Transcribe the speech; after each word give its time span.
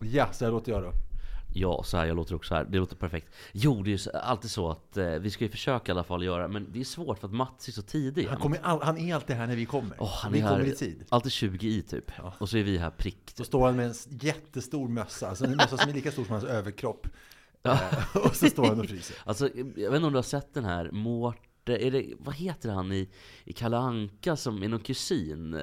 Ja, 0.00 0.32
så 0.32 0.44
här 0.44 0.52
låter 0.52 0.72
jag 0.72 0.82
då. 0.82 0.92
Ja, 1.54 1.82
så 1.84 1.96
här, 1.96 2.06
jag 2.06 2.16
låter 2.16 2.34
också 2.34 2.54
här. 2.54 2.64
Det 2.64 2.78
låter 2.78 2.96
perfekt. 2.96 3.34
Jo, 3.52 3.82
det 3.82 3.92
är 3.92 4.08
ju 4.08 4.18
alltid 4.18 4.50
så 4.50 4.70
att 4.70 4.96
eh, 4.96 5.06
vi 5.06 5.30
ska 5.30 5.44
ju 5.44 5.50
försöka 5.50 5.90
i 5.90 5.92
alla 5.92 6.04
fall 6.04 6.24
göra, 6.24 6.48
men 6.48 6.72
det 6.72 6.80
är 6.80 6.84
svårt 6.84 7.18
för 7.18 7.26
att 7.26 7.34
Mats 7.34 7.68
är 7.68 7.72
så 7.72 7.82
tidig. 7.82 8.26
Han, 8.26 8.40
kommer 8.40 8.58
all, 8.62 8.82
han 8.82 8.98
är 8.98 9.14
alltid 9.14 9.36
här 9.36 9.46
när 9.46 9.56
vi 9.56 9.66
kommer. 9.66 9.96
Åh, 9.98 10.18
han 10.22 10.32
vi 10.32 10.38
är 10.38 10.42
här 10.42 10.50
kommer 10.50 10.64
i 10.64 10.74
tid. 10.74 11.04
alltid 11.08 11.32
20 11.32 11.68
i 11.68 11.82
typ. 11.82 12.12
Och 12.38 12.48
så 12.48 12.56
är 12.56 12.62
vi 12.62 12.78
här 12.78 12.90
prick. 12.90 13.32
Så 13.34 13.44
står 13.44 13.66
han 13.66 13.76
med 13.76 13.86
en 13.86 13.94
jättestor 14.20 14.88
mössa, 14.88 15.28
alltså 15.28 15.44
en 15.44 15.56
mössa 15.56 15.76
som 15.76 15.90
är 15.90 15.94
lika 15.94 16.12
stor 16.12 16.24
som 16.24 16.32
hans 16.32 16.44
överkropp. 16.44 17.06
Eh, 17.62 18.16
och 18.16 18.36
så 18.36 18.46
står 18.46 18.66
han 18.66 18.80
och 18.80 18.86
fryser. 18.86 19.16
Alltså, 19.24 19.48
jag 19.56 19.90
vet 19.90 19.96
inte 19.96 20.06
om 20.06 20.12
du 20.12 20.18
har 20.18 20.22
sett 20.22 20.54
den 20.54 20.64
här 20.64 20.90
Mårten, 21.70 21.86
är 21.86 21.90
det, 21.90 22.14
vad 22.18 22.34
heter 22.34 22.68
han 22.70 22.92
i, 22.92 23.08
i 23.44 23.52
Kalle 23.52 23.76
Anka 23.76 24.36
som 24.36 24.62
är 24.62 24.68
någon 24.68 24.80
kusin 24.80 25.54
eh, 25.54 25.60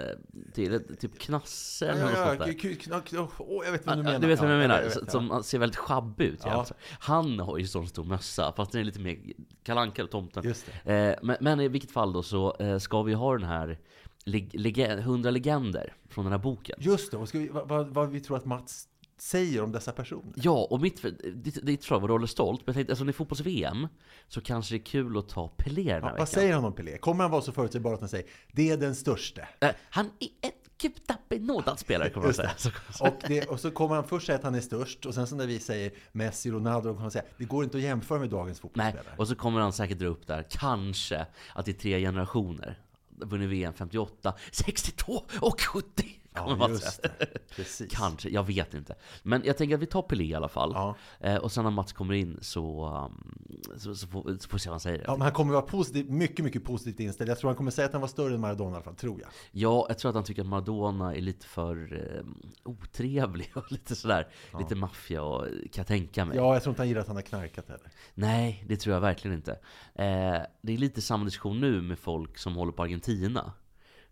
till, 0.53 0.81
typ 0.99 1.19
Knasse 1.19 1.87
eller 1.87 2.01
något 2.01 2.11
Ja, 2.15 2.25
sånt 2.27 2.39
ja, 2.39 2.45
där? 2.45 2.53
k- 2.53 3.01
k- 3.09 3.27
k- 3.37 3.45
åh, 3.49 3.65
jag 3.65 3.71
vet 3.71 3.85
vad 3.87 3.95
du 3.95 3.99
Ja, 3.99 4.03
menar. 4.03 4.19
Du 4.19 4.27
vet 4.27 4.39
vad 4.39 4.49
jag 4.49 4.55
Ja, 4.57 4.61
menar? 4.61 4.81
vet, 4.83 4.93
Så- 4.93 4.99
ja. 5.05 5.11
Som 5.11 5.43
ser 5.43 5.59
väldigt 5.59 5.77
sjabbig 5.77 6.25
ut. 6.25 6.41
Ja. 6.43 6.51
Alltså. 6.51 6.73
Han 6.99 7.39
har 7.39 7.57
ju 7.57 7.67
sån 7.67 7.87
stor 7.87 8.03
mössa, 8.03 8.53
fast 8.57 8.71
den 8.71 8.81
är 8.81 8.85
lite 8.85 8.99
mer 8.99 9.17
Kalle 9.63 9.81
Anka 9.81 10.01
eller 10.01 10.11
Tomten. 10.11 10.43
Just 10.43 10.65
Eh, 10.85 11.13
men, 11.23 11.37
men 11.41 11.59
i 11.59 11.67
vilket 11.67 11.91
fall 11.91 12.13
då 12.13 12.23
så 12.23 12.55
eh, 12.59 12.77
ska 12.77 13.03
vi 13.03 13.13
ha 13.13 13.37
den 13.37 13.47
här 13.47 13.79
leg- 14.25 14.51
leg- 14.53 14.97
100 14.99 15.29
legender 15.31 15.93
från 16.09 16.25
den 16.25 16.31
här 16.31 16.39
boken. 16.39 16.75
Just 16.79 17.11
det, 17.11 17.17
vad, 17.17 17.29
ska 17.29 17.39
vi, 17.39 17.47
vad, 17.47 17.67
vad, 17.69 17.87
vad 17.87 18.09
vi 18.09 18.19
tror 18.19 18.37
att 18.37 18.45
Mats 18.45 18.87
säger 19.17 19.63
om 19.63 19.71
dessa 19.71 19.91
personer. 19.91 20.33
Ja, 20.35 20.67
och 20.69 20.81
mitt, 20.81 21.01
ditt, 21.35 21.65
ditt 21.65 21.83
svar 21.83 21.99
var 21.99 22.07
Rolle 22.07 22.27
Stolt, 22.27 22.59
men 22.59 22.65
jag 22.65 22.75
tänkte 22.75 22.91
eftersom 22.91 23.07
det 23.07 23.11
är 23.11 23.13
fotbolls-VM 23.13 23.87
så 24.27 24.41
kanske 24.41 24.73
det 24.75 24.77
är 24.81 24.85
kul 24.85 25.17
att 25.17 25.29
ta 25.29 25.47
Pelé 25.47 25.83
den 25.83 25.91
här 25.93 25.99
Ja, 25.99 26.05
veckan. 26.05 26.17
vad 26.17 26.29
säger 26.29 26.53
han 26.53 26.65
om 26.65 26.73
Pelé? 26.73 26.97
Kommer 26.97 27.23
han 27.23 27.31
vara 27.31 27.41
så 27.41 27.51
förutsägbar 27.51 27.93
att 27.93 27.99
han 27.99 28.09
säger 28.09 28.25
det 28.51 28.69
är 28.69 28.77
den 28.77 28.95
störste? 28.95 29.47
Eh, 29.59 29.69
han 29.89 30.05
är 30.19 30.29
en 30.47 30.51
kuptapenådad 30.77 31.79
spelare 31.79 32.09
kommer 32.09 32.27
Just 32.27 32.39
säga. 32.39 32.51
Och, 32.99 33.13
det, 33.27 33.45
och 33.45 33.59
så 33.59 33.71
kommer 33.71 33.95
han 33.95 34.03
först 34.07 34.25
säga 34.25 34.37
att 34.37 34.43
han 34.43 34.55
är 34.55 34.61
störst 34.61 35.05
och 35.05 35.13
sen 35.13 35.27
så 35.27 35.35
när 35.35 35.47
vi 35.47 35.59
säger 35.59 35.91
Messi, 36.11 36.51
Ronaldo, 36.51 36.89
kommer 36.89 37.01
han 37.01 37.11
säga 37.11 37.25
det 37.37 37.45
går 37.45 37.63
inte 37.63 37.77
att 37.77 37.83
jämföra 37.83 38.19
med 38.19 38.29
dagens 38.29 38.57
Nej, 38.57 38.61
fotbollsspelare. 38.61 39.15
och 39.17 39.27
så 39.27 39.35
kommer 39.35 39.59
han 39.61 39.73
säkert 39.73 39.99
dra 39.99 40.07
upp 40.07 40.27
där, 40.27 40.45
kanske, 40.49 41.25
att 41.55 41.65
det 41.65 41.71
är 41.71 41.73
tre 41.73 41.99
generationer. 41.99 42.79
Vunnit 43.19 43.49
VM 43.49 43.73
58, 43.73 44.33
62 44.51 45.23
och 45.41 45.61
70. 45.61 46.05
Kommer 46.43 46.67
Ja, 46.67 46.69
just 46.69 47.03
det. 47.03 47.27
Precis. 47.55 47.91
Kanske, 47.91 48.29
jag 48.29 48.43
vet 48.43 48.73
inte. 48.73 48.95
Men 49.23 49.41
jag 49.45 49.57
tänker 49.57 49.75
att 49.75 49.81
vi 49.81 49.85
tar 49.85 50.01
Pelé 50.01 50.23
i 50.23 50.35
alla 50.35 50.47
fall. 50.47 50.71
Ja. 50.73 50.95
Eh, 51.19 51.35
och 51.35 51.51
sen 51.51 51.63
när 51.63 51.71
Mats 51.71 51.93
kommer 51.93 52.13
in 52.13 52.37
så, 52.41 52.89
um, 53.05 53.37
så, 53.77 53.95
så, 53.95 54.07
får, 54.07 54.37
så 54.39 54.49
får 54.49 54.57
vi 54.57 54.59
se 54.59 54.69
vad 54.69 54.73
han 54.73 54.79
säger. 54.79 55.03
Ja, 55.07 55.11
men 55.11 55.21
han 55.21 55.31
kommer 55.31 55.53
vara 55.53 55.61
positiv, 55.61 56.11
mycket, 56.11 56.45
mycket 56.45 56.63
positivt 56.63 56.99
inställd. 56.99 57.29
Jag 57.29 57.39
tror 57.39 57.49
han 57.49 57.57
kommer 57.57 57.71
säga 57.71 57.85
att 57.85 57.93
han 57.93 58.01
var 58.01 58.07
större 58.07 58.33
än 58.33 58.41
Maradona 58.41 58.71
i 58.71 58.73
alla 58.73 58.83
fall, 58.83 58.95
tror 58.95 59.19
jag. 59.21 59.29
Ja, 59.51 59.85
jag 59.89 59.97
tror 59.97 60.09
att 60.09 60.15
han 60.15 60.23
tycker 60.23 60.41
att 60.41 60.47
Maradona 60.47 61.15
är 61.15 61.21
lite 61.21 61.45
för 61.45 61.93
eh, 61.93 62.23
otrevlig 62.63 63.51
och 63.55 63.71
lite 63.71 63.95
sådär. 63.95 64.27
Lite 64.59 64.75
maffia 64.75 65.23
och, 65.23 65.45
kan 65.45 65.69
jag 65.75 65.87
tänka 65.87 66.25
mig. 66.25 66.37
Ja, 66.37 66.53
jag 66.53 66.63
tror 66.63 66.71
inte 66.71 66.81
han 66.81 66.87
gillar 66.87 67.01
att 67.01 67.07
han 67.07 67.15
har 67.15 67.23
knarkat 67.23 67.67
heller. 67.67 67.91
Nej, 68.13 68.63
det 68.67 68.77
tror 68.77 68.93
jag 68.93 69.01
verkligen 69.01 69.37
inte. 69.37 69.51
Eh, 69.95 70.41
det 70.61 70.73
är 70.73 70.77
lite 70.77 71.01
samma 71.01 71.25
diskussion 71.25 71.59
nu 71.59 71.81
med 71.81 71.99
folk 71.99 72.37
som 72.37 72.55
håller 72.55 72.71
på 72.71 72.83
Argentina. 72.83 73.53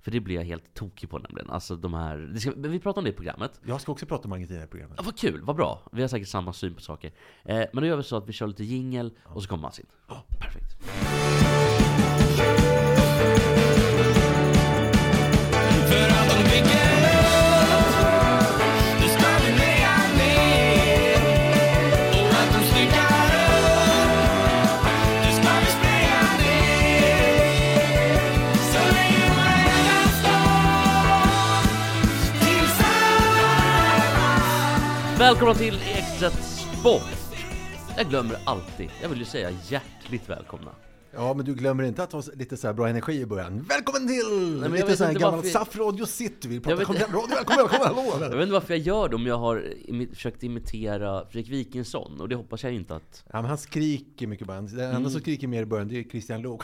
För 0.05 0.11
det 0.11 0.19
blir 0.19 0.35
jag 0.35 0.43
helt 0.43 0.73
tokig 0.73 1.09
på 1.09 1.19
nämligen. 1.19 1.49
Alltså 1.49 1.75
de 1.75 1.93
här... 1.93 2.17
Det 2.17 2.39
ska, 2.39 2.51
vi 2.55 2.79
pratar 2.79 3.01
om 3.01 3.05
det 3.05 3.09
i 3.09 3.13
programmet. 3.13 3.59
Jag 3.63 3.81
ska 3.81 3.91
också 3.91 4.05
prata 4.05 4.27
om 4.27 4.31
Argentina 4.31 4.63
i 4.63 4.67
programmet. 4.67 4.95
Ja, 4.97 5.03
vad 5.05 5.17
kul, 5.17 5.41
vad 5.43 5.55
bra. 5.55 5.81
Vi 5.91 6.01
har 6.01 6.07
säkert 6.07 6.27
samma 6.27 6.53
syn 6.53 6.73
på 6.75 6.81
saker. 6.81 7.11
Eh, 7.45 7.55
men 7.73 7.83
då 7.83 7.85
gör 7.85 7.97
vi 7.97 8.03
så 8.03 8.17
att 8.17 8.29
vi 8.29 8.33
kör 8.33 8.47
lite 8.47 8.63
jingel 8.63 9.11
och 9.23 9.43
så 9.43 9.49
kommer 9.49 9.61
Mats 9.61 9.79
in. 9.79 9.85
Ja, 10.07 10.23
perfekt. 10.39 10.77
Välkomna 35.25 35.53
till 35.53 35.75
Ekstedt 35.75 36.43
Sport! 36.43 37.01
Jag 37.97 38.09
glömmer 38.09 38.35
alltid. 38.45 38.89
Jag 39.01 39.09
vill 39.09 39.19
ju 39.19 39.25
säga 39.25 39.49
hjärtligt 39.67 40.29
välkomna. 40.29 40.71
Ja, 41.13 41.33
men 41.33 41.45
du 41.45 41.53
glömmer 41.55 41.83
inte 41.83 42.03
att 42.03 42.11
ha 42.11 42.21
lite 42.33 42.57
så 42.57 42.67
här 42.67 42.73
bra 42.73 42.87
energi 42.89 43.13
i 43.21 43.25
början. 43.25 43.65
Välkommen 43.69 44.07
till! 44.07 44.59
jag 44.63 44.71
lite 44.71 44.85
vet 44.85 44.97
så 44.97 45.03
här 45.03 45.13
gammal 45.13 45.35
varför- 45.35 45.49
SAF 45.49 45.75
Radio 45.77 46.05
City. 46.05 46.47
Vi 46.47 46.55
Jag 46.55 46.63
pratar 46.63 46.95
igen, 46.95 47.07
radio, 47.13 47.35
välkommen, 47.35 47.67
välkommen, 47.71 48.05
Jag 48.05 48.11
hallå! 48.19 48.35
vet 48.35 48.41
inte 48.43 48.53
varför 48.53 48.73
jag 48.73 48.83
gör 48.83 49.09
det, 49.09 49.15
om 49.15 49.25
jag 49.25 49.37
har 49.37 49.57
imi- 49.87 50.13
försökt 50.13 50.43
imitera 50.43 51.25
Fredrik 51.29 51.51
Wikingsson. 51.53 52.21
Och 52.21 52.29
det 52.29 52.35
hoppas 52.35 52.63
jag 52.63 52.73
inte 52.73 52.95
att... 52.95 53.23
Ja, 53.31 53.41
men 53.41 53.45
han 53.45 53.57
skriker 53.57 54.27
mycket 54.27 54.47
bara. 54.47 54.61
Den 54.61 54.79
enda 54.79 54.97
Mm. 54.97 55.09
som 55.09 55.21
skriker 55.21 55.47
mer 55.47 55.61
i 55.61 55.65
början, 55.65 55.87
det 55.87 55.99
är 55.99 56.03
Christian 56.03 56.41
Lok. 56.41 56.63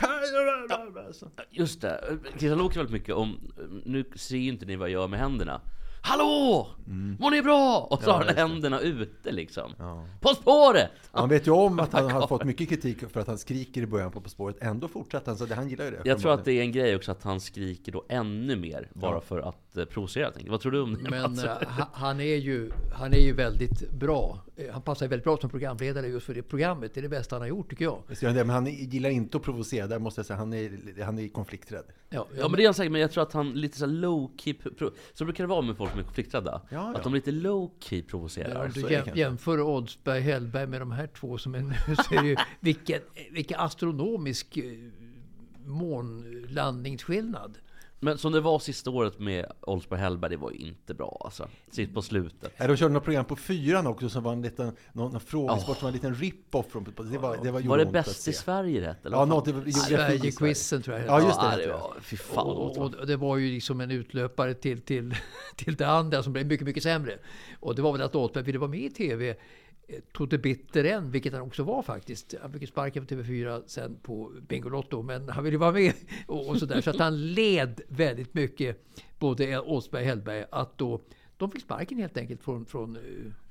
Så. 1.12 1.28
Just 1.50 1.80
det, 1.80 2.18
Christian 2.30 2.58
Lok 2.58 2.76
väldigt 2.76 2.92
mycket 2.92 3.14
om... 3.14 3.52
Nu 3.84 4.04
ser 4.16 4.36
ju 4.36 4.48
inte 4.48 4.66
ni 4.66 4.76
vad 4.76 4.88
jag 4.88 4.92
gör 5.00 5.08
med 5.08 5.18
händerna. 5.20 5.60
Hallå! 6.04 6.66
Mår 7.18 7.30
ni 7.30 7.42
bra? 7.42 7.80
Och 7.90 8.02
så 8.02 8.08
Ja, 8.10 8.12
har 8.12 8.18
han 8.18 8.26
just 8.26 8.36
det. 8.36 8.42
händerna 8.42 8.80
ute 8.80 9.32
liksom. 9.32 9.74
Ja. 9.78 10.04
På 10.20 10.28
spåret! 10.28 10.90
Han 11.12 11.28
vet 11.28 11.46
ju 11.46 11.50
om 11.50 11.80
att 11.80 11.92
han 11.92 12.10
har 12.10 12.26
fått 12.26 12.44
mycket 12.52 12.68
kritik 12.68 13.10
för 13.10 13.20
att 13.20 13.26
han 13.26 13.38
skriker 13.38 13.82
i 13.82 13.86
början 13.86 14.10
på 14.10 14.20
På 14.20 14.28
spåret. 14.28 14.56
Ändå 14.60 14.88
fortsätter 14.88 15.26
han, 15.26 15.38
så 15.38 15.46
det, 15.46 15.54
han 15.54 15.68
gillar 15.68 15.84
ju 15.84 15.90
det. 15.90 16.00
Jag 16.04 16.18
tror 16.18 16.32
att 16.32 16.44
det 16.44 16.52
är 16.52 16.62
en 16.62 16.72
grej 16.72 16.96
också 16.96 17.12
att 17.12 17.22
han 17.22 17.40
skriker 17.40 17.92
då 17.92 18.04
ännu 18.08 18.56
mer. 18.56 18.88
Bara 18.94 19.20
för 19.20 19.38
att 19.40 19.71
eh, 19.76 19.84
provocera 19.84 20.24
helt 20.24 20.36
enkelt. 20.36 20.50
Vad 20.50 20.60
tror 20.60 20.72
du 20.72 20.80
om 20.80 20.94
det 21.04 21.10
Men 21.10 21.38
eh, 21.38 21.44
ha- 21.44 21.88
han 21.92 22.20
är, 22.20 22.36
ju, 22.36 22.70
han 22.92 23.12
är 23.12 23.20
ju 23.20 23.32
väldigt 23.32 23.90
bra. 23.90 24.38
Eh, 24.56 24.72
Han 24.72 24.82
passar 24.82 25.06
ju 25.06 25.10
väldigt 25.10 25.24
bra 25.24 25.36
som 25.36 25.50
programledare 25.50 26.06
just 26.06 26.26
för 26.26 26.34
det 26.34 26.42
programmet. 26.42 26.94
Det 26.94 27.00
är 27.00 27.02
det 27.02 27.08
bästa 27.08 27.34
han 27.34 27.40
har 27.40 27.48
gjort 27.48 27.70
tycker 27.70 27.84
jag. 27.84 28.02
Men 28.22 28.50
han 28.50 28.66
gillar 28.66 29.10
inte 29.10 29.36
att 29.36 29.42
provocera, 29.42 29.86
där 29.86 29.98
måste 29.98 30.18
jag 30.18 30.26
säga. 30.26 30.36
Han 30.36 30.52
är, 30.52 31.02
han 31.04 31.18
är 31.18 31.28
konflikträdd. 31.28 31.84
Ja, 32.08 32.26
Ja 32.38 32.48
men 32.48 32.56
det 32.56 32.62
är 32.62 32.66
han 32.66 32.74
säkert, 32.74 32.92
men 32.92 33.00
jag 33.00 33.12
tror 33.12 33.22
att 33.22 33.32
han 33.32 33.52
lite 33.52 33.78
så 33.78 33.86
low 33.86 34.30
key 34.36 34.54
Så 35.14 35.24
brukar 35.24 35.44
det 35.44 35.48
vara 35.48 35.62
med 35.62 35.76
folk 35.76 35.90
som 35.90 36.00
är 36.00 36.04
konflikträdda. 36.04 36.62
Ja, 36.70 36.76
ja. 36.92 36.96
Att 36.96 37.02
de 37.02 37.14
lite 37.14 37.30
low 37.30 37.70
key 37.80 38.02
provocerar. 38.02 38.64
Om 38.66 38.72
så 38.72 38.86
du 38.86 38.92
jäm, 38.92 39.08
jämför 39.14 39.60
Oldsberg 39.60 40.20
Hellberg 40.20 40.66
med 40.66 40.80
de 40.80 40.92
här 40.92 41.06
två 41.06 41.38
som 41.38 41.54
är 41.54 41.60
nu 41.60 41.74
så 42.08 42.14
är 42.14 42.22
det 42.22 42.28
ju 42.28 42.36
vilken, 42.60 43.00
vilken 43.32 43.60
astronomisk 43.60 44.58
månlandningsskillnad. 45.64 47.58
Men 48.04 48.18
som 48.18 48.32
det 48.32 48.40
var 48.40 48.58
sista 48.58 48.90
året 48.90 49.18
med 49.18 49.46
Oldsberg 49.60 50.00
Hellberg, 50.00 50.30
det 50.30 50.36
var 50.36 50.50
ju 50.50 50.56
inte 50.56 50.94
bra 50.94 51.20
alltså. 51.24 51.48
Sitt 51.70 51.94
på 51.94 52.02
slutet. 52.02 52.52
Ja, 52.56 52.66
de 52.66 52.76
körde 52.76 52.94
något 52.94 53.04
program 53.04 53.24
på 53.24 53.36
fyran 53.36 53.86
också 53.86 54.08
som 54.08 54.22
var 54.22 54.32
en 54.32 54.42
liten 54.42 54.76
någon, 54.92 55.12
någon 55.12 55.20
frågesport 55.20 55.78
som 55.78 55.84
var 55.84 55.88
en 55.88 55.94
liten 55.94 56.14
rip-off 56.14 56.66
från 56.68 56.84
det 56.84 57.18
var, 57.18 57.36
det 57.42 57.50
var, 57.50 57.60
Var 57.60 57.78
det 57.78 57.86
bäst 57.86 58.28
i 58.28 58.32
Sverige 58.32 58.80
rätt? 58.80 59.06
Eller 59.06 59.16
Ja, 59.16 59.24
något, 59.24 59.44
det 59.44 59.72
Sverige. 59.72 59.96
Sverigequizen 59.96 60.82
tror 60.82 60.98
jag 60.98 61.06
Ja, 61.06 61.26
just 61.26 61.40
det. 61.40 61.46
Ja, 61.46 61.56
det 61.56 61.66
det. 61.66 61.72
var, 61.72 61.94
fy 62.02 62.16
fan 62.16 62.46
och, 62.46 62.78
och 62.78 63.06
det 63.06 63.16
var 63.16 63.36
ju 63.36 63.52
liksom 63.54 63.80
en 63.80 63.90
utlöpare 63.90 64.54
till, 64.54 64.80
till, 64.80 65.14
till 65.56 65.74
det 65.76 65.86
andra 65.88 66.22
som 66.22 66.32
blev 66.32 66.46
mycket, 66.46 66.66
mycket 66.66 66.82
sämre. 66.82 67.18
Och 67.60 67.74
det 67.74 67.82
var 67.82 67.92
väl 67.92 68.02
att 68.02 68.14
Oldsberg 68.14 68.44
ville 68.44 68.58
vara 68.58 68.70
med 68.70 68.80
i 68.80 68.90
TV 68.90 69.36
Tote 70.12 70.38
bitter 70.38 70.84
än, 70.84 71.10
vilket 71.10 71.32
han 71.32 71.42
också 71.42 71.62
var 71.62 71.82
faktiskt. 71.82 72.34
Han 72.42 72.52
fick 72.52 72.68
sparken 72.68 73.06
på 73.06 73.14
TV4 73.14 73.62
sen 73.66 73.96
på 74.02 74.32
Bingolotto, 74.48 75.02
men 75.02 75.28
han 75.28 75.44
ville 75.44 75.58
vara 75.58 75.72
med 75.72 75.92
och, 76.26 76.48
och 76.48 76.58
sådär. 76.58 76.80
Så 76.80 76.90
att 76.90 76.98
han 76.98 77.32
led 77.32 77.80
väldigt 77.88 78.34
mycket, 78.34 78.84
både 79.18 79.60
Åsberg 79.60 80.02
och 80.02 80.08
Hellberg, 80.08 80.44
att 80.50 80.78
då 80.78 81.00
de 81.36 81.50
fick 81.50 81.62
sparken 81.62 81.98
helt 81.98 82.16
enkelt 82.16 82.42
från, 82.42 82.66
från, 82.66 82.96
eh, 82.96 83.02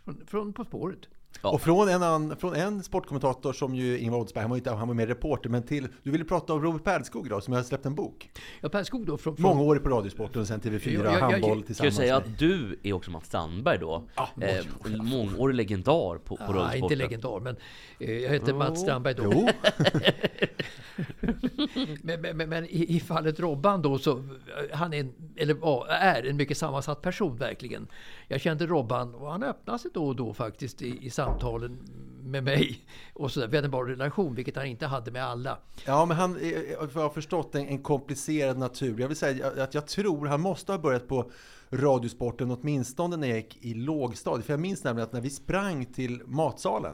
från, 0.03 0.25
från 0.25 0.53
På 0.53 0.65
spåret. 0.65 1.07
Ja. 1.43 1.49
Och 1.49 1.61
från 1.61 1.89
en, 1.89 2.03
annan, 2.03 2.37
från 2.37 2.55
en 2.55 2.83
sportkommentator 2.83 3.53
som 3.53 3.75
ju 3.75 3.99
Ingvar 3.99 4.17
Oldsberg, 4.19 4.41
han 4.41 4.49
var, 4.49 4.57
inte, 4.57 4.71
han 4.71 4.87
var 4.87 4.95
mer 4.95 5.07
reporter, 5.07 5.49
men 5.49 5.63
till, 5.63 5.87
du 6.03 6.11
ville 6.11 6.25
prata 6.25 6.53
om 6.53 6.61
Robert 6.63 6.83
Pärlskog 6.83 7.29
då, 7.29 7.41
som 7.41 7.53
har 7.53 7.63
släppt 7.63 7.85
en 7.85 7.95
bok. 7.95 8.29
Ja, 8.61 8.69
Per 8.69 8.83
Skog 8.83 9.05
då 9.05 9.17
från... 9.17 9.35
från 9.35 9.43
Många 9.43 9.61
år 9.61 9.75
på 9.75 9.89
Radiosporten 9.89 10.41
och 10.41 10.47
sen 10.47 10.61
TV4, 10.61 10.91
Ja, 10.93 11.01
ja, 11.03 11.13
ja, 11.13 11.19
handboll 11.19 11.41
ja. 11.41 11.41
Ska 11.41 11.55
jag 11.55 11.65
tillsammans 11.65 11.95
säga 11.95 12.15
att 12.17 12.37
du 12.39 12.79
är 12.83 12.93
också 12.93 13.11
Mats 13.11 13.25
Strandberg 13.25 13.77
då? 13.77 14.03
eh, 14.41 14.65
mångårig 15.03 15.55
legendar 15.55 16.17
på, 16.17 16.37
på 16.37 16.37
Ja, 16.39 16.45
Radiosporten. 16.47 16.83
inte 16.83 16.95
legendar, 16.95 17.39
men 17.39 17.55
eh, 17.99 18.11
jag 18.11 18.29
heter 18.29 18.53
Mats 18.53 18.81
Strandberg 18.81 19.13
då. 19.13 19.23
Jo, 19.33 19.49
Men, 22.01 22.21
men, 22.21 22.37
men, 22.37 22.49
men 22.49 22.65
i, 22.65 22.95
i 22.95 22.99
fallet 22.99 23.39
Robban 23.39 23.81
då 23.81 23.97
så, 23.97 24.17
eh, 24.17 24.23
han 24.71 24.93
är, 24.93 24.99
en, 24.99 25.13
eller 25.35 25.87
är 25.91 26.27
en 26.29 26.37
mycket 26.37 26.57
sammansatt 26.57 27.01
person 27.01 27.37
verkligen. 27.37 27.87
Jag 28.31 28.41
kände 28.41 28.65
Robban 28.65 29.15
och 29.15 29.31
han 29.31 29.43
öppnade 29.43 29.79
sig 29.79 29.91
då 29.93 30.07
och 30.07 30.15
då 30.15 30.33
faktiskt 30.33 30.81
i, 30.81 31.05
i 31.05 31.09
samtalen 31.09 31.77
med 32.23 32.43
mig. 32.43 32.85
Och 33.13 33.31
så 33.31 33.39
där. 33.39 33.47
Vi 33.47 33.57
hade 33.57 33.67
en 33.67 33.71
bra 33.71 33.83
relation, 33.83 34.35
vilket 34.35 34.55
han 34.55 34.65
inte 34.65 34.85
hade 34.85 35.11
med 35.11 35.25
alla. 35.25 35.57
Ja, 35.85 36.05
men 36.05 36.17
han 36.17 36.35
eh, 36.35 36.47
eh, 36.47 36.57
är, 36.57 36.77
vad 36.77 36.95
jag 36.95 37.01
har 37.01 37.09
förstått, 37.09 37.55
en, 37.55 37.67
en 37.67 37.83
komplicerad 37.83 38.57
natur. 38.57 38.99
Jag 38.99 39.07
vill 39.07 39.17
säga 39.17 39.63
att 39.63 39.73
jag 39.73 39.87
tror 39.87 40.25
han 40.25 40.41
måste 40.41 40.71
ha 40.71 40.79
börjat 40.79 41.07
på 41.07 41.31
Radiosporten 41.69 42.51
åtminstone 42.51 43.17
när 43.17 43.27
jag 43.27 43.37
gick 43.37 43.65
i 43.65 43.73
lågstadiet. 43.73 44.45
För 44.45 44.53
jag 44.53 44.59
minns 44.59 44.83
nämligen 44.83 45.07
att 45.07 45.13
när 45.13 45.21
vi 45.21 45.29
sprang 45.29 45.85
till 45.85 46.21
matsalen 46.25 46.93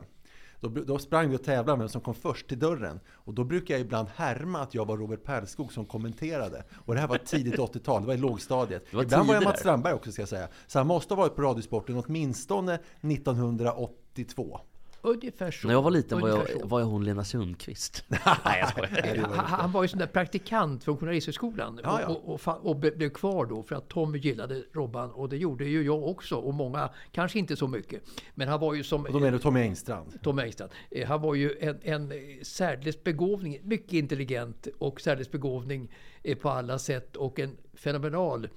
då, 0.59 0.69
då 0.69 0.99
sprang 0.99 1.29
vi 1.29 1.35
och 1.35 1.43
tävlade 1.43 1.77
med 1.77 1.79
vem 1.79 1.89
som 1.89 2.01
kom 2.01 2.13
först 2.13 2.47
till 2.47 2.59
dörren. 2.59 2.99
Och 3.09 3.33
då 3.33 3.43
brukar 3.43 3.73
jag 3.73 3.81
ibland 3.81 4.07
härma 4.15 4.59
att 4.59 4.73
jag 4.73 4.85
var 4.85 4.97
Robert 4.97 5.23
Pärlskog 5.23 5.73
som 5.73 5.85
kommenterade. 5.85 6.63
Och 6.85 6.93
det 6.93 6.99
här 6.99 7.07
var 7.07 7.17
tidigt 7.17 7.55
80-tal, 7.55 8.01
det 8.01 8.07
var 8.07 8.13
i 8.13 8.17
lågstadiet. 8.17 8.93
Var 8.93 9.03
ibland 9.03 9.27
var 9.27 9.35
jag 9.35 9.43
Mats. 9.43 9.59
Strandberg 9.59 9.93
också 9.93 10.11
ska 10.11 10.21
jag 10.21 10.29
säga. 10.29 10.47
Så 10.67 10.79
han 10.79 10.87
måste 10.87 11.13
ha 11.13 11.21
varit 11.21 11.35
på 11.35 11.41
Radiosporten 11.41 12.03
åtminstone 12.05 12.79
1982. 13.01 14.59
Ungefär 15.07 15.51
så. 15.51 15.67
När 15.67 15.73
jag 15.73 15.81
var 15.81 15.91
liten 15.91 16.19
var 16.21 16.29
jag, 16.29 16.45
var 16.63 16.79
jag 16.79 16.87
hon 16.87 17.03
Lena 17.05 17.23
Sundqvist. 17.23 18.03
Nej 18.09 18.19
jag 18.59 18.69
skojar. 18.69 19.17
Han, 19.23 19.45
han 19.45 19.71
var 19.71 19.81
ju 19.83 19.87
sån 19.87 19.99
där 19.99 20.07
praktikant 20.07 20.83
från 20.83 20.97
Journalisthögskolan 20.97 21.79
Ja, 21.83 22.01
ja. 22.01 22.07
Och, 22.07 22.47
och, 22.47 22.65
och 22.65 22.75
be- 22.75 22.91
blev 22.91 23.09
kvar 23.09 23.45
då 23.45 23.63
för 23.63 23.75
att 23.75 23.89
Tommy 23.89 24.17
gillade 24.19 24.63
Robban 24.73 25.11
och 25.11 25.29
det 25.29 25.37
gjorde 25.37 25.65
ju 25.65 25.83
jag 25.83 26.03
också 26.07 26.35
och 26.35 26.53
många, 26.53 26.89
kanske 27.11 27.39
inte 27.39 27.55
så 27.55 27.67
mycket. 27.67 28.01
Men 28.35 28.47
han 28.47 28.59
var 28.59 28.73
ju 28.73 28.83
som 28.83 29.05
Och 29.05 29.13
då 29.13 29.19
menar 29.19 29.31
du 29.31 29.39
Tommy 29.39 29.59
Engstrand? 29.61 30.19
Tom 30.23 30.39
Engstrand. 30.39 30.71
Eh, 30.91 31.07
Han 31.07 31.21
var 31.21 31.35
ju 31.35 31.57
en, 31.59 31.77
en 31.81 32.13
särdeles 32.41 33.03
begåvning, 33.03 33.59
mycket 33.63 33.93
intelligent 33.93 34.67
och 34.79 35.01
särdeles 35.01 35.31
begåvning 35.31 35.91
eh, 36.23 36.37
på 36.37 36.49
alla 36.49 36.79
sätt 36.79 37.15
och 37.15 37.39
en 37.39 37.57
fenomenal 37.73 38.47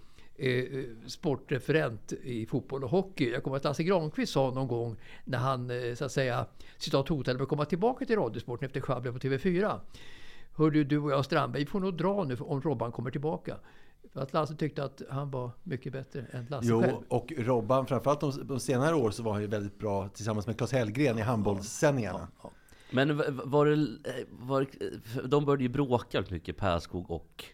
eh, 0.40 0.84
sportreferent 1.06 2.12
i 2.12 2.46
fotboll 2.46 2.84
och 2.84 2.90
hockey. 2.90 3.30
Jag 3.30 3.42
kommer 3.44 3.56
att 3.56 3.64
Lasse 3.64 3.82
Granqvist 3.82 4.32
sa 4.32 4.50
någon 4.50 4.68
gång 4.68 4.96
när 5.24 5.38
han 5.38 5.70
eh, 5.70 5.94
så 5.94 6.04
att 6.04 6.12
säga 6.12 6.46
citat 6.78 7.08
hotade 7.08 7.34
med 7.38 7.42
att 7.42 7.48
komma 7.48 7.64
tillbaka 7.64 8.04
till 8.04 8.16
Radiosporten 8.16 8.66
efter 8.66 8.80
sjabblet 8.80 9.12
på 9.14 9.18
TV4. 9.18 9.80
Hörde 10.56 10.84
du 10.84 10.98
och 10.98 11.10
jag 11.10 11.24
Strandberg, 11.24 11.62
vi 11.62 11.66
får 11.70 11.80
nog 11.80 11.96
dra 11.96 12.24
nu 12.24 12.36
om 12.36 12.60
Robban 12.62 12.92
kommer 12.92 13.10
tillbaka. 13.10 13.56
För 14.12 14.20
att 14.20 14.32
Lasse 14.32 14.54
tyckte 14.54 14.84
att 14.84 15.02
han 15.10 15.30
var 15.30 15.50
mycket 15.62 15.92
bättre 15.92 16.24
än 16.32 16.46
Lasse 16.50 16.68
Jo, 16.70 16.80
själv. 16.82 16.94
och 17.08 17.32
Robban, 17.36 17.86
framförallt 17.86 18.20
de, 18.20 18.46
de 18.46 18.60
senare 18.60 18.94
år 18.94 19.10
så 19.10 19.22
var 19.22 19.32
han 19.32 19.40
ju 19.42 19.46
väldigt 19.48 19.78
bra 19.78 20.08
tillsammans 20.08 20.46
med 20.46 20.56
Claes 20.56 20.72
Hellgren 20.72 21.18
i 21.18 21.22
handbollssändningarna. 21.22 22.28
Men 22.92 23.16
v- 23.18 23.24
var 23.28 23.66
det, 23.66 23.72
eh, 23.72 24.24
var, 24.30 24.60
det- 24.60 25.28
de 25.28 25.44
började 25.44 25.62
ju 25.62 25.68
bråka 25.68 26.24
mycket, 26.30 26.56
Pärskog 26.56 27.10
och, 27.10 27.44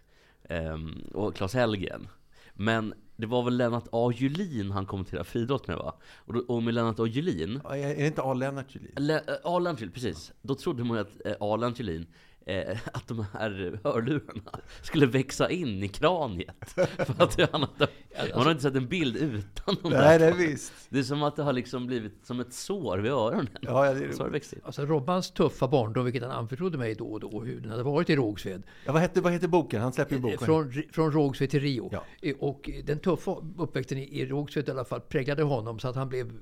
ehm, 0.49 0.94
och 1.15 1.35
Claes 1.35 1.55
Hellgren. 1.55 2.09
Men 2.56 2.94
det 3.17 3.26
var 3.26 3.43
väl 3.43 3.56
Lennart 3.56 3.85
A. 3.93 4.12
Julin 4.17 4.70
han 4.70 4.87
kommenterade 4.87 5.25
friidrott 5.25 5.69
med 5.69 5.76
va? 5.76 5.94
Och, 6.17 6.32
då, 6.32 6.41
och 6.41 6.62
med 6.62 6.75
Lennart 6.75 7.00
A. 7.00 7.06
Julin, 7.06 7.61
Är 7.70 7.97
det 7.97 8.06
inte 8.06 8.23
A. 8.23 8.35
Lennart 8.35 8.75
Julin? 8.75 8.93
Le, 8.97 9.14
eh, 9.14 9.20
A. 9.44 9.58
Lennart 9.58 9.81
Julin, 9.81 9.93
precis. 9.93 10.32
Då 10.43 10.55
trodde 10.55 10.85
man 10.85 10.97
ju 10.97 11.00
att 11.00 11.26
eh, 11.26 11.32
A. 11.41 11.56
Lennart 11.56 11.79
Julin 11.79 12.06
eh, 12.46 12.78
att 12.93 13.08
de 13.08 13.25
här 13.32 13.81
hörlurarna 13.84 14.60
skulle 14.82 15.06
växa 15.06 15.50
in 15.50 15.82
i 15.82 15.88
kraniet. 15.88 16.56
För 16.75 17.22
att 17.22 17.50
han 17.52 17.60
hade, 17.60 17.88
man 18.34 18.44
har 18.44 18.50
inte 18.50 18.62
sett 18.62 18.75
en 18.75 18.88
bild 18.88 19.16
utan 19.16 19.76
de 19.82 19.90
Nej, 19.90 20.19
där. 20.19 20.19
det 20.19 20.26
är 20.26 20.48
visst. 20.48 20.72
Det 20.88 20.98
är 20.98 21.02
som 21.02 21.22
att 21.22 21.37
det 21.37 21.43
har 21.43 21.52
liksom 21.52 21.87
blivit 21.87 22.26
som 22.26 22.40
ett 22.40 22.52
sår 22.52 22.98
vid 22.98 23.12
öronen. 23.12 23.48
Ja, 23.60 23.87
ja, 23.87 23.94
det 23.94 24.04
är 24.04 24.12
Så 24.12 24.19
har 24.22 24.26
det 24.26 24.32
växt 24.32 24.52
in. 24.52 24.60
Alltså 24.64 24.87
Robbans 24.87 25.31
tuffa 25.31 25.69
barndom, 25.69 26.04
vilket 26.04 26.22
han 26.22 26.31
anförtrodde 26.31 26.78
mig 26.78 26.94
då 26.94 27.06
och 27.06 27.20
då, 27.20 27.40
hur 27.44 27.60
den 27.60 27.70
hade 27.70 27.82
varit 27.82 28.10
i 28.10 28.16
Rågsved. 28.16 28.62
Ja, 28.84 28.93
vad, 28.93 29.02
heter, 29.02 29.20
vad 29.20 29.32
heter 29.32 29.48
boken? 29.48 29.81
Han 29.82 29.93
släpper 29.93 30.14
ju 30.14 30.20
boken. 30.20 30.38
Från, 30.38 30.72
från 30.93 31.12
Rågsved 31.12 31.50
till 31.50 31.60
Rio. 31.60 31.88
Ja. 31.93 32.04
Eh, 32.22 32.37
Och 32.38 32.70
den 32.84 32.98
tuffa 32.98 33.37
uppväxten 33.58 33.98
i, 33.98 34.20
i 34.20 34.26
Rågsved 34.26 34.69
i 34.69 34.70
alla 34.70 34.84
fall 34.84 35.00
präglade 35.00 35.43
honom 35.43 35.78
så 35.78 35.88
att 35.88 35.96
han 35.96 36.08
blev 36.08 36.32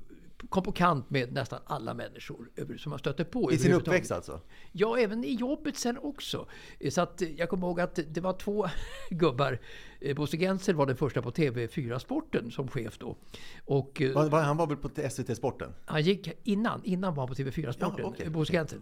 kom 0.49 0.63
på 0.63 0.71
kant 0.71 1.09
med 1.09 1.33
nästan 1.33 1.59
alla 1.65 1.93
människor 1.93 2.49
som 2.77 2.91
han 2.91 2.99
stötte 2.99 3.25
på. 3.25 3.51
I 3.51 3.57
sin 3.57 3.73
uppväxt 3.73 4.11
alltså? 4.11 4.41
Ja, 4.71 4.97
även 4.97 5.23
i 5.23 5.33
jobbet 5.33 5.77
sen 5.77 5.97
också. 5.97 6.47
Så 6.89 7.01
att 7.01 7.21
jag 7.37 7.49
kommer 7.49 7.67
ihåg 7.67 7.81
att 7.81 7.99
det 8.07 8.21
var 8.21 8.33
två 8.33 8.65
gubbar. 9.09 9.59
Eh, 10.05 10.15
Bosse 10.15 10.37
Gensel 10.37 10.75
var 10.75 10.85
den 10.85 10.95
första 10.97 11.21
på 11.21 11.31
TV4 11.31 11.99
Sporten 11.99 12.51
som 12.51 12.67
chef 12.67 12.97
då. 12.97 13.15
Och 13.65 14.01
eh, 14.01 14.31
Han 14.31 14.57
var 14.57 14.67
väl 14.67 14.77
på 14.77 14.89
SVT 15.09 15.37
Sporten? 15.37 15.69
han 15.85 16.01
gick 16.01 16.29
innan, 16.43 16.81
innan 16.83 17.15
var 17.15 17.27
han 17.27 17.35
på 17.35 17.41
TV4 17.43 17.71
Sporten. 17.71 18.05
Ja, 18.17 18.25
eh, 18.25 18.31
Bosse 18.31 18.53
Gensel. 18.53 18.79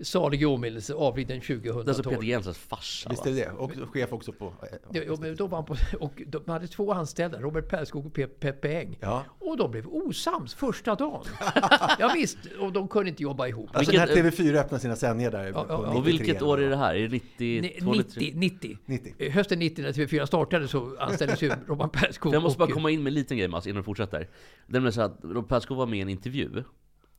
Salig 0.00 0.42
i 0.42 0.44
åminnelse, 0.46 0.94
avliden 0.94 1.40
Det 1.46 1.58
är 1.58 1.66
alltså 1.66 1.82
2012. 1.84 2.14
Peter 2.14 2.26
Jensens 2.26 2.58
farsa 2.58 3.10
Visst 3.10 3.26
är 3.26 3.30
det 3.30 3.36
det? 3.36 3.50
Och 3.50 3.72
chef 3.92 4.12
också 4.12 4.32
på... 4.32 4.52
Ja, 4.92 5.00
ja, 5.06 5.16
men 5.20 5.36
då 5.36 5.46
var 5.46 5.58
han 5.58 5.64
på, 5.64 5.76
och 6.00 6.22
de 6.26 6.42
hade 6.52 6.66
två 6.66 6.92
anställda, 6.92 7.40
Robert 7.40 7.68
Pärlskog 7.68 8.06
och 8.06 8.12
Pe- 8.16 8.26
Peppe 8.26 8.68
Eng. 8.80 8.98
Ja. 9.00 9.24
Och 9.38 9.56
de 9.56 9.70
blev 9.70 9.86
osams 9.88 10.54
första 10.54 10.94
dagen. 10.94 11.24
ja, 11.98 12.10
visst, 12.14 12.38
och 12.60 12.72
de 12.72 12.88
kunde 12.88 13.10
inte 13.10 13.22
jobba 13.22 13.46
ihop. 13.48 13.70
Alltså 13.72 13.92
Vilket- 13.92 14.08
när 14.14 14.30
TV4 14.30 14.56
öppnade 14.60 14.80
sina 14.82 14.96
sändningar 14.96 15.30
där 15.30 15.44
Ja, 15.44 15.50
ja, 15.52 15.64
ja. 15.68 15.76
93 15.78 15.98
Och 15.98 16.08
vilket 16.08 16.42
år 16.42 16.60
är 16.62 16.70
det 16.70 16.76
här? 16.76 16.94
Är 16.94 17.08
det 17.08 17.20
Ni- 17.38 17.60
92 17.60 17.92
eller 17.92 18.02
90, 18.04 18.32
90. 18.34 18.78
90. 18.86 19.14
Eh, 19.18 19.32
Hösten 19.32 19.58
90 19.58 19.82
när 19.82 19.92
TV4 19.92 20.26
startade 20.26 20.65
så 20.66 20.96
anställdes 20.96 21.42
ju 21.42 21.52
Robban 21.66 21.90
Pärlskog 21.90 22.30
För 22.30 22.36
jag 22.36 22.42
måste 22.42 22.58
bara 22.58 22.70
komma 22.70 22.90
in 22.90 23.02
med 23.02 23.10
en 23.10 23.14
liten 23.14 23.36
grej 23.36 23.48
Mats, 23.48 23.66
innan 23.66 23.76
du 23.76 23.82
fortsätter. 23.82 24.28
Det 24.66 24.78
är 24.78 24.90
så 24.90 25.00
att 25.00 25.18
Robert 25.22 25.48
Pärlskog 25.48 25.76
var 25.76 25.86
med 25.86 25.98
i 25.98 26.02
en 26.02 26.08
intervju 26.08 26.64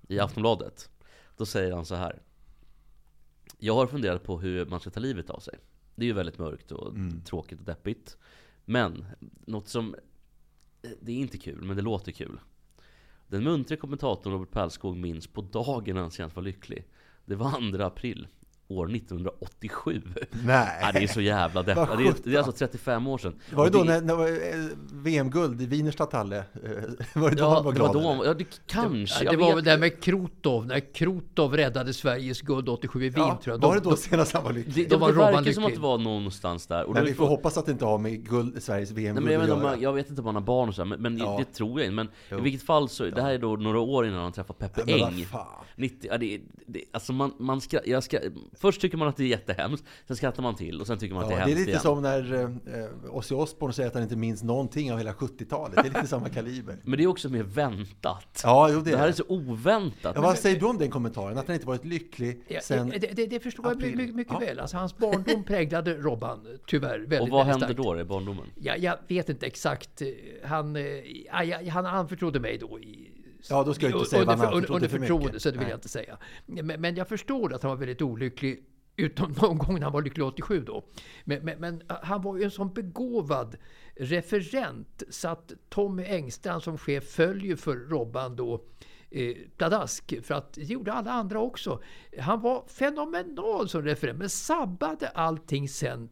i 0.07 0.19
Aftonbladet. 0.19 0.89
Då 1.37 1.45
säger 1.45 1.73
han 1.73 1.85
så 1.85 1.95
här. 1.95 2.21
Jag 3.57 3.75
har 3.75 3.87
funderat 3.87 4.23
på 4.23 4.39
hur 4.39 4.65
man 4.65 4.79
ska 4.79 4.89
ta 4.89 4.99
livet 4.99 5.29
av 5.29 5.39
sig. 5.39 5.59
Det 5.95 6.05
är 6.05 6.07
ju 6.07 6.13
väldigt 6.13 6.37
mörkt 6.37 6.71
och 6.71 6.93
tråkigt 7.25 7.59
och 7.59 7.65
deppigt. 7.65 8.17
Men, 8.65 9.05
något 9.45 9.67
som... 9.67 9.95
Det 11.01 11.11
är 11.11 11.15
inte 11.15 11.37
kul, 11.37 11.61
men 11.61 11.75
det 11.75 11.81
låter 11.81 12.11
kul. 12.11 12.39
Den 13.27 13.43
muntre 13.43 13.75
kommentatorn 13.75 14.33
Robert 14.33 14.51
Pärlskog 14.51 14.97
minns 14.97 15.27
på 15.27 15.41
dagen 15.41 15.95
när 15.95 16.01
han 16.01 16.11
senast 16.11 16.35
var 16.35 16.43
lycklig. 16.43 16.87
Det 17.25 17.35
var 17.35 17.77
2 17.77 17.83
april 17.83 18.27
år 18.69 18.95
1987. 18.95 20.01
Nej. 20.45 20.67
Ja, 20.81 20.91
det 20.91 20.99
är 21.03 21.07
så 21.07 21.21
jävla 21.21 21.63
deppigt. 21.63 22.23
Det, 22.23 22.29
det 22.31 22.33
är 22.35 22.37
alltså 22.37 22.51
35 22.51 23.07
år 23.07 23.17
sedan. 23.17 23.35
Var 23.53 23.65
det 23.65 23.71
då 23.77 23.83
när, 23.83 24.01
när 24.01 24.07
det 24.07 24.13
var 24.15 24.27
eh, 24.27 24.65
VM-guld 24.93 25.61
i 25.61 25.65
Wienerstadthalle? 25.65 26.37
Eh, 26.37 26.41
Var 27.21 27.29
det 27.29 27.35
då 27.35 27.43
Ja, 27.43 27.53
han 27.55 27.63
var 27.63 27.71
det 27.71 27.77
glad? 27.77 27.95
var 27.95 28.15
då, 28.17 28.25
ja, 28.25 28.33
det 28.33 28.45
kanske. 28.65 29.23
Ja, 29.25 29.31
det 29.31 29.37
var 29.37 29.55
väl 29.55 29.63
det 29.63 29.69
här 29.71 29.77
med 29.77 30.01
Krotov, 30.03 30.65
när 30.65 30.93
Krotov 30.93 31.53
räddade 31.57 31.93
Sveriges 31.93 32.41
guld 32.41 32.69
87 32.69 32.99
i 33.05 33.09
Wien 33.09 33.27
Ja, 33.27 33.39
tror 33.43 33.55
jag. 33.55 33.61
var 33.67 33.75
det 33.75 33.81
De- 33.81 33.89
då 33.89 33.95
senast 33.95 34.33
han 34.33 34.43
var 34.43 34.51
lycklig? 34.53 34.75
Det, 34.75 34.89
det, 34.89 34.97
var 34.97 35.07
det 35.11 35.17
verkar 35.17 35.51
som 35.51 35.65
att 35.65 35.73
det 35.73 35.79
var 35.79 35.97
någonstans 35.97 36.67
där. 36.67 36.83
Och 36.85 36.93
Men 36.93 37.05
vi 37.05 37.13
får 37.13 37.27
hoppas 37.27 37.57
att 37.57 37.65
det 37.65 37.71
inte 37.71 37.85
har 37.85 37.97
med 37.97 38.29
guld, 38.29 38.63
Sveriges 38.63 38.91
Nej, 38.91 39.03
VM-guld 39.03 39.27
att 39.27 39.31
vet 39.33 39.41
inte 39.41 39.53
om 39.53 39.61
göra. 39.61 39.71
man, 39.71 39.81
jag 39.81 39.93
vet 39.93 40.09
inte 40.09 40.21
om 40.21 40.25
han 40.25 40.35
har 40.35 40.41
barn 40.41 40.69
och 40.69 40.75
så, 40.75 40.85
men, 40.85 41.01
men 41.01 41.17
Ja. 41.17 41.35
det 41.39 41.53
tror 41.53 41.79
jag 41.79 41.85
inte. 41.85 41.95
Men 41.95 42.09
Jo. 42.31 42.37
i 42.37 42.41
vilket 42.41 42.61
fall 42.63 42.89
så, 42.89 43.03
det 43.05 43.21
här 43.21 43.31
är 43.33 43.37
då 43.39 43.55
några 43.55 43.79
år 43.79 44.07
innan 44.07 44.19
han 44.19 44.31
träffar 44.31 44.53
Peppe 44.53 44.81
Men 44.85 44.99
vad 44.99 45.13
Eng. 45.13 45.25
fan. 45.25 45.45
90, 45.75 46.09
ja, 46.11 46.17
det, 46.17 46.39
det, 46.67 46.83
alltså 46.91 47.13
man, 47.13 47.31
man 47.39 47.61
ska, 47.61 47.79
jag 47.85 48.03
ska, 48.03 48.17
först 48.59 48.81
tycker 48.81 48.97
man 48.97 49.07
att 49.07 49.17
det 49.17 49.23
är 49.23 49.27
jättehemskt, 49.27 49.85
sen 50.07 50.15
skrattar 50.17 50.43
man 50.43 50.55
till 50.55 50.81
och 50.81 50.87
sen 50.87 50.97
tycker 50.99 51.15
man 51.15 51.23
att 51.23 51.31
Ja, 51.31 51.35
det 51.37 51.41
är 51.41 51.45
det 51.45 51.51
är 51.51 51.55
hemskt 51.55 51.59
lite 51.59 51.71
igen. 51.71 51.81
som 51.81 52.01
när 52.01 52.33
eh, 53.09 53.15
Ozzy 53.15 53.35
Osbourne 53.35 53.73
säger 53.73 53.87
att 53.87 53.93
han 53.93 54.03
inte 54.03 54.15
minns 54.15 54.43
någonting 54.43 54.91
av 54.91 54.97
hela 54.97 55.13
70-talet. 55.13 55.75
Det 55.75 55.81
är 55.81 55.83
lite 55.83 56.07
samma 56.07 56.29
kaliber. 56.29 56.77
Men 56.83 56.97
det 56.97 57.03
är 57.03 57.07
också 57.07 57.29
mer 57.29 57.43
väntat. 57.43 58.41
Ja, 58.43 58.69
jo 58.71 58.79
det 58.79 58.83
det 58.83 58.91
är 58.91 58.97
här 58.97 59.03
är 59.03 59.07
det. 59.07 59.13
så 59.17 59.23
oväntat. 59.27 60.11
Ja, 60.15 60.21
vad 60.21 60.37
säger 60.37 60.59
du 60.59 60.65
om 60.65 60.77
den 60.77 60.89
kommentaren? 60.89 61.37
Att 61.37 61.47
han 61.47 61.53
inte 61.53 61.67
varit 61.67 61.85
lycklig 61.85 62.41
Ja, 62.47 62.59
sen... 62.63 62.89
det, 62.89 62.97
det, 63.15 63.25
det 63.27 63.39
förstår 63.39 63.65
jag 63.65 63.77
april. 63.77 63.95
mycket, 63.95 64.15
mycket 64.15 64.33
Ja. 64.33 64.39
väl. 64.39 64.59
Alltså, 64.59 64.77
hans 64.77 64.97
barndom 64.97 65.43
präglade 65.47 65.93
Robban 65.93 66.47
tyvärr 66.67 66.99
väldigt, 66.99 67.21
och 67.21 67.29
vad 67.29 67.45
hände 67.45 67.65
starkt. 67.65 67.77
då 67.83 67.99
i 67.99 68.03
barndomen? 68.03 68.45
Ja, 68.61 68.75
jag 68.75 68.97
vet 69.07 69.29
inte 69.29 69.45
exakt. 69.45 70.01
Han, 70.45 70.75
eh, 70.75 70.83
ja, 71.43 71.69
han 71.71 71.85
anförtrodde 71.85 72.39
mig 72.39 72.57
då 72.57 72.79
i 72.79 73.11
Ja, 73.49 73.63
då 73.63 73.73
ska 73.73 73.89
jag 73.89 73.99
inte 73.99 74.09
säga 74.09 74.25
vad 74.25 74.39
han 74.39 74.53
under, 74.53 74.71
under 74.71 74.87
för 74.87 74.99
förtroende, 74.99 75.39
så 75.39 75.49
det 75.49 75.57
vill 75.57 75.61
Nej. 75.61 75.69
jag 75.69 75.77
inte 75.77 75.89
säga. 75.89 76.17
Men, 76.45 76.81
men 76.81 76.95
jag 76.95 77.07
förstår 77.07 77.53
att 77.53 77.63
han 77.63 77.69
var 77.69 77.77
väldigt 77.77 78.01
olycklig, 78.01 78.63
utom 78.95 79.31
någon 79.41 79.57
gång 79.57 79.75
när 79.75 79.83
han 79.83 79.93
var 79.93 80.01
lycklig 80.01 80.25
87 80.25 80.63
då. 80.67 80.83
Men, 81.23 81.45
men, 81.45 81.59
men 81.59 81.81
han 81.87 82.21
var 82.21 82.37
ju 82.37 82.43
en 82.43 82.51
sån 82.51 82.73
begåvad 82.73 83.57
referent 83.95 85.03
så 85.09 85.27
att 85.27 85.51
Tommy 85.69 86.03
Engstrand 86.03 86.63
som 86.63 86.77
chef 86.77 87.03
följer 87.03 87.55
för 87.55 87.75
Robban 87.75 88.35
då 88.35 88.63
eh, 89.09 89.35
pladask 89.57 90.25
för 90.25 90.33
att 90.33 90.53
det 90.53 90.63
gjorde 90.63 90.93
alla 90.93 91.11
andra 91.11 91.39
också. 91.39 91.81
Han 92.19 92.41
var 92.41 92.63
fenomenal 92.67 93.69
som 93.69 93.83
referent 93.83 94.19
men 94.19 94.29
sabbade 94.29 95.07
allting 95.07 95.69
sen 95.69 96.09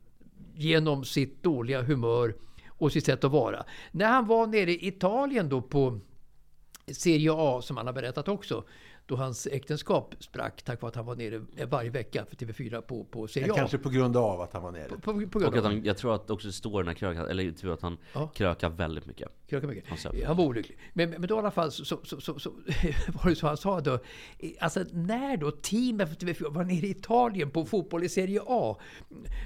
genom 0.56 1.04
sitt 1.04 1.44
dåliga 1.44 1.82
humör 1.82 2.36
och 2.68 2.92
sitt 2.92 3.06
sätt 3.06 3.24
att 3.24 3.32
vara. 3.32 3.66
När 3.92 4.06
han 4.06 4.26
var 4.26 4.48
nere 4.48 4.72
i 4.72 4.88
Italien 4.88 5.50
då 5.50 5.62
på 5.62 6.00
Serie 6.94 7.30
A, 7.34 7.62
som 7.62 7.78
han 7.78 7.86
har 7.86 7.94
berättat 7.94 8.28
också, 8.28 8.64
då 9.08 9.16
hans 9.16 9.48
äktenskap 9.48 10.16
sprack 10.20 10.62
tack 10.64 10.82
vare 10.82 10.90
att 10.90 10.96
han 10.96 11.06
var 11.06 11.16
nere 11.16 11.66
varje 11.66 11.90
vecka 11.90 12.26
för 12.30 12.36
TV4 12.36 12.82
på, 12.82 13.04
på 13.04 13.28
Serie 13.28 13.48
Ja, 13.48 13.54
A. 13.54 13.58
kanske 13.58 13.78
på 13.78 13.90
grund 13.90 14.18
av 14.18 14.42
att 14.42 14.54
han 14.54 14.64
var 14.64 14.72
nere. 14.72 14.88
På, 14.90 14.96
på, 14.98 15.14
på 15.14 15.20
Och 15.20 15.30
grund 15.32 15.46
att 15.46 15.58
av 15.58 15.64
han, 15.72 15.84
jag 15.84 15.98
tror 15.98 16.16
att 16.16 16.30
också 16.30 16.48
det 16.48 16.54
står 16.54 16.80
den 16.84 16.88
här 16.88 16.96
krökan, 16.96 17.28
eller 17.28 17.52
tur 17.52 17.74
att 17.74 17.82
han 17.82 17.98
Ja. 18.14 18.28
krökar 18.28 18.70
väldigt 18.70 19.06
mycket. 19.06 19.30
krökar 19.48 19.68
mycket. 19.68 19.90
Han. 19.90 19.98
Han 20.26 20.38
var 20.38 20.46
olycklig. 20.46 20.78
Men, 20.94 21.10
men 21.10 21.22
då 21.22 21.36
i 21.36 21.40
alla 21.40 21.52
fall 21.52 21.72
så, 21.72 21.86
så, 21.86 22.00
så, 22.04 22.22
så, 22.22 22.40
så 22.40 22.50
var 23.24 23.30
det 23.30 23.36
så 23.36 23.48
han 23.48 23.58
sa 23.58 23.80
då. 23.82 24.00
Alltså 24.60 24.84
när 24.92 25.38
då 25.38 25.52
teamet 25.52 26.10
för 26.10 26.16
TV4 26.16 26.54
var 26.54 26.64
nere 26.64 26.86
i 26.88 26.90
Italien 26.90 27.52
på 27.52 27.66
fotboll 27.66 28.04
i 28.04 28.10
Serie 28.10 28.42
A. 28.48 28.78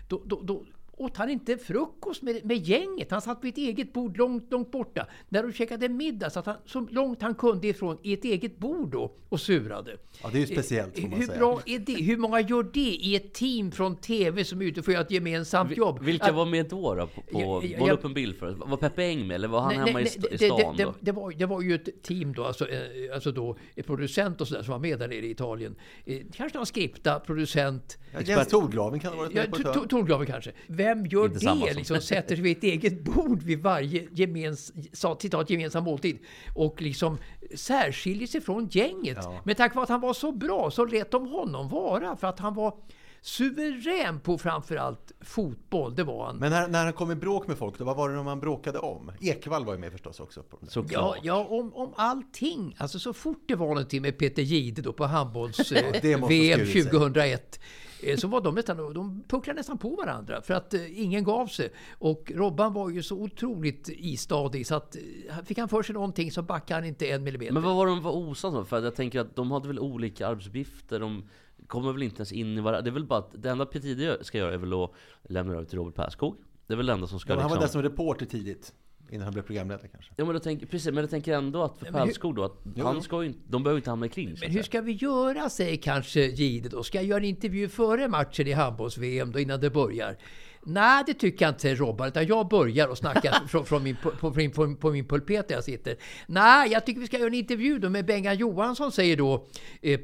Då, 0.07 0.21
då, 0.25 0.41
då 0.43 0.65
åt 0.99 1.17
han 1.17 1.29
inte 1.29 1.57
frukost 1.57 2.21
med, 2.21 2.45
med 2.45 2.57
gänget. 2.57 3.11
Han 3.11 3.21
satt 3.21 3.43
vid 3.43 3.53
ett 3.53 3.57
eget 3.57 3.93
bord 3.93 4.17
långt, 4.17 4.51
långt 4.51 4.71
borta. 4.71 5.07
När 5.29 5.43
de 5.43 5.53
käkade 5.53 5.89
middag 5.89 6.29
satt 6.29 6.45
han 6.45 6.55
så 6.65 6.79
långt 6.91 7.21
han 7.21 7.35
kunde 7.35 7.67
ifrån 7.67 7.97
i 8.03 8.13
ett 8.13 8.23
eget 8.25 8.57
bord 8.57 8.91
då 8.91 9.11
och 9.29 9.39
surade. 9.41 9.97
Ja, 10.23 10.29
det 10.31 10.37
är 10.37 10.39
ju 10.39 10.47
speciellt 10.47 10.99
får 10.99 11.07
man 11.07 11.19
Hur 11.19 11.25
säga. 11.27 11.37
bra 11.39 11.61
är 11.65 11.79
det? 11.79 11.93
Hur 11.93 12.17
många 12.17 12.41
gör 12.41 12.63
det 12.73 12.79
i 12.79 13.15
ett 13.15 13.33
team 13.33 13.71
från 13.71 13.95
TV 13.95 14.43
som 14.45 14.61
är 14.61 14.65
ute 14.65 14.81
för 14.83 14.91
att 14.91 14.93
göra 14.93 15.03
ett 15.05 15.11
gemensamt 15.11 15.77
jobb? 15.77 15.99
Vilka 16.03 16.25
Att- 16.25 16.35
var 16.35 16.45
med 16.45 16.65
då? 16.69 16.95
då 16.95 17.07
på, 17.07 17.21
på, 17.21 17.27
Ja, 17.31 17.39
ja, 17.63 17.79
måla 17.79 17.87
jag- 17.91 17.97
upp 17.99 18.05
en 18.05 18.13
bild 18.13 18.35
för 18.35 18.45
oss. 18.47 18.55
Var 18.65 18.77
Peppe 18.77 19.03
Eng 19.03 19.27
med? 19.27 19.35
Eller 19.35 19.47
var 19.47 19.59
han 19.59 19.67
Nej, 19.69 19.77
hemma 19.77 19.91
nej, 19.91 20.01
i, 20.01 20.03
nej, 20.03 20.05
st- 20.05 20.27
i 20.27 20.37
det- 20.37 20.45
stan 20.45 20.75
det, 20.77 20.83
då? 20.83 20.89
det, 20.91 20.97
det, 20.99 21.11
var, 21.11 21.31
det 21.31 21.45
var 21.45 21.61
ju 21.61 21.75
ett 21.75 22.03
team 22.03 22.33
då, 22.33 22.43
alltså, 22.43 22.69
eh, 22.69 22.79
alltså 23.13 23.31
då, 23.31 23.57
en 23.75 23.83
producent 23.83 24.41
och 24.41 24.47
sådär 24.47 24.63
som 24.63 24.71
var 24.71 24.79
med 24.79 24.99
där 24.99 25.07
nere 25.07 25.25
i 25.25 25.31
Italien. 25.31 25.75
Eh, 26.05 26.17
kanske 26.33 26.57
någon 26.57 26.65
skripta, 26.65 27.19
producent, 27.19 27.97
Ja, 28.13 28.21
Jens 28.21 28.47
Torglaven 28.47 28.99
kan 28.99 29.11
ha 29.13 29.17
varit 29.19 29.31
ja, 29.35 29.41
med 29.41 29.49
på 29.49 29.55
ett 29.55 29.61
to- 29.63 29.71
to- 29.73 29.79
hörn. 29.79 29.87
Torglaven 29.87 30.27
kanske. 30.27 30.51
Vem 30.67 31.05
gör 31.05 31.25
Inte 31.25 31.39
det? 31.39 31.45
som- 31.45 31.59
Liksom 31.75 32.01
sätter 32.01 32.35
sig 32.35 32.43
vid 32.43 32.57
ett 32.57 32.63
eget 32.63 33.03
bord 33.03 33.43
vid 33.43 33.61
varje 33.63 34.07
gemens, 34.11 34.73
sa- 34.93 35.17
citat, 35.19 35.49
gemensam 35.49 35.83
måltid 35.83 36.19
och 36.55 36.81
liksom 36.81 37.17
särskiljer 37.55 38.27
sig 38.27 38.41
från 38.41 38.67
gänget. 38.71 39.17
Ja. 39.21 39.41
Men 39.45 39.55
tack 39.55 39.75
vare 39.75 39.83
att 39.83 39.89
han 39.89 40.01
var 40.01 40.13
så 40.13 40.31
bra 40.31 40.71
så 40.71 40.85
lät 40.85 41.11
de 41.11 41.27
honom 41.27 41.69
vara 41.69 42.15
för 42.17 42.27
att 42.27 42.39
han 42.39 42.53
var 42.53 42.73
suverän 43.21 44.19
på 44.19 44.37
framförallt 44.37 45.11
fotboll. 45.21 45.95
Det 45.95 46.03
var 46.03 46.25
han. 46.25 46.37
Men 46.37 46.51
när, 46.51 46.67
när 46.67 46.83
han 46.83 46.93
kom 46.93 47.11
i 47.11 47.15
bråk 47.15 47.47
med 47.47 47.57
folk, 47.57 47.77
då, 47.77 47.85
vad 47.85 47.97
var 47.97 48.09
det 48.09 48.23
man 48.23 48.39
bråkade 48.39 48.79
om? 48.79 49.11
Ekvall 49.21 49.65
var 49.65 49.73
ju 49.73 49.79
med 49.79 49.91
förstås 49.91 50.19
också. 50.19 50.43
Ja, 50.89 51.15
ja 51.23 51.45
om, 51.49 51.73
om 51.73 51.93
allting. 51.95 52.75
Alltså 52.77 52.99
så 52.99 53.13
fort 53.13 53.43
det 53.47 53.55
var 53.55 53.67
någonting 53.67 54.01
med 54.01 54.17
Peter 54.17 54.41
Jihde 54.41 54.81
då 54.81 54.93
på 54.93 55.05
handbolls-VM 55.05 56.25
skurit 56.25 56.71
sig. 56.73 56.83
2001. 56.83 57.59
Eh, 58.03 58.17
Så 58.17 58.27
var 58.27 58.41
de 58.41 58.55
nästan, 58.55 58.93
de 58.93 59.23
pucklade 59.27 59.57
nästan 59.57 59.77
på 59.77 59.89
varandra 59.89 60.41
för 60.41 60.53
att 60.53 60.73
eh, 60.73 61.01
ingen 61.01 61.23
gav 61.23 61.47
sig. 61.47 61.73
Och 61.97 62.31
Robban 62.35 62.73
var 62.73 62.89
ju 62.89 63.03
så 63.03 63.15
otroligt 63.15 63.89
istadig 63.89 64.67
så 64.67 64.75
att 64.75 64.95
eh, 64.95 65.45
fick 65.45 65.57
han 65.57 65.69
för 65.69 65.83
sig 65.83 65.93
någonting 65.93 66.31
så 66.31 66.41
backade 66.41 66.79
han 66.79 66.87
inte 66.87 67.09
en 67.09 67.23
millimeter. 67.23 67.53
Men 67.53 67.63
vad 67.63 67.75
var 67.75 67.87
de 67.87 68.01
var 68.01 68.11
osams 68.11 68.55
om? 68.55 68.65
För 68.65 68.83
jag 68.83 68.95
tänker 68.95 69.19
att 69.19 69.35
de 69.35 69.51
hade 69.51 69.67
väl 69.67 69.79
olika 69.79 70.27
arbetsuppgifter. 70.27 70.99
De 70.99 71.23
kommer 71.67 71.93
väl 71.93 72.03
inte 72.03 72.17
ens 72.17 72.31
in 72.31 72.57
i 72.57 72.61
varandra. 72.61 72.81
Det 72.81 72.89
är 72.89 72.93
väl 72.93 73.05
bara 73.05 73.19
att 73.19 73.31
det 73.37 73.49
enda 73.49 73.65
Peter 73.65 73.87
Jihde 73.87 74.23
ska 74.23 74.37
göra 74.37 74.53
är 74.53 74.57
väl 74.57 74.83
att 74.83 74.91
lämna 75.23 75.53
över 75.53 75.65
till 75.65 75.77
Robert 75.77 75.95
Perskog. 75.95 76.35
Det 76.67 76.73
är 76.73 76.77
väl 76.77 76.85
det 76.85 76.93
enda 76.93 77.07
som 77.07 77.19
ska 77.19 77.31
Ja, 77.31 77.35
men 77.35 77.41
han 77.41 77.49
var 77.49 77.57
liksom... 77.57 77.71
som 77.71 77.81
reporter 77.81 78.25
tidigt. 78.25 78.73
Innan 79.11 79.23
han 79.23 79.33
blev 79.33 79.43
programledare 79.43 79.87
kanske. 79.87 80.11
Ja 80.15 80.25
men 80.25 80.33
jag 80.35 80.43
tänker, 80.43 80.65
precis, 80.65 80.85
men 80.93 80.97
jag 81.03 81.09
tänker 81.09 81.33
ändå 81.33 81.63
att 81.63 81.77
för 81.77 81.85
Perskog 81.91 82.35
då, 82.35 82.43
att 82.43 82.57
han 82.77 83.01
ska 83.01 83.21
ju 83.21 83.27
inte, 83.27 83.39
de 83.47 83.63
behöver 83.63 83.77
inte 83.79 83.89
hamna 83.89 84.05
i 84.05 84.09
clinch. 84.09 84.39
Men 84.41 84.51
hur 84.51 84.63
ska 84.63 84.81
vi 84.81 84.91
göra, 84.91 85.49
säger 85.49 85.77
kanske 85.77 86.21
Jihde 86.21 86.69
då. 86.69 86.83
Ska 86.83 86.97
jag 86.97 87.05
göra 87.05 87.17
en 87.19 87.25
intervju 87.25 87.67
före 87.69 88.07
matchen 88.07 88.47
i 88.47 88.51
handbolls-VM 88.51 89.31
då 89.31 89.39
innan 89.39 89.59
det 89.59 89.69
börjar? 89.69 90.17
Nej, 90.63 91.03
det 91.07 91.13
tycker 91.13 91.45
jag 91.45 91.51
inte 91.51 91.75
Robban, 91.75 92.07
utan 92.07 92.27
jag 92.27 92.47
börjar 92.47 92.87
och 92.87 92.97
snackar 92.97 93.31
från, 93.47 93.65
från 93.65 93.83
min, 93.83 93.95
på, 94.03 94.11
på, 94.11 94.33
min- 94.35 94.51
på, 94.51 94.75
på 94.75 94.91
min 94.91 95.05
pulpet 95.07 95.47
där 95.47 95.55
jag 95.55 95.63
sitter. 95.63 95.95
Nej, 96.27 96.71
jag 96.71 96.85
tycker 96.85 97.01
vi 97.01 97.07
ska 97.07 97.17
göra 97.17 97.27
en 97.27 97.33
intervju 97.33 97.79
då 97.79 97.89
med 97.89 98.05
Bengan 98.05 98.37
Johansson, 98.37 98.91
säger 98.91 99.17
då 99.17 99.47
eh, 99.81 99.93
eh, 99.93 99.99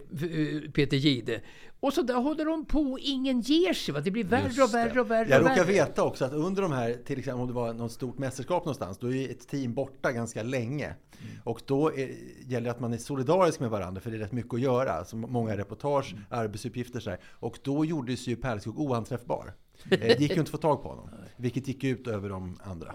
Peter 0.74 0.98
Jihde. 0.98 1.42
Och 1.86 1.94
så 1.94 2.02
där 2.02 2.14
håller 2.14 2.46
de 2.46 2.66
på, 2.66 2.98
ingen 3.02 3.42
ger 3.42 3.74
sig. 3.74 3.94
Va? 3.94 4.00
Det 4.02 4.12
blir 4.12 4.24
värre 4.24 4.44
och 4.46 4.52
Just 4.52 4.72
det. 4.74 4.78
värre 4.78 5.02
och 5.02 5.12
värre. 5.12 5.30
Jag 5.30 5.42
och 5.42 5.50
råkar 5.50 5.64
värre. 5.64 5.74
veta 5.74 6.04
också 6.04 6.26
att 6.26 6.34
under 6.34 6.62
de 6.62 6.72
här, 6.72 6.94
till 7.06 7.20
exempel 7.20 7.42
om 7.42 7.48
det 7.48 7.54
var 7.54 7.74
något 7.74 7.92
stort 7.92 8.18
mästerskap 8.18 8.66
någonstans, 8.66 8.98
då 8.98 9.14
är 9.14 9.30
ett 9.32 9.48
team 9.48 9.74
borta 9.74 10.12
ganska 10.12 10.44
länge. 10.44 10.86
Mm. 10.86 11.32
Och 11.44 11.62
då 11.66 11.94
är, 11.94 12.10
gäller 12.48 12.66
det 12.66 12.72
att 12.72 12.80
man 12.80 12.94
är 12.94 12.98
solidarisk 12.98 13.60
med 13.60 13.70
varandra, 13.70 14.02
för 14.02 14.12
det 14.12 14.18
är 14.18 14.20
rätt 14.20 14.32
mycket 14.32 14.54
att 14.54 14.60
göra. 14.62 14.92
Alltså 14.92 15.16
många 15.16 15.58
reportage, 15.58 16.12
Mm. 16.14 16.24
arbetsuppgifter 16.30 17.00
så 17.00 17.10
här. 17.10 17.20
Och 17.26 17.60
då 17.64 17.86
gjordes 17.86 18.28
ju 18.28 18.36
Pärlskog 18.36 18.80
oanträffbar. 18.80 19.54
Eh, 19.92 20.00
Det 20.00 20.20
gick 20.20 20.32
ju 20.32 20.40
inte 20.40 20.42
att 20.42 20.50
få 20.50 20.58
tag 20.58 20.84
på 20.84 20.90
honom. 20.90 21.10
Vilket 21.38 21.68
gick 21.68 21.84
ut 21.84 22.08
över 22.08 22.30
de 22.30 22.58
andra. 22.64 22.94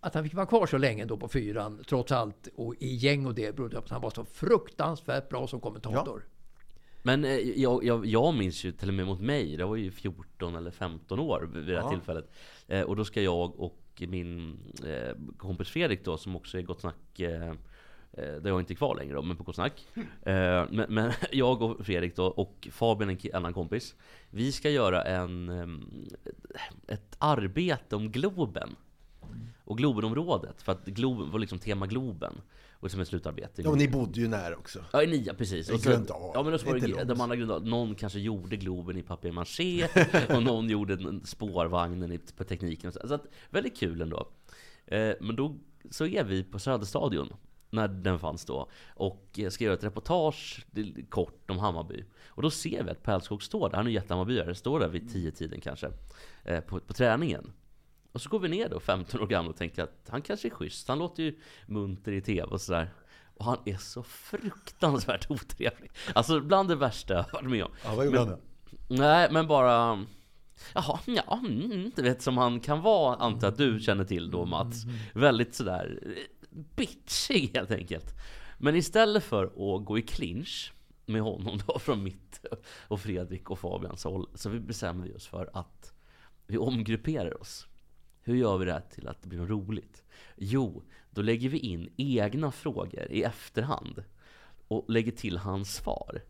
Att 0.00 0.14
han 0.14 0.24
fick 0.24 0.34
vara 0.34 0.46
kvar 0.46 0.66
så 0.66 0.78
länge 0.78 1.04
då 1.04 1.16
på 1.16 1.28
fyran, 1.28 1.84
trots 1.88 2.12
allt, 2.12 2.48
och 2.56 2.74
i 2.78 2.94
gäng 2.94 3.26
och 3.26 3.34
det, 3.34 3.56
berodde 3.56 3.76
på 3.76 3.82
att 3.84 3.90
han 3.90 4.00
var 4.02 4.10
så 4.10 4.24
fruktansvärt 4.24 5.28
bra 5.28 5.46
som 5.46 5.60
kommentator. 5.60 6.24
Men 7.08 7.24
eh, 7.24 7.38
jag, 7.38 7.84
jag, 7.84 8.06
jag 8.06 8.34
minns 8.34 8.64
ju 8.64 8.72
till 8.72 8.88
och 8.88 8.94
med 8.94 9.06
mot 9.06 9.20
mig, 9.20 9.56
det 9.56 9.64
var 9.64 9.76
ju 9.76 9.90
14 9.90 10.56
eller 10.56 10.70
15 10.70 11.18
år 11.18 11.50
vid 11.54 11.66
det 11.66 11.74
här 11.74 11.82
Ja. 11.82 11.90
tillfället. 11.90 12.32
Eh, 12.66 12.82
och 12.82 12.96
då 12.96 13.04
ska 13.04 13.22
jag 13.22 13.60
och 13.60 14.02
min 14.08 14.58
eh, 14.86 15.16
kompis 15.36 15.68
Fredrik 15.68 16.04
då, 16.04 16.16
som 16.16 16.36
också 16.36 16.58
är 16.58 16.62
Gott 16.62 16.80
Snack, 16.80 16.96
där 17.16 18.48
jag 18.48 18.60
inte 18.60 18.72
är 18.72 18.74
kvar 18.74 18.96
längre 18.96 19.14
då, 19.14 19.22
men 19.22 19.36
på 19.36 19.42
Gott 19.42 19.54
Snack. 19.54 19.86
Eh, 20.22 20.66
men, 20.70 20.86
men 20.88 21.12
jag 21.32 21.62
och 21.62 21.86
Fredrik 21.86 22.16
då, 22.16 22.24
och 22.24 22.68
Fabian, 22.70 23.10
en 23.10 23.18
annan 23.34 23.54
kompis. 23.54 23.94
Vi 24.30 24.52
ska 24.52 24.70
göra 24.70 25.02
en, 25.02 25.50
ett 26.88 27.16
arbete 27.18 27.96
om 27.96 28.10
Globen. 28.12 28.76
Och 29.64 29.78
Globenområdet, 29.78 30.62
för 30.62 30.72
att 30.72 30.84
Globen 30.84 31.30
var 31.30 31.38
liksom 31.38 31.58
tema 31.58 31.86
Globen. 31.86 32.40
Och 32.80 32.90
som 32.90 33.00
ett 33.00 33.08
slutarbete. 33.08 33.62
Ja, 33.62 33.70
och 33.70 33.78
ni 33.78 33.88
bodde 33.88 34.20
ju 34.20 34.28
nära 34.28 34.56
också. 34.56 34.84
Ja, 34.92 35.02
i 35.02 35.06
nia 35.06 35.34
precis. 35.34 35.70
I 35.70 35.74
Och 35.74 35.80
så- 35.80 35.90
Gröndal. 35.90 36.30
Ja 36.34 36.42
men 36.42 36.52
då 36.52 36.58
var 36.66 36.78
det 36.78 36.86
långt. 36.86 37.08
de 37.08 37.20
andra 37.20 37.36
Gröndal. 37.36 37.64
Någon 37.64 37.94
kanske 37.94 38.18
gjorde 38.18 38.56
Globen 38.56 38.96
i 38.96 39.02
papier-maché 39.02 39.88
och 40.36 40.42
någon 40.42 40.68
gjorde 40.70 40.94
en- 40.94 41.24
spårvagnen 41.24 42.18
på 42.36 42.44
tekniken. 42.44 42.92
Så 42.92 43.14
att, 43.14 43.26
väldigt 43.50 43.76
kul 43.78 44.00
ändå. 44.02 44.28
Eh, 44.86 45.12
men 45.20 45.36
då 45.36 45.56
så 45.90 46.06
är 46.06 46.24
vi 46.24 46.44
på 46.44 46.58
Söderstadion 46.58 47.32
när 47.70 47.88
den 47.88 48.18
fanns 48.18 48.44
då 48.44 48.68
och 48.94 49.38
eh, 49.38 49.50
ska 49.50 49.64
göra 49.64 49.74
ett 49.74 49.84
reportage 49.84 50.66
kort 51.08 51.50
om 51.50 51.58
Hammarby. 51.58 52.04
Och 52.28 52.42
då 52.42 52.50
ser 52.50 52.82
vi 52.84 52.90
att 52.90 53.02
Pärlskog 53.02 53.42
står 53.42 53.68
där, 53.68 53.76
han 53.76 53.86
är 53.86 53.90
ju 53.90 53.94
jättehammarbyare, 53.94 54.54
står 54.54 54.80
där 54.80 54.88
vid 54.88 55.12
tio 55.12 55.30
tiden 55.30 55.60
kanske 55.60 55.90
eh, 56.44 56.60
på, 56.60 56.80
på 56.80 56.92
träningen. 56.92 57.52
Och 58.12 58.22
så 58.22 58.28
går 58.28 58.38
vi 58.38 58.48
ner 58.48 58.68
då, 58.68 58.80
15 58.80 59.20
år 59.20 59.26
gamla 59.26 59.50
och 59.50 59.56
tänker 59.56 59.82
att 59.82 60.06
han 60.08 60.22
kanske 60.22 60.48
är 60.48 60.50
schysst. 60.50 60.88
Han 60.88 60.98
låter 60.98 61.22
ju 61.22 61.38
munter 61.66 62.12
i 62.12 62.20
tv 62.20 62.42
och 62.42 62.60
sådär. 62.60 62.90
Och 63.36 63.44
han 63.44 63.58
är 63.64 63.76
så 63.76 64.02
fruktansvärt 64.02 65.30
otrevlig. 65.30 65.90
Alltså 66.14 66.40
bland 66.40 66.68
det 66.68 66.76
värsta 66.76 67.14
jag 67.14 67.32
varit 67.32 67.50
med 67.50 67.64
om. 67.64 67.70
Ja, 67.84 67.94
vad 67.94 68.06
gjorde 68.06 68.18
han 68.18 68.28
då? 68.28 68.38
Nej, 68.88 69.28
men 69.30 69.46
bara... 69.46 70.04
Jaha, 70.74 70.98
ja, 71.06 71.40
mm, 71.46 71.72
mm, 71.72 71.92
du 71.96 72.02
vet 72.02 72.22
som 72.22 72.38
han 72.38 72.60
kan 72.60 72.80
vara, 72.80 73.16
antar 73.16 73.46
jag 73.46 73.52
att 73.52 73.58
du 73.58 73.80
känner 73.80 74.04
till 74.04 74.30
då 74.30 74.44
Mats. 74.44 74.84
Väldigt 75.14 75.54
sådär 75.54 76.00
eh, 76.06 76.56
bitchig 76.76 77.50
helt 77.54 77.70
enkelt. 77.70 78.14
Men 78.58 78.76
istället 78.76 79.24
för 79.24 79.44
att 79.44 79.84
gå 79.84 79.98
i 79.98 80.02
clinch 80.02 80.72
med 81.06 81.22
honom 81.22 81.58
då 81.66 81.78
från 81.80 82.02
mitt 82.02 82.44
och 82.88 83.00
Fredrik 83.00 83.50
och 83.50 83.58
Fabians 83.58 84.04
håll, 84.04 84.28
så 84.34 84.50
vi 84.50 84.60
bestämmer 84.60 85.06
vi 85.06 85.14
oss 85.14 85.26
för 85.26 85.50
att 85.52 85.92
vi 86.46 86.58
omgrupperar 86.58 87.40
oss. 87.40 87.66
Hur 88.28 88.36
gör 88.36 88.58
vi 88.58 88.64
det 88.64 88.72
här 88.72 88.80
till 88.80 89.08
att 89.08 89.22
det 89.22 89.28
blir 89.28 89.38
något 89.38 89.50
roligt? 89.50 90.04
Jo, 90.36 90.82
då 91.10 91.22
lägger 91.22 91.48
vi 91.48 91.58
in 91.58 91.92
egna 91.96 92.52
frågor 92.52 93.06
i 93.10 93.22
efterhand 93.22 94.04
och 94.68 94.90
lägger 94.90 95.12
till 95.12 95.38
hans 95.38 95.74
svar. 95.74 96.22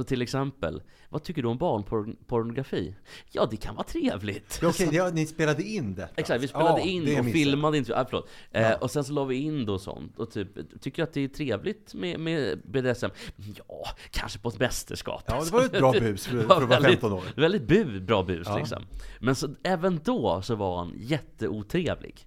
Så 0.00 0.04
till 0.04 0.22
exempel, 0.22 0.82
vad 1.08 1.22
tycker 1.22 1.42
du 1.42 1.48
om 1.48 1.58
barnpornografi? 1.58 2.94
Ja, 3.32 3.48
det 3.50 3.56
kan 3.56 3.74
vara 3.74 3.84
trevligt. 3.86 4.58
Ja, 4.62 4.68
okej, 4.68 4.88
ja, 4.92 5.10
ni 5.14 5.26
spelade 5.26 5.62
in 5.62 5.94
detta? 5.94 6.14
Exakt, 6.16 6.42
vi 6.42 6.48
spelade 6.48 6.70
Ja, 6.80 6.84
det 6.84 6.90
in 6.90 7.00
och 7.02 7.06
missade 7.08 7.26
jag. 7.28 7.32
filmade 7.32 7.78
inte, 7.78 7.94
äh, 7.94 8.04
förlåt. 8.10 8.28
Eh, 8.50 8.72
och 8.72 8.90
sen 8.90 9.04
så 9.04 9.12
la 9.12 9.24
vi 9.24 9.36
in 9.36 9.66
då 9.66 9.78
sånt 9.78 10.18
och 10.18 10.30
typ, 10.30 10.80
tycker 10.80 11.02
att 11.02 11.12
det 11.12 11.20
är 11.20 11.28
trevligt 11.28 11.94
med, 11.94 12.20
med 12.20 12.60
BDSM? 12.64 13.06
Ja, 13.36 13.84
kanske 14.10 14.38
på 14.38 14.48
ett 14.48 14.58
mästerskap. 14.58 15.22
Ja, 15.26 15.42
det 15.44 15.50
var 15.52 15.64
ett 15.64 15.72
bra 15.72 15.92
bus 15.92 16.26
för, 16.26 16.32
för 16.36 16.42
att 16.42 16.48
vara 16.48 16.66
väldigt- 16.66 16.90
15 16.90 17.12
år. 17.12 17.22
Väldigt 17.36 17.62
bu, 17.68 18.00
bra 18.00 18.22
bus 18.22 18.46
Ja. 18.50 18.56
liksom. 18.58 18.82
Men 19.20 19.34
så, 19.34 19.54
även 19.62 20.00
då 20.04 20.42
så 20.42 20.54
var 20.54 20.78
han 20.78 20.94
jätteotrevlig. 20.96 22.26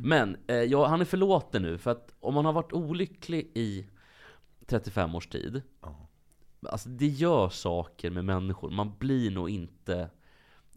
Men 0.00 0.36
eh, 0.46 0.56
ja, 0.56 0.86
han 0.86 1.00
är 1.00 1.04
förlåten 1.04 1.62
nu, 1.62 1.78
för 1.78 1.90
att 1.90 2.14
om 2.20 2.34
man 2.34 2.44
har 2.44 2.52
varit 2.52 2.72
olycklig 2.72 3.50
i 3.54 3.86
35 4.66 5.14
års 5.14 5.26
tid, 5.26 5.62
Ja. 5.82 6.03
Alltså 6.66 6.88
det 6.88 7.06
gör 7.06 7.48
saker 7.48 8.10
med 8.10 8.24
människor. 8.24 8.70
Man 8.70 8.92
blir 8.98 9.30
nog 9.30 9.50
inte 9.50 10.08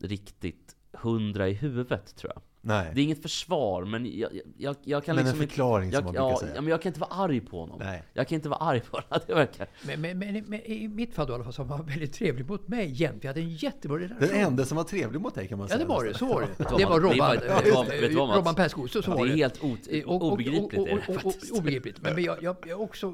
riktigt 0.02 0.76
hundra 0.94 1.48
i 1.50 1.54
huvudet 1.54 2.16
tror 2.16 2.32
jag. 2.36 2.42
Nej, 2.62 2.92
Det 2.96 3.02
är 3.02 3.04
inget 3.04 3.22
försvar, 3.22 3.86
men 3.86 4.18
jag, 4.20 4.30
jag, 4.58 4.76
jag 4.84 5.04
kan 5.04 5.16
men 5.16 5.26
liksom 5.26 5.38
en 5.40 5.44
inte- 5.44 5.54
förklaring 5.54 5.92
som 5.92 5.96
jag, 5.96 6.04
man 6.04 6.14
brukar 6.14 6.30
ja, 6.30 6.40
säga. 6.40 6.56
ja, 6.56 6.62
men 6.62 6.70
jag 6.72 6.82
kan 6.82 6.90
inte 6.90 7.00
vara 7.00 7.10
arg 7.12 7.40
på 7.42 7.60
honom. 7.60 7.80
Nej. 7.80 8.04
Jag 8.14 8.28
kan 8.28 8.36
inte 8.36 8.50
vara 8.50 8.60
arg 8.60 8.80
på 8.80 8.98
honom. 8.98 9.20
Det 9.28 9.34
verkar. 9.34 9.68
Men, 9.86 10.02
men, 10.02 10.20
men, 10.20 10.44
men 10.48 10.62
i 10.62 10.88
mitt 10.88 11.14
fall 11.16 11.28
då 11.28 11.34
i 11.34 11.36
alla 11.36 11.44
fall 11.44 11.54
så 11.54 11.64
var 11.64 11.78
han 11.78 11.86
väldigt 11.86 12.14
trevlig 12.14 12.50
mot 12.50 12.68
mig 12.68 12.92
jämt. 12.92 13.24
Vi 13.24 13.28
hade 13.28 13.40
en 13.40 13.50
jättebra 13.50 13.98
relation. 14.00 14.18
Den 14.20 14.36
enda 14.48 14.66
som 14.66 14.78
var 14.78 14.84
trevlig 14.84 15.22
mot 15.22 15.36
dig 15.36 15.48
kan 15.48 15.58
man 15.58 15.66
Ja, 15.66 15.76
säga. 15.76 15.80
det 15.80 15.86
var 15.94 16.04
det. 16.06 16.14
Så 16.14 16.26
var 16.26 16.42
det. 16.42 16.48
Det 16.78 16.86
var 16.86 17.00
det 17.00 17.08
Robban. 17.08 18.18
vad, 18.18 18.28
Mats? 18.28 18.38
Robban 18.38 18.56
Perskog. 18.56 18.90
Så, 18.90 19.02
så 19.02 19.12
Ja, 19.12 19.16
var 19.16 19.26
det 19.26 19.32
är 19.32 19.36
det. 19.36 19.42
helt 19.42 19.64
ot- 19.64 19.88
och- 20.06 20.16
och- 20.16 20.32
obegripligt 20.34 20.80
och- 20.80 20.88
är 20.88 20.96
det 20.96 21.02
och- 21.08 21.16
och- 21.16 21.22
faktiskt. 21.34 21.54
Obegripligt. 21.60 22.02
Men, 22.02 22.16
men 22.16 22.24
jag, 22.24 22.44
jag, 22.44 22.56
jag 22.68 22.82
också 22.82 23.14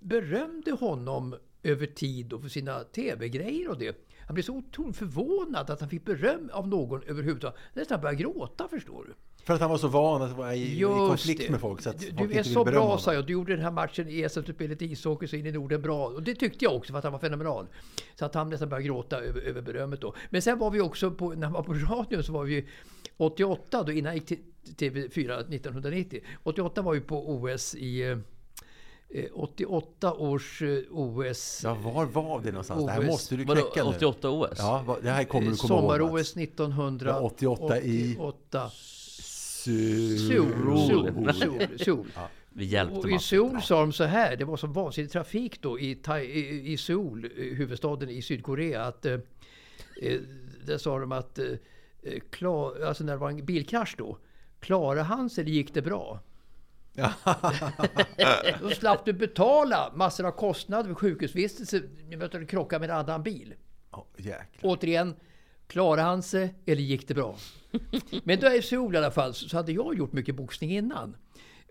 berömde 0.00 0.70
honom 0.72 1.36
över 1.64 1.86
tid 1.86 2.32
och 2.32 2.42
för 2.42 2.48
sina 2.48 2.80
tv-grejer 2.80 3.70
och 3.70 3.78
det. 3.78 3.96
Han 4.26 4.34
blev 4.34 4.42
så 4.42 4.52
otroligt 4.52 4.96
förvånad 4.96 5.70
att 5.70 5.80
han 5.80 5.88
fick 5.88 6.04
beröm 6.04 6.50
av 6.52 6.68
någon 6.68 7.02
överhuvudtaget. 7.02 7.58
Nästan 7.74 8.00
började 8.00 8.22
gråta 8.22 8.68
förstår 8.68 9.04
du. 9.04 9.14
För 9.44 9.54
att 9.54 9.60
han 9.60 9.70
var 9.70 9.78
så 9.78 9.88
van 9.88 10.22
att 10.22 10.36
vara 10.36 10.54
i, 10.54 10.78
Just 10.78 10.94
konflikt 10.94 11.42
det. 11.46 11.50
med 11.50 11.60
folk. 11.60 11.80
Så 11.80 11.90
att 11.90 12.00
du 12.00 12.16
folk 12.16 12.34
är 12.34 12.42
så 12.42 12.64
bra 12.64 12.98
sa 12.98 13.14
jag. 13.14 13.26
Du 13.26 13.32
gjorde 13.32 13.52
den 13.56 13.64
här 13.64 13.70
matchen 13.70 14.08
i 14.08 14.28
SM-spelet 14.28 14.82
i 14.82 14.84
ishockey 14.92 15.26
så 15.26 15.36
in 15.36 15.46
i 15.46 15.52
Norden 15.52 15.82
bra. 15.82 16.06
Och 16.06 16.22
det 16.22 16.34
tyckte 16.34 16.64
jag 16.64 16.74
också 16.76 16.92
för 16.92 16.98
att 16.98 17.04
han 17.04 17.12
var 17.12 17.20
fenomenal. 17.20 17.66
Så 18.14 18.24
att 18.24 18.34
han 18.34 18.50
nästan 18.50 18.68
började 18.68 18.86
gråta 18.86 19.20
över, 19.20 19.40
över 19.40 19.62
berömmet 19.62 20.00
då. 20.00 20.14
Men 20.30 20.42
sen 20.42 20.58
var 20.58 20.70
vi 20.70 20.80
också 20.80 21.10
på, 21.10 21.30
när 21.30 21.42
han 21.46 21.52
var 21.52 21.62
på 21.62 21.74
radion 21.74 22.22
så 22.22 22.32
var 22.32 22.44
vi 22.44 22.66
88 23.16 23.82
då 23.82 23.92
innan 23.92 24.12
jag 24.12 24.14
gick 24.14 24.26
till 24.26 24.90
TV4 24.90 25.40
1990. 25.40 26.20
88 26.42 26.82
var 26.82 26.92
vi 26.92 27.00
på 27.00 27.30
OS 27.30 27.74
i 27.74 28.02
eh, 28.02 28.18
88 29.34 30.12
års 30.14 30.62
eh, 30.62 30.78
OS. 30.90 31.60
Ja, 31.64 31.74
var 31.74 32.04
var 32.04 32.40
det 32.40 32.50
någonstans? 32.50 32.84
Det 32.86 32.92
här 32.92 33.00
OS. 33.00 33.06
måste 33.06 33.36
du 33.36 33.44
Vadå, 33.44 33.60
knäcka 33.60 33.84
nu. 33.90 33.96
88 33.96 34.30
OS? 34.30 34.48
Ja, 34.58 34.96
det 35.02 35.10
här 35.10 35.24
kommer 35.24 35.50
du 35.50 35.56
komma 35.56 35.74
ihåg. 35.74 35.80
Sommar-OS 35.82 36.36
1988. 36.36 37.20
88 37.20 37.80
i- 37.80 38.16
88. 38.18 38.70
Su- 38.74 40.28
Seoul. 40.28 41.32
Seoul. 41.78 42.06
Vi 42.56 42.64
hjälpte 42.64 42.98
Och 42.98 43.10
i. 43.10 43.18
Seoul 43.18 43.62
sa 43.62 43.80
de 43.80 43.92
så 43.92 44.04
här, 44.04 44.36
det 44.36 44.44
var 44.44 44.56
så 44.56 44.66
vansinnig 44.66 45.10
trafik 45.12 45.62
då 45.62 45.78
i, 45.80 45.98
i, 46.22 46.72
i 46.72 46.76
Seoul, 46.76 47.24
eh, 47.24 47.30
huvudstaden 47.44 48.10
i 48.10 48.22
Sydkorea, 48.22 48.84
att 48.84 49.06
eh, 49.06 49.12
eh, 50.02 50.20
där 50.66 50.78
sa 50.78 50.98
de 50.98 51.12
att 51.12 51.38
eh, 51.38 51.46
eh, 52.02 52.20
klar, 52.30 52.80
alltså 52.86 53.04
när 53.04 53.12
det 53.12 53.18
var 53.18 53.30
en 53.30 53.44
bilkrasch 53.46 53.94
då, 53.98 54.18
klarade 54.60 55.02
han 55.02 55.30
sig 55.30 55.42
eller 55.42 55.52
gick 55.52 55.74
det 55.74 55.82
bra? 55.82 56.20
då 58.60 58.70
slapp 58.70 59.04
du 59.04 59.12
betala 59.12 59.92
massor 59.94 60.26
av 60.26 60.30
kostnader 60.30 60.88
för 60.88 60.94
sjukhusvistelse 60.94 61.82
när 62.08 62.38
du 62.38 62.46
krockade 62.46 62.80
med 62.80 62.90
en 62.90 62.96
annan 62.96 63.22
bil. 63.22 63.54
Jäklar. 64.16 64.44
Återigen, 64.62 65.14
klarade 65.66 66.02
han 66.02 66.22
sig 66.22 66.54
eller 66.66 66.82
gick 66.82 67.08
det 67.08 67.14
bra? 67.14 67.36
Men 68.24 68.40
då 68.40 68.52
i 68.52 68.62
Seoul 68.62 68.94
i 68.94 68.98
alla 68.98 69.10
fall 69.10 69.34
så 69.34 69.56
hade 69.56 69.72
jag 69.72 69.98
gjort 69.98 70.12
mycket 70.12 70.34
boxning 70.34 70.70
innan. 70.70 71.16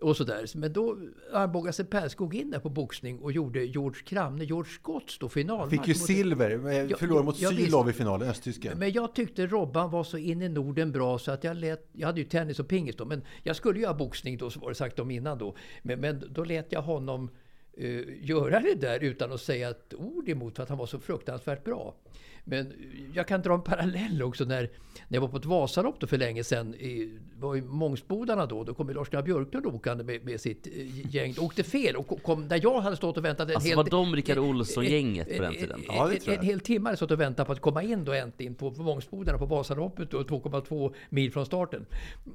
Och 0.00 0.16
sådär. 0.16 0.46
Men 0.54 0.72
då 0.72 0.98
armbågade 1.32 1.72
sig 1.72 1.84
Perskog 1.84 2.34
in 2.34 2.50
där 2.50 2.58
på 2.58 2.68
boxning 2.68 3.18
och 3.18 3.32
gjorde 3.32 3.64
George 3.64 4.02
Kramne, 4.02 4.44
George 4.44 4.72
Scotts 4.72 5.18
då 5.18 5.28
finalmatch. 5.28 5.70
Fick 5.70 5.88
ju 5.88 5.94
silver, 5.94 6.50
eh, 6.50 6.96
förlorade 6.96 7.24
mot 7.24 7.36
Sylov 7.36 7.90
i 7.90 7.92
finalen, 7.92 8.28
östtysken. 8.28 8.78
Men 8.78 8.92
jag 8.92 9.14
tyckte 9.14 9.46
Robban 9.46 9.90
var 9.90 10.04
så 10.04 10.18
in 10.18 10.42
i 10.42 10.48
Norden 10.48 10.92
bra 10.92 11.18
så 11.18 11.30
att 11.30 11.44
jag 11.44 11.56
lät, 11.56 11.88
jag 11.92 12.06
hade 12.06 12.20
ju 12.20 12.26
tennis 12.26 12.58
och 12.58 12.68
pingis 12.68 12.96
då, 12.96 13.04
men 13.04 13.22
jag 13.42 13.56
skulle 13.56 13.80
ju 13.80 13.86
ha 13.86 13.94
boxning 13.94 14.38
då, 14.38 14.50
så 14.50 14.60
var 14.60 14.68
det 14.68 14.74
sagt 14.74 14.98
om 14.98 15.10
innan 15.10 15.38
då. 15.38 15.56
Men, 15.82 16.00
men 16.00 16.24
då 16.30 16.44
lät 16.44 16.72
jag 16.72 16.82
honom 16.82 17.30
eh, 17.76 18.00
göra 18.20 18.60
det 18.60 18.74
där 18.74 19.04
utan 19.04 19.32
att 19.32 19.40
säga 19.40 19.70
ett 19.70 19.94
ord 19.94 20.28
emot 20.28 20.56
för 20.56 20.62
att 20.62 20.68
han 20.68 20.78
var 20.78 20.86
så 20.86 20.98
fruktansvärt 20.98 21.64
bra. 21.64 21.94
Men 22.44 22.72
jag 23.14 23.28
kan 23.28 23.42
dra 23.42 23.54
en 23.54 23.62
parallell 23.62 24.22
också 24.22 24.44
när, 24.44 24.62
när 25.08 25.16
jag 25.16 25.20
var 25.20 25.28
på 25.28 25.36
ett 25.36 25.44
Vasalopp 25.44 26.08
för 26.08 26.18
länge 26.18 26.44
sedan. 26.44 26.74
I, 26.74 27.18
var 27.38 27.56
i 27.56 27.62
Mångsbodarna 27.62 28.46
då. 28.46 28.64
Då 28.64 28.74
kom 28.74 28.88
ju 28.88 28.94
Lars-Gunnar 28.94 29.22
Björklund 29.22 29.66
åkande 29.66 30.04
med, 30.04 30.24
med 30.24 30.40
sitt 30.40 30.66
eh, 30.66 31.14
gäng. 31.14 31.34
Åkte 31.40 31.62
fel 31.62 31.96
och 31.96 32.22
kom, 32.22 32.48
där 32.48 32.60
jag 32.62 32.80
hade 32.80 32.96
stått 32.96 33.16
och 33.16 33.24
väntat 33.24 33.48
en 33.48 33.54
Alltså 33.54 33.68
hel... 33.68 33.76
var 33.76 33.84
de 33.84 34.16
Rickard 34.16 34.38
Olsson-gänget 34.38 35.36
på 35.36 35.42
den 35.42 35.52
en- 35.52 35.58
tiden? 35.58 35.80
Ja, 35.86 36.06
det 36.06 36.14
en, 36.14 36.20
tror 36.20 36.34
en 36.34 36.40
jag. 36.40 36.44
hel 36.44 36.60
timme 36.60 36.84
hade 36.88 36.96
stått 36.96 37.10
och 37.10 37.20
väntat 37.20 37.46
på 37.46 37.52
att 37.52 37.60
komma 37.60 37.82
in 37.82 38.04
då 38.04 38.12
äntligen 38.12 38.54
på, 38.54 38.70
på 38.70 38.82
Mångsbodarna 38.82 39.38
på 39.38 39.46
Vasaloppet 39.46 40.10
då, 40.10 40.20
2,2 40.20 40.94
mil 41.08 41.32
från 41.32 41.46
starten. 41.46 41.86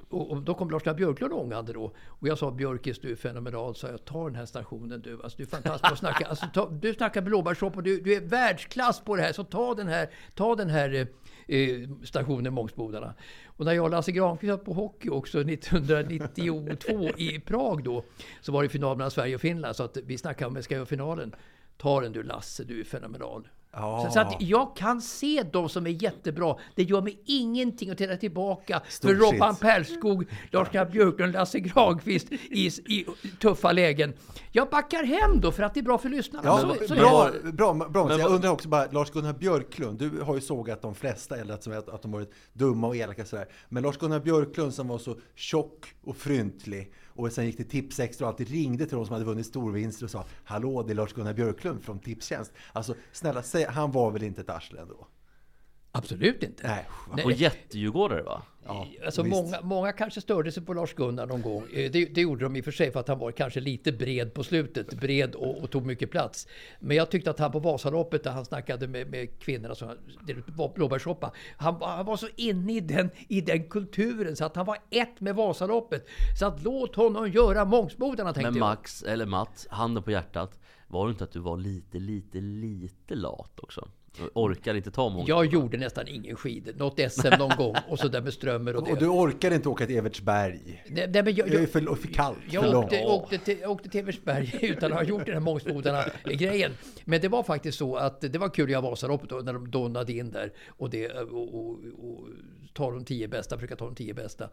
Och, 0.09 0.31
och 0.31 0.41
då 0.41 0.53
kom 0.53 0.69
Lars 0.69 0.83
Björklund 0.83 1.33
ångande 1.33 1.73
då. 1.73 1.91
Och 2.07 2.27
jag 2.27 2.37
sa 2.37 2.51
Björkis 2.51 2.99
du 2.99 3.11
är 3.11 3.15
fenomenal, 3.15 3.75
sa 3.75 3.87
jag. 3.87 4.05
Ta 4.05 4.25
den 4.25 4.35
här 4.35 4.45
stationen 4.45 5.01
du. 5.01 5.19
Alltså, 5.23 5.37
du 5.37 5.43
är 5.43 5.47
fantastisk 5.47 5.91
att 5.91 5.99
snacka. 5.99 6.25
Alltså, 6.27 6.45
ta, 6.53 6.69
du 6.81 6.93
snackar 6.93 7.21
blåbärssoppa, 7.21 7.81
du, 7.81 8.01
du 8.01 8.13
är 8.15 8.21
världsklass 8.21 8.99
på 8.99 9.15
det 9.15 9.21
här. 9.21 9.33
Så 9.33 9.43
ta 9.43 9.73
den 9.73 9.87
här, 9.87 10.09
ta 10.35 10.55
den 10.55 10.69
här 10.69 10.93
eh, 11.47 11.57
eh, 11.59 11.89
stationen 12.03 12.53
Mångsbodarna. 12.53 13.13
Och 13.59 13.65
när 13.65 13.73
jag 13.73 13.83
och 13.83 13.89
Lasse 13.89 14.11
Granqvist 14.11 14.49
var 14.49 14.57
på 14.57 14.73
hockey 14.73 15.09
också 15.09 15.39
1992 15.41 17.09
i 17.17 17.39
Prag 17.39 17.83
då. 17.83 18.03
Så 18.41 18.51
var 18.51 18.63
det 18.63 18.69
final 18.69 18.97
mellan 18.97 19.11
Sverige 19.11 19.35
och 19.35 19.41
Finland. 19.41 19.75
Så 19.75 19.83
att 19.83 19.97
vi 19.97 20.17
snackade 20.17 20.47
om 20.47 20.53
att 20.53 20.57
vi 20.57 20.63
ska 20.63 20.75
göra 20.75 20.85
finalen. 20.85 21.35
Ta 21.77 22.01
den 22.01 22.11
du 22.11 22.23
Lasse, 22.23 22.63
du 22.63 22.79
är 22.79 22.83
fenomenal. 22.83 23.47
Ja. 23.71 24.09
Så, 24.13 24.19
att 24.19 24.35
jag 24.39 24.75
kan 24.75 25.01
se 25.01 25.43
de 25.51 25.69
som 25.69 25.87
är 25.87 26.03
jättebra. 26.03 26.55
Det 26.75 26.83
gör 26.83 27.01
mig 27.01 27.19
ingenting 27.25 27.89
att 27.89 27.97
titta 27.97 28.17
tillbaka 28.17 28.81
Stort 28.89 29.11
för 29.11 29.17
Robban. 29.17 29.55
Perskog, 29.55 30.25
Lars-Gunnar 30.51 30.85
Björklund, 30.85 31.33
Lasse 31.33 31.59
Granqvist 31.59 32.31
i, 32.31 32.65
i 32.67 33.05
tuffa 33.41 33.71
lägen. 33.71 34.13
Jag 34.51 34.69
backar 34.69 35.03
hem 35.03 35.41
då 35.41 35.51
för 35.51 35.63
att 35.63 35.73
det 35.73 35.79
är 35.79 35.83
bra 35.83 35.97
för 35.97 36.09
lyssnarna. 36.09 36.47
Ja, 36.47 36.75
så, 36.79 36.87
så 36.87 36.95
bra, 36.95 37.31
bra, 37.53 37.73
bra, 37.73 38.07
Men 38.07 38.19
Jag 38.19 38.31
undrar 38.31 38.49
också 38.49 38.69
bara, 38.69 38.85
Lars-Gunnar 38.91 39.33
Björklund, 39.33 39.99
du 39.99 40.21
har 40.21 40.35
ju 40.35 40.41
sågat 40.41 40.81
de 40.81 40.95
flesta 40.95 41.37
eller 41.37 41.53
att, 41.53 41.67
att, 41.67 41.89
att 41.89 42.01
de 42.01 42.11
varit 42.11 42.33
dumma 42.53 42.87
och 42.87 42.95
elaka 42.95 43.25
sådär. 43.25 43.47
Men 43.69 43.83
Lars-Gunnar 43.83 44.19
Björklund 44.19 44.73
som 44.73 44.87
var 44.87 44.97
så 44.97 45.15
tjock 45.35 45.93
och 46.03 46.17
fryntlig 46.17 46.93
och 47.19 47.31
sen 47.31 47.45
gick 47.45 47.55
till 47.55 47.69
Tipsextra 47.69 48.27
och 48.27 48.31
alltid 48.31 48.49
ringde 48.49 48.85
till 48.85 48.95
de 48.95 49.05
som 49.05 49.13
hade 49.13 49.25
vunnit 49.25 49.45
storvinster 49.45 50.05
och 50.05 50.11
sa 50.11 50.25
Hallå, 50.43 50.83
det 50.83 50.93
är 50.93 50.95
Lars-Gunnar 50.95 51.33
Björklund 51.33 51.83
från 51.83 51.99
Tipstjänst. 51.99 52.51
Alltså 52.73 52.95
snälla, 53.11 53.43
säg, 53.43 53.65
han 53.65 53.91
var 53.91 54.11
väl 54.11 54.23
inte 54.23 54.41
ett 54.41 54.49
arsle 54.49 54.81
ändå? 54.81 55.07
Absolut 55.91 56.43
inte. 56.43 56.67
Nej. 56.67 56.85
Nej. 57.15 57.25
Och 57.25 57.31
jättedjurgårdare 57.31 58.21
va? 58.23 58.41
Ja, 58.65 58.87
Alltså 59.05 59.21
visst. 59.23 59.35
många, 59.35 59.61
många 59.61 59.91
kanske 59.91 60.21
störde 60.21 60.51
sig 60.51 60.65
på 60.65 60.73
Lars-Gunnar 60.73 61.25
någon 61.25 61.41
gång. 61.41 61.63
Eh, 61.73 61.91
Det, 61.91 62.05
det 62.05 62.21
gjorde 62.21 62.43
de 62.45 62.55
i 62.55 62.61
och 62.61 62.65
för 62.65 62.71
sig 62.71 62.91
för 62.91 62.99
att 62.99 63.07
han 63.07 63.19
var 63.19 63.31
kanske 63.31 63.59
lite 63.59 63.91
bred 63.91 64.33
på 64.33 64.43
slutet. 64.43 64.93
Bred 64.99 65.35
och, 65.35 65.57
och 65.63 65.69
tog 65.71 65.85
mycket 65.85 66.11
plats. 66.11 66.47
Men 66.79 66.97
jag 66.97 67.11
tyckte 67.11 67.29
att 67.29 67.39
han 67.39 67.51
på 67.51 67.59
Vasaloppet 67.59 68.23
där 68.23 68.31
han 68.31 68.45
snackade 68.45 68.87
med, 68.87 69.09
med 69.11 69.39
kvinnorna 69.39 69.75
som 69.75 69.89
ut 70.27 70.73
blåbärssoppa. 70.75 71.31
Han, 71.57 71.79
var- 71.79 71.87
han 71.87 72.05
var 72.05 72.17
så 72.17 72.27
inne 72.35 72.73
i 72.73 72.79
den, 72.79 73.09
i 73.27 73.41
den 73.41 73.63
kulturen 73.69 74.35
så 74.35 74.45
att 74.45 74.55
han 74.55 74.65
var 74.65 74.77
ett 74.89 75.19
med 75.21 75.35
Vasaloppet. 75.35 76.05
Så 76.39 76.45
att 76.45 76.63
låt 76.63 76.95
honom 76.95 77.31
göra 77.31 77.65
Mångsbodarna 77.65 78.33
tänkte 78.33 78.51
Men 78.51 78.57
jag. 78.59 78.65
Max, 78.69 79.03
eller 79.03 79.25
Mats, 79.25 79.67
handen 79.69 80.03
på 80.03 80.11
hjärtat. 80.11 80.59
Var 80.87 81.05
det 81.07 81.11
inte 81.11 81.23
att 81.23 81.31
du 81.31 81.39
var 81.39 81.57
lite, 81.57 81.97
lite, 81.99 82.37
lite 82.41 83.15
lat 83.15 83.59
också? 83.59 83.87
Du 84.17 84.29
Orkade 84.33 84.77
inte 84.77 84.91
ta 84.91 85.09
många? 85.09 85.25
Jag 85.27 85.45
gjorde 85.45 85.77
nästan 85.77 86.07
ingen 86.07 86.35
skidor. 86.35 86.73
Något 86.77 87.11
SM 87.11 87.27
någon 87.39 87.57
gång 87.57 87.75
och 87.87 87.99
så 87.99 88.07
där 88.07 88.21
med 88.21 88.33
Strömmer 88.33 88.75
och 88.75 88.83
det. 88.85 88.91
Och 88.91 88.97
du 88.97 89.07
orkade 89.07 89.55
inte 89.55 89.69
åka 89.69 89.85
till 89.85 89.97
Evertsberg? 89.97 90.83
Nej, 90.87 91.07
nej, 91.13 91.23
men 91.23 91.35
jag, 91.35 91.47
Det 91.49 91.55
är 91.55 91.59
jag, 91.59 91.69
för, 91.69 91.95
för 91.95 92.07
kallt, 92.07 92.37
Jag 92.51 92.63
för 92.63 92.71
långt. 92.71 92.85
åkte, 92.85 93.05
åkte, 93.05 93.37
till, 93.37 93.59
jag 93.61 93.71
åkte 93.71 93.89
till 93.89 93.99
Evertsberg 93.99 94.55
utan 94.61 94.91
att 94.91 94.97
ha 94.97 95.03
gjort 95.05 95.25
den 95.25 95.33
här 95.33 95.41
Mångsbodarna-grejen. 95.41 96.71
Men 97.05 97.21
det 97.21 97.27
var 97.27 97.43
faktiskt 97.43 97.77
så 97.77 97.95
att 97.95 98.21
det 98.21 98.37
var 98.37 98.49
kul 98.49 98.65
att 98.65 98.71
göra 98.71 98.81
Vasaloppet 98.81 99.29
då, 99.29 99.35
när 99.35 99.53
de 99.53 99.71
donade 99.71 100.13
in 100.13 100.31
där 100.31 100.53
och, 100.67 100.89
det, 100.89 101.11
och, 101.11 101.55
och, 101.55 101.71
och 101.99 102.27
ta 102.73 102.91
de 102.91 103.05
tio 103.05 103.27
bästa, 103.27 103.55
försöka 103.55 103.75
ta 103.75 103.85
de 103.85 103.95
tio 103.95 104.13
bästa. 104.13 104.49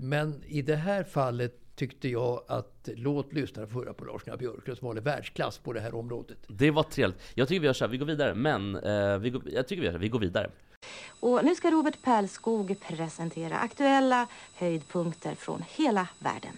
Men 0.00 0.42
i 0.46 0.62
det 0.62 0.76
här 0.76 1.04
fallet 1.04 1.60
tyckte 1.76 2.08
jag 2.08 2.42
att 2.48 2.88
låt 2.94 3.32
lyssnarna 3.32 3.68
få 3.68 3.78
höra 3.78 3.92
på 3.92 4.04
Lars-Gunnar 4.04 4.38
Björklund 4.38 4.78
som 4.78 4.86
håller 4.86 5.00
världsklass 5.00 5.58
på 5.58 5.72
det 5.72 5.80
här 5.80 5.94
området. 5.94 6.38
Det 6.48 6.70
var 6.70 6.82
trevligt. 6.82 7.20
Jag 7.34 7.48
tycker 7.48 7.60
vi 7.60 7.66
gör 7.66 7.74
så 7.74 7.84
här, 7.84 7.90
vi 7.90 7.98
går 7.98 8.06
vidare. 8.06 8.34
Men 8.34 8.76
eh, 8.76 9.18
vi 9.18 9.30
går, 9.30 9.42
jag 9.46 9.68
tycker 9.68 9.80
vi 9.80 9.86
gör 9.86 9.92
så 9.92 9.98
här, 9.98 10.02
vi 10.02 10.08
går 10.08 10.18
vidare. 10.18 10.50
Och 11.20 11.44
nu 11.44 11.54
ska 11.54 11.70
Robert 11.70 12.02
Pärlskog 12.02 12.80
presentera 12.80 13.58
aktuella 13.58 14.26
höjdpunkter 14.54 15.34
från 15.34 15.62
hela 15.76 16.08
världen. 16.18 16.52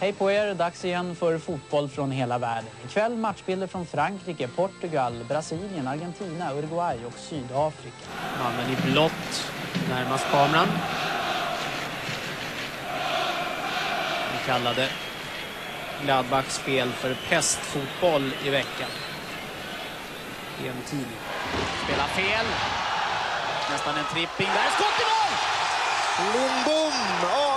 Hej 0.00 0.12
på 0.12 0.30
er! 0.30 0.54
Dags 0.54 0.84
igen 0.84 1.16
för 1.16 1.38
fotboll 1.38 1.88
från 1.88 2.10
hela 2.10 2.38
världen. 2.38 2.70
Ikväll 2.84 3.16
matchbilder 3.16 3.66
från 3.66 3.86
Frankrike, 3.86 4.48
Portugal, 4.48 5.24
Brasilien, 5.28 5.88
Argentina, 5.88 6.54
Uruguay 6.54 6.98
och 7.06 7.12
Sydafrika. 7.12 7.96
Mannen 8.38 8.70
i 8.70 8.92
blått 8.92 9.52
närmast 9.88 10.26
kameran. 10.30 10.68
Vi 14.32 14.46
kallade 14.46 14.88
Gladbachs 16.04 16.54
spel 16.54 16.92
för 16.92 17.16
pestfotboll 17.28 18.32
i 18.44 18.50
veckan. 18.50 18.90
I 20.64 20.68
en 20.68 20.82
tidning. 20.86 21.20
Spelar 21.84 22.06
fel. 22.06 22.46
Nästan 23.70 23.96
en 23.96 24.04
tripping. 24.04 24.48
Där 24.54 24.66
är 24.66 24.70
skott 24.70 25.00
i 25.00 25.04
mål! 25.10 25.32
Lindbom! 26.32 27.49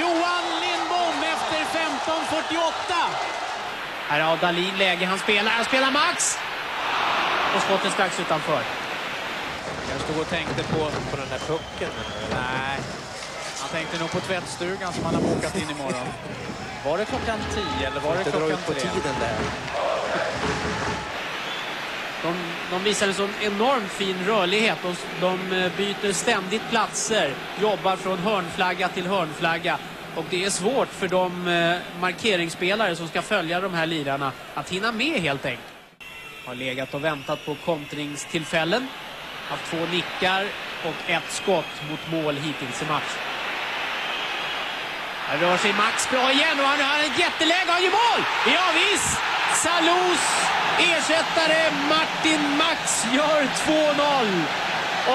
Johan 0.00 0.44
Lindbom 0.64 1.16
efter 1.34 1.60
15.48. 1.78 2.70
Här 4.08 4.20
har 4.20 4.36
Dalin 4.36 4.78
läge. 4.78 5.06
Han 5.06 5.18
spelar. 5.18 5.50
Han 5.50 5.64
spelar 5.64 5.90
Max! 5.90 6.38
Och 7.54 7.62
skottet 7.62 7.92
strax 7.92 8.20
utanför. 8.20 8.62
Jag 9.92 10.00
stod 10.00 10.18
och 10.20 10.28
tänkte 10.28 10.62
på, 10.62 10.78
på 11.10 11.16
den 11.16 11.28
här 11.30 11.38
pucken. 11.38 11.90
Nej, 12.30 12.78
han 13.60 13.68
tänkte 13.68 13.98
nog 13.98 14.10
på 14.10 14.20
tvättstugan 14.20 14.92
som 14.92 15.04
han 15.04 15.14
har 15.14 15.22
bokat 15.22 15.56
in 15.56 15.70
imorgon. 15.70 16.08
Var 16.84 16.98
det 16.98 17.04
klockan 17.04 17.38
10 17.78 17.86
eller 17.86 18.00
var 18.00 18.16
det 18.16 18.24
klockan 18.24 18.50
ut 18.50 18.66
på 18.66 18.72
3? 18.72 18.88
De, 22.22 22.34
de 22.70 22.84
visar 22.84 23.08
en 23.08 23.14
sån 23.14 23.30
enormt 23.42 23.90
fin 23.90 24.16
rörlighet. 24.26 24.78
De, 24.82 24.94
de 25.20 25.70
byter 25.76 26.12
ständigt 26.12 26.70
platser, 26.70 27.32
jobbar 27.60 27.96
från 27.96 28.18
hörnflagga 28.18 28.88
till 28.88 29.06
hörnflagga. 29.06 29.78
Och 30.16 30.24
det 30.30 30.44
är 30.44 30.50
svårt 30.50 30.88
för 30.88 31.08
de 31.08 31.48
eh, 31.48 32.00
markeringsspelare 32.00 32.96
som 32.96 33.08
ska 33.08 33.22
följa 33.22 33.60
de 33.60 33.74
här 33.74 33.86
lirarna 33.86 34.32
att 34.54 34.72
hinna 34.72 34.92
med 34.92 35.20
helt 35.20 35.46
enkelt. 35.46 35.64
Har 36.46 36.54
legat 36.54 36.94
och 36.94 37.04
väntat 37.04 37.46
på 37.46 37.54
kontringstillfällen. 37.64 38.86
Haft 39.48 39.70
två 39.70 39.86
nickar 39.92 40.46
och 40.84 41.10
ett 41.10 41.30
skott 41.32 41.82
mot 41.90 42.10
mål 42.12 42.34
hittills 42.34 42.82
i 42.82 42.86
matchen. 42.86 43.37
Här 45.28 45.38
rör 45.38 45.56
sig 45.56 45.72
Max 45.72 46.10
bra 46.10 46.32
igen 46.32 46.60
och 46.60 46.66
han 46.66 46.80
har 46.80 47.00
ett 47.00 47.18
jätteläge. 47.18 47.68
Han 47.68 47.82
gör 47.82 47.90
mål! 47.90 48.22
Ja, 48.54 48.66
visst! 48.74 49.18
Salous 49.62 50.24
ersättare 50.78 51.70
Martin 51.88 52.56
Max 52.56 53.06
gör 53.12 53.42
2-0. 53.42 54.42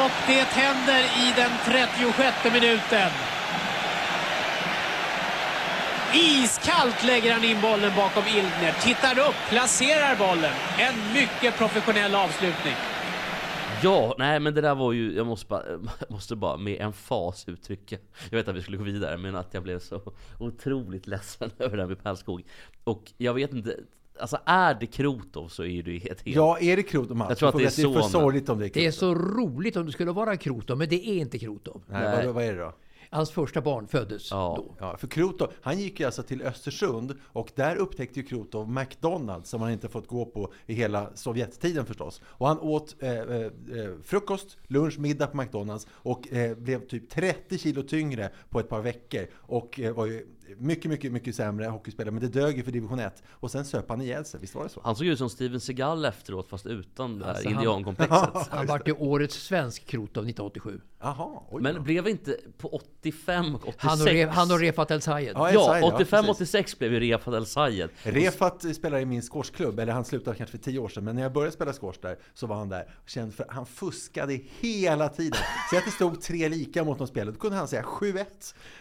Och 0.04 0.12
det 0.28 0.48
händer 0.50 1.00
i 1.00 1.34
den 1.36 1.52
36 1.66 2.54
minuten. 2.54 3.10
Iskallt 6.14 7.04
lägger 7.04 7.34
han 7.34 7.44
in 7.44 7.62
bollen 7.62 7.92
bakom 7.96 8.24
Ilgner. 8.28 8.74
Tittar 8.82 9.20
upp, 9.20 9.36
placerar 9.50 10.16
bollen. 10.16 10.54
En 10.78 11.14
mycket 11.14 11.58
professionell 11.58 12.16
avslutning. 12.16 12.76
Ja, 13.84 14.16
nej 14.18 14.40
men 14.40 14.54
det 14.54 14.62
där 14.62 14.76
var 14.76 14.92
ju, 14.92 15.16
jag 15.16 15.28
måste 15.28 15.48
bara, 15.48 15.64
måste 16.10 16.36
bara 16.36 16.58
med 16.58 16.82
en 16.82 16.94
fas 16.94 17.50
uttrycka 17.50 17.98
Jag 18.30 18.38
vet 18.38 18.48
att 18.48 18.56
vi 18.56 18.62
skulle 18.62 18.78
gå 18.78 18.84
vidare, 18.84 19.18
men 19.18 19.36
att 19.36 19.54
jag 19.54 19.64
blev 19.64 19.80
så 19.80 20.02
otroligt 20.40 21.08
ledsen 21.08 21.52
över 21.60 21.78
det 21.78 21.84
här 21.84 21.88
med 21.90 22.04
Pärlskog 22.04 22.44
Och 22.84 23.12
jag 23.18 23.34
vet 23.34 23.54
inte, 23.54 23.80
alltså 24.20 24.38
är 24.46 24.74
det 24.80 24.86
Krotov 24.86 25.48
så 25.48 25.64
är 25.64 25.84
det 25.84 25.92
ju 25.92 26.00
helt... 26.00 26.22
Ja, 26.24 26.58
är 26.60 26.76
det 26.76 26.84
Krotov 26.84 27.18
Mats? 27.18 27.30
Jag 27.30 27.38
tror 27.38 27.50
att 27.50 27.56
det 27.56 27.64
är 27.64 27.84
Det 27.84 27.90
är 27.90 27.94
för 27.94 28.02
så, 28.02 28.10
sorgligt 28.10 28.50
om 28.50 28.60
det 28.60 28.66
är 28.66 28.70
Det 28.74 28.86
är 28.88 28.92
Krotov. 28.92 29.16
så 29.16 29.16
roligt 29.16 29.76
om 29.76 29.86
det 29.86 29.92
skulle 29.92 30.12
vara 30.12 30.38
Krotov, 30.38 30.78
men 30.78 30.90
det 30.90 31.10
är 31.10 31.16
inte 31.16 31.40
Krotov. 31.40 31.84
Nej, 31.88 32.02
Nej. 32.04 32.26
Vad, 32.26 32.36
vad 32.36 32.44
är 32.44 32.54
det 32.54 32.60
då? 32.60 32.74
Hans 33.14 33.32
första 33.32 33.62
barn 33.62 33.88
föddes 33.88 34.32
Ja. 34.32 34.54
då. 34.58 34.76
Ja, 34.80 34.98
för 34.98 35.08
Krotov, 35.08 35.52
han 35.62 35.80
gick 35.80 36.00
ju 36.00 36.06
alltså 36.06 36.24
till 36.24 36.42
Östersund 36.42 37.16
och 37.26 37.52
där 37.56 37.76
upptäckte 37.76 38.20
ju 38.20 38.26
Krotov 38.26 38.70
McDonalds 38.70 39.50
som 39.50 39.62
han 39.62 39.72
inte 39.72 39.90
fått 39.90 40.08
gå 40.08 40.26
på 40.26 40.54
i 40.66 40.74
hela 40.74 41.10
Sovjettiden 41.16 41.86
förstås. 41.86 42.22
Och 42.26 42.48
han 42.48 42.60
åt 42.60 42.96
eh, 43.00 43.12
eh, 43.12 43.52
frukost, 44.04 44.58
lunch, 44.68 45.00
middag 45.00 45.28
på 45.28 45.38
McDonalds 45.38 45.88
och 45.92 46.34
eh, 46.34 46.58
blev 46.58 46.88
typ 46.88 47.10
30 47.10 47.58
kilo 47.58 47.84
tyngre 47.84 48.30
på 48.50 48.60
ett 48.60 48.70
par 48.70 48.82
veckor 48.82 49.28
och 49.34 49.80
eh, 49.80 49.94
var 49.94 50.06
ju 50.06 50.28
mycket, 50.58 50.92
mycket, 50.92 51.12
mycket 51.12 51.36
sämre 51.36 51.66
hockeyspelare. 51.66 52.12
Men 52.12 52.22
det 52.24 52.28
dög 52.42 52.58
ju 52.58 52.64
för 52.64 52.72
division 52.72 53.00
1 53.00 53.24
och 53.30 53.52
sen 53.52 53.66
söp 53.66 53.90
han 53.90 54.02
ihjäl 54.02 54.26
sig, 54.26 54.40
visst 54.40 54.56
var 54.56 54.64
det 54.64 54.70
så? 54.70 54.82
Han 54.84 54.96
såg 54.96 55.08
ut 55.08 55.18
som 55.18 55.30
Steven 55.30 55.60
Seagal 55.60 56.06
efteråt 56.06 56.50
fast 56.50 56.66
utan 56.66 57.20
det 57.20 57.26
här 57.26 57.32
Alltså, 57.34 57.50
han- 57.50 57.54
indiankomplexet 57.58 58.30
Han 58.50 58.66
vart 58.68 58.88
ju 58.88 58.94
årets 58.94 59.36
svensk 59.36 59.86
Krotov 59.86 60.08
1987. 60.24 60.82
Jaha, 61.00 61.40
oj. 61.50 61.62
Men 61.62 61.84
blev 61.84 62.08
inte 62.08 62.38
på 62.58 62.68
85 62.68 63.56
och 63.56 63.68
86 63.68 63.84
Han 63.84 64.02
och, 64.02 64.08
Re, 64.08 64.26
han 64.26 64.52
och 64.52 64.60
Refat 64.60 64.92
El 64.92 65.02
Sayed. 65.02 65.32
Ja, 65.36 65.52
Ja, 65.52 65.80
ja, 65.80 65.98
85-86 66.00 66.78
blev 66.80 66.94
ju 66.94 67.00
Refat 67.00 67.34
El 67.34 67.46
Sayed 67.46 67.90
Refat 68.04 68.76
spelar 68.76 69.00
i 69.00 69.06
min 69.06 69.22
squashklubb, 69.22 69.80
eller 69.80 69.94
han 69.94 70.06
slutade 70.06 70.38
kanske 70.38 70.58
för 70.58 70.64
tio 70.64 70.80
år 70.80 70.90
sedan, 70.90 71.04
men 71.04 71.16
när 71.16 71.22
jag 71.22 71.34
började 71.34 71.52
spela 71.52 71.74
squash 71.74 71.98
där 72.02 72.18
så 72.34 72.48
var 72.48 72.56
han 72.56 72.70
där. 72.70 72.96
och 73.04 73.10
Kände 73.10 73.32
för 73.36 73.46
han 73.50 73.66
fuskade 73.66 74.40
hela 74.60 75.10
tiden. 75.10 75.40
Så 75.72 75.78
att 75.78 75.86
det 75.86 75.92
stod 75.92 76.22
tre 76.22 76.50
lika 76.50 76.84
mot 76.84 77.00
någon 77.00 77.08
spelare, 77.08 77.32
då 77.34 77.40
kunde 77.40 77.58
han 77.58 77.68
säga 77.68 77.84
7-1. 77.84 78.26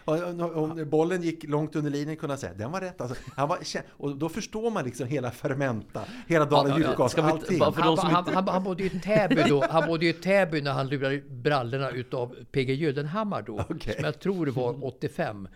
Och 0.05 0.15
om- 0.23 0.41
om 0.41 0.89
bollen 0.91 1.23
gick 1.23 1.45
långt 1.53 1.77
under 1.77 1.91
linjen 1.91 2.17
kunde 2.17 2.33
han 2.33 2.39
säga 2.39 2.55
den 2.55 2.71
var 2.71 2.81
rätt. 2.81 3.01
Alltså, 3.01 3.17
han 3.37 3.49
var, 3.49 3.59
och 3.91 4.17
då 4.17 4.29
förstår 4.29 4.71
man 4.71 4.85
liksom 4.85 5.07
hela 5.07 5.31
Fermenta, 5.31 6.05
hela 6.27 6.45
Dala 6.45 6.69
Ja, 6.69 6.75
allting. 7.23 7.61
Han, 7.61 7.75
han, 7.75 8.35
han, 8.35 8.49
han 8.49 8.65
bodde 8.65 8.83
ju 8.83 8.89
i 8.89 9.01
Täby 9.01 9.43
då. 9.49 9.65
Han 9.71 9.87
bodde 9.87 10.05
ju 10.05 10.11
i 10.11 10.15
Täby 10.15 10.61
när 10.61 10.73
han 10.73 10.89
lurade 10.89 11.21
brallorna 11.21 11.91
utav 11.91 12.37
PG 12.53 12.71
Gyllenhammar 12.71 13.43
då. 13.43 13.65
Okej. 13.71 13.95
Som 13.95 14.05
jag 14.05 14.21
tror 14.21 14.47
det 14.47 14.53
var 14.53 14.85
85. 14.85 15.49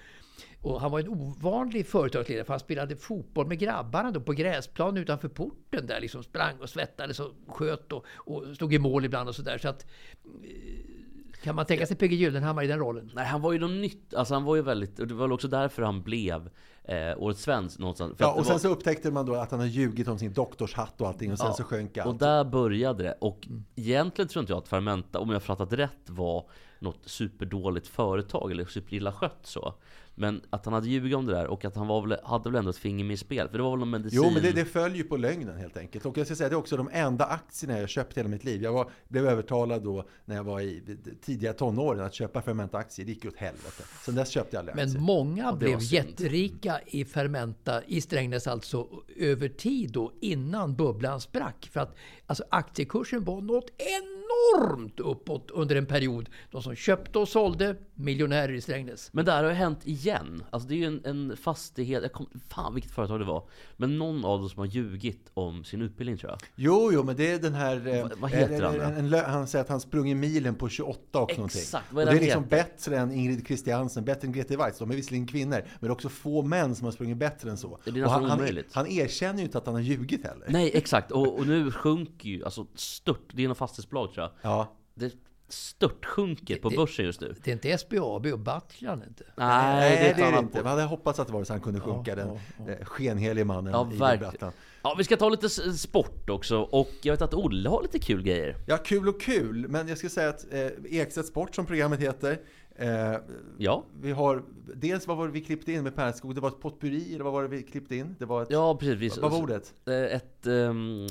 Och 0.63 0.81
han 0.81 0.91
var 0.91 1.01
en 1.01 1.09
ovanlig 1.09 1.87
företagsledare 1.87 2.45
för 2.45 2.53
han 2.53 2.61
spelade 2.61 2.97
fotboll 2.97 3.47
med 3.47 3.59
grabbarna 3.59 4.11
då 4.11 4.21
på 4.21 4.33
gräsplan 4.33 4.97
utanför 4.97 5.29
porten 5.29 5.87
där. 5.87 6.01
Liksom 6.01 6.23
sprang 6.23 6.61
och 6.61 6.71
svettades 6.71 7.21
och 7.21 7.33
sköt 7.49 7.93
och, 7.93 8.05
och 8.09 8.45
stod 8.55 8.75
i 8.75 8.79
mål 8.79 9.05
ibland 9.05 9.29
och 9.29 9.35
sådär. 9.35 9.59
Så 9.59 9.69
att, 9.69 9.87
eh, 10.25 10.96
kan 11.43 11.55
man 11.55 11.67
tänka 11.67 11.87
sig 11.87 11.97
PG 11.97 12.13
Gyllenhammar 12.13 12.63
i 12.63 12.67
den 12.67 12.79
rollen? 12.79 13.11
Nej 13.15 13.27
han 13.27 13.41
var 13.43 13.53
ju 13.53 13.59
något 13.59 13.71
nytt, 13.71 14.15
alltså 14.15 14.35
han 14.35 14.45
var 14.45 14.57
ju 14.57 14.63
väldigt, 14.63 14.99
och 14.99 15.07
det 15.07 15.15
var 15.15 15.25
väl 15.25 15.33
också 15.33 15.49
därför 15.49 15.83
han 15.83 16.03
blev 16.03 16.51
eh, 16.85 16.97
Årets 17.23 17.43
Svensk 17.43 17.79
någonstans 17.79 18.17
För 18.19 18.25
Ja, 18.25 18.33
och 18.33 18.45
sen 18.47 18.53
var- 18.53 18.59
så 18.59 18.69
upptäckte 18.69 19.11
man 19.11 19.27
då 19.27 19.35
att 19.35 19.51
han 19.51 19.61
har 19.61 19.67
ljugit 19.67 20.09
om 20.09 20.19
sin 20.19 20.33
doktorshatt 20.33 21.01
och 21.01 21.09
allting 21.09 21.33
och 21.33 21.39
sen 21.39 21.47
Ja, 21.47 21.53
så 21.53 21.65
sjönk 21.65 21.99
allt. 21.99 22.07
Och 22.09 22.15
där 22.15 22.45
började 22.45 23.03
det. 23.03 23.17
Och 23.21 23.49
egentligen 23.77 24.29
tror 24.29 24.41
inte 24.41 24.53
jag 24.53 24.59
att 24.59 24.69
Fermenta, 24.69 25.19
om 25.19 25.31
jag 25.31 25.43
fattat 25.43 25.73
rätt, 25.73 26.11
var 26.11 26.45
något 26.79 27.01
superdåligt 27.09 27.87
företag 27.89 28.51
eller 28.53 28.65
superilla 28.65 29.13
skött 29.13 29.39
så. 29.43 29.75
Men 30.19 30.43
att 30.51 30.65
han 30.65 30.75
hade 30.75 30.89
ljugit 30.89 31.17
om 31.17 31.27
det 31.27 31.33
där 31.33 31.47
och 31.47 31.65
att 31.65 31.77
han 31.77 31.87
var 31.87 32.07
väl, 32.07 32.19
hade 32.25 32.51
väl 32.51 32.59
ändå 32.59 32.71
ett 32.71 32.77
finger 32.77 33.05
med 33.05 33.15
i 33.15 33.17
spel. 33.17 33.49
För 33.49 33.59
det 33.59 33.65
var 33.65 33.71
väl 33.71 33.79
någon 33.79 33.91
medicin. 33.91 34.21
Jo, 34.23 34.31
men 34.31 34.43
det, 34.43 34.53
det 34.53 34.65
följer 34.65 34.97
ju 34.97 35.05
på 35.05 35.17
lögnen 35.17 35.57
helt 35.57 35.77
enkelt. 35.77 36.07
Och 36.07 36.19
jag 36.19 36.27
ska 36.27 36.37
säga, 36.37 36.49
det 36.49 36.55
är 36.55 36.59
också 36.59 36.77
de 36.77 36.89
enda 36.93 37.25
aktierna 37.25 37.79
jag 37.79 37.89
köpt 37.89 38.17
i 38.17 38.21
hela 38.21 38.29
mitt 38.29 38.45
liv. 38.45 38.63
Jag 38.63 38.73
var, 38.73 38.91
blev 39.09 39.27
övertalad 39.27 39.83
då 39.83 40.05
när 40.25 40.37
jag 40.37 40.45
var 40.45 40.61
i 40.61 40.99
tidiga 41.25 41.53
tonåren 41.53 42.01
att 42.01 42.15
köpa 42.15 42.43
Fermenta-aktier. 42.43 43.07
Det 43.07 43.13
gick 43.13 43.25
åt 43.25 43.37
helvete. 43.37 43.83
Sen 44.05 44.15
dess 44.15 44.29
köpte 44.29 44.57
jag 44.57 44.59
aldrig 44.61 44.73
aktier. 44.73 44.95
Men 44.95 45.07
många 45.07 45.53
blev 45.53 45.79
jätterika 45.81 46.81
i 46.87 47.05
Fermenta, 47.05 47.83
i 47.85 48.01
Strängnäs 48.01 48.47
alltså, 48.47 48.89
över 49.17 49.49
tid 49.49 49.91
då, 49.93 50.13
innan 50.21 50.77
bubblan 50.77 51.21
sprack. 51.21 51.69
För 51.73 51.81
att 51.81 51.97
alltså, 52.27 52.45
aktiekursen 52.51 53.25
var 53.25 53.41
något 53.41 53.71
enormt 53.79 54.16
enormt 54.27 55.01
uppåt 55.01 55.51
under 55.51 55.77
en 55.77 55.87
period. 55.87 56.29
De 56.51 56.63
som 56.63 56.75
köpte 56.75 57.19
och 57.19 57.29
sålde, 57.29 57.77
miljonärer 57.95 58.53
i 58.53 58.61
Strängnäs. 58.61 59.11
Men 59.13 59.25
det 59.25 59.33
här 59.33 59.43
har 59.43 59.51
ju 59.51 59.57
hänt 59.57 59.87
igen. 59.87 60.45
Alltså 60.51 60.69
det 60.69 60.75
är 60.75 60.77
ju 60.77 60.85
en, 60.85 61.01
en 61.05 61.37
fastighet, 61.37 62.03
jag 62.03 62.13
kom, 62.13 62.27
fan 62.49 62.75
vilket 62.75 62.93
företag 62.93 63.21
det 63.21 63.25
var. 63.25 63.49
Men 63.79 63.99
någon 63.99 64.25
av 64.25 64.41
dem 64.41 64.49
som 64.49 64.59
har 64.59 64.67
ljugit 64.67 65.31
om 65.35 65.65
sin 65.65 65.83
utbildning 65.83 66.19
tror 66.19 66.31
jag. 66.31 66.39
Jo, 66.57 66.91
jo, 66.93 67.03
men 67.03 67.17
det 67.17 67.33
är 67.33 67.39
den 67.39 67.55
här... 67.55 67.89
eh, 67.89 68.03
Vad- 68.03 68.19
vad 68.19 68.31
heter 68.31 68.63
eh, 68.63 68.83
han 68.83 68.95
en, 68.97 69.15
en, 69.15 69.25
han 69.25 69.47
säger 69.47 69.63
att 69.65 69.69
han 69.69 69.81
sprungit 69.81 70.17
milen 70.17 70.55
på 70.55 70.69
28 70.69 71.19
och 71.21 71.31
någonting. 71.37 71.61
Exakt, 71.61 71.93
vad 71.93 72.03
är 72.03 72.07
det 72.07 72.13
det 72.13 72.19
är 72.19 72.21
liksom 72.21 72.43
han 72.43 72.53
heter? 72.59 72.71
bättre 72.71 72.99
än 72.99 73.13
Ingrid 73.13 73.47
Christiansen, 73.47 74.05
bättre 74.05 74.27
än 74.27 74.33
Grete 74.33 74.57
Weitz. 74.57 74.79
De 74.79 74.91
är 74.91 74.95
visserligen 74.97 75.27
kvinnor, 75.27 75.57
men 75.63 75.65
det 75.81 75.87
är 75.87 75.91
också 75.91 76.09
få 76.09 76.43
män 76.43 76.75
som 76.75 76.85
har 76.85 76.93
sprungit 76.93 77.17
bättre 77.17 77.51
än 77.51 77.57
så. 77.57 77.79
Det 77.85 77.91
är 78.01 78.05
Och 78.05 78.11
han, 78.11 78.25
han, 78.25 78.39
omöjligt. 78.41 78.69
han 78.75 78.87
erkänner 78.87 79.39
ju 79.39 79.45
inte 79.45 79.59
att 79.59 79.67
han 79.67 79.75
har 79.75 79.83
ljugit 79.83 80.25
heller. 80.27 80.47
Nej 80.49 80.71
exakt, 80.75 81.11
och, 81.11 81.39
och 81.39 81.47
nu 81.47 81.71
sjunker 81.71 82.29
ju, 82.29 82.45
alltså 82.45 82.67
stört, 82.75 83.21
det 83.33 83.45
är 83.45 83.49
något 83.49 83.59
fastighetsbolag 83.59 84.13
tror 84.15 84.23
jag. 84.43 84.53
Ja. 84.53 84.73
Det 84.95 85.13
stört 85.49 86.05
sjunker 86.05 86.57
på 86.57 86.69
Det- 86.69 86.77
börsen 86.77 87.05
just 87.05 87.21
nu. 87.21 87.35
Det 87.45 87.51
är 87.51 87.53
inte 87.53 87.69
SBAB 87.79 88.27
och 88.27 88.39
Batljan 88.39 89.03
inte. 89.09 89.25
Nej, 89.37 89.91
det 89.99 90.07
är 90.07 90.11
ett 90.11 90.17
det 90.17 90.23
är 90.23 90.33
det 90.33 90.39
inte. 90.39 90.59
Man 90.63 90.67
hade 90.73 90.83
hoppats 90.83 91.19
att 91.19 91.27
det 91.27 91.33
var 91.33 91.45
så 91.45 91.53
han 91.53 91.61
kunde 91.61 91.81
sjunka, 91.81 92.15
den 92.15 92.29
eh, 92.69 92.85
skenhelige 92.85 93.45
mannen 93.45 93.73
Ja, 93.73 93.91
i 93.93 93.97
verkligen. 93.97 94.53
Ja, 94.83 94.95
vi 94.99 95.05
ska 95.05 95.17
ta 95.17 95.29
lite 95.29 95.49
sport 95.79 96.31
också. 96.31 96.59
Och 96.59 96.91
jag 97.03 97.13
vet 97.13 97.23
att 97.23 97.35
Olle 97.35 97.69
har 97.69 97.83
lite 97.83 97.99
kul 97.99 98.23
grejer. 98.23 98.57
Ja, 98.67 98.77
kul 98.77 99.09
och 99.09 99.21
kul, 99.21 99.69
men 99.69 99.89
jag 99.89 99.99
ska 99.99 100.09
säga 100.09 100.29
att 100.29 100.53
eh, 100.53 100.67
Ekstedt 100.91 101.27
Sport 101.29 101.55
som 101.55 101.67
programmet 101.67 102.01
heter, 102.01 102.39
eh, 102.79 103.15
Ja, 103.59 103.85
vi 104.01 104.13
har, 104.13 104.43
dels 104.75 105.07
vad 105.07 105.17
var 105.17 105.27
det 105.27 105.33
vi 105.33 105.41
klippte 105.41 105.73
in 105.73 105.83
med 105.83 105.97
Pärlskog? 105.97 106.35
Det 106.35 106.41
var 106.41 106.49
ett 106.49 106.61
potpurri, 106.61 107.15
eller 107.15 107.25
vad 107.25 107.33
var 107.33 107.43
det 107.43 107.49
vi 107.49 107.63
klippte 107.63 107.97
in? 107.97 108.17
Det 108.19 108.25
var 108.25 108.43
ett, 108.43 108.49
ja 108.51 108.77
precis. 108.77 109.19
vad 109.19 109.31
var 109.31 109.39
ordet? 109.43 109.75
Eh, 109.87 109.95
Ett, 109.95 110.47
ehm, 110.47 111.07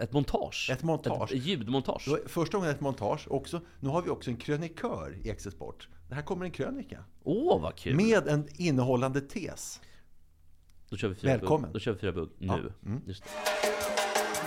ett 0.00 0.12
montage. 0.12 0.68
Ett 0.72 0.82
montage. 0.82 1.32
Ett 1.32 1.44
ljudmontage. 1.44 2.08
Var 2.08 2.20
första 2.26 2.56
gången 2.58 2.70
ett 2.70 2.80
montage, 2.80 3.26
också, 3.30 3.60
nu 3.80 3.88
har 3.88 4.02
vi 4.02 4.10
också 4.10 4.30
en 4.30 4.36
krönikör 4.36 5.16
i 5.22 5.28
Ekstedt 5.30 5.54
Sport. 5.56 5.88
Det 6.08 6.14
här 6.14 6.22
kommer 6.22 6.44
en 6.44 6.50
krönika. 6.50 7.04
Åh, 7.22 7.62
vad 7.62 7.76
kul! 7.76 7.94
Med 7.96 8.28
en 8.28 8.48
innehållande 8.56 9.20
tes. 9.20 9.80
Då 10.90 10.96
kör 10.96 11.08
vi 11.08 11.14
fyra 11.14 11.30
Välkommen. 11.30 11.62
bugg. 11.62 11.72
Då 11.72 11.78
kör 11.78 11.92
vi 11.92 11.98
fyra 11.98 12.12
bugg 12.12 12.30
nu. 12.38 12.46
Ja, 12.46 12.54
mm. 12.86 13.00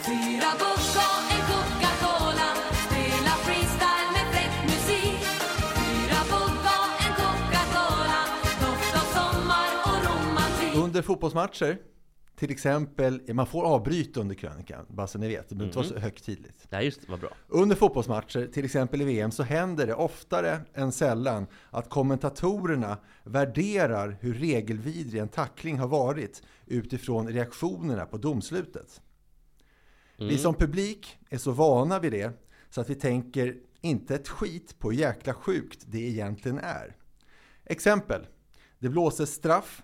Fyra 0.05 0.49
bugg 0.59 0.77
och 0.97 1.83
en 1.83 1.86
Coca-Cola 1.86 1.86
Under 10.97 11.05
fotbollsmatcher, 11.05 11.77
till 12.35 12.51
exempel, 12.51 13.33
man 13.33 13.47
får 13.47 13.63
avbryta 13.63 14.19
under 14.19 14.35
krönikan, 14.35 14.85
bara 14.89 15.07
så 15.07 15.17
ni 15.17 15.27
vet. 15.27 15.49
Det 15.49 15.55
behöver 15.55 15.69
inte 15.69 15.77
vara 15.77 15.87
så 15.87 16.05
högtidligt. 16.05 16.67
Nej, 16.69 16.85
just 16.85 17.01
det. 17.01 17.11
Vad 17.11 17.19
bra. 17.19 17.29
Under 17.47 17.75
fotbollsmatcher, 17.75 18.47
till 18.47 18.65
exempel 18.65 19.01
i 19.01 19.05
VM, 19.05 19.31
så 19.31 19.43
händer 19.43 19.87
det 19.87 19.93
oftare 19.93 20.59
än 20.73 20.91
sällan 20.91 21.47
att 21.69 21.89
kommentatorerna 21.89 22.97
värderar 23.23 24.17
hur 24.21 24.33
regelvidrig 24.33 25.21
en 25.21 25.27
tackling 25.27 25.79
har 25.79 25.87
varit 25.87 26.43
utifrån 26.65 27.27
reaktionerna 27.27 28.05
på 28.05 28.17
domslutet. 28.17 29.01
Vi 30.17 30.37
som 30.37 30.53
publik 30.53 31.17
är 31.29 31.37
så 31.37 31.51
vana 31.51 31.99
vid 31.99 32.11
det 32.11 32.31
så 32.69 32.81
att 32.81 32.89
vi 32.89 32.95
tänker 32.95 33.55
inte 33.81 34.15
ett 34.15 34.27
skit 34.27 34.79
på 34.79 34.91
hur 34.91 34.97
jäkla 34.97 35.33
sjukt 35.33 35.83
det 35.87 35.99
egentligen 35.99 36.59
är. 36.59 36.95
Exempel. 37.65 38.27
Det 38.79 38.89
blåses 38.89 39.33
straff. 39.33 39.83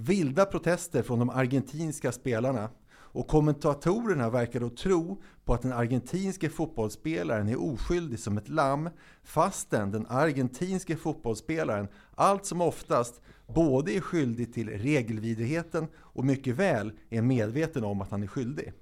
Vilda 0.00 0.44
protester 0.44 1.02
från 1.02 1.18
de 1.18 1.30
argentinska 1.30 2.12
spelarna 2.12 2.70
Och 3.12 3.28
kommentatorerna 3.28 4.30
verkar 4.30 4.60
då 4.60 4.68
tro 4.68 5.22
på 5.44 5.54
att 5.54 5.62
den 5.62 5.72
argentinske 5.72 6.48
fotbollsspelaren 6.48 7.48
är 7.48 7.60
oskyldig 7.60 8.18
som 8.18 8.38
ett 8.38 8.48
lamm 8.48 8.90
fastän 9.22 9.90
den 9.90 10.06
argentinske 10.06 10.96
fotbollsspelaren 10.96 11.88
allt 12.14 12.46
som 12.46 12.60
oftast 12.60 13.20
både 13.46 13.92
är 13.92 14.00
skyldig 14.00 14.54
till 14.54 14.68
regelvidrigheten 14.68 15.86
och 15.96 16.24
mycket 16.24 16.56
väl 16.56 16.92
är 17.08 17.22
medveten 17.22 17.84
om 17.84 18.00
att 18.00 18.10
han 18.10 18.22
är 18.22 18.26
skyldig. 18.26 18.72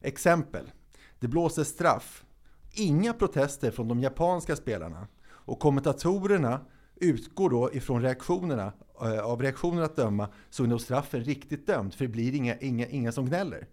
Exempel. 0.00 0.70
Det 1.18 1.28
blåser 1.28 1.64
straff. 1.64 2.24
Inga 2.72 3.12
protester 3.12 3.70
från 3.70 3.88
de 3.88 4.00
japanska 4.00 4.56
spelarna. 4.56 5.06
Och 5.26 5.60
kommentatorerna 5.60 6.60
utgår 6.96 7.50
då 7.50 7.72
ifrån 7.72 8.02
reaktionerna. 8.02 8.72
Eh, 9.02 9.18
Av 9.18 9.42
reaktionerna 9.42 9.84
att 9.84 9.96
döma 9.96 10.28
så 10.50 10.64
är 10.64 10.68
nog 10.68 10.80
straffen 10.80 11.24
riktigt 11.24 11.66
dömd, 11.66 11.94
för 11.94 12.04
det 12.04 12.10
blir 12.10 12.34
inga, 12.34 12.56
inga, 12.58 12.86
inga 12.86 13.12
som 13.12 13.26
gnäller. 13.26 13.66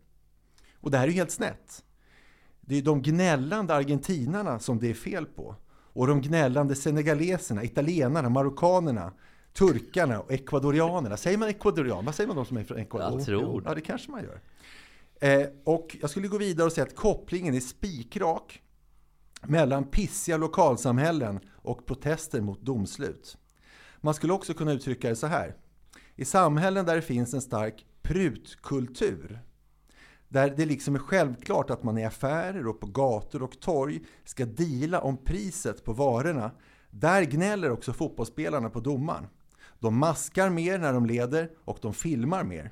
Och 0.75 0.91
det 0.91 0.97
här 0.97 1.03
är 1.03 1.07
ju 1.07 1.13
helt 1.15 1.31
snett. 1.31 1.83
Det 2.61 2.75
är 2.77 2.81
de 2.81 3.01
gnällande 3.01 3.75
argentinarna 3.75 4.59
som 4.59 4.79
det 4.79 4.89
är 4.89 4.93
fel 4.93 5.25
på. 5.25 5.55
Och 5.93 6.07
de 6.07 6.21
gnällande 6.21 6.75
senegaleserna, 6.75 7.63
italienarna, 7.63 8.29
marockanerna, 8.29 9.13
turkarna 9.53 10.19
och 10.19 10.31
ekvadorianerna. 10.31 11.17
Säger 11.17 11.37
man 11.37 11.49
ekvadorian? 11.49 12.05
Vad 12.05 12.15
säger 12.15 12.27
man 12.27 12.35
de 12.35 12.45
som 12.45 12.57
är 12.57 12.63
från 12.63 12.77
Ecuador? 12.77 13.19
Jag 13.19 13.25
tror 13.25 13.61
det. 13.61 13.69
Ja, 13.69 13.75
det 13.75 13.81
kanske 13.81 14.11
man 14.11 14.23
gör. 14.23 14.41
Eh, 15.21 15.47
och 15.63 15.97
jag 16.01 16.09
skulle 16.09 16.27
gå 16.27 16.37
vidare 16.37 16.65
och 16.65 16.73
säga 16.73 16.87
att 16.87 16.95
kopplingen 16.95 17.53
är 17.55 17.59
spikrak 17.59 18.61
mellan 19.41 19.83
pissiga 19.83 20.37
lokalsamhällen 20.37 21.39
och 21.61 21.85
protester 21.85 22.41
mot 22.41 22.61
domslut. 22.61 23.37
Man 23.97 24.13
skulle 24.13 24.33
också 24.33 24.53
kunna 24.53 24.71
uttrycka 24.71 25.09
det 25.09 25.15
så 25.15 25.27
här. 25.27 25.55
I 26.15 26.25
samhällen 26.25 26.85
där 26.85 26.95
det 26.95 27.01
finns 27.01 27.33
en 27.33 27.41
stark 27.41 27.85
prutkultur, 28.01 29.39
där 30.27 30.49
det 30.49 30.65
liksom 30.65 30.95
är 30.95 30.99
självklart 30.99 31.69
att 31.69 31.83
man 31.83 31.97
i 31.97 32.05
affärer 32.05 32.67
och 32.67 32.79
på 32.79 32.87
gator 32.87 33.43
och 33.43 33.59
torg 33.59 34.01
ska 34.23 34.45
deala 34.45 35.01
om 35.01 35.17
priset 35.17 35.85
på 35.85 35.93
varorna, 35.93 36.51
där 36.89 37.23
gnäller 37.23 37.71
också 37.71 37.93
fotbollsspelarna 37.93 38.69
på 38.69 38.79
domaren. 38.79 39.27
De 39.79 39.97
maskar 39.97 40.49
mer 40.49 40.79
när 40.79 40.93
de 40.93 41.05
leder 41.05 41.51
och 41.57 41.77
de 41.81 41.93
filmar 41.93 42.43
mer. 42.43 42.71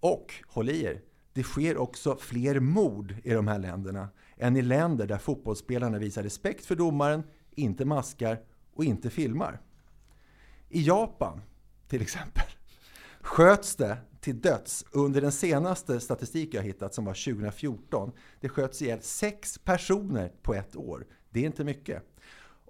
Och, 0.00 0.34
håll 0.46 0.68
i 0.68 0.84
er, 0.84 1.02
det 1.32 1.42
sker 1.42 1.76
också 1.76 2.16
fler 2.16 2.60
mord 2.60 3.14
i 3.24 3.30
de 3.30 3.48
här 3.48 3.58
länderna 3.58 4.08
än 4.36 4.56
i 4.56 4.62
länder 4.62 5.06
där 5.06 5.18
fotbollsspelarna 5.18 5.98
visar 5.98 6.22
respekt 6.22 6.66
för 6.66 6.74
domaren, 6.74 7.22
inte 7.58 7.84
maskar 7.84 8.40
och 8.74 8.84
inte 8.84 9.10
filmar. 9.10 9.60
I 10.68 10.82
Japan, 10.82 11.40
till 11.88 12.02
exempel, 12.02 12.44
sköts 13.20 13.76
det 13.76 13.98
till 14.20 14.40
döds 14.40 14.84
under 14.92 15.20
den 15.20 15.32
senaste 15.32 16.00
statistik 16.00 16.54
jag 16.54 16.62
hittat 16.62 16.94
som 16.94 17.04
var 17.04 17.32
2014. 17.34 18.12
Det 18.40 18.48
sköts 18.48 18.82
ihjäl 18.82 19.02
sex 19.02 19.58
personer 19.58 20.32
på 20.42 20.54
ett 20.54 20.76
år. 20.76 21.06
Det 21.30 21.40
är 21.40 21.44
inte 21.44 21.64
mycket. 21.64 22.02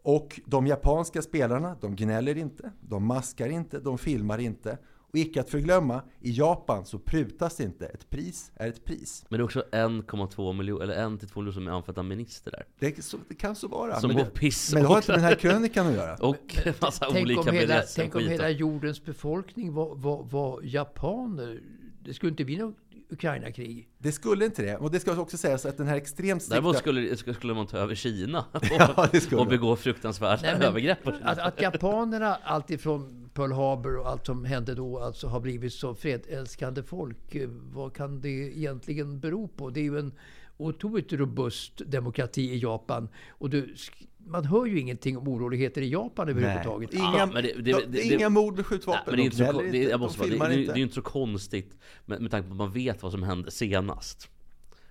Och 0.03 0.40
de 0.46 0.66
japanska 0.66 1.22
spelarna, 1.22 1.77
de 1.81 1.96
gnäller 1.96 2.38
inte, 2.38 2.72
de 2.81 3.05
maskar 3.05 3.48
inte, 3.48 3.81
de 3.81 3.98
filmar 3.98 4.38
inte. 4.38 4.79
Och 5.12 5.18
icke 5.18 5.40
att 5.40 5.51
förglömma, 5.51 6.03
i 6.21 6.31
Japan 6.31 6.87
så 6.87 6.99
prutas 6.99 7.57
det 7.57 7.64
inte. 7.64 7.87
Ett 7.87 8.11
pris 8.11 8.53
är 8.55 8.68
ett 8.68 8.85
pris. 8.85 9.25
Men 9.29 9.38
det 9.38 9.42
är 9.42 9.44
också 9.44 9.64
1,2 9.73 10.53
miljoner, 10.53 10.83
eller 10.85 11.14
1 11.14 11.21
till 11.21 11.29
2 11.29 11.40
miljoner 11.40 11.55
som 11.55 11.68
är 11.68 11.71
amfetaminister 11.71 12.51
där. 12.51 12.64
Det, 12.79 13.05
så, 13.05 13.16
det 13.29 13.35
kan 13.35 13.57
så 13.57 13.68
vara. 13.68 14.01
Som 14.01 14.09
men, 14.09 14.16
går 14.16 14.25
det, 14.25 14.31
piss 14.31 14.73
men 14.73 14.83
det 14.83 14.88
har 14.88 14.97
inte 14.97 15.11
med 15.11 15.18
den 15.18 15.25
här 15.25 15.35
krönikan 15.35 15.87
att 15.87 15.94
göra. 15.94 16.16
Och 16.16 16.59
massa 16.81 17.07
Tänk 17.11 17.25
olika 17.25 17.40
om, 17.40 17.57
hela, 17.57 17.81
BDSM 17.81 18.01
tänk 18.01 18.14
om 18.14 18.23
hela 18.23 18.51
jordens 18.51 19.05
befolkning 19.05 19.75
var, 19.75 19.94
var, 19.94 20.23
var 20.23 20.61
japaner. 20.62 21.61
Det 22.05 22.14
skulle 22.14 22.31
inte 22.31 22.44
bli 22.44 22.57
något 22.57 22.77
Ukraina-krig. 23.11 23.88
Det 23.99 24.12
skulle 24.12 24.44
inte 24.44 24.62
det. 24.62 24.77
Och 24.77 24.90
det 24.90 25.01
ska 25.01 25.21
också 25.21 25.37
sägas 25.37 25.66
att 25.66 25.77
den 25.77 25.87
här 25.87 25.97
extremt 25.97 26.42
strikta... 26.42 26.55
Däremot 26.61 26.77
skulle, 26.77 27.16
skulle 27.16 27.55
man 27.55 27.66
ta 27.66 27.79
över 27.79 27.94
Kina 27.94 28.44
och, 28.53 28.62
Ja, 28.79 29.09
och 29.38 29.47
begå 29.47 29.77
fruktansvärda 29.77 30.42
Nej, 30.42 30.53
men 30.53 30.62
övergrepp 30.62 31.07
Att, 31.23 31.38
att 31.38 31.62
japanerna, 31.62 32.35
alltifrån 32.35 33.31
Pearl 33.35 33.53
Harbor 33.53 33.97
och 33.99 34.09
allt 34.09 34.27
som 34.27 34.44
hände 34.44 34.75
då, 34.75 34.99
alltså 34.99 35.27
har 35.27 35.40
blivit 35.40 35.73
så 35.73 35.94
fredälskande 35.94 36.83
folk. 36.83 37.35
eh, 37.35 37.49
Vad 37.73 37.94
kan 37.94 38.21
det 38.21 38.29
egentligen 38.29 39.21
bero 39.21 39.49
på? 39.49 39.71
Det 39.71 39.81
är 39.81 39.85
ju 39.85 39.99
en 39.99 40.12
otroligt 40.59 41.12
robust 41.12 41.73
demokrati 41.87 42.42
i 42.42 42.59
Japan. 42.59 43.09
Och 43.29 43.51
du, 43.51 43.75
man 44.18 44.44
hör 44.44 44.66
ju 44.66 44.81
ingenting 44.81 45.18
om 45.18 45.29
oroligheter 45.29 45.83
i 45.83 45.88
Japan 45.88 46.29
överhuvudtaget. 46.29 46.94
Inga, 46.94 47.03
Ja, 47.18 47.27
men 47.27 47.42
det- 47.42 47.53
det- 47.62 47.73
de- 47.73 47.87
det- 47.88 48.03
inga 48.03 48.29
mord 48.29 48.53
med 48.53 48.57
Nej, 48.59 48.64
skjutvapen. 48.64 49.03
men 49.07 49.16
det 49.16 49.23
är 49.23 49.25
inte 49.25 49.37
så, 49.37 49.53
det, 49.62 49.79
är- 49.79 49.83
jag 49.83 50.01
de 50.01 50.01
måste 50.01 50.18
vara, 50.18 50.27
det, 50.27 50.31
filmar 50.33 50.49
det, 50.49 50.55
det, 50.55 50.61
inte. 50.81 50.81
är 50.81 50.88
så 50.94 51.03
konstigt 51.03 51.77
med, 52.07 52.21
med 52.23 52.31
tanke 52.31 52.49
på 52.49 52.53
att 52.55 52.59
man 52.59 52.73
vet 52.73 53.03
vad 53.03 53.12
som 53.12 53.23
hände 53.23 53.51
senast. 53.51 54.29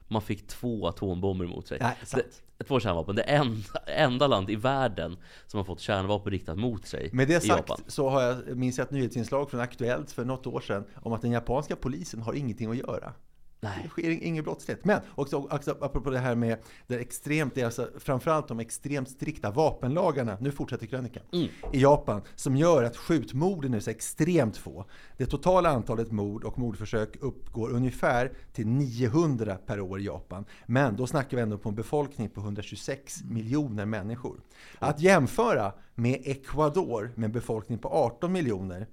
Man 0.08 0.22
fick 0.22 0.48
två 0.48 0.88
atombomber 0.88 1.46
mot 1.46 1.68
sig. 1.68 1.78
Nej, 1.82 1.96
sant. 2.04 2.24
det, 2.58 2.64
två 2.64 2.80
kärnvapen. 2.80 3.16
Det 3.16 3.22
enda, 3.22 3.80
enda 3.88 4.28
land 4.28 4.50
i 4.50 4.56
världen 4.56 5.18
som 5.48 5.58
har 5.58 5.66
fått 5.66 5.80
kärnvapen 5.80 6.32
riktat 6.32 6.58
mot 6.58 6.86
sig 6.88 7.10
Med 7.14 7.28
det 7.28 7.44
i 7.44 7.48
sagt 7.48 7.70
Japan. 7.70 7.78
så 7.88 8.10
har 8.10 8.22
jag, 8.22 8.58
minns 8.58 8.78
jag 8.78 8.86
ett 8.86 8.92
nyhetsinslag 8.92 9.50
från 9.50 9.60
Aktuellt 9.60 10.12
för 10.12 10.26
något 10.26 10.48
år 10.48 10.60
sedan 10.62 10.84
om 10.96 11.14
att 11.14 11.22
den 11.22 11.32
japanska 11.32 11.76
polisen 11.76 12.22
har 12.22 12.34
ingenting 12.34 12.70
att 12.72 12.78
göra. 12.78 13.14
Det 13.60 13.68
Nej. 13.68 13.90
sker 13.90 14.10
ingen 14.10 14.44
brottslighet. 14.44 14.86
Men 14.86 15.02
också, 15.16 15.38
också 15.38 15.78
apropå 15.82 16.10
det 16.10 16.20
här 16.20 16.36
med 16.36 16.58
det 16.88 16.96
extremt, 17.00 17.56
det 17.56 17.62
är 17.62 17.66
alltså 17.66 17.90
framförallt 18.00 18.48
de 18.48 18.60
extremt 18.60 19.10
strikta 19.10 19.52
vapenlagarna, 19.52 20.38
nu 20.42 20.52
fortsätter 20.52 20.86
krönikan, 20.86 21.24
Mm. 21.34 21.48
i 21.74 21.82
Japan 21.82 22.22
som 22.36 22.56
gör 22.58 22.84
att 22.84 22.98
skjutmorden 22.98 23.74
är 23.74 23.80
så 23.80 23.90
extremt 23.90 24.58
få. 24.58 24.86
Det 25.18 25.26
totala 25.26 25.70
antalet 25.70 26.12
mord 26.12 26.44
och 26.44 26.60
mordförsök 26.60 27.16
uppgår 27.22 27.70
ungefär 27.70 28.32
till 28.54 28.68
900 28.68 29.58
per 29.66 29.80
år 29.82 30.00
i 30.00 30.04
Japan. 30.06 30.46
Men 30.66 30.96
då 30.96 31.08
snackar 31.08 31.38
vi 31.38 31.44
ändå 31.44 31.58
på 31.58 31.70
en 31.70 31.76
befolkning 31.76 32.30
på 32.30 32.40
126 32.42 33.24
miljoner 33.24 33.86
människor. 33.86 34.42
Att 34.80 35.00
jämföra 35.02 35.72
med 35.96 36.22
Ecuador 36.26 37.12
med 37.16 37.26
en 37.26 37.32
befolkning 37.32 37.78
på 37.78 37.90
18 37.90 38.32
miljoner, 38.32 38.88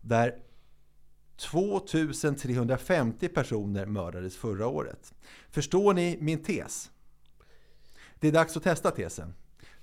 där 0.00 0.34
2350 1.36 3.28
personer 3.28 3.86
mördades 3.86 4.36
förra 4.36 4.66
året. 4.66 5.14
Förstår 5.50 5.94
ni 5.94 6.18
min 6.20 6.42
tes? 6.42 6.90
Det 8.20 8.28
är 8.28 8.32
dags 8.32 8.56
att 8.56 8.62
testa 8.62 8.90
tesen. 8.90 9.34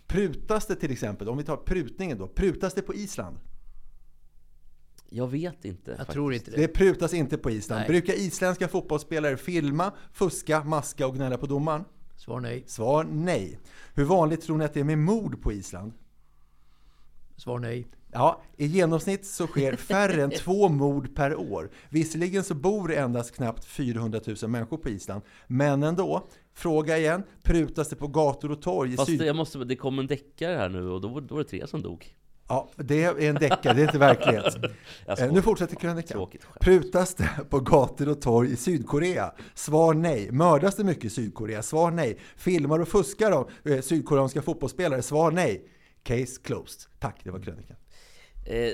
Prutas 0.08 0.66
det 0.66 0.76
till 0.76 0.92
exempel, 0.92 1.30
om 1.30 1.38
vi 1.38 1.44
tar 1.44 1.58
prutningen 1.58 2.18
då, 2.18 2.28
prutas 2.28 2.74
det 2.74 2.82
på 2.82 2.94
Island? 2.94 3.38
Jag 5.10 5.28
vet 5.28 5.66
inte. 5.66 5.92
Jag 5.92 5.98
faktiskt. 5.98 6.13
tror 6.13 6.34
inte 6.34 6.52
det. 6.52 6.58
Det 6.58 6.68
prutas 6.68 7.13
inte 7.13 7.38
på 7.38 7.52
Island. 7.52 7.80
Nej. 7.80 7.88
Brukar 7.88 8.13
isländska 8.13 8.68
fotbollsspelare 8.68 9.38
filma, 9.38 9.92
fuska, 10.13 10.63
maska 10.63 11.08
och 11.08 11.16
gnälla 11.16 11.38
på 11.38 11.46
domaren? 11.46 11.84
Svar 12.16 12.39
nej. 12.39 12.63
Svar 12.68 13.04
nej. 13.04 13.60
Hur 13.94 14.04
vanligt 14.04 14.42
tror 14.42 14.58
ni 14.58 14.66
att 14.66 14.74
det 14.74 14.80
är 14.80 14.84
med 14.84 14.98
mord 14.98 15.42
på 15.42 15.52
Island? 15.52 15.94
Svar 17.38 17.60
nej. 17.60 17.88
Ja, 18.13 18.41
i 18.58 18.65
genomsnitt 18.65 19.26
så 19.26 19.47
sker 19.47 19.76
färre 19.76 20.23
än 20.23 20.32
två 20.32 20.69
mord 20.69 21.15
per 21.15 21.36
år. 21.36 21.69
Visserligen 21.89 22.43
så 22.43 22.54
bor 22.56 22.93
endast 22.93 23.36
knappt 23.36 23.65
400 23.65 24.19
000 24.41 24.52
människor 24.52 24.78
på 24.78 24.89
Island, 24.89 25.21
men 25.47 25.84
ändå. 25.84 26.28
Fråga 26.56 26.97
igen, 26.97 27.23
prutas 27.43 27.89
det 27.89 27.95
på 27.95 28.08
gator 28.08 28.52
och 28.52 28.62
torg 28.62 28.93
i 28.93 28.95
Fast 28.95 29.10
syd... 29.10 29.21
jag 29.21 29.36
måste, 29.36 29.58
det 29.58 29.76
kom 29.76 29.99
en 29.99 30.08
deckare 30.08 30.56
här 30.58 30.69
nu 30.69 30.89
och 30.89 31.02
då, 31.02 31.08
var- 31.08 31.21
då 31.21 31.36
var 31.36 31.43
det 31.43 31.49
tre 31.49 31.67
som 31.67 31.82
dog. 31.82 32.15
Ja, 32.47 32.69
det 32.76 33.04
är 33.04 33.19
en 33.21 33.36
deckare, 33.36 33.73
det 33.73 33.82
är 33.82 33.86
inte 33.86 33.97
verklighet. 33.97 34.56
Eh. 35.08 35.32
Nu 35.32 35.41
fortsätter 35.41 35.76
krönikan. 35.76 36.28
Prutas 36.60 37.15
det 37.15 37.30
på 37.49 37.60
gator 37.60 38.10
och 38.10 38.21
torg 38.21 38.52
i 38.52 38.56
Sydkorea? 38.56 39.34
Svar 39.54 39.93
nej. 39.93 40.32
Mördas 40.32 40.76
det 40.76 40.84
mycket 40.84 41.06
i 41.06 41.10
Sydkorea? 41.10 41.62
Svar 41.62 41.91
nej. 41.91 42.19
Filmar 42.36 42.80
och 42.80 42.88
fuskar 42.88 43.32
de 43.32 43.71
eh, 43.73 43.82
sydkoreanska 43.82 44.41
fotbollsspelare? 44.41 45.02
Svar 45.02 45.32
nej. 45.32 45.65
Case 46.04 46.42
closed. 46.44 46.89
Tack, 47.00 47.20
det 47.24 47.32
var 47.32 47.39
krönikan. 47.39 47.76
Eh, 48.46 48.74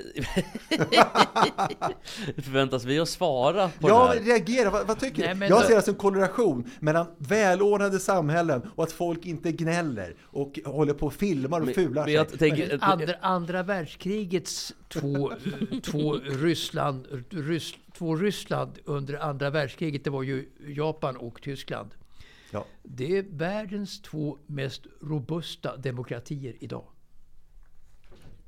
Förväntas 2.43 2.83
vi 2.85 2.99
att 2.99 3.09
svara 3.09 3.69
på 3.79 3.89
Ja, 3.89 4.07
det 4.13 4.19
här? 4.19 4.25
reagera. 4.25 4.69
Vad, 4.69 4.87
vad 4.87 4.99
tycker 4.99 5.21
Nej, 5.25 5.35
du? 5.35 5.45
Jag 5.55 5.61
då- 5.61 5.67
ser 5.67 5.75
alltså 5.75 5.91
en 5.91 5.97
korrelation 5.97 6.71
mellan 6.79 7.07
välordnade 7.17 7.99
samhällen 7.99 8.61
och 8.75 8.83
att 8.83 8.91
folk 8.91 9.25
inte 9.25 9.51
gnäller 9.51 10.15
och 10.21 10.59
håller 10.65 10.93
på 10.93 11.05
och 11.05 11.13
filmar 11.13 11.59
och 11.59 11.65
Men- 11.65 11.75
fular 11.75 12.05
men 12.05 12.13
jag 12.13 12.29
sig. 12.29 12.39
tänker, 12.39 12.77
Andra, 12.81 13.13
andra 13.21 13.63
världskrigets 13.63 14.73
två, 14.87 15.31
två, 15.83 16.13
Ryssland, 16.13 17.25
Ryss, 17.29 17.73
två 17.97 18.15
Ryssland 18.15 18.79
under 18.85 19.19
andra 19.23 19.49
världskriget, 19.49 20.03
det 20.03 20.09
var 20.09 20.23
ju 20.23 20.49
Japan 20.67 21.17
och 21.17 21.41
Tyskland. 21.41 21.89
Ja. 22.51 22.65
Det 22.83 23.17
är 23.17 23.25
världens 23.29 24.01
två 24.01 24.37
mest 24.45 24.81
robusta 25.01 25.77
demokratier 25.77 26.55
idag. 26.59 26.83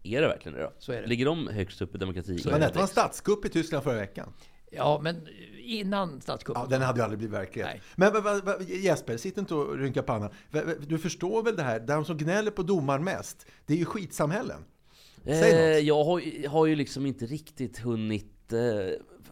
Är 0.03 0.21
det 0.21 0.27
verkligen 0.27 0.57
det 0.57 0.63
då? 0.63 0.73
Så 0.79 0.91
är 0.91 1.01
det. 1.01 1.07
Ligger 1.07 1.25
de 1.25 1.47
högst 1.47 1.81
upp 1.81 1.95
i 1.95 1.97
demokrati? 1.97 2.39
Men 2.45 2.59
det 2.61 2.75
var 2.75 2.81
en 2.81 2.87
statskupp 2.87 3.45
i 3.45 3.49
Tyskland 3.49 3.83
förra 3.83 3.95
veckan. 3.97 4.33
Ja, 4.71 4.99
men 5.03 5.27
innan 5.63 6.21
statskuppen. 6.21 6.61
Ja, 6.61 6.67
den 6.69 6.81
hade 6.81 6.99
ju 6.99 7.03
aldrig 7.03 7.17
blivit 7.19 7.35
verklighet. 7.35 7.69
Nej. 7.73 7.81
Men 7.95 8.13
va- 8.13 8.19
va- 8.21 8.41
va- 8.43 8.55
Jesper, 8.67 9.17
sitt 9.17 9.37
inte 9.37 9.55
och 9.55 9.77
rynka 9.77 10.03
pannan. 10.03 10.29
Va- 10.51 10.63
va- 10.65 10.73
Du 10.87 10.97
förstår 10.97 11.43
väl 11.43 11.55
det 11.55 11.63
här, 11.63 11.79
de 11.79 12.05
som 12.05 12.17
gnäller 12.17 12.51
på 12.51 12.63
domaren 12.63 13.03
mest, 13.03 13.45
det 13.65 13.73
är 13.73 13.77
ju 13.77 13.85
skitsamhällen. 13.85 14.65
Säg 15.25 15.51
Eh, 15.51 15.75
något. 15.75 15.83
jag 15.83 16.03
har, 16.03 16.19
ju- 16.19 16.47
har 16.47 16.65
ju 16.65 16.75
liksom 16.75 17.05
inte 17.05 17.25
riktigt 17.25 17.79
hunnit 17.79 18.53
eh, 18.53 18.59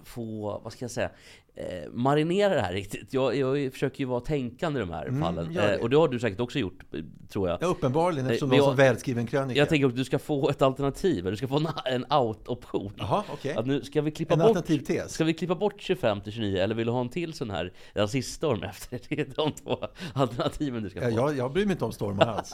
få, 0.04 0.60
vad 0.64 0.74
ska 0.74 0.84
jag 0.84 0.92
säga, 0.92 1.12
eh, 1.60 1.92
marinera 1.94 2.56
det 2.56 2.62
här 2.62 2.74
riktigt. 2.74 3.14
Jag, 3.14 3.36
jag 3.36 3.72
försöker 3.74 4.00
ju 4.00 4.06
vara 4.06 4.20
tänkande 4.20 4.80
i 4.80 4.82
de 4.82 4.90
här 4.92 5.06
Mm, 5.06 5.22
fallen. 5.22 5.58
Eh, 5.58 5.80
och 5.82 5.90
det 5.90 5.98
har 5.98 6.08
du 6.08 6.20
säkert 6.20 6.40
också 6.40 6.60
gjort, 6.60 6.84
eh, 6.94 7.00
tror 7.30 7.50
jag. 7.50 7.58
Ja, 7.62 7.68
uppenbarligen, 7.68 8.26
Eh, 8.26 8.32
eftersom 8.32 8.50
var 8.50 8.56
jag- 8.58 8.66
så 8.66 8.72
välskriven 8.72 9.28
krönika. 9.28 9.60
Jag 9.60 9.70
tänker 9.70 9.88
att 9.88 9.96
du 9.96 10.04
ska 10.06 10.20
få 10.20 10.50
ett 10.50 10.62
alternativ, 10.62 11.24
du 11.24 11.36
ska 11.38 11.48
få 11.48 11.58
en, 11.58 11.68
en 11.86 12.06
out-option. 12.12 12.92
Jaha, 12.98 13.24
okej. 13.34 13.54
Att 13.54 13.66
nu 13.68 13.82
ska 13.82 14.02
vi 14.02 14.12
klippa 14.12 14.34
En 14.34 14.40
bort, 14.40 14.48
alternativ 14.48 14.80
tes. 14.86 15.12
Ska 15.14 15.24
vi 15.24 15.34
klippa 15.34 15.56
bort 15.56 15.76
25 15.82 16.22
till 16.22 16.32
29 16.34 16.58
eller 16.58 16.76
vill 16.76 16.86
du 16.86 16.92
ha 16.92 17.02
en 17.02 17.10
till 17.10 17.34
sån 17.34 17.50
här 17.50 17.74
rasiststorm 17.94 18.64
efter? 18.64 19.00
Det 19.10 19.20
är 19.20 19.28
de 19.36 19.52
två 19.52 19.78
alternativen 20.14 20.84
du 20.84 20.90
ska 20.90 21.00
Ja, 21.04 21.10
få. 21.10 21.16
jag, 21.16 21.38
jag 21.38 21.54
bryr 21.54 21.66
mig 21.66 21.72
inte 21.72 21.86
om 21.86 21.92
stormar 21.92 22.28
alls. 22.28 22.54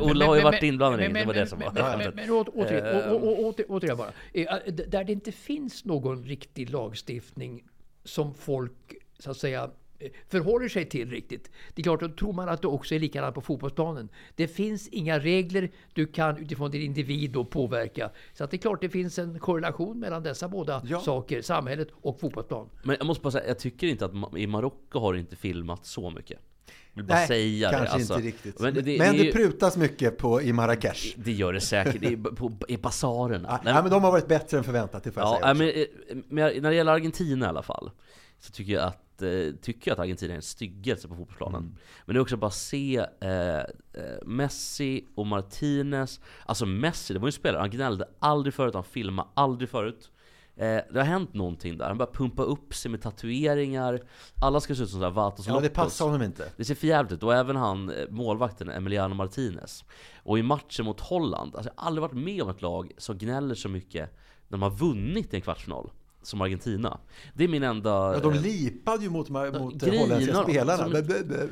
Ola 0.00 0.26
har 0.26 0.36
ju 0.36 0.42
varit 0.42 0.62
inblandad 0.62 1.00
i 1.00 1.04
men- 1.04 1.12
det, 1.14 1.20
det 1.20 1.26
var 1.26 1.34
det 1.34 1.46
som 1.46 1.58
var 1.58 1.72
men- 2.16 2.30
återigen, 2.54 2.86
Eh, 2.86 3.64
återigen 3.68 3.96
bara. 3.96 4.08
Eh, 4.32 4.46
Där 4.88 5.04
det 5.04 5.12
inte 5.12 5.32
finns 5.32 5.84
någon 5.84 6.24
riktig 6.24 6.70
lagstiftning 6.70 7.62
som 8.06 8.34
folk 8.34 8.72
så 9.18 9.30
att 9.30 9.36
säga 9.36 9.70
förhåller 10.28 10.68
sig 10.68 10.84
till 10.88 11.10
riktigt. 11.10 11.50
Det 11.74 11.82
är 11.82 11.82
klart, 11.82 12.00
då 12.00 12.08
tror 12.08 12.32
man 12.32 12.48
att 12.48 12.62
det 12.62 12.68
också 12.68 12.94
är 12.94 12.98
likadant 12.98 13.34
på 13.34 13.40
fotbollsplanen. 13.40 14.08
Det 14.34 14.48
finns 14.48 14.88
inga 14.88 15.18
regler 15.18 15.70
du 15.92 16.06
kan 16.06 16.36
utifrån 16.38 16.70
din 16.70 16.82
individ 16.82 17.30
då 17.30 17.44
påverka. 17.44 18.10
Så 18.34 18.44
att 18.44 18.50
det 18.50 18.56
är 18.56 18.58
klart 18.58 18.80
det 18.80 18.88
finns 18.88 19.18
en 19.18 19.38
korrelation 19.38 19.98
mellan 20.00 20.22
dessa 20.22 20.48
båda 20.48 20.82
Ja. 20.84 21.00
saker, 21.00 21.42
samhället 21.42 21.88
och 21.92 22.20
fotbollsplan. 22.20 22.68
Men 22.82 22.96
jag 22.98 23.06
måste 23.06 23.22
bara 23.22 23.30
säga, 23.30 23.46
jag 23.48 23.58
tycker 23.58 23.86
inte 23.86 24.04
att 24.04 24.12
Ma- 24.12 24.38
i 24.38 24.46
Marocko 24.46 24.98
har 24.98 25.12
det 25.12 25.18
inte 25.18 25.36
filmat 25.36 25.86
så 25.86 26.10
mycket. 26.10 26.38
Vill 26.96 27.04
bara 27.04 27.14
Nej, 27.14 27.26
säga 27.28 27.70
kanske 27.70 27.86
det. 27.88 27.92
alltså. 27.92 28.14
inte 28.14 28.26
riktigt. 28.26 28.60
Men 28.60 28.74
Men 28.74 28.84
det, 28.84 28.98
det, 28.98 29.12
det, 29.12 29.32
prutas 29.32 29.76
mycket 29.76 30.18
på, 30.18 30.42
i 30.42 30.52
Marrakesh. 30.52 31.14
det 31.16 31.32
gör 31.32 31.52
det 31.52 31.60
säkert, 31.60 32.00
det 32.00 32.06
är 32.12 32.16
på, 32.16 32.52
i 32.68 32.76
basarerna. 32.76 33.48
Ja, 33.50 33.60
Nej, 33.64 33.74
ja, 33.74 33.82
men 33.82 33.90
de 33.90 34.04
har 34.04 34.10
varit 34.10 34.28
bättre 34.28 34.58
än 34.58 34.64
förväntat, 34.64 35.04
det 35.04 35.12
får 35.12 35.22
jag 35.22 35.28
Ja, 35.32 35.38
säga. 35.40 35.52
nej, 35.54 35.88
men, 36.08 36.16
eh, 36.18 36.24
men 36.28 36.62
när 36.62 36.70
det 36.70 36.76
gäller 36.76 36.92
Argentina 36.92 37.46
i 37.46 37.48
alla 37.48 37.62
fall 37.62 37.90
Så 38.38 38.52
tycker 38.52 38.72
jag 38.72 38.82
att, 38.84 39.22
eh, 39.22 39.28
tycker 39.62 39.90
jag 39.90 39.92
att 39.92 39.98
Argentina 40.00 40.32
är 40.32 40.36
en 40.36 40.42
styggelse 40.42 41.08
på 41.08 41.14
fotbollsplanen 41.14 41.60
Mm. 41.62 41.76
Men 42.04 42.14
det 42.14 42.18
är 42.18 42.22
också 42.22 42.36
bara 42.36 42.46
att 42.46 42.54
se 42.54 42.96
eh, 43.20 43.56
eh, 43.58 43.64
Messi 44.26 45.04
och 45.14 45.26
Martinez 45.26 46.20
Alltså 46.46 46.66
Messi, 46.66 47.12
det 47.14 47.18
var 47.20 47.26
ju 47.26 47.28
en 47.28 47.32
spelare, 47.32 47.60
han 47.60 47.70
gnällde 47.70 48.08
aldrig 48.18 48.54
förut, 48.54 48.74
han 48.74 48.84
filmade 48.84 49.28
aldrig 49.34 49.68
förut 49.70 50.10
eh, 50.56 50.64
Det 50.92 50.98
har 50.98 51.02
hänt 51.04 51.34
någonting 51.34 51.78
där, 51.78 51.86
han 51.88 51.98
börjar 51.98 52.12
pumpa 52.12 52.42
upp 52.42 52.74
sig 52.74 52.90
med 52.90 53.02
tatueringar 53.02 54.00
Alla 54.42 54.60
ska 54.60 54.74
se 54.74 54.82
ut 54.82 54.90
som 54.90 55.00
såhär 55.00 55.10
Vatos 55.12 55.46
Ja, 55.46 55.60
det 55.60 55.68
passar 55.68 56.04
honom 56.04 56.22
inte. 56.22 56.48
Det 56.56 56.64
ser 56.64 56.74
för 56.74 56.86
jävligt 56.86 57.12
ut, 57.12 57.22
och 57.22 57.34
även 57.34 57.56
han, 57.56 57.90
eh, 57.90 58.08
målvakten 58.10 58.70
Emiliano 58.70 59.14
Martinez 59.14 59.84
Och 60.22 60.38
i 60.38 60.42
matchen 60.42 60.84
mot 60.84 61.00
Holland, 61.00 61.54
alltså 61.56 61.70
jag 61.76 61.82
har 61.82 61.86
aldrig 61.86 62.02
varit 62.02 62.12
med 62.24 62.42
om 62.42 62.48
ett 62.48 62.62
lag 62.62 62.92
som 62.98 63.18
gnäller 63.18 63.54
så 63.54 63.68
mycket 63.68 64.10
När 64.48 64.58
de 64.58 64.62
har 64.62 64.70
vunnit 64.70 65.34
en 65.34 65.40
kvartsfinal 65.40 65.90
Som 66.22 66.40
Argentina 66.40 66.98
Det 67.34 67.44
är 67.44 67.48
min 67.48 67.62
enda... 67.62 67.90
Ja, 68.14 68.20
de 68.20 68.32
eh, 68.32 68.42
lipade 68.42 69.02
ju 69.02 69.10
mot, 69.10 69.28
mot 69.28 69.82
holländska 69.82 70.42
spelarna. 70.42 70.76
som-. 70.76 70.94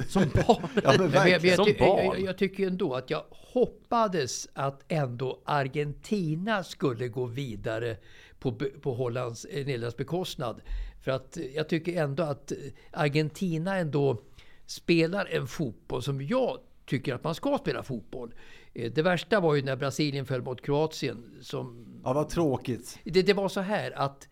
Som 0.09 0.23
barn! 0.47 0.69
Ja, 0.85 0.95
men 0.99 1.11
Men, 1.11 1.31
jag, 1.31 1.57
Som 1.57 1.64
ty- 1.64 1.79
barn. 1.79 2.05
jag, 2.05 2.21
jag 2.21 2.38
tycker 2.38 2.67
ändå 2.67 2.95
att 2.95 3.11
jag 3.11 3.23
hoppades 3.31 4.49
att 4.55 4.85
ändå 4.88 5.38
Argentina 5.45 6.64
skulle 6.64 7.09
gå 7.09 7.25
vidare 7.27 7.97
på, 8.45 8.53
på 8.81 8.95
Hollands, 8.95 9.45
eh, 9.45 9.67
Nederländs 9.67 9.97
bekostnad. 9.97 10.61
För 11.05 11.11
att 11.11 11.37
eh, 11.37 11.45
jag 11.45 11.69
tycker 11.69 12.03
ändå 12.03 12.23
att 12.23 12.53
eh, 12.53 12.59
Argentina 12.91 13.77
ändå 13.77 14.21
spelar 14.67 15.27
en 15.27 15.47
fotboll 15.47 16.03
som 16.03 16.23
jag 16.23 16.59
tycker 16.87 17.15
att 17.15 17.25
man 17.25 17.35
ska 17.35 17.59
spela 17.59 17.83
fotboll. 17.83 18.35
Det 18.73 19.03
värsta 19.03 19.41
var 19.41 19.55
ju 19.55 19.63
när 19.63 19.77
Brasilien 19.77 20.27
föll 20.27 20.43
mot 20.43 20.63
Kroatien. 20.63 21.39
Som, 21.43 21.87
Ja, 22.05 22.13
vad 22.13 22.29
tråkigt. 22.29 22.99
det, 23.05 23.23
det 23.23 23.33
var 23.33 23.49
så 23.49 23.61
här 23.61 23.91
att 23.99 24.29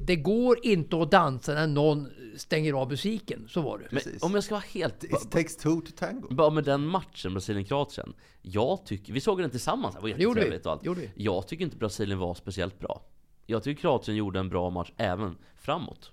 det 0.00 0.16
går 0.16 0.58
inte 0.66 1.02
att 1.02 1.10
dansa 1.10 1.54
när 1.54 1.66
någon 1.66 2.08
stänger 2.36 2.72
av 2.72 2.88
musiken. 2.88 3.46
Så 3.48 3.60
var 3.62 3.78
det. 3.78 3.88
Men 3.90 4.02
om 4.20 4.34
jag 4.34 4.44
ska 4.44 4.54
vara 4.54 4.64
helt... 4.68 5.04
It 5.04 5.30
takes 5.30 5.56
two 5.56 5.80
to 5.80 5.92
tango. 5.96 6.34
Bara 6.34 6.50
med 6.50 6.64
den 6.64 6.86
matchen, 6.86 7.32
Brasilien-Kroatien 7.32 8.14
Jag 8.42 8.86
tycker, 8.86 9.12
vi 9.12 9.20
såg 9.20 9.40
den 9.40 9.50
tillsammans, 9.50 9.94
det 9.94 10.00
var 10.00 10.08
jättetrevligt 10.08 10.66
och 10.66 10.72
allt. 10.72 10.98
Jag 11.14 11.48
tycker 11.48 11.64
inte 11.64 11.76
Brasilien 11.76 12.18
var 12.18 12.34
speciellt 12.34 12.78
bra 12.78 13.02
Jag 13.46 13.62
tycker 13.62 13.80
Kroatien 13.80 14.16
gjorde 14.16 14.40
en 14.40 14.48
bra 14.48 14.70
match 14.70 14.92
även 14.96 15.36
framåt 15.56 16.12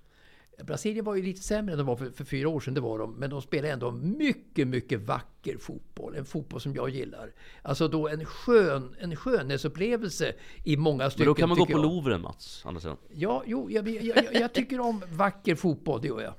Brasilien 0.58 1.04
var 1.04 1.14
ju 1.14 1.22
lite 1.22 1.42
sämre 1.42 1.72
än 1.72 1.78
de 1.78 1.86
var 1.86 1.96
för, 1.96 2.10
för 2.10 2.24
fyra 2.24 2.48
år 2.48 2.60
sedan, 2.60 2.74
det 2.74 2.80
var 2.80 2.98
de. 2.98 3.14
Men 3.14 3.30
de 3.30 3.42
spelar 3.42 3.68
ändå 3.68 3.90
mycket, 3.90 4.68
mycket 4.68 5.00
vacker 5.00 5.58
fotboll. 5.58 6.16
En 6.16 6.24
fotboll 6.24 6.60
som 6.60 6.74
jag 6.74 6.90
gillar. 6.90 7.32
Alltså 7.62 7.88
då 7.88 8.08
en 8.08 8.24
skön, 8.24 8.96
en 9.00 9.16
skönhetsupplevelse 9.16 10.32
i 10.64 10.76
många 10.76 11.10
stycken. 11.10 11.26
Men 11.26 11.34
då 11.34 11.40
kan 11.40 11.48
man 11.48 11.58
gå 11.58 11.66
på. 11.66 11.78
Louvren 11.78 12.20
Mats, 12.20 12.62
andra 12.66 12.80
sidan 12.80 12.96
Ja, 13.14 13.42
jo, 13.46 13.70
jag, 13.70 13.88
jag, 13.88 14.04
jag, 14.04 14.34
jag 14.34 14.52
tycker 14.52 14.80
om 14.80 15.02
vacker 15.12 15.54
fotboll, 15.54 16.00
det 16.00 16.08
gör 16.08 16.20
jag. 16.20 16.34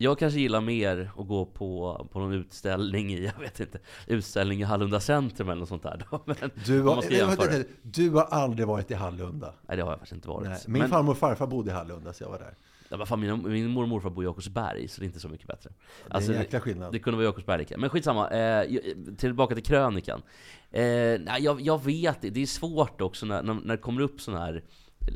Jag 0.00 0.18
kanske 0.18 0.40
gillar 0.40 0.60
mer 0.60 1.10
att 1.16 1.28
gå 1.28 1.46
på, 1.46 2.06
på 2.12 2.18
någon 2.18 2.32
utställning 2.32 3.12
i, 3.12 3.24
jag 3.24 3.40
vet 3.40 3.60
inte, 3.60 3.78
utställning 4.06 4.60
i 4.60 4.62
Hallunda 4.62 5.00
centrum 5.00 5.48
eller 5.48 5.60
något 5.60 5.68
sånt 5.68 5.82
där 5.82 6.06
då. 6.10 6.22
Men, 6.26 6.50
Du 6.66 6.82
har, 6.82 7.04
nej, 7.50 7.64
du 7.82 8.10
har 8.10 8.24
aldrig 8.24 8.66
varit 8.66 8.90
i 8.90 8.94
Hallunda. 8.94 9.54
Nej 9.68 9.76
det 9.76 9.82
har 9.82 9.90
jag 9.90 9.98
faktiskt 9.98 10.12
inte 10.12 10.28
varit. 10.28 10.48
Nej, 10.48 10.58
min 10.66 10.80
men, 10.80 10.90
farmor 10.90 11.12
och 11.12 11.18
farfar 11.18 11.46
bodde 11.46 11.70
i 11.70 11.74
Hallunda, 11.74 12.12
så 12.12 12.24
jag 12.24 12.30
var 12.30 12.38
där. 12.38 12.54
ja, 12.88 13.06
fan, 13.06 13.20
min, 13.20 13.42
min 13.52 13.66
mormor 13.70 13.82
och 13.82 13.88
morfar 13.88 14.10
bor 14.10 14.24
i 14.24 14.26
Jakobsberg, 14.26 14.88
så 14.88 15.00
det 15.00 15.04
är 15.04 15.06
inte 15.06 15.20
så 15.20 15.28
mycket 15.28 15.46
bättre. 15.46 15.70
Det 16.06 16.16
är 16.16 16.30
en 16.30 16.36
jäkla 16.36 16.60
skillnad. 16.60 16.92
Det 16.92 16.98
kunde 16.98 17.16
vara 17.16 17.26
Jakobsberg 17.26 17.58
lika. 17.58 17.78
Men 17.78 17.90
skitsamma, 17.90 18.30
eh, 18.30 18.80
tillbaka 19.16 19.54
till 19.54 19.64
krönikan. 19.64 20.22
Eh, 20.70 20.82
nej, 21.20 21.36
jag, 21.38 21.60
jag 21.60 21.84
vet 21.84 22.20
det, 22.20 22.30
det 22.30 22.42
är 22.42 22.46
svårt 22.46 23.00
också 23.00 23.26
när, 23.26 23.42
när, 23.42 23.54
när 23.54 23.76
det 23.76 23.82
kommer 23.82 24.00
upp 24.00 24.20
sådana 24.20 24.44
här 24.44 24.62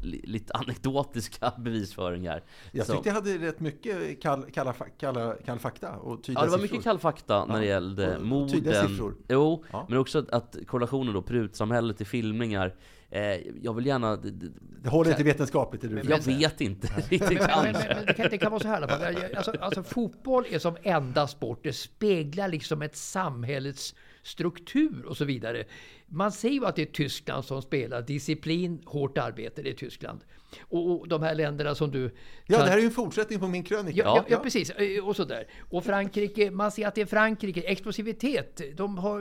lite 0.02 0.52
anekdotiska 0.54 1.52
bevisföringar. 1.58 2.42
Jag 2.72 2.86
tyckte 2.86 3.08
jag 3.08 3.14
hade 3.14 3.38
rätt 3.38 3.60
mycket 3.60 4.22
kall, 4.22 4.44
kalla, 4.52 4.74
kalla, 4.98 5.34
kall 5.46 5.58
fakta 5.58 5.90
och 5.96 6.22
tydliga 6.24 6.40
Ja, 6.40 6.44
det 6.44 6.50
var 6.50 6.58
mycket 6.58 6.82
kall 6.84 6.98
fakta 6.98 7.44
när 7.44 7.54
det 7.60 7.66
Ja, 7.66 7.72
gällde 7.72 8.14
och- 8.16 8.20
och 8.20 8.26
morden. 8.26 8.48
tydliga 8.52 8.88
siffror. 8.88 9.14
Jo, 9.28 9.64
Ja. 9.72 9.86
men 9.88 9.98
också 9.98 10.18
att, 10.18 10.30
att 10.30 10.56
korrelationen 10.66 11.14
då, 11.14 11.22
prutsamhället 11.22 12.00
i 12.00 12.04
filmningar. 12.04 12.74
Eh, 13.10 13.22
jag 13.62 13.74
vill 13.74 13.86
gärna... 13.86 14.16
Det 14.82 14.88
håller 14.88 15.10
inte 15.10 15.22
vetenskapligt, 15.22 15.82
det 15.82 15.88
du 15.88 16.10
Jag 16.10 16.22
vet 16.24 16.60
inte 16.60 16.86
riktigt 17.08 17.20
Men, 17.20 17.38
men, 17.38 17.62
men, 17.62 17.72
kanske. 17.72 17.94
men 17.94 18.06
det, 18.06 18.12
kan, 18.14 18.26
det 18.30 18.38
kan 18.38 18.50
vara 18.52 18.62
så 18.62 18.68
här 18.68 18.82
Alltså, 19.36 19.52
alltså, 19.60 19.82
fotboll 19.82 20.44
är 20.50 20.58
som 20.58 20.76
enda 20.82 21.26
sport. 21.26 21.60
Det 21.62 21.72
speglar 21.72 22.48
liksom 22.48 22.82
ett 22.82 22.96
samhällets 22.96 23.94
struktur 24.22 25.04
och 25.06 25.16
så 25.16 25.24
vidare. 25.24 25.64
Man 26.12 26.32
säger 26.32 26.54
ju 26.54 26.66
att 26.66 26.76
det 26.76 26.82
är 26.82 26.86
Tyskland 26.86 27.44
som 27.44 27.62
spelar. 27.62 28.02
Disciplin, 28.02 28.82
hårt 28.86 29.18
arbete, 29.18 29.62
det 29.62 29.70
är 29.70 29.74
Tyskland. 29.74 30.20
Och, 30.60 31.00
och 31.00 31.08
de 31.08 31.22
här 31.22 31.34
länderna 31.34 31.74
som 31.74 31.90
du... 31.90 32.02
Ja, 32.46 32.56
kan- 32.56 32.64
det 32.64 32.70
här 32.70 32.76
är 32.76 32.80
ju 32.80 32.86
en 32.86 32.92
fortsättning 32.92 33.38
på 33.40 33.48
min 33.48 33.64
krönika. 33.64 33.98
Ja, 34.04 34.16
ja, 34.16 34.24
ja, 34.28 34.38
precis. 34.38 34.70
Eh, 34.70 35.04
Och 35.04 35.16
sådär. 35.16 35.46
Och 35.70 35.84
Frankrike, 35.84 36.50
man 36.50 36.70
ser 36.72 36.86
att 36.88 36.94
det 36.94 37.00
är 37.00 37.06
Frankrike, 37.06 37.60
explosivitet. 37.60 38.60
De 38.76 38.98
har 38.98 39.20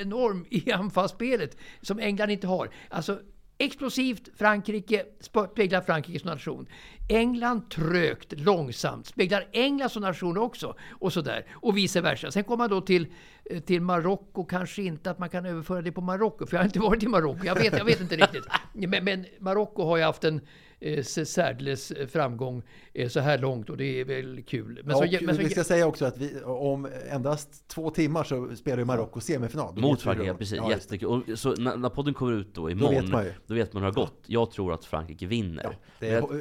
enorm 0.00 0.46
i 0.50 0.72
anfallsspelet 0.72 1.56
som 1.82 1.98
England 1.98 2.30
inte 2.30 2.46
har. 2.46 2.70
Alltså 2.88 3.20
explosivt 3.58 4.28
Frankrike 4.36 5.04
speglar 5.20 5.80
Frankrike 5.80 6.18
som 6.18 6.30
nation. 6.30 6.66
England 7.08 7.70
trögt, 7.70 8.32
långsamt, 8.40 9.06
speglar 9.06 9.48
England 9.52 9.90
som 9.90 10.02
nation 10.02 10.38
också. 10.38 10.74
Och 10.90 11.12
sådär. 11.12 11.46
Och 11.52 11.76
vice 11.76 12.00
versa. 12.00 12.30
Sen 12.30 12.44
kommer 12.44 12.56
man 12.56 12.70
då 12.70 12.80
till, 12.80 13.06
eh, 13.44 13.60
till 13.60 13.80
Marocko, 13.80 14.44
kanske 14.44 14.82
inte 14.82 15.10
att 15.10 15.18
man 15.18 15.28
kan 15.28 15.46
överföra 15.46 15.82
det 15.82 15.92
på 15.92 16.00
Marocko, 16.00 16.46
för 16.46 16.56
jag 16.56 16.60
har 16.60 16.66
inte 16.66 16.80
varit 16.80 17.02
i 17.02 17.08
Marocko. 17.08 17.44
Jag 17.44 17.54
vet, 17.54 17.78
jag 17.78 17.84
vet 17.84 18.00
inte 18.00 18.16
riktigt. 18.16 18.44
Men, 18.72 19.04
men 19.04 19.26
Marocko 19.38 19.84
har 19.84 19.96
ju 19.96 20.02
haft 20.02 20.24
en 20.24 20.40
eh, 20.80 21.02
särdeles 21.02 21.92
framgång 22.12 22.62
eh, 22.94 23.08
så 23.08 23.20
här 23.20 23.38
långt 23.38 23.70
och 23.70 23.76
det 23.76 24.00
är 24.00 24.04
väl 24.04 24.42
kul. 24.42 24.80
Men 24.84 24.96
och 24.96 25.04
så, 25.04 25.18
men 25.24 25.34
så, 25.36 25.42
vi 25.42 25.48
ska 25.48 25.64
säga 25.64 25.86
också 25.86 26.04
att 26.04 26.18
vi, 26.18 26.40
om 26.44 26.88
endast 27.10 27.68
två 27.68 27.90
timmar 27.90 28.24
så 28.24 28.56
spelar 28.56 28.78
ju 28.78 28.84
Marocko 28.84 29.20
semifinal. 29.20 29.74
Då 29.74 29.80
Mot 29.80 30.02
Frankrike, 30.02 30.34
precis. 30.34 30.56
Ja. 30.56 30.70
Jättekul. 30.70 31.08
Och 31.08 31.38
Så 31.38 31.54
när, 31.54 31.76
när 31.76 31.88
podden 31.88 32.14
kommer 32.14 32.32
ut 32.32 32.54
då 32.54 32.62
Då 32.62 32.70
imorgon, 32.70 32.94
vet 32.94 33.08
man 33.12 33.24
ju. 33.24 33.32
då 33.46 33.54
vet 33.54 33.72
man 33.72 33.82
hur 33.82 33.90
det 33.90 34.00
har 34.00 34.04
gått. 34.06 34.22
Jag 34.26 34.50
tror 34.50 34.72
att 34.72 34.84
Frankrike 34.84 35.26
vinner. 35.26 35.62
Ja, 35.64 35.70
det, 35.98 36.10
Men 36.12 36.22
och, 36.22 36.30
och, 36.30 36.36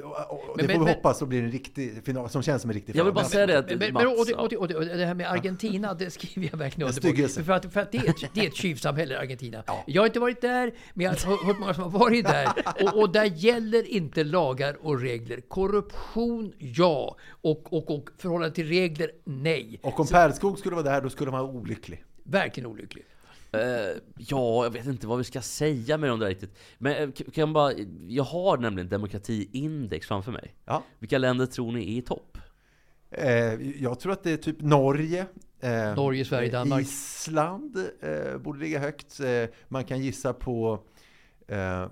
och, 0.50 0.58
Men- 0.58 0.68
det 0.68 0.74
får 0.74 0.80
men- 0.80 0.80
vi 0.80 0.86
men- 0.86 0.88
hoppas 0.96 1.18
så 1.20 1.26
blir 1.26 1.44
en 1.44 1.52
riktig 1.52 2.04
final 2.06 2.30
som 2.30 2.42
känns 2.44 2.62
som 2.62 2.72
en 2.72 2.76
riktig 2.76 2.96
Jag 2.96 3.04
vill 3.04 3.12
final. 3.14 3.24
bara 3.24 3.30
säga 3.30 3.48
det 3.48 3.58
att 3.60 3.80
men, 3.80 3.94
Mats, 3.94 4.06
och, 4.20 4.26
det, 4.26 4.32
ja. 4.32 4.38
och, 4.42 4.50
det, 4.50 4.58
och, 4.58 4.68
det, 4.68 4.76
och 4.76 4.86
det 4.86 5.06
här 5.06 5.14
med 5.14 5.32
Argentina, 5.32 5.94
det 5.94 6.10
skriver 6.12 6.50
jag 6.52 6.58
verkligen 6.58 6.90
En 6.90 6.96
under 6.96 7.28
på. 7.38 7.44
För 7.44 7.54
att, 7.54 7.74
för 7.74 7.80
att 7.82 7.92
det, 7.92 7.98
är 7.98 8.10
ett, 8.10 8.16
det 8.34 8.42
är 8.42 8.48
ett 8.48 8.56
tjuvsamhälle, 8.56 9.20
Argentina. 9.20 9.64
Jag 9.88 10.02
har 10.02 10.08
inte 10.08 10.20
varit 10.20 10.42
där, 10.42 10.72
men 10.94 11.04
jag 11.06 11.12
har 11.12 11.46
hört 11.48 11.60
många 11.60 11.74
som 11.74 11.84
har 11.84 12.00
varit 12.00 12.26
där. 12.26 12.48
Och, 12.84 13.00
och 13.02 13.12
där 13.12 13.26
gäller 13.26 13.88
inte 13.90 14.24
lagar 14.32 14.78
och 14.82 15.02
regler. 15.02 15.42
Korruption, 15.42 16.54
ja. 16.58 17.18
Och, 17.30 17.74
och, 17.74 17.92
och 17.92 18.10
förhållande 18.18 18.56
till 18.56 18.68
regler, 18.68 19.12
nej. 19.24 19.80
Och 19.84 20.00
om 20.00 20.08
Pärlskog 20.08 20.60
skulle 20.60 20.76
vara 20.76 20.86
där, 20.86 21.02
då 21.02 21.10
skulle 21.10 21.32
man 21.32 21.40
vara 21.40 21.52
olycklig. 21.52 22.04
Verkligen 22.24 22.70
olycklig. 22.70 23.06
Eh, 23.52 23.62
ja, 24.18 24.64
jag 24.64 24.70
vet 24.70 24.86
inte 24.86 25.08
vad 25.08 25.18
vi 25.18 25.24
ska 25.24 25.42
säga 25.42 25.98
med 25.98 26.10
dem 26.10 26.20
där 26.20 26.28
riktigt. 26.28 26.58
Men 26.78 26.94
eh, 26.94 27.12
kan 27.12 27.32
jag 27.34 27.52
bara, 27.54 27.74
jag 28.08 28.24
har 28.24 28.58
nämligen 28.58 28.90
demokratiindex 28.90 30.08
framför 30.08 30.32
mig. 30.32 30.56
Ja. 30.66 30.84
Vilka 31.00 31.18
länder 31.18 31.46
tror 31.46 31.72
ni 31.72 31.80
är 31.80 31.98
i 31.98 32.02
topp? 32.02 32.38
Eh, 33.12 33.54
jag 33.82 34.00
tror 34.00 34.12
att 34.12 34.24
det 34.24 34.32
är 34.32 34.38
typ 34.38 34.62
Norge. 34.62 35.26
Eh, 35.60 35.96
Norge, 35.96 36.26
Sverige, 36.26 36.52
Danmark. 36.52 36.82
Island 36.82 37.78
eh, 38.02 38.38
borde 38.38 38.60
ligga 38.60 38.80
högt. 38.80 39.20
Eh, 39.20 39.44
man 39.68 39.84
kan 39.84 40.02
gissa 40.02 40.34
på 40.34 40.84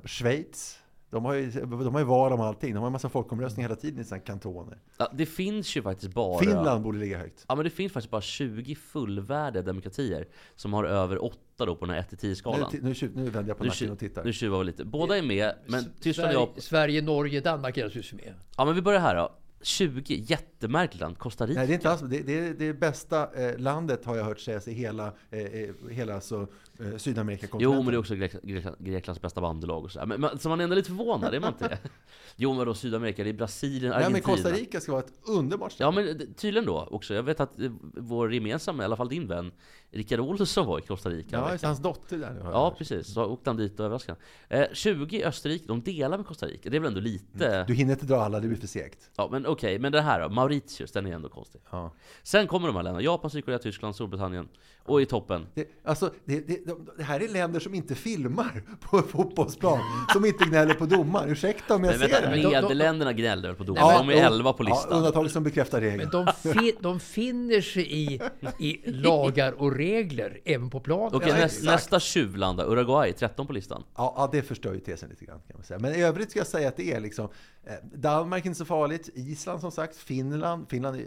Schweiz. 0.05 0.79
De 1.15 1.25
har 1.25 1.33
ju, 1.33 1.51
de 1.51 1.93
har 1.93 1.99
ju 1.99 2.05
val 2.05 2.33
om 2.33 2.41
allting. 2.41 2.73
De 2.73 2.79
har 2.79 2.87
en 2.87 2.91
massa 2.91 3.09
folkomröstningar 3.09 3.69
hela 3.69 3.81
tiden 3.81 3.99
i 3.99 4.03
sina 4.03 4.19
kantoner. 4.19 4.77
Ja, 4.97 5.11
det 5.13 5.25
finns 5.25 5.77
ju 5.77 5.81
faktiskt 5.81 6.13
bara... 6.13 6.39
Finland 6.39 6.83
borde 6.83 6.97
ligga 6.97 7.17
högt. 7.17 7.45
Ja 7.47 7.55
men 7.55 7.63
det 7.63 7.69
finns 7.69 7.93
faktiskt 7.93 8.11
bara 8.11 8.21
20 8.21 8.75
fullvärdiga 8.75 9.63
demokratier 9.63 10.27
som 10.55 10.73
har 10.73 10.83
över 10.83 11.23
8 11.23 11.37
då 11.57 11.75
på 11.75 11.85
den 11.85 11.95
här 11.95 12.01
1-10 12.01 12.67
Nu, 12.71 12.79
nu, 12.81 13.11
nu 13.23 13.29
vänder 13.29 13.49
jag 13.49 13.57
på 13.57 13.63
nacken 13.63 13.91
och 13.91 13.99
tittar. 13.99 14.23
nu 14.23 14.33
tjuvar 14.33 14.59
vi 14.59 14.65
lite. 14.65 14.85
Båda 14.85 15.17
är 15.17 15.21
med, 15.21 15.53
men 15.65 15.83
Tyskland 15.99 16.31
Sverige, 16.31 16.37
och 16.37 16.63
Sverige, 16.63 17.01
Norge, 17.01 17.41
Danmark 17.41 17.77
är 17.77 17.83
naturligtvis 17.83 18.25
med. 18.25 18.33
Ja 18.57 18.65
men 18.65 18.75
vi 18.75 18.81
börjar 18.81 18.99
här 18.99 19.15
då. 19.15 19.31
20, 19.61 20.15
jättemärkligt 20.15 21.01
land. 21.01 21.17
Costa 21.17 21.45
Rica. 21.45 21.59
Nej, 21.59 21.67
det 21.67 21.73
är 21.73 21.75
inte 21.75 21.91
alls, 21.91 22.01
det, 22.01 22.19
det, 22.19 22.39
är 22.39 22.53
det 22.53 22.73
bästa 22.73 23.29
eh, 23.33 23.57
landet 23.57 24.05
har 24.05 24.15
jag 24.15 24.23
hört 24.23 24.39
sägas 24.39 24.67
i 24.67 24.73
hela, 24.73 25.13
eh, 25.31 25.39
eh, 25.39 25.69
hela 25.91 26.15
alltså, 26.15 26.47
eh, 26.79 26.97
Sydamerika 26.97 27.47
Jo 27.59 27.73
men 27.73 27.85
det 27.85 27.91
är 27.91 27.97
också 27.97 28.15
Grek 28.15 28.31
Grek 28.43 28.65
Greklands 28.79 29.21
bästa 29.21 29.41
bandelag 29.41 29.83
och 29.83 29.91
så. 29.91 30.05
Men, 30.05 30.21
men, 30.21 30.39
så 30.39 30.49
man 30.49 30.59
är 30.59 30.63
ändå 30.63 30.75
lite 30.75 30.89
förvånad, 30.89 31.33
är 31.33 31.39
man 31.39 31.49
inte 31.53 31.67
det? 31.67 31.77
Jo 32.35 32.53
men 32.53 32.65
då 32.65 32.73
Sydamerika, 32.73 33.23
det 33.23 33.29
är 33.29 33.33
Brasilien, 33.33 33.89
Nej, 33.89 34.05
Argentina. 34.05 34.27
men 34.27 34.43
Costa 34.43 34.51
Rica 34.51 34.81
ska 34.81 34.91
vara 34.91 35.03
ett 35.03 35.13
underbart 35.27 35.71
ställe. 35.71 35.87
Ja 35.87 35.91
men 35.91 36.33
tydligen 36.33 36.65
då 36.65 36.87
också. 36.91 37.13
Jag 37.13 37.23
vet 37.23 37.39
att 37.39 37.59
eh, 37.59 37.71
vår 37.81 38.33
gemensamma, 38.33 38.83
i 38.83 38.85
alla 38.85 38.95
fall 38.95 39.09
din 39.09 39.27
vän, 39.27 39.51
Rickard 39.91 40.19
Olsson 40.19 40.65
var 40.65 40.79
i 40.79 40.81
Costa 40.81 41.09
Rica. 41.09 41.37
Ja, 41.37 41.51
just 41.51 41.63
hans 41.63 41.79
dotter 41.79 42.17
där 42.17 42.33
nu. 42.33 42.39
Ja 42.43 42.75
precis, 42.77 43.13
så 43.13 43.25
åkte 43.25 43.49
han 43.49 43.57
dit 43.57 43.79
och 43.79 43.85
överraskade. 43.85 44.19
Eh, 44.49 44.65
20 44.73 45.17
i 45.17 45.23
Österrike, 45.23 45.65
de 45.67 45.81
delar 45.81 46.17
med 46.17 46.27
Costa 46.27 46.45
Rica. 46.45 46.69
Det 46.69 46.77
är 46.77 46.79
väl 46.79 46.87
ändå 46.87 46.99
lite... 46.99 47.63
Du 47.67 47.73
hinner 47.73 47.93
inte 47.93 48.05
dra 48.05 48.15
alla, 48.17 48.39
det 48.39 48.47
blir 48.47 48.57
för 48.57 48.67
segt. 48.67 49.09
Ja 49.15 49.27
men 49.31 49.45
okej, 49.45 49.79
men 49.79 49.91
det 49.91 50.01
här 50.01 50.21
då? 50.21 50.29
Mauritius, 50.29 50.91
den 50.91 51.05
är 51.05 51.11
ändå 51.11 51.29
konstig. 51.29 51.61
Ja. 51.71 51.91
Sen 52.23 52.47
kommer 52.47 52.67
de 52.67 52.75
här 52.75 52.83
länderna. 52.83 53.03
Japan, 53.05 53.31
Sydkorea, 53.31 53.59
Tyskland, 53.59 53.95
Storbritannien. 53.95 54.47
Och 54.87 55.01
i 55.01 55.05
toppen. 55.05 55.47
Det, 55.53 55.67
alltså, 55.83 56.13
det, 56.25 56.39
det, 56.47 56.65
de, 56.65 56.89
det 56.97 57.03
här 57.03 57.19
är 57.19 57.27
länder 57.27 57.59
som 57.59 57.73
inte 57.73 57.95
filmar 57.95 58.63
på 58.81 59.01
fotbollsplan. 59.01 59.79
Som 60.13 60.25
inte 60.25 60.43
gnäller 60.45 60.73
på 60.73 60.85
domaren. 60.85 61.29
Ursäkta 61.29 61.75
om 61.75 61.83
jag 61.83 61.91
Men 61.91 61.99
säger 61.99 62.13
vänta, 62.21 62.29
det. 62.29 62.35
de- 62.35 62.41
de- 62.43 62.61
Nederländerna 62.61 63.13
gnällde 63.13 63.47
väl 63.47 63.55
på 63.57 63.63
Nej, 63.63 63.67
domaren? 63.75 63.97
men- 63.97 64.07
De 64.07 64.21
är 64.21 64.27
jo. 64.29 64.33
11 64.35 64.53
på 64.53 64.63
Ja, 64.63 64.67
listan. 64.69 64.91
undantag 64.97 65.31
som 65.31 65.43
bekräftar 65.43 65.81
Men 65.81 65.89
regeln. 65.91 66.09
de, 66.11 66.27
fi, 66.53 66.75
de 66.81 66.99
finner 66.99 67.61
sig 67.61 67.93
i, 67.93 68.21
i 68.59 68.91
lagar 68.91 69.51
och 69.51 69.75
regler 69.75 70.41
även 70.45 70.69
på 70.69 70.79
planen. 70.79 71.15
Okej, 71.15 71.29
Ja, 71.29 71.35
näst, 71.35 71.63
nästa 71.63 71.99
tjuvland 71.99 72.59
Uruguay, 72.61 73.13
13 73.13 73.47
på 73.47 73.53
listan. 73.53 73.83
Ja, 73.97 74.13
ja, 74.17 74.29
det 74.31 74.41
förstör 74.41 74.73
ju 74.73 74.79
tesen 74.79 75.09
lite 75.09 75.25
grann 75.25 75.39
kan 75.47 75.57
man 75.57 75.63
säga. 75.63 75.79
Men 75.79 75.95
i 75.95 76.01
övrigt 76.03 76.29
ska 76.31 76.39
jag 76.39 76.47
säga 76.47 76.67
att 76.67 76.77
det 76.77 76.91
är 76.93 76.99
liksom 76.99 77.29
eh, 77.63 77.73
Danmark 77.93 78.43
är 78.45 78.47
inte 78.47 78.57
så 78.59 78.65
farligt, 78.65 79.09
Island 79.15 79.61
som 79.61 79.71
sagt, 79.71 79.97
Finland, 79.97 80.65
Finland 80.69 80.95
är, 80.95 81.05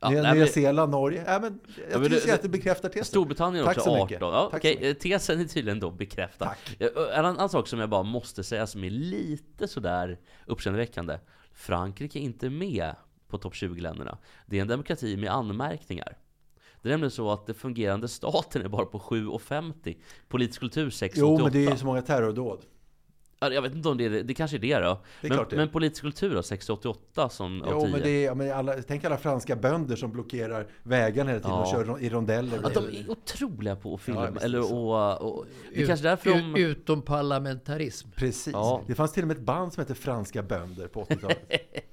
ja. 0.00 0.10
Nya, 0.10 0.34
men- 0.34 0.48
Zeeland, 0.48 0.90
Norge. 0.92 1.24
Ja, 1.26 1.38
men 1.40 1.60
jag 1.90 2.00
men 2.00 2.10
skulle 2.10 2.26
det- 2.26 2.34
att 2.34 2.42
det 2.42 2.48
bekräftar 2.48 2.88
tesen. 2.88 3.04
Storbritannien 3.04 3.64
Tack 3.64 3.76
också 3.76 3.84
så 3.90 3.94
18. 3.96 4.04
mycket. 4.06 4.20
Ja, 4.20 4.48
Tack 4.52 4.60
okej, 4.60 4.94
tesen 4.94 5.40
är 5.40 5.44
tydligen 5.44 5.80
då 5.80 5.90
bekräftad. 5.90 6.44
Tack. 6.44 6.76
En 7.14 7.24
annan 7.24 7.48
sak 7.48 7.68
som 7.68 7.80
jag 7.80 7.88
bara 7.90 8.02
måste 8.02 8.44
säga 8.44 8.66
som 8.66 8.84
är 8.84 8.90
lite 8.90 9.68
sådär 9.68 10.18
uppseendeväckande. 10.46 11.18
Frankrike 11.52 12.18
är 12.18 12.20
inte 12.20 12.50
med 12.50 12.94
på 13.28 13.38
topp 13.38 13.54
20-länderna. 13.54 14.18
Det 14.46 14.56
är 14.58 14.62
en 14.62 14.68
demokrati 14.68 15.16
med 15.16 15.30
anmärkningar. 15.30 16.16
Det 16.82 16.88
är 16.88 16.90
nämligen 16.90 17.10
så 17.10 17.30
att 17.30 17.46
den 17.46 17.54
fungerande 17.54 18.08
staten 18.08 18.62
är 18.62 18.68
bara 18.68 18.86
på 18.86 18.98
7,50. 18.98 19.96
Politisk 20.28 20.60
kultur 20.60 20.90
6,88. 20.90 21.10
Jo, 21.16 21.38
men 21.42 21.52
det 21.52 21.66
är 21.66 21.70
ju 21.70 21.76
så 21.76 21.86
många 21.86 22.02
terrordåd. 22.02 22.60
Ja, 23.40 23.50
Jag 23.52 23.62
vet 23.62 23.74
inte 23.74 23.88
om 23.88 23.96
det 23.98 24.04
är 24.04 24.10
det, 24.10 24.22
det 24.22 24.34
kanske 24.34 24.56
är 24.56 24.58
det 24.58 24.78
då. 24.78 25.00
Det 25.20 25.26
är 25.26 25.30
men, 25.36 25.46
men 25.50 25.68
politisk 25.68 26.02
kultur 26.02 26.34
då, 26.34 26.40
6,88 26.40 27.28
som 27.28 27.62
av 27.62 27.68
Jo, 27.72 27.80
10. 27.80 27.90
men 27.92 28.00
det 28.00 28.26
är, 28.26 28.34
men 28.34 28.52
alla, 28.52 28.74
tänk 28.88 29.04
alla 29.04 29.16
franska 29.16 29.56
bönder 29.56 29.96
som 29.96 30.12
blockerar 30.12 30.66
vägarna 30.82 31.30
hela 31.30 31.40
tiden 31.40 31.56
Ja. 31.56 31.62
och 31.62 31.70
kör 31.86 32.02
i 32.02 32.08
rondeller. 32.10 32.58
Att 32.66 32.74
de 32.74 32.84
är 32.84 33.10
otroliga 33.10 33.76
på 33.76 33.94
att 33.94 34.00
filma, 34.00 34.28
Ja, 34.34 34.40
eller 34.40 34.72
och, 34.74 35.20
och, 35.38 35.44
Det 35.72 35.78
är 35.78 35.82
Ut- 35.82 35.88
kanske 35.88 36.06
därför 36.08 36.30
de... 36.30 36.56
u- 36.56 36.58
Utom 36.68 37.02
parlamentarism. 37.02 38.08
Precis. 38.16 38.52
Ja. 38.52 38.82
Det 38.86 38.94
fanns 38.94 39.12
till 39.12 39.22
och 39.24 39.28
med 39.28 39.36
ett 39.36 39.42
band 39.42 39.72
som 39.72 39.80
hette 39.80 39.94
Franska 39.94 40.42
bönder 40.42 40.86
på 40.88 41.04
80-talet. 41.04 41.38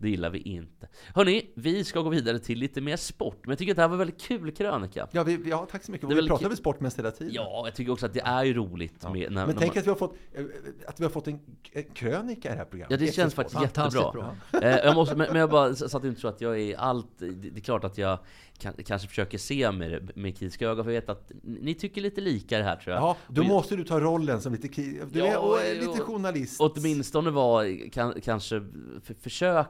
Det 0.00 0.10
gillar 0.10 0.30
vi 0.30 0.38
inte. 0.38 0.88
Hörni, 1.14 1.50
vi 1.54 1.84
ska 1.84 2.00
gå 2.00 2.08
vidare 2.10 2.38
till 2.38 2.58
lite 2.58 2.80
mer 2.80 2.96
sport. 2.96 3.38
Men 3.42 3.50
jag 3.50 3.58
tycker 3.58 3.72
att 3.72 3.76
det 3.76 3.82
här 3.82 3.88
var 3.88 3.96
väldigt 3.96 4.20
kul 4.20 4.50
krönika. 4.52 5.08
ja, 5.12 5.22
vi, 5.24 5.40
ja, 5.44 5.66
tack 5.70 5.84
så 5.84 5.92
mycket. 5.92 6.08
Det 6.08 6.14
är 6.14 6.22
Vi 6.22 6.28
pratar 6.28 6.48
väl 6.48 6.56
sport 6.56 6.80
mest 6.80 6.98
hela 6.98 7.10
tiden? 7.10 7.34
Ja, 7.34 7.62
jag 7.64 7.74
tycker 7.74 7.92
också 7.92 8.06
att 8.06 8.12
det 8.14 8.20
är 8.20 8.44
ju 8.44 8.54
roligt 8.54 8.94
Ja. 9.02 9.12
med... 9.12 9.32
När, 9.32 9.46
Men 9.46 9.56
tänk 9.56 9.74
man, 9.74 9.80
att 9.80 9.86
vi 9.86 9.90
har 9.90 9.96
fått, 9.96 10.14
eh, 10.34 10.44
att 10.86 11.00
vi 11.00 11.04
har 11.04 11.10
fått 11.10 11.26
en, 11.26 11.40
en 11.72 11.84
krönika 11.94 12.48
i 12.48 12.52
det 12.52 12.58
här 12.58 12.64
programmet. 12.64 13.00
Ja, 13.00 13.06
det 13.06 13.12
känns 13.12 13.32
sport. 13.32 13.50
faktiskt 13.50 13.76
jättebra. 13.78 14.12
bra. 14.12 14.60
Eh, 14.62 14.76
jag 14.76 14.94
måste, 14.94 15.16
men, 15.16 15.26
men 15.32 15.40
jag 15.40 15.50
bara, 15.50 15.74
så 15.74 15.96
att 15.96 16.02
du 16.02 16.08
inte 16.08 16.20
tror 16.20 16.30
att 16.30 16.40
jag 16.40 16.60
är 16.60 16.76
allt... 16.76 17.06
Det, 17.18 17.56
är 17.56 17.60
klart 17.60 17.84
att 17.84 17.98
jag 17.98 18.18
kan, 18.58 18.72
kanske 18.86 19.08
försöker 19.08 19.38
se 19.38 19.72
med, 19.72 20.16
med 20.16 20.38
kritiska 20.38 20.68
ögon, 20.68 20.84
för 20.84 20.90
jag 20.92 21.00
vet 21.00 21.08
att 21.10 21.32
ni 21.42 21.74
tycker 21.74 22.00
lite 22.00 22.20
lika 22.20 22.58
det 22.58 22.64
här 22.64 22.76
tror 22.76 22.94
jag. 22.96 23.02
Ja, 23.02 23.16
då 23.28 23.42
Och- 23.42 23.48
måste 23.48 23.76
du 23.76 23.84
ta 23.84 24.00
rollen 24.00 24.40
som 24.40 24.52
lite, 24.52 24.68
du 25.12 25.18
Ja, 25.18 25.26
är 25.26 25.38
och, 25.38 25.58
lite 25.86 26.00
journalist. 26.00 26.60
Åtminstone 26.60 27.30
vara, 27.30 27.66
kan, 27.92 28.14
kanske 28.20 28.62
för, 29.02 29.14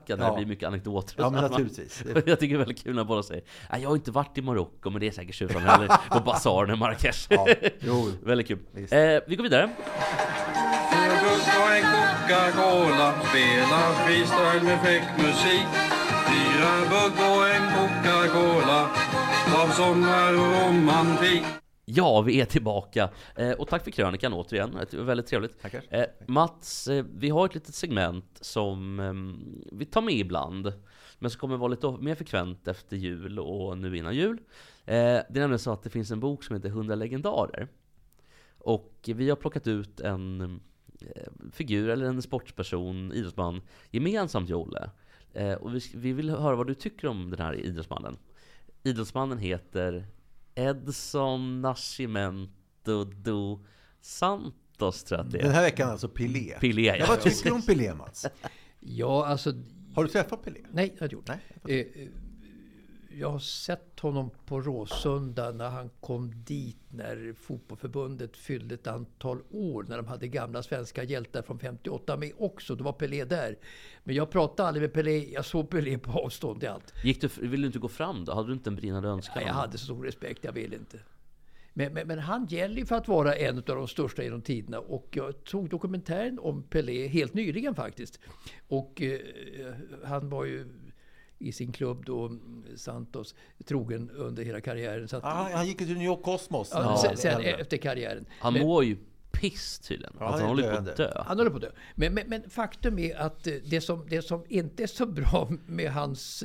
försöka 0.09 0.23
när 0.23 0.25
Ja. 0.29 0.31
det 0.31 0.37
blir 0.37 0.47
mycket 0.47 0.67
anekdoter. 0.69 1.15
Ja, 1.19 1.31
men 1.31 1.45
Att 1.45 1.51
man- 1.51 1.61
naturligtvis. 1.63 2.03
Jag 2.27 2.41
tycker 2.41 2.55
det 2.55 2.55
är 2.55 2.59
väldigt 2.67 2.83
kul 2.83 2.95
när 2.97 3.05
båda 3.05 3.23
säger 3.23 3.43
jag 3.81 3.89
har 3.89 3.97
inte 3.97 4.11
varit 4.11 4.39
i 4.39 4.43
Marocko, 4.43 4.91
men 4.91 5.01
det 5.01 5.07
är 5.07 5.11
säkert 5.13 5.35
tjusigt 5.35 5.61
heller 5.61 5.89
på 6.11 6.21
basaren 6.21 6.75
i 6.75 6.77
Marrakesh. 6.79 7.27
Ja, 7.31 7.47
jo. 7.81 8.13
väldigt 8.25 8.47
kul. 8.49 8.59
Eh, 8.75 8.99
vi 9.27 9.37
går 9.37 9.43
vidare. 9.43 9.71
och 11.61 11.73
en 11.77 11.83
Coca-Cola 11.83 13.13
Spela 13.29 13.81
freestyle 14.07 14.63
med 14.65 14.79
fräck 14.83 15.03
musik 15.19 15.67
Fyra 16.29 16.73
bugg 16.91 17.17
och 17.31 17.49
en 17.49 17.63
Coca-Cola 17.75 18.89
Av 19.63 19.69
sommar 19.69 20.33
och 20.33 20.69
romantik 20.69 21.43
Ja, 21.91 22.20
vi 22.20 22.41
är 22.41 22.45
tillbaka. 22.45 23.11
Eh, 23.36 23.53
och 23.53 23.68
tack 23.68 23.84
för 23.84 23.91
krönikan 23.91 24.32
återigen. 24.32 24.78
Det 24.91 24.97
var 24.97 25.05
väldigt 25.05 25.26
trevligt. 25.26 25.62
Tackar. 25.62 25.82
Eh, 25.91 26.05
Mats, 26.26 26.89
eh, 26.89 27.05
vi 27.14 27.28
har 27.28 27.47
ett 27.47 27.55
litet 27.55 27.74
segment 27.74 28.39
som 28.41 29.01
ehm, 29.01 29.64
vi 29.72 29.84
tar 29.84 30.03
med 30.03 30.14
ibland. 30.14 30.72
Men 31.18 31.30
som 31.30 31.39
kommer 31.41 31.57
vara 31.57 31.68
lite 31.68 31.91
mer 31.91 32.14
frekvent 32.14 32.68
efter 32.68 32.97
jul 32.97 33.39
och 33.39 33.78
nu 33.78 33.97
innan 33.97 34.14
jul. 34.14 34.39
Eh, 34.84 34.95
det 34.95 35.34
är 35.34 35.41
nämligen 35.41 35.59
så 35.59 35.72
att 35.72 35.82
det 35.82 35.91
finns 35.91 36.11
en 36.11 36.20
bok 36.20 36.45
som 36.45 36.57
heter 36.57 36.68
100 36.68 36.95
legendarer. 36.95 37.68
Och 38.59 38.95
vi 39.07 39.28
har 39.28 39.36
plockat 39.36 39.66
ut 39.66 40.01
en 40.01 40.41
eh, 41.01 41.51
figur 41.53 41.89
eller 41.89 42.07
en 42.07 42.22
sportsperson, 42.22 43.12
idrottsman, 43.12 43.62
gemensamt 43.91 44.49
Jolle. 44.49 44.91
Eh, 45.32 45.55
och 45.55 45.74
vi, 45.74 45.80
vi 45.95 46.12
vill 46.12 46.30
höra 46.30 46.57
vad 46.57 46.66
du 46.66 46.74
tycker 46.74 47.09
om 47.09 47.30
den 47.30 47.41
här 47.41 47.55
idrottsmannen. 47.55 48.16
Idrottsmannen 48.82 49.39
heter 49.39 50.07
Edson 50.59 51.61
Nascimento 51.61 53.05
do 53.05 53.65
Santos 54.01 55.05
tror 55.05 55.19
jag 55.19 55.27
att 55.27 55.33
det 55.33 55.39
Den 55.39 55.51
är. 55.51 55.55
här 55.55 55.63
veckan 55.63 55.91
alltså 55.91 56.09
Pelé. 56.09 56.55
Pelé, 56.61 56.83
ja. 56.83 56.97
ja, 56.97 57.05
vad 57.09 57.21
tycker 57.21 57.45
du 57.45 57.51
om 57.57 57.63
Pelé, 57.63 57.95
Mats? 57.95 58.27
Ja, 58.81 59.27
alltså... 59.27 59.53
Har 59.95 60.05
du 60.05 60.11
träffat 60.11 60.45
Pelé? 60.45 60.61
Nej, 60.73 60.91
jag 60.95 61.01
har 61.01 61.05
inte 61.07 61.15
gjort. 61.15 61.29
Nej, 61.65 61.93
eh, 61.95 62.09
Jag 63.21 63.31
har 63.31 63.39
sett 63.39 64.01
honom 64.01 64.31
på 64.47 64.61
Råsunda 64.61 65.51
när 65.51 65.69
han 65.69 65.91
kom 66.01 66.45
dit 66.45 66.77
när 66.89 67.35
fotbollförbundet 67.41 68.37
fyllde 68.37 68.75
ett 68.75 68.87
antal 68.87 69.39
år. 69.51 69.85
När 69.89 69.97
de 69.97 70.07
hade 70.07 70.29
gamla 70.29 70.62
svenska 70.62 71.03
hjältar 71.03 71.43
från 71.43 71.59
58 71.59 72.16
med 72.16 72.33
också. 72.39 72.75
Då 72.75 72.85
var 72.85 72.93
Pelé 72.93 73.25
där. 73.25 73.59
Men 74.05 74.14
jag 74.14 74.31
pratade 74.31 74.69
aldrig 74.69 74.83
med 74.83 74.93
Pelé. 74.93 75.33
Jag 75.33 75.45
såg 75.45 75.71
Pelé 75.71 75.99
på 75.99 76.11
avstånd 76.11 76.64
i 76.64 76.66
allt. 76.66 76.95
Gick 77.05 77.21
du, 77.21 77.29
ville 77.29 77.62
du 77.62 77.66
inte 77.66 77.79
gå 77.79 77.89
fram 77.89 78.25
då? 78.25 78.35
Hade 78.35 78.49
du 78.49 78.53
inte 78.53 78.71
en 78.71 78.77
brinnande 78.77 79.09
önskan? 79.09 79.43
Ja, 79.43 79.49
jag 79.49 79.55
hade 79.55 79.79
så 79.79 79.85
stor 79.85 80.05
respekt, 80.05 80.45
jag 80.45 80.53
vill 80.53 80.75
inte. 80.75 80.99
Men, 81.73 81.93
men, 81.93 82.07
men 82.09 82.19
han 82.19 82.47
gäller 82.47 82.77
ju 82.77 82.87
för 82.87 82.97
att 82.97 83.09
vara 83.09 83.35
en 83.35 83.57
av 83.59 83.62
de 83.64 83.89
största 83.89 84.23
genom 84.23 84.43
tiderna. 84.43 84.79
Och 84.79 85.09
jag 85.12 85.45
tog 85.45 85.69
dokumentären 85.69 86.39
om 86.39 86.62
Pelé 86.62 87.09
helt 87.09 87.35
nyligen 87.35 87.75
faktiskt. 87.75 88.21
Och 88.69 89.03
eh, 89.03 89.21
han 90.05 90.29
var 90.29 90.45
ju 90.45 90.66
i 91.39 91.53
sin 91.53 91.72
klubb 91.72 92.05
då, 92.07 92.30
Santos, 92.76 93.34
trogen 93.64 94.11
under 94.11 94.45
hela 94.45 94.61
karriären. 94.61 95.09
Så 95.09 95.16
att, 95.16 95.24
Ah, 95.24 95.49
han 95.55 95.66
gick 95.66 95.80
ju 95.80 95.86
till 95.86 95.97
New 95.97 96.07
York 96.07 96.22
Cosmos. 96.22 96.70
ja, 96.74 96.97
sen, 96.97 97.16
sen 97.16 97.41
efter 97.41 97.76
karriären. 97.76 98.26
Han 98.41 98.53
Men- 98.53 98.62
mår 98.66 98.84
ju 98.84 98.97
piss 99.32 99.78
tydligen. 99.78 100.16
Ja, 100.20 100.26
alltså, 100.26 100.41
han 100.41 100.49
håller 100.49 100.72
på 100.72 100.78
att 100.91 100.97
dö. 100.97 101.22
Han 101.26 101.39
håller 101.39 101.51
på 101.51 101.57
att 101.57 101.62
dö. 101.62 101.70
Men, 101.95 102.14
men, 102.14 102.28
men 102.28 102.51
faktum 102.51 102.99
är 102.99 103.16
att 103.16 103.47
eh, 103.47 103.55
det 103.64 103.80
som, 103.80 104.07
det 104.09 104.22
som 104.22 104.45
inte 104.49 104.82
är 104.82 104.86
så 104.86 105.07
bra 105.07 105.49
med 105.66 105.93
hans 105.93 106.45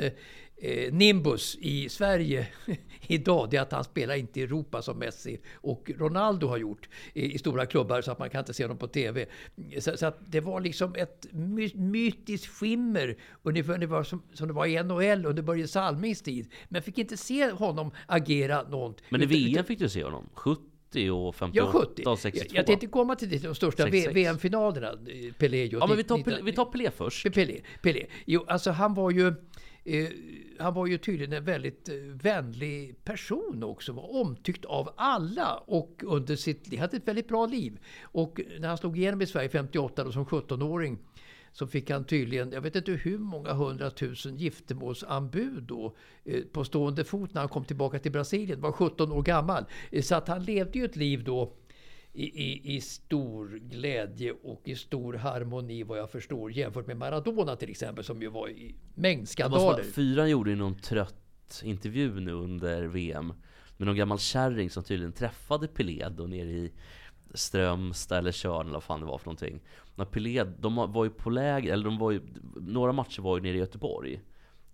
eh, 0.64 0.93
Nimbus 0.93 1.57
i 1.61 1.89
Sverige 1.89 2.47
idag, 3.07 3.47
det 3.51 3.57
är 3.57 3.61
att 3.61 3.72
han 3.72 3.84
spelar 3.84 4.16
inte 4.16 4.39
i 4.39 4.43
Europa 4.43 4.82
som 4.82 4.97
Messi 4.99 5.39
och 5.53 5.91
Ronaldo 5.97 6.47
har 6.47 6.57
gjort 6.57 6.89
i, 7.14 7.34
i 7.34 7.38
stora 7.38 7.66
klubbar 7.66 8.01
så 8.01 8.11
att 8.11 8.20
man 8.20 8.30
kan 8.30 8.39
inte 8.39 8.53
se 8.53 8.68
dem 8.68 8.78
på 8.78 8.88
TV. 8.88 9.26
Så, 9.80 9.97
så 9.97 10.05
att 10.05 10.18
det 10.28 10.39
var 10.39 10.61
liksom 10.61 10.95
ett 10.95 11.26
my, 11.32 11.72
mytiskt 11.76 12.47
skimmer, 12.47 13.18
ungefär 13.43 13.74
ungefär 13.74 14.03
som, 14.03 14.24
som 14.34 14.47
det 14.47 14.53
var 14.53 14.66
i 14.66 14.84
NHL 14.84 15.26
under 15.26 15.41
Börje 15.43 15.68
Salmings 15.68 16.22
tid. 16.22 16.47
Men 16.70 16.76
jag 16.78 16.84
fick 16.86 16.97
inte 16.97 17.18
se 17.18 17.51
honom 17.51 17.91
agera 18.05 18.64
något. 18.64 19.01
Men 19.09 19.22
i 19.24 19.26
VM 19.26 19.66
fick 19.66 19.80
du 19.80 19.89
se 19.89 20.03
honom. 20.03 20.30
70 20.34 21.09
och 21.11 21.36
58 21.36 21.72
Ja, 21.74 21.82
70. 21.82 22.01
och 22.05 22.11
Jag, 22.11 22.20
62. 22.20 22.55
jag 22.55 22.66
tänkte 22.66 22.88
komma 22.88 23.16
till 23.16 23.30
det, 23.30 23.38
de 23.43 23.55
största 23.55 23.84
66. 23.84 24.16
VM-finalerna. 24.16 24.88
eh, 24.89 25.34
Pelé. 25.34 25.66
Ja, 25.72 25.88
men 25.88 25.97
vi 25.97 26.03
tar, 26.03 26.18
Pelé- 26.18 26.43
vi 26.43 26.53
tar 26.53 26.66
Pelé 26.66 26.91
först. 26.91 27.34
Pelé, 27.34 27.61
Pelé. 27.82 28.05
Jo, 28.26 28.45
alltså 28.47 28.72
han 28.72 28.93
var 28.93 29.11
ju... 29.11 29.34
Eh, 29.86 30.07
han 30.59 30.73
var 30.73 30.88
ju 30.88 30.97
tydligen 30.97 31.34
en 31.34 31.45
väldigt 31.45 31.89
eh, 31.89 31.95
vänlig 32.23 33.03
person 33.03 33.63
också. 33.63 33.93
Var 33.93 34.15
omtyckt 34.21 34.65
av 34.65 34.93
alla 34.95 35.55
och 35.57 36.03
under 36.05 36.36
sitt 36.36 36.67
liv 36.67 36.79
hade 36.79 36.97
ett 36.97 37.07
väldigt 37.07 37.27
bra 37.27 37.45
liv. 37.45 37.79
Och 38.01 38.41
när 38.59 38.67
han 38.67 38.77
slog 38.77 38.97
igenom 38.97 39.21
i 39.21 39.25
Sverige 39.25 39.49
58 39.49 40.03
då, 40.03 40.11
som 40.11 40.25
17-åring 40.25 40.97
så 41.51 41.67
fick 41.67 41.89
han 41.89 42.03
tydligen, 42.05 42.51
jag 42.51 42.61
vet 42.61 42.75
inte 42.75 42.91
hur 42.91 43.17
många 43.17 43.53
hundratusen 43.53 44.38
giftermålsanbud 44.38 45.63
då 45.63 45.95
eh, 46.25 46.41
på 46.51 46.63
stående 46.63 47.03
fot 47.03 47.34
när 47.34 47.41
han 47.41 47.49
kom 47.49 47.65
tillbaka 47.65 47.99
till 47.99 48.11
Brasilien. 48.11 48.61
Var 48.61 48.71
17 48.71 49.11
år 49.11 49.21
gammal. 49.21 49.65
Eh, 49.91 50.01
Så 50.01 50.15
att 50.15 50.27
han 50.27 50.43
levde 50.43 50.79
ju 50.79 50.86
ett 50.86 50.95
liv 50.95 51.23
då 51.23 51.53
i, 52.14 52.24
i, 52.43 52.76
i 52.76 52.82
stor 52.82 53.47
glädje 53.64 54.32
och 54.43 54.61
i 54.64 54.76
stor 54.76 55.14
harmoni 55.14 55.84
vad 55.84 55.97
jag 55.99 56.09
förstår 56.11 56.51
jämfört 56.51 56.88
med 56.88 56.97
Maradona 56.97 57.55
till 57.55 57.70
exempel 57.70 58.03
som 58.03 58.22
ju 58.22 58.28
var 58.30 58.49
i 58.49 58.76
mängd 58.95 59.18
Det 59.18 59.22
måste 59.22 59.34
skandaler. 59.34 59.64
vara- 59.66 59.84
Fyran 59.84 60.30
gjorde 60.30 60.49
ju 60.49 60.55
någon 60.55 60.80
trött 60.80 61.61
intervju 61.64 62.20
nu 62.20 62.32
under 62.32 62.84
VM 62.84 63.34
med 63.78 63.88
någon 63.88 63.95
gammal 63.95 64.20
kärring 64.20 64.70
som 64.70 64.84
tydligen 64.84 65.14
träffade 65.14 65.68
Pelé 65.68 66.09
då 66.09 66.24
nere 66.24 66.49
i 66.49 66.72
Strömstad 67.34 68.18
eller 68.18 68.32
Tjörn 68.32 68.61
eller 68.61 68.74
vad 68.74 68.84
fan 68.84 68.99
det 68.99 69.05
var 69.05 69.18
för 69.18 69.26
någonting. 69.26 69.59
När 69.95 70.05
Pelé, 70.05 70.43
de 70.59 70.76
var 70.76 71.03
ju 71.03 71.09
på 71.09 71.30
läger, 71.30 71.74
eller 71.74 71.86
de 71.86 71.97
var 71.97 72.11
ju, 72.11 72.22
några 72.55 72.91
matcher 72.91 73.22
var 73.22 73.38
ju 73.38 73.43
nere 73.43 73.55
i 73.55 73.59
Göteborg 73.59 74.22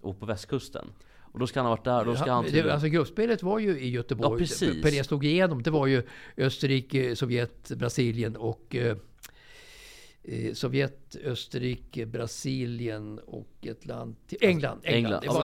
och 0.02 0.20
på 0.20 0.26
västkusten. 0.26 0.88
Och 1.32 1.40
då 1.40 1.48
ska 1.48 1.60
han 1.60 1.66
ha 1.66 1.76
varit 1.76 1.86
där, 1.86 2.06
då 2.06 2.16
ska 2.16 2.32
han 2.32 2.46
det, 2.52 2.72
alltså 2.74 2.88
gruppspelet 2.88 3.44
var 3.44 3.60
ju 3.60 3.80
i 3.80 3.90
Göteborg. 3.90 4.32
Ja, 4.32 4.38
precis. 4.38 4.82
Pelé 4.84 5.04
slog 5.04 5.26
igenom. 5.26 5.64
Det 5.64 5.72
var 5.72 5.88
ju 5.88 6.04
Österrike, 6.38 7.16
Sovjet, 7.16 7.72
Brasilien 7.72 8.36
och 8.36 8.76
eh, 8.76 8.98
eh, 10.24 10.54
Sovjet, 10.54 11.16
Österrike, 11.24 12.06
Brasilien 12.06 13.20
och 13.20 13.52
ett 13.62 13.86
land 13.86 14.16
till 14.28 14.38
England. 14.42 14.80
England. 14.84 15.24
England. 15.24 15.44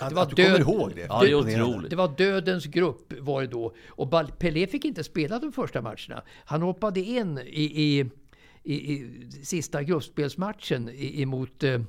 Att, 0.00 0.08
det 0.08 0.14
var 0.14 0.22
att 0.22 0.30
du 0.30 0.36
kommer 0.36 0.58
död- 0.58 0.60
ihåg 0.68 0.92
det. 0.94 1.06
Ja, 1.08 1.20
det 1.22 1.30
är 1.30 1.34
otroligt. 1.34 1.90
Det 1.90 1.96
var 1.96 2.08
dödens 2.16 2.64
grupp 2.66 3.12
var 3.20 3.40
det 3.42 3.46
då. 3.48 3.74
Och 3.88 4.38
Pelé 4.38 4.66
fick 4.66 4.84
inte 4.84 5.04
spela 5.04 5.38
de 5.38 5.52
första 5.52 5.82
matcherna. 5.82 6.22
Han 6.44 6.62
hoppade 6.62 7.00
in 7.00 7.38
i, 7.38 7.42
i, 7.82 8.10
i, 8.62 8.74
i 8.74 9.10
sista 9.42 9.82
gruppspelsmatchen 9.82 10.88
i- 10.88 11.22
emot, 11.22 11.62
eh, 11.62 11.80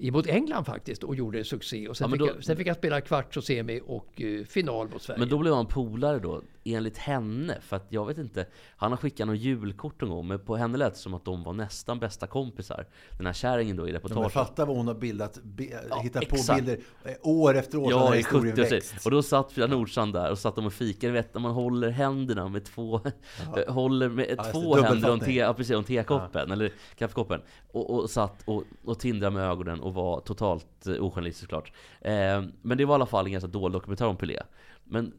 emot 0.00 0.26
England 0.26 0.64
faktiskt 0.64 1.02
och 1.04 1.14
gjorde 1.16 1.44
succé. 1.44 1.88
Och 1.88 1.96
sen, 1.96 2.04
Ja, 2.04 2.08
men 2.08 2.18
fick, 2.18 2.28
då- 2.28 2.34
jag, 2.36 2.44
sen 2.44 2.56
fick 2.56 2.66
han 2.66 2.76
spela 2.76 3.00
kvarts 3.00 3.36
och 3.36 3.44
semi 3.44 3.80
och 3.86 4.22
eh, 4.22 4.44
final 4.44 4.88
mot 4.88 5.02
Sverige. 5.02 5.18
Men 5.20 5.28
då 5.28 5.38
blev 5.38 5.54
han 5.54 5.66
polare 5.66 6.18
då, 6.18 6.42
enligt 6.64 6.98
henne. 6.98 7.58
För 7.60 7.76
att 7.76 7.86
jag 7.88 8.06
vet 8.06 8.18
inte, 8.18 8.46
han 8.76 8.92
har 8.92 8.96
skickat 8.96 9.26
något 9.26 9.38
julkort 9.38 10.00
någon 10.00 10.10
gång, 10.10 10.28
men 10.28 10.38
på 10.44 10.56
henne 10.56 10.78
lät 10.78 10.92
det 10.92 10.98
som 10.98 11.14
att 11.14 11.24
de 11.24 11.42
var 11.42 11.52
nästan 11.52 11.98
bästa 11.98 12.26
kompisar. 12.26 12.86
Den 13.16 13.26
här 13.26 13.32
kärringen 13.32 13.76
då 13.76 13.82
i 13.88 13.90
Ja, 13.90 13.92
men 13.92 13.94
reportaget. 14.02 14.32
fatta 14.32 14.64
vad 14.64 14.76
hon 14.76 14.86
har 14.86 14.94
bildat, 14.94 15.38
be, 15.42 15.64
hittat 16.02 16.28
på 16.28 16.36
exakt. 16.36 16.64
bilder 16.64 16.80
eh, 17.04 17.12
år 17.22 17.54
efter 17.56 17.78
år. 17.78 17.90
Ja, 17.90 18.14
i 18.14 18.18
historien 18.18 18.56
70 18.56 18.70
växt. 18.74 18.94
Och 19.06 19.10
då 19.10 19.22
satt 19.22 19.52
Frida 19.52 19.66
Nordstrand 19.66 20.12
där 20.12 20.30
och 20.30 20.38
satt 20.38 20.56
de 20.56 20.66
och 20.66 20.72
fikade. 20.72 21.12
Vet, 21.12 21.34
när 21.34 21.40
man 21.40 21.52
håller 21.52 21.90
händerna 21.90 22.48
med 22.48 22.64
två, 22.64 23.00
eh, 23.66 23.72
håller 23.74 24.08
med 24.08 24.34
Ja, 24.38 24.44
två 24.44 24.76
händer 24.76 25.10
om, 25.12 25.20
te, 25.20 25.32
ja, 25.32 25.54
precis, 25.54 25.76
om 25.76 25.84
tekoppen, 25.84 26.50
eller 26.50 26.72
kaffekoppen. 26.98 27.40
Och, 27.72 27.90
och 27.90 28.10
satt 28.10 28.42
och, 28.44 28.64
och 28.84 28.98
tindrade 28.98 29.34
med 29.34 29.44
ögonen 29.50 29.80
och 29.80 29.89
var 29.90 30.20
totalt 30.20 30.86
eh, 30.86 30.92
ojournalistisk 30.92 31.40
såklart. 31.40 31.72
Eh, 32.00 32.42
men 32.62 32.78
det 32.78 32.84
var 32.84 32.94
i 32.94 32.98
alla 32.98 33.06
fall 33.06 33.26
en 33.26 33.32
ganska 33.32 33.48
dålig 33.48 33.72
dokumentär 33.72 34.06
om 34.06 34.16
Pelé. 34.16 34.42
Men 34.84 35.12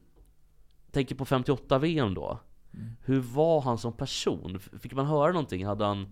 tänker 0.92 1.16
på 1.16 1.26
58 1.26 1.80
VM 1.80 2.14
då. 2.14 2.40
Hur 3.06 3.20
var 3.20 3.62
han 3.62 3.78
som 3.78 3.94
person? 3.94 4.60
Fick 4.60 4.94
man 4.94 5.06
höra 5.06 5.32
någonting? 5.32 5.66
Hade 5.66 5.86
han 5.86 6.08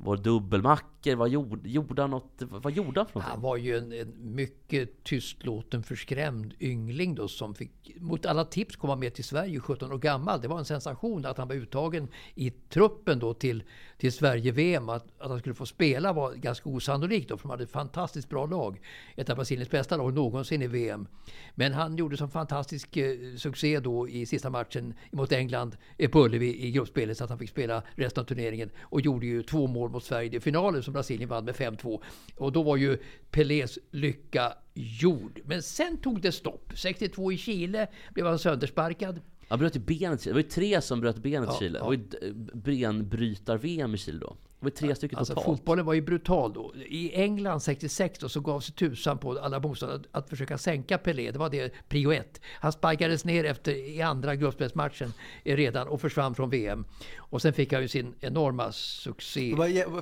var 0.00 0.16
det 0.16 0.22
dubbelmackor? 0.22 1.14
Vad 1.14 1.28
gjorde, 1.28 1.68
gjorde 1.68 2.02
han 2.02 2.10
något? 2.10 2.42
Vad 2.42 2.72
gjorde 2.72 3.00
han 3.00 3.06
för 3.06 3.20
något? 3.20 3.28
Han 3.28 3.40
var 3.40 3.56
ju 3.56 3.78
en, 3.78 3.92
en 3.92 4.34
mycket 4.34 5.04
tystlåten, 5.04 5.82
förskrämd 5.82 6.54
yngling 6.60 7.14
då 7.14 7.28
som 7.28 7.54
fick 7.54 7.96
mot 8.00 8.26
alla 8.26 8.44
tips 8.44 8.76
komma 8.76 8.96
med 8.96 9.14
till 9.14 9.24
Sverige 9.24 9.60
17 9.60 9.92
år 9.92 9.98
gammal. 9.98 10.40
Det 10.40 10.48
var 10.48 10.58
en 10.58 10.64
sensation 10.64 11.26
att 11.26 11.38
han 11.38 11.48
var 11.48 11.54
uttagen 11.54 12.08
i 12.34 12.50
truppen 12.50 13.18
då 13.18 13.34
till, 13.34 13.62
till 13.98 14.12
Sverige-VM. 14.12 14.88
Att, 14.88 15.20
att 15.20 15.30
han 15.30 15.38
skulle 15.38 15.54
få 15.54 15.66
spela 15.66 16.12
var 16.12 16.34
ganska 16.34 16.68
osannolikt 16.68 17.28
då, 17.28 17.36
för 17.36 17.42
de 17.42 17.50
hade 17.50 17.64
ett 17.64 17.70
fantastiskt 17.70 18.28
bra 18.28 18.46
lag. 18.46 18.80
Ett 19.16 19.30
av 19.30 19.36
Brasiliens 19.36 19.70
bästa 19.70 19.96
lag 19.96 20.14
någonsin 20.14 20.62
i 20.62 20.66
VM. 20.66 21.08
Men 21.54 21.72
han 21.72 21.96
gjorde 21.96 22.16
en 22.20 22.30
fantastisk 22.30 22.96
eh, 22.96 23.16
succé 23.36 23.80
då 23.80 24.08
i 24.08 24.26
sista 24.26 24.50
matchen 24.50 24.94
mot 25.10 25.32
England 25.32 25.76
eh, 25.96 26.10
på 26.10 26.24
Ullevi 26.24 26.66
i 26.66 26.70
gruppspelet 26.70 27.18
så 27.18 27.24
att 27.24 27.30
han 27.30 27.38
fick 27.38 27.50
spela 27.50 27.82
resten 27.94 28.20
av 28.20 28.24
turneringen 28.26 28.70
och 28.80 29.00
gjorde 29.00 29.26
ju 29.26 29.42
två 29.42 29.66
mål 29.66 29.87
mot 29.88 30.04
Sverige 30.04 30.36
i 30.36 30.40
finalen 30.40 30.82
som 30.82 30.92
Brasilien 30.94 31.28
vann 31.28 31.44
med 31.44 31.54
5-2. 31.54 32.00
Och 32.36 32.52
då 32.52 32.62
var 32.62 32.76
ju 32.76 32.98
Pelés 33.30 33.78
lycka 33.90 34.52
gjord. 34.74 35.40
Men 35.44 35.62
sen 35.62 35.96
tog 35.96 36.20
det 36.20 36.32
stopp. 36.32 36.72
62 36.74 37.32
i 37.32 37.36
Chile 37.36 37.86
blev 38.14 38.26
han 38.26 38.38
söndersparkad. 38.38 39.20
Han 39.48 39.58
bröt 39.58 39.76
ju 39.76 39.80
benet 39.80 40.20
i 40.20 40.22
Chile. 40.22 40.30
Det 40.30 40.34
var 40.34 40.42
ju 40.42 40.48
tre 40.48 40.80
som 40.80 41.00
bröt 41.00 41.16
benet 41.16 41.48
i 41.48 41.52
Ja, 41.52 41.58
Chile. 41.58 41.72
Det 41.72 41.78
ja. 41.78 41.84
var 41.84 41.92
ju 41.92 41.98
d- 41.98 42.18
benbrytar-VM 42.54 43.94
i 43.94 43.98
Chile 43.98 44.18
då. 44.18 44.36
Det 44.60 44.64
var 44.64 44.70
tre 44.70 44.94
stycken 44.94 45.18
Alltså 45.18 45.34
totalt. 45.34 45.46
fotbollen 45.58 45.86
var 45.86 45.94
ju 45.94 46.00
brutal 46.00 46.52
då. 46.52 46.74
I 46.76 47.14
England 47.14 47.60
66 47.60 48.18
då, 48.18 48.28
så 48.28 48.40
gav 48.40 48.60
sig 48.60 48.74
tusan 48.74 49.18
på 49.18 49.38
alla 49.38 49.60
motståndare 49.60 49.98
att, 50.00 50.06
att 50.24 50.28
försöka 50.30 50.58
sänka 50.58 50.98
Pelé. 50.98 51.30
Det 51.30 51.38
var 51.38 51.50
det 51.50 51.72
prio 51.88 52.12
ett. 52.12 52.40
Han 52.44 52.72
sparkades 52.72 53.24
ner 53.24 53.44
efter 53.44 53.72
i 53.74 54.02
andra 54.02 54.36
gruppspelsmatchen 54.36 55.12
eh, 55.44 55.56
redan 55.56 55.88
och 55.88 56.00
försvann 56.00 56.34
från 56.34 56.50
VM. 56.50 56.84
Och 57.30 57.42
sen 57.42 57.52
fick 57.52 57.72
han 57.72 57.82
ju 57.82 57.88
sin 57.88 58.14
enorma 58.20 58.72
succé 58.72 59.54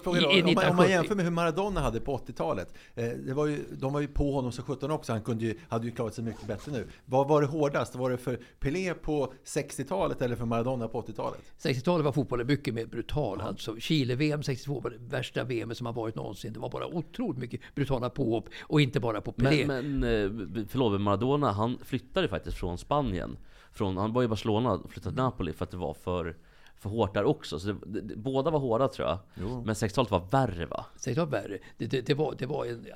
frågar 0.03 0.21
i- 0.39 0.43
om, 0.43 0.55
man, 0.55 0.71
om 0.71 0.77
man 0.77 0.87
1970. 0.87 0.91
jämför 0.91 1.15
med 1.15 1.25
hur 1.25 1.33
Maradona 1.33 1.81
hade 1.81 2.01
på 2.01 2.17
80-talet. 2.19 2.75
Eh, 2.95 3.05
det 3.09 3.35
var 3.35 3.47
ju, 3.47 3.65
de 3.73 3.93
var 3.93 4.01
ju 4.01 4.09
på 4.09 4.33
honom 4.33 4.53
som 4.53 4.65
17 4.65 4.91
också. 4.91 5.13
Han 5.13 5.23
kunde 5.23 5.45
ju, 5.45 5.59
hade 5.69 5.87
ju 5.87 5.93
klarat 5.93 6.15
sig 6.15 6.25
mycket 6.25 6.47
bättre 6.47 6.73
nu. 6.73 6.87
Vad 7.05 7.29
var 7.29 7.41
det 7.41 7.47
hårdast? 7.47 7.95
Var 7.95 8.11
det 8.11 8.19
för 8.19 8.39
Pelé 8.61 8.95
på 8.95 9.33
60-talet 9.45 10.23
eller 10.23 10.37
för 10.37 10.45
Maradona 10.45 10.89
på 10.89 11.03
80-talet? 11.03 11.41
60-talet 11.59 12.05
var 12.05 12.13
fotbollen 12.13 12.47
mycket 12.47 12.75
mer 12.75 12.87
brutal. 12.87 13.41
Alltså 13.41 13.77
Chile-VM 13.81 14.43
62 14.43 14.81
var 14.81 14.91
det 14.91 14.99
värsta 15.17 15.45
VM 15.45 15.75
som 15.75 15.87
har 15.87 15.93
varit 15.93 16.15
någonsin. 16.15 16.53
Det 16.53 16.59
var 16.59 16.71
bara 16.71 16.87
otroligt 16.87 17.39
mycket 17.39 17.61
brutala 17.75 18.11
påhopp 18.11 18.49
och 18.61 18.81
inte 18.81 19.01
bara 19.01 19.21
på 19.21 19.33
Pelé. 19.33 19.67
Men, 19.67 20.01
men 20.01 20.57
eh, 20.59 20.65
förlåt, 20.69 21.01
Maradona 21.01 21.53
han 21.53 21.79
flyttade 21.85 22.29
faktiskt 22.29 22.57
från 22.59 22.79
Spanien. 22.79 23.37
Från, 23.73 23.97
han 23.97 24.13
var 24.13 24.23
i 24.23 24.29
Barcelona 24.29 24.73
och 24.73 24.91
flyttade 24.91 25.15
till 25.15 25.23
Napoli 25.23 25.53
för 25.53 25.65
att 25.65 25.71
det 25.71 25.77
var 25.77 25.95
för, 25.95 26.37
för 26.79 26.91
hårt 26.91 27.15
där 27.15 27.25
också. 27.25 27.59
Så 27.59 27.73
det, 27.73 28.01
det, 28.01 28.17
båda 28.17 28.51
var 28.51 28.59
hårda 28.59 28.89
tror 28.89 29.09
jag. 29.09 29.19
Men 29.65 29.75
60-talet 29.75 30.11
var 30.11 30.27
värre 30.31 30.67
va? 30.67 30.87
60-talet 30.97 31.19
var 31.19 31.27
värre. 31.27 31.59
Det, 31.79 32.01
det, 32.07 32.15
var, 32.15 32.35
det 32.39 32.47
var 32.47 32.67
en, 32.67 32.87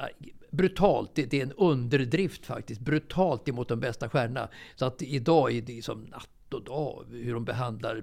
brutalt. 0.50 1.10
Det, 1.14 1.34
är 1.34 1.42
en 1.42 1.52
underdrift 1.52 2.46
faktiskt. 2.46 2.80
Brutalt 2.80 3.48
emot 3.48 3.68
de 3.68 3.80
bästa 3.80 4.08
stjärnorna. 4.08 4.48
Så 4.76 4.84
att 4.84 5.02
idag 5.02 5.52
är 5.52 5.62
det 5.62 5.84
som 5.84 6.02
natt 6.02 6.54
och 6.54 6.64
dag 6.64 7.04
hur 7.10 7.34
de 7.34 7.44
behandlar 7.44 8.02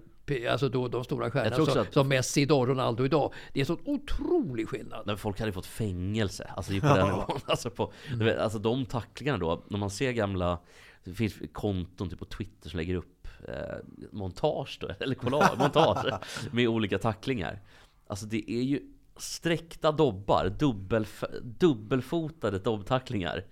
Alltså 0.50 0.70
då 0.70 0.88
de 0.88 1.04
stora 1.04 1.32
stjärnorna 1.32 1.66
som, 1.66 1.82
att- 1.82 1.94
som 1.94 2.08
Messi 2.08 2.42
idag, 2.42 2.70
Ronaldo 2.70 3.06
idag. 3.06 3.34
Det 3.54 3.62
är 3.62 3.66
sån 3.66 3.80
otrolig 3.86 4.70
skillnad. 4.70 5.04
Nej, 5.06 5.18
folk 5.18 5.40
hade 5.40 5.50
ju 5.50 5.54
fått 5.54 5.66
fängelse. 5.66 6.52
Alltså 6.56 6.72
det 6.72 6.78
är 6.78 6.82
på 6.82 6.96
den 6.96 7.08
nivån. 7.08 7.40
Alltså, 7.46 7.70
på, 7.70 7.92
vet, 8.16 8.38
alltså 8.38 8.60
de 8.60 8.86
tacklingarna 8.86 9.38
då, 9.38 9.64
när 9.68 9.78
man 9.78 9.90
ser 9.90 10.12
gamla 10.12 10.60
det 11.08 11.14
finns 11.14 11.34
konton 11.54 12.10
typ 12.10 12.20
på 12.20 12.26
Twitter 12.26 12.70
som 12.70 12.78
lägger 12.78 12.96
upp 12.96 13.17
eh, 13.48 13.78
montage 14.12 14.78
då, 14.82 14.88
eller 15.00 15.16
collage, 15.16 15.58
montage 15.58 16.14
med 16.52 16.68
olika 16.68 16.98
tacklingar. 17.00 17.60
Alltså 18.08 18.26
det 18.26 18.52
är 18.52 18.62
ju 18.62 18.82
sträckta 19.18 19.92
dobbar, 19.92 20.50
dubbel, 20.60 21.06
dubbelfotade 21.44 22.60
dobbtacklingar. 22.60 23.46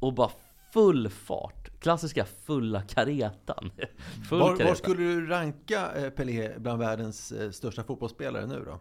Och 0.00 0.12
bara 0.14 0.30
full 0.72 1.08
fart. 1.08 1.80
Klassiska 1.80 2.24
fulla 2.24 2.82
karetan. 2.82 3.70
Full 4.28 4.38
Var, 4.40 4.50
var 4.50 4.56
kareta. 4.56 4.74
skulle 4.74 5.02
du 5.02 5.26
ranka 5.26 5.92
eh, 5.92 6.10
Pelé 6.10 6.58
bland 6.58 6.78
världens 6.78 7.32
eh, 7.32 7.50
största 7.50 7.84
fotbollsspelare 7.84 8.46
nu 8.46 8.62
då? 8.66 8.80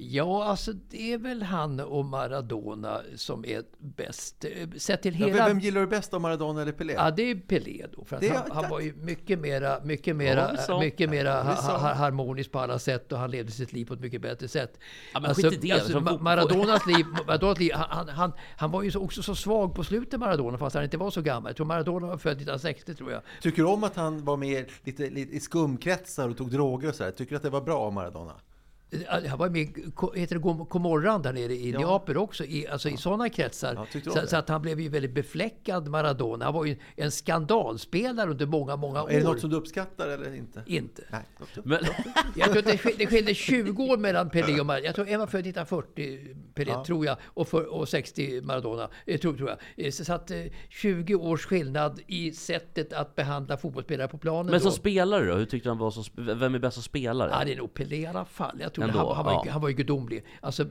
Ja, 0.00 0.44
alltså 0.44 0.72
det 0.72 1.12
är 1.12 1.18
väl 1.18 1.42
han 1.42 1.80
och 1.80 2.04
Maradona 2.04 3.00
som 3.16 3.44
är 3.44 3.62
bäst. 3.78 4.44
Eh, 4.44 4.68
Sett 4.76 5.02
till 5.02 5.20
Ja, 5.20 5.26
hela... 5.26 5.46
vem 5.48 5.58
gillar 5.60 5.80
du 5.80 5.86
bäst 5.86 6.14
av 6.14 6.20
Maradona 6.20 6.62
eller 6.62 6.72
Pelé? 6.72 6.92
Ja, 6.92 7.10
det 7.10 7.22
är 7.30 7.34
Pelé 7.34 7.86
då. 7.96 8.04
För 8.04 8.16
att 8.16 8.22
Det- 8.22 8.28
han, 8.28 8.50
han 8.50 8.70
var 8.70 8.80
ju 8.80 8.94
mycket 8.94 9.38
mera, 9.38 9.80
mycket 9.84 10.16
mera, 10.16 10.56
Ja, 10.68 10.80
mycket 10.80 11.10
mera 11.10 11.42
ha, 11.42 11.92
harmonisk 11.94 12.52
på 12.52 12.58
alla 12.58 12.78
sätt 12.78 13.12
och 13.12 13.18
han 13.18 13.30
levde 13.30 13.52
sitt 13.52 13.72
liv 13.72 13.84
på 13.84 13.94
ett 13.94 14.00
mycket 14.00 14.22
bättre 14.22 14.48
sätt. 14.48 14.78
Ja, 15.14 15.20
men 15.20 15.34
skit 15.34 15.52
i 15.52 15.56
det. 15.56 15.72
Alltså, 15.72 16.00
Maradonas 16.00 16.86
liv, 16.86 17.06
Maradonas 17.26 17.58
liv 17.58 17.72
han, 17.74 17.88
han- 17.90 18.08
han, 18.08 18.32
han 18.56 18.70
var 18.70 18.82
ju 18.82 18.90
så, 18.90 19.00
också 19.00 19.22
så 19.22 19.34
svag 19.34 19.74
på 19.74 19.84
slutet 19.84 20.20
Maradona 20.20 20.58
fast 20.58 20.74
han 20.74 20.84
inte 20.84 20.96
var 20.98 21.10
så 21.10 21.22
gammal. 21.22 21.50
Jag 21.50 21.56
tror 21.56 21.66
Maradona 21.66 22.06
var 22.06 22.16
född 22.18 22.32
1960 22.32 22.94
tror 22.94 23.12
jag. 23.12 23.22
Tycker 23.42 23.62
du 23.62 23.68
om 23.68 23.84
att 23.84 23.96
han 23.96 24.24
var 24.24 24.36
med 24.36 24.64
lite, 24.84 25.10
lite 25.10 25.36
i 25.36 25.40
skumkretsar 25.40 26.28
och 26.28 26.36
tog 26.36 26.50
droger 26.50 26.88
och 26.88 26.94
sådär? 26.94 27.10
Tycker 27.10 27.30
du 27.30 27.36
att 27.36 27.42
det 27.42 27.50
var 27.50 27.60
bra 27.60 27.78
av 27.78 27.92
Maradona? 27.92 28.32
Han 29.28 29.38
var 29.38 29.48
med 29.50 29.68
heter 30.14 30.34
det 30.38 30.66
Comorran 30.70 31.22
där 31.22 31.32
nere 31.32 31.52
i 31.52 31.70
Ja. 31.70 31.78
Neapel 31.80 32.16
också, 32.16 32.44
i, 32.44 32.68
alltså 32.68 32.88
i 32.88 32.96
sådana 32.96 33.28
kretsar. 33.28 33.86
Ja, 33.94 34.00
så, 34.12 34.26
så 34.26 34.36
att 34.36 34.48
han 34.48 34.62
blev 34.62 34.80
ju 34.80 34.88
väldigt 34.88 35.14
befläckad, 35.14 35.88
Maradona. 35.88 36.44
Han 36.44 36.54
var 36.54 36.64
ju 36.64 36.76
en 36.96 37.10
skandalspelare 37.10 38.30
under 38.30 38.46
många, 38.46 38.76
många 38.76 39.02
år. 39.02 39.10
Är 39.12 39.18
det 39.18 39.24
något 39.24 39.40
som 39.40 39.50
du 39.50 39.56
uppskattar 39.56 40.08
eller 40.08 40.34
inte? 40.34 40.62
Inte. 40.66 41.02
Nej. 41.10 41.22
Men, 41.64 41.78
Jag 42.36 42.46
tror 42.48 42.58
att 42.58 42.64
det, 42.64 42.76
skil- 42.76 42.94
det 42.98 43.06
skilde 43.06 43.34
20 43.34 43.82
år 43.84 43.96
mellan 43.96 44.30
Pelé 44.30 44.60
och 44.60 44.66
Maradona. 44.66 44.86
Jag 44.86 44.94
tror 44.94 45.08
en 45.08 45.20
var 45.20 45.26
född 45.26 45.40
1940, 45.40 46.36
Pelé, 46.54 46.70
Ja. 46.72 46.84
tror 46.84 47.06
jag, 47.06 47.16
och, 47.24 47.48
för, 47.48 47.64
och 47.74 47.88
60 47.88 48.40
Maradona, 48.40 48.88
eh, 49.06 49.20
tror, 49.20 49.36
tror 49.36 49.48
jag. 49.48 49.86
Eh, 49.86 49.90
Så, 49.90 50.04
så 50.04 50.12
att 50.12 50.30
eh, 50.30 50.36
20 50.68 51.14
års 51.14 51.46
skillnad 51.46 52.00
i 52.06 52.32
sättet 52.32 52.92
att 52.92 53.14
behandla 53.16 53.56
fotbollsspelare 53.56 54.08
på 54.08 54.18
planen. 54.18 54.50
men 54.50 54.60
som 54.60 54.68
då. 54.70 54.74
spelare 54.76 55.26
då? 55.26 55.34
Hur 55.34 55.44
tyckte 55.46 55.66
du 55.68 55.70
han 55.70 55.78
var 55.78 55.90
som 55.90 56.04
Vem 56.38 56.54
är 56.54 56.58
bäst 56.58 56.74
som 56.74 56.82
spelare? 56.82 57.30
Ja, 57.38 57.44
det 57.44 57.52
är 57.52 57.56
nog 57.56 57.74
Pelé 57.74 57.96
i 57.96 58.06
alla 58.06 58.24
fall. 58.24 58.56
Jag 58.60 58.72
tror 58.80 58.88
Ändå, 59.00 59.12
han, 59.12 59.16
han, 59.16 59.24
var, 59.24 59.32
ju- 59.32 59.46
ja. 59.48 59.52
han 59.52 59.60
var 59.62 59.68
ju 59.68 59.74
gudomlig. 59.74 60.24
Alltså, 60.40 60.64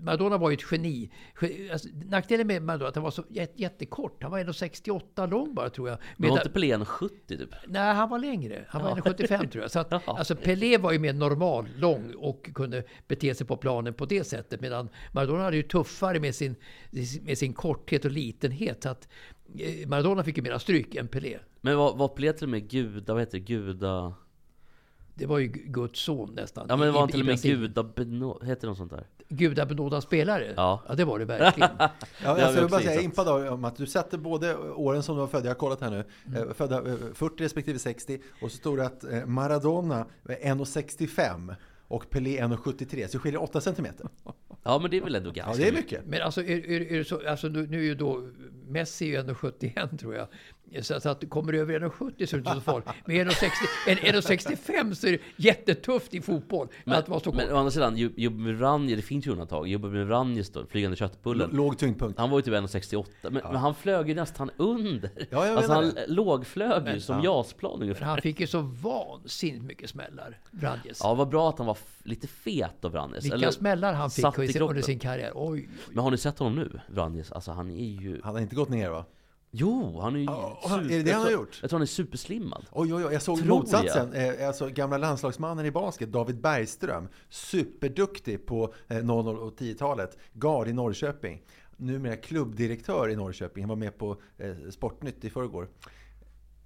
Maradona 0.00 0.38
var 0.38 0.50
ju 0.50 0.54
ett 0.54 0.72
geni. 0.72 1.10
Ge- 1.40 1.70
Alltså, 1.72 1.88
nackdelen 2.04 2.46
med 2.46 2.62
Maradona 2.62 2.88
att 2.88 2.94
han 2.94 3.04
var 3.04 3.10
så 3.10 3.22
jät- 3.22 3.52
jättekort. 3.54 4.22
Han 4.22 4.30
var 4.30 4.38
1,68 4.38 5.30
lång 5.30 5.54
bara 5.54 5.70
tror 5.70 5.88
jag. 5.88 5.98
Men 6.16 6.30
var 6.30 6.36
inte 6.38 6.50
Pelé 6.50 6.70
en 6.72 6.84
70 6.84 7.14
typ? 7.38 7.48
Nej, 7.66 7.94
han 7.94 8.08
var 8.10 8.18
längre. 8.18 8.64
Han 8.68 8.82
var 8.82 8.90
Ja. 8.90 8.96
1,75 8.96 9.48
tror 9.48 9.62
jag. 9.64 9.70
Så 9.70 9.78
att, 9.78 9.88
Ja. 9.90 10.00
alltså 10.06 10.36
Pelé 10.36 10.78
var 10.78 10.92
ju 10.92 10.98
mer 10.98 11.12
normal, 11.12 11.66
lång 11.76 12.14
och 12.16 12.50
kunde 12.54 12.84
bete 13.08 13.34
sig 13.34 13.46
på 13.46 13.56
planen 13.56 13.94
på 13.94 14.04
det 14.06 14.24
sättet. 14.24 14.60
Medan 14.60 14.88
Maradona 15.12 15.42
hade 15.44 15.56
ju 15.56 15.62
tuffare 15.62 16.20
med 16.20 16.34
sin, 16.34 16.56
med 17.22 17.38
sin 17.38 17.52
korthet 17.52 18.04
och 18.04 18.10
litenhet. 18.10 18.82
Så 18.82 18.88
att 18.88 19.08
eh, 19.58 19.88
Maradona 19.88 20.24
fick 20.24 20.36
ju 20.36 20.42
mera 20.42 20.58
stryk 20.58 20.94
än 20.94 21.08
Pelé. 21.08 21.38
Men 21.60 21.76
var, 21.76 21.96
var 21.96 22.08
Pelé 22.08 22.32
till 22.32 22.44
och 22.44 22.50
med 22.50 22.68
guda, 22.70 23.12
vad 23.14 23.22
heter 23.22 23.38
det, 23.38 23.44
guda... 23.44 24.14
Det 25.14 25.26
var 25.26 25.38
ju 25.38 25.46
Guds 25.48 26.00
son 26.00 26.34
nästan. 26.34 26.66
Ja 26.68 26.76
men 26.76 26.92
var 26.92 26.98
i- 26.98 27.00
han 27.00 27.08
i 27.08 27.12
till 27.12 27.20
och 27.20 27.26
med 27.26 27.32
Brasilien. 27.34 27.60
guda 27.60 28.46
heter 28.46 28.60
det 28.60 28.66
något 28.66 28.76
sånt 28.78 28.90
där? 28.90 29.06
Gudabenådad 29.28 30.02
spelare? 30.02 30.52
Ja. 30.56 30.82
ja, 30.88 30.94
det 30.94 31.04
var 31.04 31.18
det 31.18 31.24
verkligen. 31.24 31.70
Ja, 31.78 31.90
Det 32.22 32.28
alltså, 32.28 32.44
jag 32.44 32.52
vill 32.62 32.70
bara 32.70 32.80
säga, 32.80 32.92
jag 32.94 33.00
är 33.00 33.04
impad 33.04 33.28
av 33.28 33.46
om 33.46 33.64
att 33.64 33.76
du 33.76 33.86
sätter 33.86 34.18
både 34.18 34.56
åren 34.56 35.02
som 35.02 35.14
du 35.16 35.20
var 35.20 35.26
född, 35.28 35.44
jag 35.44 35.50
har 35.50 35.54
kollat 35.54 35.80
här 35.80 35.90
nu, 35.90 36.04
Mm. 36.26 36.48
eh, 36.48 36.54
födda 36.54 36.76
eh, 36.90 36.94
40 37.14 37.44
respektive 37.44 37.78
60 37.78 38.20
och 38.42 38.50
så 38.50 38.56
står 38.56 38.76
det 38.76 38.86
att 38.86 39.04
eh, 39.04 39.26
Maradona 39.26 40.06
är 40.28 40.54
1,65 40.54 41.54
och 41.88 42.10
Pelé 42.10 42.40
1,73 42.40 43.06
så 43.06 43.12
det 43.12 43.18
skiljer 43.18 43.42
8 43.42 43.60
centimeter. 43.60 44.06
Ja 44.62 44.78
men 44.78 44.90
det 44.90 44.96
är 44.96 45.00
väl 45.00 45.14
ändå 45.14 45.30
ganska 45.30 45.62
Ja, 45.62 45.64
det 45.70 45.76
är 45.78 45.82
mycket. 45.82 46.06
Men 46.06 46.22
alltså, 46.22 46.40
är, 46.42 46.70
är, 46.70 46.92
är 46.92 46.98
det 46.98 47.04
så, 47.04 47.28
alltså 47.28 47.48
nu, 47.48 47.66
nu 47.66 47.78
är 47.78 47.82
ju 47.82 47.94
då 47.94 48.28
Messi 48.68 49.04
ju 49.06 49.16
1,71 49.18 49.98
tror 49.98 50.14
jag. 50.14 50.26
Så, 50.82 51.00
så 51.00 51.08
att 51.08 51.30
kommer 51.30 51.52
du 51.52 51.60
över 51.60 51.80
1,70 51.80 52.26
så 52.26 52.36
är 52.36 52.40
det 52.40 52.50
inte 52.50 52.54
så 52.54 52.60
farligt. 52.60 52.88
Men 53.04 53.16
1,60 53.16 53.50
en 53.86 53.96
1,65 53.98 54.94
så 54.94 55.06
är 55.06 55.12
det 55.12 55.18
jättetufft 55.36 56.14
i 56.14 56.20
fotboll 56.20 56.68
Men, 56.84 56.98
att 56.98 57.08
vara 57.08 57.20
så 57.20 57.32
men 57.32 57.52
å 57.52 57.56
andra 57.56 57.70
sidan, 57.70 57.96
Ju- 57.96 58.12
Jubbe 58.16 58.78
det 58.96 59.02
finns 59.02 59.26
ju 59.26 59.30
undantag. 59.30 59.68
Jubbe 59.68 59.88
Miranji 59.88 60.44
då, 60.52 60.66
flygande 60.66 60.96
köttbullen. 60.96 61.50
L- 61.50 61.56
låg 61.56 61.78
tyngdpunkt. 61.78 62.18
Han 62.18 62.30
var 62.30 62.38
ju 62.38 62.42
typ 62.42 62.54
1,68 62.54 63.04
men, 63.22 63.32
men 63.32 63.56
han 63.56 63.74
flög 63.74 64.08
ju 64.08 64.14
nästan 64.14 64.50
under. 64.56 65.10
Ja, 65.30 65.46
jag 65.46 65.56
alltså 65.56 65.72
menar 65.72 65.82
han 65.86 65.94
det. 65.94 66.06
lågflög 66.06 66.88
ju 66.88 67.00
som 67.00 67.16
Ja. 67.16 67.24
JAS-plan 67.24 67.72
Men 67.78 67.82
ungefär. 67.82 68.06
han 68.06 68.20
fick 68.20 68.40
ju 68.40 68.46
så 68.46 68.60
vansinnigt 68.60 69.64
mycket 69.64 69.90
smällar, 69.90 70.38
Vranjes. 70.50 71.00
Ja, 71.02 71.14
vad 71.14 71.28
bra 71.28 71.48
att 71.48 71.58
han 71.58 71.66
var 71.66 71.78
lite 72.02 72.26
fet 72.26 72.84
av 72.84 72.92
Vranjes. 72.92 73.24
Vilka 73.24 73.36
Eller 73.36 73.50
smällar 73.50 73.92
han 73.92 74.10
fick 74.10 74.24
under 74.60 74.82
sin 74.82 74.98
karriär. 74.98 75.32
Oj, 75.34 75.50
oj. 75.52 75.68
Men 75.92 76.04
har 76.04 76.10
ni 76.10 76.18
sett 76.18 76.38
honom 76.38 76.54
nu, 76.54 76.80
Vranjes? 76.88 77.32
Alltså 77.32 77.52
han 77.52 77.70
är 77.70 78.00
ju... 78.02 78.20
Han 78.24 78.34
har 78.34 78.40
inte 78.42 78.56
gått 78.56 78.68
ner 78.68 78.90
va? 78.90 79.04
Jo, 79.56 80.00
han 80.00 80.14
är 80.16 80.20
ju... 80.20 80.28
Och 80.28 80.70
han- 80.70 80.84
är 80.84 80.88
det 80.88 81.02
det 81.02 81.12
han 81.12 81.22
har 81.22 81.30
jag 81.30 81.38
gjort? 81.40 81.58
Jag 81.60 81.70
tror 81.70 81.78
han 81.78 81.82
är 81.82 81.86
superslimmad. 81.86 82.66
Oj, 82.72 82.94
oj, 82.94 83.04
oj, 83.04 83.12
jag 83.12 83.22
såg 83.22 83.38
Tror 83.38 83.48
motsatsen. 83.48 84.12
Eh, 84.12 84.46
alltså 84.48 84.68
gamla 84.68 84.98
landslagsmannen 84.98 85.66
i 85.66 85.70
basket, 85.70 86.12
David 86.12 86.40
Bergström. 86.40 87.08
Superduktig 87.28 88.46
på 88.46 88.74
eh, 88.88 89.02
00 89.04 89.38
och 89.38 89.58
10-talet. 89.58 90.18
Gard 90.32 90.68
i 90.68 90.72
Norrköping. 90.72 91.42
Numera 91.76 92.16
klubbdirektör 92.16 93.08
i 93.10 93.16
Norrköping. 93.16 93.62
Han 93.64 93.68
var 93.68 93.76
med 93.76 93.98
på 93.98 94.16
eh, 94.38 94.54
Sportnytt 94.70 95.24
i 95.24 95.30
förrgår. 95.30 95.68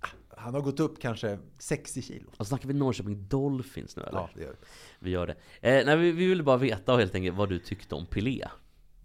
Ah, 0.01 0.07
Han 0.36 0.55
har 0.55 0.61
gått 0.61 0.80
upp 0.80 1.01
kanske 1.01 1.39
60 1.59 2.03
kilo. 2.03 2.26
Alltså 2.30 2.45
snackar 2.45 2.68
vi 2.68 2.74
Norrköping 2.74 3.28
Dolphins 3.28 3.97
nu 3.97 4.03
eller? 4.03 4.18
Ja, 4.18 4.30
det 4.34 4.41
gör 4.43 4.51
det. 4.51 4.66
Vi 4.99 5.11
gör 5.11 5.26
det. 5.26 5.34
Eh, 5.61 5.86
nej, 5.86 5.97
vi, 5.97 6.12
vi 6.12 6.26
ville 6.26 6.43
bara 6.43 6.57
veta 6.57 6.97
helt 6.97 7.14
enkelt 7.14 7.36
vad 7.36 7.49
du 7.49 7.59
tyckte 7.59 7.95
om 7.95 8.07
Pelé. 8.07 8.49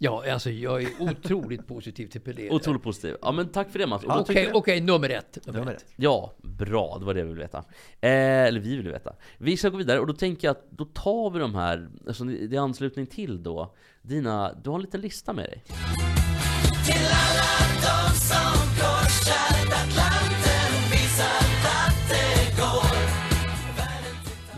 Ja, 0.06 0.24
alltså 0.32 0.50
jag 0.50 0.84
är 0.84 0.90
otroligt 1.00 1.68
positiv 1.68 2.08
till 2.08 2.22
Pelé. 2.22 2.50
Otroligt 2.50 2.84
positiv. 2.84 3.16
Ja 3.22 3.32
men 3.32 3.48
tack 3.50 3.70
för 3.72 3.80
det 3.80 3.88
Mats. 3.88 4.04
Okej, 4.08 4.26
tycker 4.26 4.44
jag- 4.44 4.56
okej, 4.56 4.82
nummer 4.82 5.10
ett. 5.10 5.38
Nummer 5.46 5.60
Nummer 5.60 5.72
ett. 5.74 5.82
ett. 5.82 5.94
Ja, 5.96 6.34
bra. 6.42 6.98
Det 7.00 7.06
var 7.06 7.14
det 7.14 7.24
vi 7.24 7.30
ville 7.30 7.42
veta. 7.42 7.58
Eh, 7.58 8.10
eller 8.44 8.60
vi 8.60 8.76
ville 8.78 8.92
veta. 8.92 9.14
Vi 9.38 9.58
ska 9.58 9.70
gå 9.70 9.78
vidare 9.78 10.00
och 10.00 10.08
då 10.08 10.14
tänker 10.14 10.48
jag 10.48 10.52
att 10.52 10.72
då 10.72 10.86
tar 10.86 11.30
vi 11.30 11.40
de 11.40 11.56
här, 11.56 11.90
alltså 12.08 12.24
det 12.24 12.56
är 12.56 12.60
anslutning 12.60 13.06
till 13.06 13.44
då, 13.44 13.74
dina, 14.02 14.54
du 14.64 14.70
har 14.70 14.76
en 14.78 14.82
liten 14.82 15.02
lista 15.02 15.34
med 15.34 15.46
dig. 15.46 15.64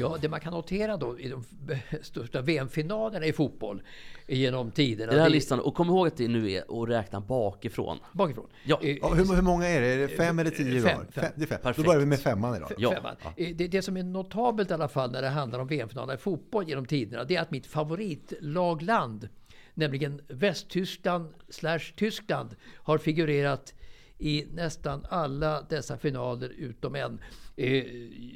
Ja, 0.06 0.18
det 0.22 0.30
man 0.30 0.40
kan 0.40 0.54
notera 0.54 0.98
då 0.98 1.20
i 1.20 1.30
de 1.30 1.44
största 2.02 2.42
VM-finalerna 2.42 3.26
i 3.26 3.34
fotboll 3.34 3.82
genom 4.28 4.72
tiderna. 4.72 5.12
Den 5.12 5.20
här 5.22 5.28
det 5.30 5.34
listan, 5.36 5.60
och 5.60 5.76
kom 5.76 5.88
ihåg 5.88 6.08
att 6.08 6.18
det 6.18 6.28
nu 6.28 6.52
är 6.52 6.84
att 6.84 6.90
räkna 6.90 7.20
bakifrån. 7.20 7.98
Bakifrån. 8.12 8.48
Ja. 8.64 8.80
Eh, 8.84 8.98
Ja, 9.02 9.14
hur, 9.14 9.36
hur 9.36 9.42
många 9.42 9.68
är 9.68 9.82
det? 9.82 9.88
Är 9.88 9.98
det 9.98 10.08
fem 10.08 10.40
eller 10.40 10.52
tio 10.52 10.82
Fem, 10.82 10.98
var? 10.98 11.06
fem. 11.12 11.26
det 11.36 11.44
är 11.44 11.48
fem. 11.48 11.60
Perfekt. 11.62 11.78
Då 11.78 11.84
börjar 11.84 12.00
vi 12.00 12.06
med 12.06 12.20
femman 12.20 12.56
idag. 12.56 12.72
Ja. 12.78 12.92
Femman. 12.96 13.16
Eh, 13.38 13.56
Det, 13.56 13.68
det 13.68 13.82
som 13.82 13.98
är 13.98 14.04
notabelt 14.04 14.72
i 14.72 14.74
alla 14.74 14.88
fall 14.88 15.12
när 15.12 15.22
det 15.22 15.30
handlar 15.30 15.60
om 15.60 15.68
VM-finalerna 15.68 16.14
i 16.14 16.18
fotboll 16.18 16.70
genom 16.70 16.86
tiderna, 16.86 17.24
det 17.24 17.36
är 17.36 17.42
att 17.42 17.52
mitt 17.52 17.68
favoritlagland, 17.68 19.30
nämligen 19.74 20.22
Västtyskland 20.28 21.34
slash 21.50 21.80
Tyskland, 21.96 22.56
har 22.76 22.98
figurerat 22.98 23.74
i 24.18 24.46
nästan 24.54 25.06
alla 25.10 25.62
dessa 25.70 25.98
finaler 25.98 26.50
utom 26.50 26.96
en. 26.96 27.20
Eh, 27.58 27.86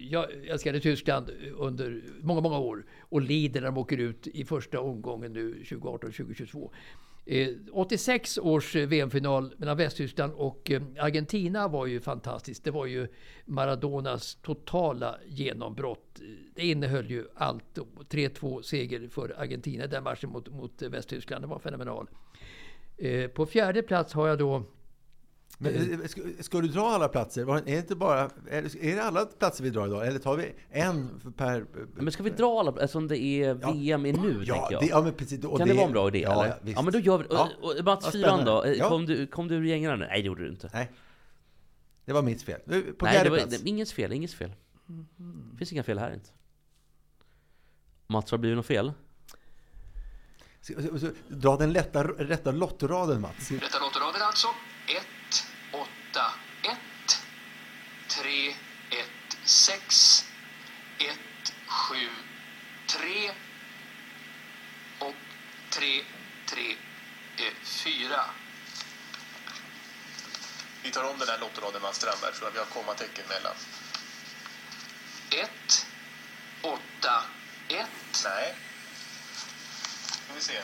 jag 0.09 0.47
älskade 0.47 0.79
Tyskland 0.79 1.29
under 1.57 2.01
många, 2.21 2.41
många 2.41 2.59
år 2.59 2.85
och 2.99 3.21
lider 3.21 3.61
när 3.61 3.67
de 3.67 3.77
åker 3.77 3.97
ut 3.97 4.27
i 4.27 4.45
första 4.45 4.79
omgången 4.79 5.33
nu 5.33 5.63
2018-2022. 5.63 6.69
86 7.71 8.37
eh, 8.37 8.45
års 8.45 8.75
eh, 8.75 8.87
VM-final 8.87 9.53
mellan 9.57 9.77
Västtyskland 9.77 10.33
och 10.33 10.71
Argentina 10.99 11.67
var 11.67 11.85
ju 11.85 11.99
fantastiskt. 11.99 12.63
Det 12.63 12.71
var 12.71 12.85
ju 12.85 13.07
Maradonas 13.45 14.35
totala 14.35 15.15
genombrott. 15.27 16.21
Det 16.55 16.65
innehöll 16.65 17.09
ju 17.09 17.25
allt. 17.35 17.79
3-2 18.09 18.61
seger 18.61 19.07
för 19.07 19.35
Argentina 19.37 19.83
i 19.83 19.87
den 19.87 20.03
matchen 20.03 20.29
mot, 20.29 20.49
mot 20.49 20.81
Västtyskland. 20.81 21.43
Det 21.43 21.47
var 21.47 21.59
fenomenal. 21.59 22.07
På 23.33 23.45
fjärde 23.45 23.81
plats 23.81 24.13
har 24.13 24.27
jag 24.27 24.37
då 24.37 24.63
men, 25.61 26.01
eh, 26.01 26.07
ska, 26.07 26.21
ska 26.39 26.61
du 26.61 26.67
dra 26.67 26.89
alla 26.89 27.07
platser? 27.07 27.57
Är 27.57 27.61
det, 27.65 27.77
inte 27.77 27.95
bara, 27.95 28.19
är 28.49 28.61
det- 28.61 28.75
är 28.91 28.95
det 28.95 29.03
alla 29.03 29.25
platser 29.25 29.63
vi 29.63 29.69
drar 29.69 29.87
idag? 29.87 30.07
Eller 30.07 30.19
tar 30.19 30.35
vi 30.37 30.53
en 30.69 31.21
per... 31.37 31.65
Men 31.95 32.11
ska 32.11 32.23
vi 32.23 32.29
dra 32.29 32.59
alla, 32.59 32.71
eftersom 32.71 33.07
det 33.07 33.17
är 33.17 33.53
VM 33.73 34.05
är 34.05 34.13
nu, 34.13 34.43
Ja, 34.45 34.53
tänker 34.55 34.71
jag. 34.73 34.81
det, 34.81 34.87
ja 34.87 35.01
men 35.01 35.13
precis. 35.13 35.45
Och 35.45 35.57
kan 35.57 35.67
det, 35.67 35.73
vara 35.73 35.85
en 35.85 35.91
bra 35.91 36.07
idé 36.07 36.19
ja, 36.21 36.43
eller? 36.45 36.57
visst. 36.61 36.75
Ja 36.77 36.81
men 36.81 36.93
då 36.93 36.99
gör 36.99 37.17
vi 37.17 37.23
det. 37.23 37.33
Ja. 37.33 37.49
Och, 37.61 37.77
och 37.79 37.85
Mats 37.85 38.05
Ja, 38.05 38.11
fyran 38.11 38.45
då? 38.45 38.63
Eh, 38.63 38.73
Ja. 38.73 38.89
Kom, 38.89 39.05
du, 39.05 39.27
kom 39.27 39.47
du 39.47 39.55
ur 39.55 39.63
gängarna 39.63 39.95
nu? 39.95 40.05
Nej 40.05 40.21
det 40.21 40.27
gjorde 40.27 40.43
du 40.43 40.49
inte. 40.49 40.69
Nej. 40.73 40.91
Det 42.05 42.13
var 42.13 42.21
mitt 42.21 42.41
fel. 42.41 42.61
Nu, 42.65 42.81
På 42.81 43.05
Nej, 43.05 43.23
det 43.23 43.29
var, 43.29 43.37
plats. 43.37 43.57
det, 43.61 43.69
ingens 43.69 43.93
fel, 43.93 44.11
ingens 44.13 44.35
fel. 44.35 44.51
Det 45.51 45.57
finns 45.57 45.71
inga 45.73 45.83
fel 45.83 45.99
här 45.99 46.13
inte. 46.13 46.29
Mats, 48.07 48.31
har 48.31 48.37
det 48.37 48.41
blivit 48.41 48.55
något 48.57 48.65
fel? 48.65 48.91
Så- 50.61 50.73
så- 50.81 50.99
så- 50.99 51.11
Dra 51.27 51.57
den 51.57 51.73
lätta, 51.73 52.03
rätta 52.03 52.51
lottoraden 52.51 53.21
Mats. 53.21 53.51
Rätta 53.51 53.79
lottoraden 53.79 54.21
alltså 54.21 54.47
1, 54.97 55.03
8, 55.73 56.19
1, 56.63 56.77
3, 58.19 58.55
1, 58.89 59.07
6, 59.45 60.25
1, 60.97 61.17
7, 61.67 62.09
3, 62.87 63.31
tre, 65.69 66.03
tre, 66.45 66.77
eh, 67.37 67.53
fyra. 67.63 68.25
Vi 70.83 70.91
tar 70.91 71.03
om 71.03 71.19
den 71.19 71.29
här 71.29 71.39
lottoraden 71.39 71.81
Mats 71.81 71.97
Strandberg 71.97 72.33
så 72.33 72.45
att 72.45 72.53
vi 72.55 72.59
har 72.59 72.65
kommatecken 72.65 73.25
mellan. 73.27 73.55
Ett, 75.29 75.87
åtta, 76.61 77.23
ett. 77.67 78.23
Nej. 78.23 78.55
Ska 80.25 80.33
vi 80.35 80.41
se. 80.41 80.57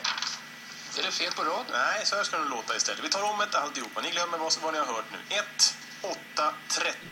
Är 0.98 1.02
det 1.02 1.10
fel 1.10 1.32
på 1.32 1.44
raden? 1.44 1.72
Nej, 1.72 2.06
så 2.06 2.16
här 2.16 2.24
ska 2.24 2.38
det 2.38 2.48
låta 2.48 2.76
istället. 2.76 3.04
Vi 3.04 3.08
tar 3.08 3.22
om 3.22 3.40
ett 3.40 3.54
alltihopa. 3.54 4.00
Ni 4.00 4.10
glömmer 4.10 4.38
vad, 4.38 4.56
vad 4.62 4.72
ni 4.72 4.78
har 4.78 4.86
hört 4.86 5.12
nu. 5.12 5.36
1, 5.36 5.75
8, 6.02 6.42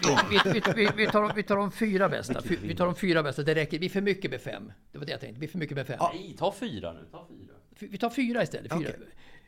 13. 0.03 0.31
Vi, 0.31 0.61
vi, 0.61 0.63
vi, 0.85 0.91
vi, 0.97 1.07
tar, 1.07 1.33
vi 1.35 1.43
tar 1.43 1.57
de 1.57 1.73
fyra 1.73 2.09
bästa. 2.09 2.43
Fy- 2.43 2.59
Vi 2.63 2.75
tar 2.77 2.87
de 2.87 2.95
fyra 2.97 3.23
bästa. 3.23 3.43
Det 3.43 3.55
räcker. 3.55 3.79
Vi 3.79 3.87
är 3.87 3.91
för 3.91 4.01
mycket 4.01 4.31
med 4.31 4.41
fem. 4.41 4.73
Det 4.93 4.99
var 4.99 5.07
det 5.07 5.13
jag 5.13 5.21
tänkte. 5.21 5.41
Vi 5.41 5.47
är 5.47 5.51
för 5.51 5.59
mycket 5.59 5.77
med 5.77 5.87
fem. 5.87 5.99
Nej, 6.13 6.35
ta 6.39 6.53
fyra 6.53 6.93
nu. 6.93 7.01
Ta 7.11 7.29
fyra. 7.29 7.55
Vi 7.91 7.99
tar 7.99 8.11
fyra 8.11 8.43
istället. 8.43 8.73
Fyra. 8.73 8.89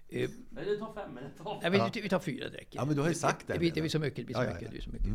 Eh, 0.09 0.30
Eller 0.61 0.76
ta 0.78 0.95
fem. 0.95 1.18
Eller 1.18 1.30
ta 1.45 1.61
Nej, 1.70 1.91
vi, 1.95 2.01
vi 2.01 2.09
tar 2.09 2.18
fyra, 2.18 2.49
det 2.49 2.57
räcker. 2.59 2.78
Ja, 2.78 2.84
men 2.84 2.95
du 2.97 3.01
har 3.03 3.09
ju 3.09 3.14
sagt 3.14 3.47
det 3.47 3.53
Det 3.53 3.59
blir, 3.59 3.68
det 3.70 3.74
redan. 3.74 3.82
blir 3.82 3.91
så 3.91 3.99
mycket. 3.99 4.16
Det 4.16 4.24
blir 4.24 4.34
så 4.34 4.41
mycket. 4.43 4.61
Det 4.61 4.68
blir 4.68 4.80
så 4.80 4.91
mycket. 4.91 5.09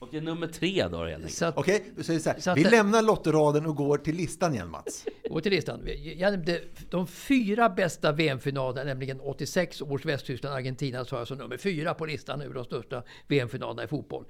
Okej, 0.00 0.20
nummer 0.20 0.46
tre 0.46 0.88
då 0.88 0.96
helt 1.04 1.14
enkelt. 1.14 1.32
Så 1.34 1.52
Okej, 1.56 1.84
säger 2.02 2.18
vi 2.18 2.22
så 2.22 2.30
här. 2.30 2.40
Så 2.40 2.50
att 2.50 2.58
vi 2.58 2.62
det- 2.62 2.70
lämnar 2.70 3.02
lottoraden 3.02 3.66
och 3.66 3.76
går 3.76 3.98
till 3.98 4.14
listan 4.16 4.54
igen 4.54 4.70
Mats. 4.70 5.04
Gå 5.30 5.40
till 5.40 5.52
listan. 5.52 5.80
Jag 6.16 6.30
nämnde 6.32 6.60
de 6.90 7.06
fyra 7.06 7.68
bästa 7.68 8.12
VM-finalerna, 8.12 8.84
nämligen 8.84 9.20
86 9.20 9.82
års 9.82 10.04
Västtyskland-Argentina, 10.04 11.04
sa 11.04 11.18
jag 11.18 11.28
som 11.28 11.38
nummer 11.38 11.56
fyra 11.56 11.94
på 11.94 12.06
listan 12.06 12.40
över 12.40 12.54
de 12.54 12.64
största 12.64 13.02
VM-finalerna 13.28 13.84
i 13.84 13.86
fotboll. 13.86 14.24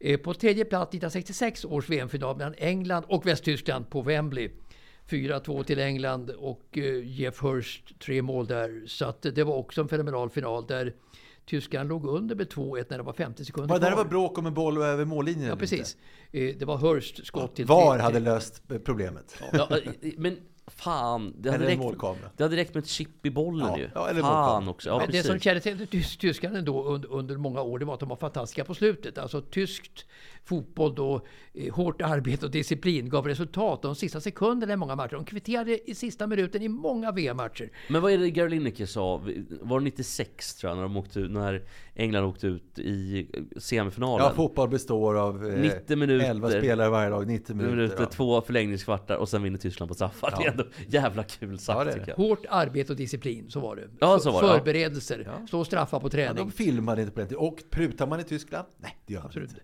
Eh, 0.00 0.20
På 0.20 0.34
tredje 0.34 0.64
plats 0.64 0.88
1966 0.88 1.64
års 1.64 1.88
VM-final 1.90 2.36
mellan 2.36 2.54
England 2.58 3.04
och 3.08 3.26
Västtyskland 3.26 3.90
på 3.90 4.02
Wembley. 4.02 4.50
4-2 5.08 5.62
till 5.64 5.78
England 5.78 6.30
och 6.30 6.78
eh, 6.78 7.04
Jeff 7.20 7.42
Hurst 7.42 7.98
tre 8.00 8.22
mål 8.22 8.46
där. 8.46 8.82
Så 8.86 9.04
att 9.04 9.22
det 9.22 9.44
var 9.44 9.54
också 9.54 9.80
en 9.80 9.88
fenomenal 9.88 10.30
final 10.30 10.66
där 10.66 10.94
Tyskland 11.46 11.88
låg 11.88 12.06
under 12.06 12.34
med 12.34 12.48
2-1 12.52 12.86
när 12.88 12.96
det 12.98 13.02
var 13.04 13.12
50 13.12 13.44
sekunder 13.44 13.68
Var 13.68 13.78
det 13.78 13.84
där 13.84 13.90
det 13.90 13.94
kvar. 13.96 14.04
var 14.04 14.10
bråk 14.10 14.38
om 14.38 14.46
en 14.46 14.54
boll 14.54 14.82
över 14.82 15.04
mållinjen? 15.04 15.48
Ja, 15.48 15.56
precis. 15.56 15.96
Eh, 16.32 16.54
Det 16.58 16.64
var 16.64 16.76
Hurst 16.76 17.26
skott 17.26 17.56
till... 17.56 17.66
VAR 17.66 17.98
hade 17.98 18.20
löst 18.20 18.62
problemet. 18.84 19.42
Ja, 19.52 19.68
eh, 20.02 20.12
men 20.18 20.36
fan. 20.66 21.34
Det 21.38 21.50
hade, 21.50 21.66
räckt, 21.66 21.82
det 22.36 22.42
hade 22.44 22.56
räckt 22.56 22.74
med 22.74 22.82
ett 22.82 22.88
chip 22.88 23.26
i 23.26 23.30
bollen 23.30 23.66
Ja, 23.68 23.78
ju. 23.78 23.88
ja, 23.94 24.08
eller 24.08 24.20
fan 24.20 24.42
målkamera. 24.64 24.70
också. 24.70 24.88
Ja, 24.88 24.98
Men 24.98 25.10
det 25.10 25.22
som 25.22 25.38
kännetecknade 25.40 25.84
tys- 25.84 26.18
tyskarna 26.20 26.60
då 26.60 26.84
under, 26.84 27.12
under 27.12 27.36
många 27.36 27.60
år, 27.62 27.78
det 27.78 27.84
var 27.84 27.94
att 27.94 28.00
de 28.00 28.08
var 28.08 28.16
fantastiska 28.16 28.64
på 28.64 28.74
slutet. 28.74 29.18
Alltså 29.18 29.40
tyskt 29.40 30.06
fotboll 30.44 30.94
då, 30.94 31.26
eh, 31.54 31.74
hårt 31.74 32.02
arbete 32.02 32.46
och 32.46 32.52
disciplin 32.52 33.08
gav 33.08 33.26
resultat 33.28 33.82
de 33.82 33.94
sista 33.94 34.20
sekunderna 34.20 34.72
i 34.72 34.76
många 34.76 34.96
matcher. 34.96 35.12
De 35.14 35.24
kvitterade 35.24 35.90
i 35.90 35.94
sista 35.94 36.26
minuten 36.26 36.62
i 36.62 36.68
många 36.68 37.12
VM-matcher. 37.12 37.70
Men 37.88 38.02
vad 38.02 38.12
är 38.12 38.18
det 38.18 38.30
Gary 38.30 38.48
Lineker 38.48 38.86
sa? 38.86 39.16
Var 39.60 39.80
det 39.80 39.84
96 39.84 40.54
tror 40.54 40.70
jag, 40.70 40.76
när, 40.76 40.82
de 40.82 40.96
åkte 40.96 41.18
när 41.18 41.62
England 41.94 42.24
åkte 42.24 42.46
ut 42.46 42.78
i 42.78 43.26
semifinalen? 43.56 44.26
Ja, 44.26 44.32
fotboll 44.34 44.68
består 44.68 45.14
av 45.14 45.46
eh, 45.46 45.60
90 45.60 45.96
minuter. 45.96 46.30
11 46.30 46.50
spelare 46.50 46.88
varje 46.88 47.10
lag, 47.10 47.26
90 47.26 47.56
minuter. 47.56 47.76
minuter, 47.76 47.96
ja. 48.00 48.06
två 48.06 48.40
förlängningskvartar 48.40 49.16
och 49.16 49.28
sen 49.28 49.42
vinner 49.42 49.58
Tyskland 49.58 49.88
på 49.88 49.94
straffar. 49.94 50.28
Ja. 50.32 50.38
Det 50.38 50.46
är 50.46 50.50
ändå 50.50 50.64
jävla 50.88 51.22
kul 51.22 51.58
sagt 51.58 51.78
Ja, 51.78 51.84
det 51.84 52.04
jag. 52.06 52.16
Hårt 52.16 52.44
arbete 52.48 52.92
och 52.92 52.96
disciplin, 52.96 53.50
så 53.50 53.60
var 53.60 53.76
det. 53.76 53.88
Ja, 54.00 54.18
så 54.18 54.30
var 54.30 54.42
det, 54.42 54.48
ja. 54.48 54.54
Förberedelser, 54.54 55.28
slå 55.48 55.64
straffar 55.64 56.00
på 56.00 56.06
Ja, 56.06 56.10
träning. 56.10 56.36
de 56.36 56.50
filmade 56.52 57.02
inte 57.02 57.14
på 57.14 57.20
den 57.20 57.28
tiden. 57.28 57.44
Och 57.44 57.62
prutar 57.70 58.06
man 58.06 58.20
i 58.20 58.24
Tyskland? 58.24 58.68
Nej, 58.78 58.96
det 59.06 59.12
gör 59.12 59.20
man 59.20 59.26
Absolut. 59.26 59.50
inte. 59.50 59.62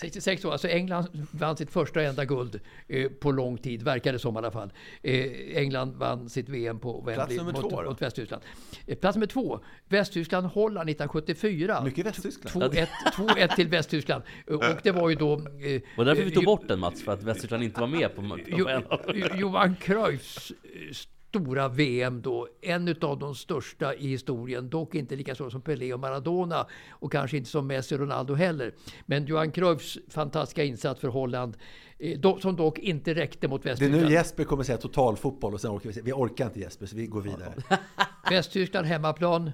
66 0.00 0.44
år, 0.44 0.52
alltså 0.52 0.68
England 0.68 1.26
vann 1.30 1.56
sitt 1.56 1.70
första 1.70 2.00
och 2.00 2.06
enda 2.06 2.24
guld 2.24 2.60
eh, 2.88 3.08
på 3.08 3.30
lång 3.32 3.58
tid, 3.58 3.82
verkar 3.82 4.12
det 4.12 4.18
som 4.18 4.34
i 4.34 4.38
alla 4.38 4.50
fall. 4.50 4.72
Eh, 5.02 5.24
England 5.56 5.94
vann 5.96 6.28
sitt 6.28 6.48
VM 6.48 6.78
på 6.78 7.00
Wembley 7.00 7.38
mot, 7.40 7.70
två 7.70 7.82
mot 7.82 8.02
Västtyskland. 8.02 8.42
Eh, 8.86 8.98
plats 8.98 9.16
nummer 9.16 9.26
två, 9.26 9.60
Västtyskland-Holland 9.88 10.90
1974. 10.90 11.82
Mycket 11.84 12.06
Västtyskland. 12.06 12.72
2-1 12.74 12.86
2-1 13.16 13.54
till 13.56 13.68
Västtyskland. 13.68 14.22
Eh, 14.46 14.54
Och 14.54 14.64
det 14.82 14.90
var 14.90 15.08
ju 15.08 15.14
då... 15.14 15.32
Eh, 15.32 15.82
Och 15.96 16.04
därför 16.04 16.22
vi 16.24 16.30
tog 16.30 16.42
eh, 16.42 16.46
bort 16.46 16.68
den 16.68 16.78
Mats, 16.78 17.02
för 17.02 17.12
att 17.12 17.22
Västtyskland 17.22 17.62
inte 17.64 17.80
var 17.80 17.86
med 17.88 18.14
på, 18.16 18.22
på 18.22 18.38
Jo, 18.46 18.66
Jo- 19.14 19.26
Johan 19.34 19.76
Cruyffs 19.80 20.50
eh, 20.50 20.94
stora 21.28 21.68
VM 21.68 22.22
då, 22.22 22.48
en 22.62 22.88
utav 22.88 23.18
de 23.18 23.34
största 23.34 23.94
i 23.94 24.08
historien, 24.08 24.70
dock 24.70 24.94
inte 24.94 25.16
lika 25.16 25.34
stora 25.34 25.50
som 25.50 25.60
Pelé 25.60 25.92
och 25.92 26.00
Maradona 26.00 26.66
och 26.90 27.12
kanske 27.12 27.36
inte 27.36 27.50
som 27.50 27.66
Messi 27.66 27.94
och 27.94 27.98
Ronaldo 27.98 28.34
heller. 28.34 28.74
Men 29.06 29.26
Johan 29.26 29.52
Cruyffs 29.52 29.98
fantastiska 30.08 30.64
insats 30.64 31.00
för 31.00 31.08
Holland, 31.08 31.56
eh, 31.98 32.38
som 32.38 32.56
dock 32.56 32.78
inte 32.78 33.14
räckte 33.14 33.48
mot 33.48 33.62
Det 33.62 33.68
är 33.68 33.70
Västtyskland. 33.70 34.04
nu 34.04 34.12
Jesper 34.12 34.44
kommer 34.44 34.62
säga 34.62 34.78
totalfotboll 34.78 35.54
och 35.54 35.60
sen 35.60 35.70
orkar 35.70 35.90
vi 35.92 36.00
vi 36.00 36.12
orkar 36.12 36.46
inte 36.46 36.60
Jesper 36.60 36.86
så 36.86 36.96
vi 36.96 37.06
går 37.06 37.20
vidare. 37.20 37.54
Västtyskland 38.30 38.86
hemmaplan, 38.86 39.50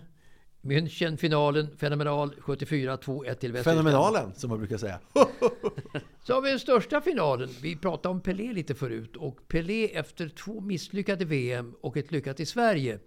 München 0.64 1.16
finalen, 1.16 1.76
fenomenal, 1.76 2.34
74 2.40 2.96
2-1 2.96 3.34
till 3.34 3.52
Västtyskland. 3.52 3.64
Fenomenalen 3.64 4.34
som 4.34 4.50
man 4.50 4.58
brukar 4.58 4.76
säga. 4.76 5.00
Så 6.22 6.34
har 6.34 6.42
vi 6.42 6.50
den 6.50 6.58
största 6.58 7.00
finalen. 7.00 7.48
Vi 7.62 7.76
pratade 7.76 8.08
om 8.08 8.20
Pelé 8.20 8.52
lite 8.52 8.74
förut. 8.74 9.16
Och 9.16 9.48
Pelé 9.48 9.84
efter 9.84 10.28
två 10.28 10.60
misslyckade 10.60 11.24
VM 11.24 11.74
och 11.80 11.96
ett 11.96 12.12
lyckat 12.12 12.40
i 12.40 12.46
Sverige. 12.46 12.98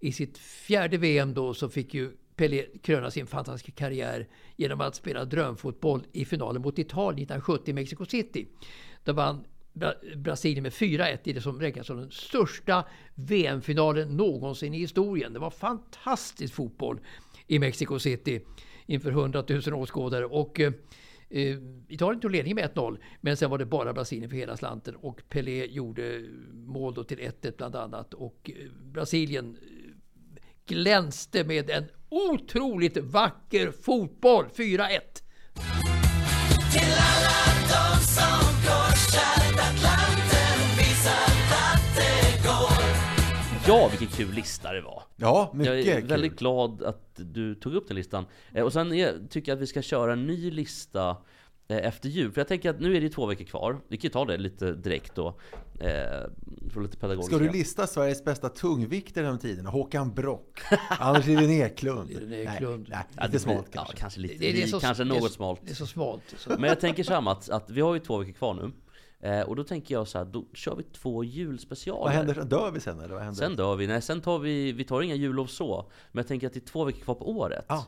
I 0.00 0.12
sitt 0.12 0.38
fjärde 0.38 0.96
VM 0.96 1.34
då 1.34 1.54
så 1.54 1.68
fick 1.68 1.94
ju 1.94 2.10
Pelé 2.36 2.66
kröna 2.82 3.10
sin 3.10 3.26
fantastiska 3.26 3.72
karriär 3.72 4.28
genom 4.56 4.80
att 4.80 4.94
spela 4.94 5.24
drömfotboll 5.24 6.06
i 6.12 6.24
finalen 6.24 6.62
mot 6.62 6.78
Italien 6.78 7.22
1970 7.22 7.70
i 7.70 7.72
Mexico 7.72 8.04
City. 8.04 8.48
Där 9.04 9.12
vann 9.12 9.44
Bra- 9.74 9.94
Brasilien 10.16 10.62
med 10.62 10.72
4-1 10.72 11.18
i 11.24 11.32
det 11.32 11.40
som 11.40 11.60
räknas 11.60 11.86
som 11.86 11.96
den 11.96 12.10
största 12.10 12.84
VM-finalen 13.14 14.16
någonsin 14.16 14.74
i 14.74 14.78
historien. 14.78 15.32
Det 15.32 15.38
var 15.38 15.50
fantastisk 15.50 16.54
fotboll 16.54 17.00
i 17.46 17.58
Mexico 17.58 17.98
City 17.98 18.40
inför 18.86 19.10
100 19.10 19.44
000 19.48 19.74
åskådare. 19.74 20.26
Och, 20.26 20.60
eh, 20.60 20.72
eh, 21.30 21.56
Italien 21.88 22.20
tog 22.20 22.30
ledningen 22.30 22.54
med 22.56 22.70
1-0, 22.74 22.98
men 23.20 23.36
sen 23.36 23.50
var 23.50 23.58
det 23.58 23.66
bara 23.66 23.92
Brasilien 23.92 24.30
för 24.30 24.36
hela 24.36 24.56
slanten. 24.56 24.96
Och 24.96 25.22
Pelé 25.28 25.66
gjorde 25.66 26.22
mål 26.52 26.94
då 26.94 27.04
till 27.04 27.18
1-1 27.18 27.56
bland 27.56 27.76
annat. 27.76 28.14
Och 28.14 28.50
eh, 28.54 28.70
Brasilien 28.92 29.56
eh, 29.62 29.90
glänste 30.66 31.44
med 31.44 31.70
en 31.70 31.84
otroligt 32.08 32.96
vacker 32.96 33.70
fotboll. 33.70 34.44
4-1. 34.56 35.00
Ja, 43.66 43.88
vilken 43.98 44.08
kul 44.08 44.34
lista 44.34 44.72
det 44.72 44.80
var! 44.80 45.02
Ja, 45.16 45.50
mycket 45.54 45.74
Jag 45.74 45.78
är 45.96 46.00
kul. 46.00 46.08
väldigt 46.08 46.38
glad 46.38 46.82
att 46.82 47.10
du 47.14 47.54
tog 47.54 47.74
upp 47.74 47.88
den 47.88 47.96
listan. 47.96 48.26
Eh, 48.52 48.64
Och 48.64 48.72
sen 48.72 48.92
är, 48.92 49.14
tycker 49.30 49.52
jag 49.52 49.56
att 49.56 49.62
vi 49.62 49.66
ska 49.66 49.82
köra 49.82 50.12
en 50.12 50.26
ny 50.26 50.50
lista 50.50 51.16
eh, 51.68 51.76
efter 51.76 52.08
jul. 52.08 52.32
För 52.32 52.40
jag 52.40 52.48
tänker 52.48 52.70
att 52.70 52.80
nu 52.80 52.96
är 52.96 53.00
det 53.00 53.08
två 53.08 53.26
veckor 53.26 53.44
kvar. 53.44 53.80
Vi 53.88 53.96
kan 53.96 54.02
ju 54.02 54.12
ta 54.12 54.24
det 54.24 54.36
lite 54.36 54.72
direkt 54.72 55.14
då. 55.14 55.28
Eh, 55.80 55.86
för 56.70 56.80
lite 56.82 56.96
pedagogiska. 56.96 57.36
Ska 57.36 57.44
du 57.44 57.52
lista 57.52 57.86
Sveriges 57.86 58.24
bästa 58.24 58.48
tungviktare 58.48 59.24
genom 59.24 59.38
tiderna? 59.38 59.70
Håkan 59.70 60.14
Brock, 60.14 60.60
Anders 60.98 61.26
Liljen 61.26 61.50
Eklund. 61.50 62.08
Liljen 62.10 62.48
Eklund. 62.54 62.86
Nej, 62.90 62.98
nej, 63.16 63.26
lite 63.26 63.38
smalt 63.38 63.66
kanske. 63.72 63.92
Ja, 63.94 63.98
kanske 64.00 64.20
lite. 64.20 64.34
Det- 64.34 64.52
det 64.52 64.62
är 64.62 64.66
så- 64.66 64.80
kanske 64.80 65.04
något 65.04 65.32
smalt. 65.32 65.60
det 65.64 65.70
är 65.70 65.74
så 65.74 65.86
smalt, 65.86 66.22
så. 66.38 66.50
Men 66.50 66.64
jag 66.64 66.80
tänker 66.80 67.02
så 67.02 67.12
här 67.12 67.20
Mats, 67.20 67.50
att 67.50 67.70
vi 67.70 67.80
har 67.80 67.94
ju 67.94 68.00
två 68.00 68.18
veckor 68.18 68.32
kvar 68.32 68.54
nu. 68.54 68.70
Eh, 69.24 69.40
och 69.40 69.56
då 69.56 69.64
tänker 69.64 69.94
jag 69.94 70.08
så 70.08 70.18
här, 70.18 70.24
då 70.24 70.44
kör 70.52 70.76
vi 70.76 70.82
två 70.82 71.24
julspecialer. 71.24 72.00
Vad 72.02 72.12
händer? 72.12 72.44
Dör 72.44 72.70
vi 72.70 72.80
sen 72.80 73.00
eller 73.00 73.14
vad 73.14 73.22
händer? 73.22 73.38
Sen 73.38 73.56
dör 73.56 73.76
vi. 73.76 73.86
Nej, 73.86 74.02
sen 74.02 74.20
tar 74.20 74.38
vi, 74.38 74.72
vi 74.72 74.84
tar 74.84 75.02
inga 75.02 75.14
jullov 75.14 75.46
så. 75.46 75.90
Men 76.12 76.18
jag 76.22 76.26
tänker 76.28 76.46
att 76.46 76.52
det 76.52 76.58
är 76.58 76.66
två 76.68 76.84
veckor 76.84 77.00
kvar 77.00 77.14
på 77.14 77.30
året. 77.30 77.64
Ja. 77.68 77.86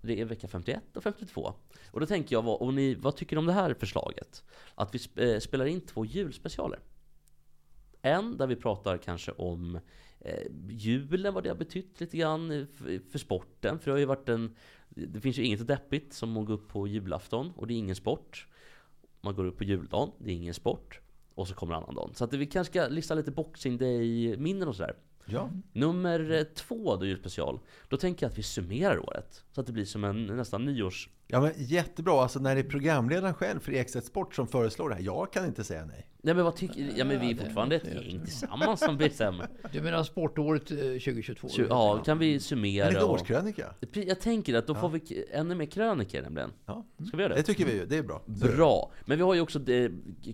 Det 0.00 0.20
är 0.20 0.24
vecka 0.24 0.48
51 0.48 0.82
och 0.96 1.02
52. 1.02 1.52
Och 1.90 2.00
då 2.00 2.06
tänker 2.06 2.36
jag, 2.36 2.42
vad, 2.42 2.60
och 2.60 2.74
ni, 2.74 2.94
vad 2.94 3.16
tycker 3.16 3.36
ni 3.36 3.40
om 3.40 3.46
det 3.46 3.52
här 3.52 3.74
förslaget? 3.74 4.44
Att 4.74 4.94
vi 4.94 4.98
sp- 4.98 5.34
eh, 5.34 5.38
spelar 5.40 5.66
in 5.66 5.80
två 5.80 6.04
julspecialer. 6.04 6.78
En 8.02 8.36
där 8.36 8.46
vi 8.46 8.56
pratar 8.56 8.96
kanske 8.98 9.32
om 9.32 9.78
eh, 10.20 10.42
julen, 10.68 11.34
vad 11.34 11.42
det 11.42 11.48
har 11.48 11.56
betytt 11.56 12.00
lite 12.00 12.16
grann 12.16 12.66
för 13.10 13.18
sporten. 13.18 13.78
För 13.78 13.84
det 13.90 13.92
har 13.94 13.98
ju 13.98 14.04
varit 14.04 14.28
en... 14.28 14.56
Det 14.88 15.20
finns 15.20 15.38
ju 15.38 15.42
inget 15.42 15.66
deppigt 15.66 16.12
som 16.12 16.36
att 16.36 16.46
gå 16.46 16.52
upp 16.52 16.68
på 16.68 16.86
julafton 16.88 17.52
och 17.56 17.66
det 17.66 17.74
är 17.74 17.78
ingen 17.78 17.96
sport. 17.96 18.46
Man 19.26 19.34
går 19.34 19.44
upp 19.44 19.58
på 19.58 19.64
juldagen, 19.64 20.10
det 20.18 20.30
är 20.30 20.34
ingen 20.34 20.54
sport. 20.54 21.00
Och 21.34 21.48
så 21.48 21.54
kommer 21.54 21.74
annandagen. 21.74 22.14
Så 22.14 22.24
att 22.24 22.34
vi 22.34 22.46
kanske 22.46 22.72
ska 22.72 22.88
lista 22.88 23.14
lite 23.14 23.30
Boxing 23.30 23.78
Day-minnen 23.78 24.68
och 24.68 24.76
sådär. 24.76 24.94
Ja. 25.24 25.50
Nummer 25.72 26.46
två 26.54 26.96
då, 26.96 27.06
julspecial. 27.06 27.60
Då 27.88 27.96
tänker 27.96 28.26
jag 28.26 28.30
att 28.30 28.38
vi 28.38 28.42
summerar 28.42 28.98
året. 28.98 29.44
Så 29.52 29.60
att 29.60 29.66
det 29.66 29.72
blir 29.72 29.84
som 29.84 30.04
en 30.04 30.26
nästan 30.26 30.64
nyårs 30.64 31.08
Ja, 31.28 31.40
men 31.40 31.52
jättebra. 31.56 32.22
Alltså 32.22 32.38
när 32.38 32.54
det 32.54 32.60
är 32.60 32.64
programledaren 32.64 33.34
själv 33.34 33.60
för 33.60 33.72
Ekstedt 33.72 34.06
Sport 34.06 34.34
som 34.34 34.46
föreslår 34.48 34.88
det 34.88 34.94
här. 34.94 35.02
Jag 35.02 35.32
kan 35.32 35.46
inte 35.46 35.64
säga 35.64 35.84
nej. 35.84 36.06
Nej 36.22 36.34
men 36.34 36.44
vad 36.44 36.56
tycker 36.56 36.92
Ja 36.96 37.04
men 37.04 37.20
vi 37.20 37.30
är 37.30 37.36
fortfarande 37.36 37.76
ett 37.76 37.84
gäng 37.94 38.20
tillsammans 38.24 38.80
som 38.80 38.96
bestämmer. 38.96 39.48
Du 39.72 39.82
menar 39.82 40.02
sportåret 40.04 40.70
eh, 40.70 40.76
2022? 40.76 41.48
Tju- 41.48 41.66
Ja, 41.68 42.02
kan 42.04 42.18
vi 42.18 42.40
summera 42.40 42.86
En 42.86 42.92
liten 42.92 43.08
och- 43.08 43.14
årskrönika. 43.14 43.74
Jag 43.92 44.20
tänker 44.20 44.54
att 44.54 44.66
då 44.66 44.74
får 44.74 44.88
vi 44.88 45.24
ännu 45.32 45.54
mer 45.54 45.66
krönikor 45.66 46.22
nämligen. 46.22 46.52
Ja. 46.66 46.84
Ska 47.08 47.16
vi 47.16 47.22
göra 47.22 47.34
det? 47.34 47.40
Det 47.40 47.46
tycker 47.46 47.64
vi 47.66 47.72
ju. 47.74 47.86
Det 47.86 47.96
är 47.98 48.02
bra. 48.02 48.22
Bra! 48.26 48.90
Men 49.04 49.18
vi 49.18 49.24
har 49.24 49.34
ju 49.34 49.40
också 49.40 49.58
det 49.58 49.90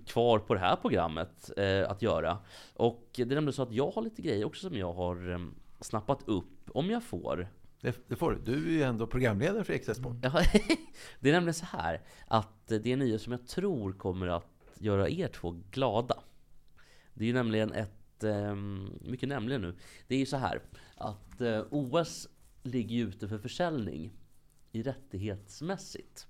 kvar 0.07 0.38
på 0.38 0.55
det 0.55 0.61
här 0.61 0.76
programmet 0.76 1.51
eh, 1.57 1.90
att 1.90 2.03
göra. 2.03 2.38
Och 2.74 3.05
det 3.16 3.22
är 3.22 3.26
nämligen 3.26 3.53
så 3.53 3.62
att 3.62 3.72
jag 3.72 3.90
har 3.90 4.03
lite 4.03 4.22
grejer 4.22 4.45
också 4.45 4.68
som 4.68 4.76
jag 4.78 4.93
har 4.93 5.32
eh, 5.32 5.38
snappat 5.80 6.18
upp, 6.26 6.70
om 6.74 6.90
jag 6.90 7.03
får. 7.03 7.49
Det, 7.83 8.09
det 8.09 8.16
får 8.16 8.33
du. 8.33 8.39
Du 8.39 8.66
är 8.66 8.72
ju 8.72 8.83
ändå 8.83 9.07
programledare 9.07 9.64
för 9.64 9.95
Sport. 9.95 10.16
Ja, 10.22 10.43
det 11.20 11.28
är 11.28 11.33
nämligen 11.33 11.55
så 11.55 11.66
här 11.66 12.01
att 12.26 12.66
det 12.66 12.87
är 12.87 12.93
en 12.93 12.99
nyhet 12.99 13.22
som 13.22 13.33
jag 13.33 13.47
tror 13.47 13.93
kommer 13.93 14.26
att 14.26 14.47
göra 14.78 15.09
er 15.09 15.28
två 15.28 15.61
glada. 15.70 16.22
Det 17.14 17.24
är 17.24 17.26
ju 17.26 17.35
nämligen 17.35 17.72
ett, 17.72 18.24
eh, 18.24 18.55
mycket 19.01 19.28
nämligen 19.28 19.61
nu. 19.61 19.76
Det 20.07 20.14
är 20.14 20.18
ju 20.18 20.26
så 20.26 20.37
här 20.37 20.62
att 20.97 21.41
eh, 21.41 21.64
OS 21.70 22.28
ligger 22.62 22.97
ju 22.97 23.09
ute 23.09 23.28
för 23.28 23.39
försäljning 23.39 24.12
i 24.72 24.83
rättighetsmässigt. 24.83 26.26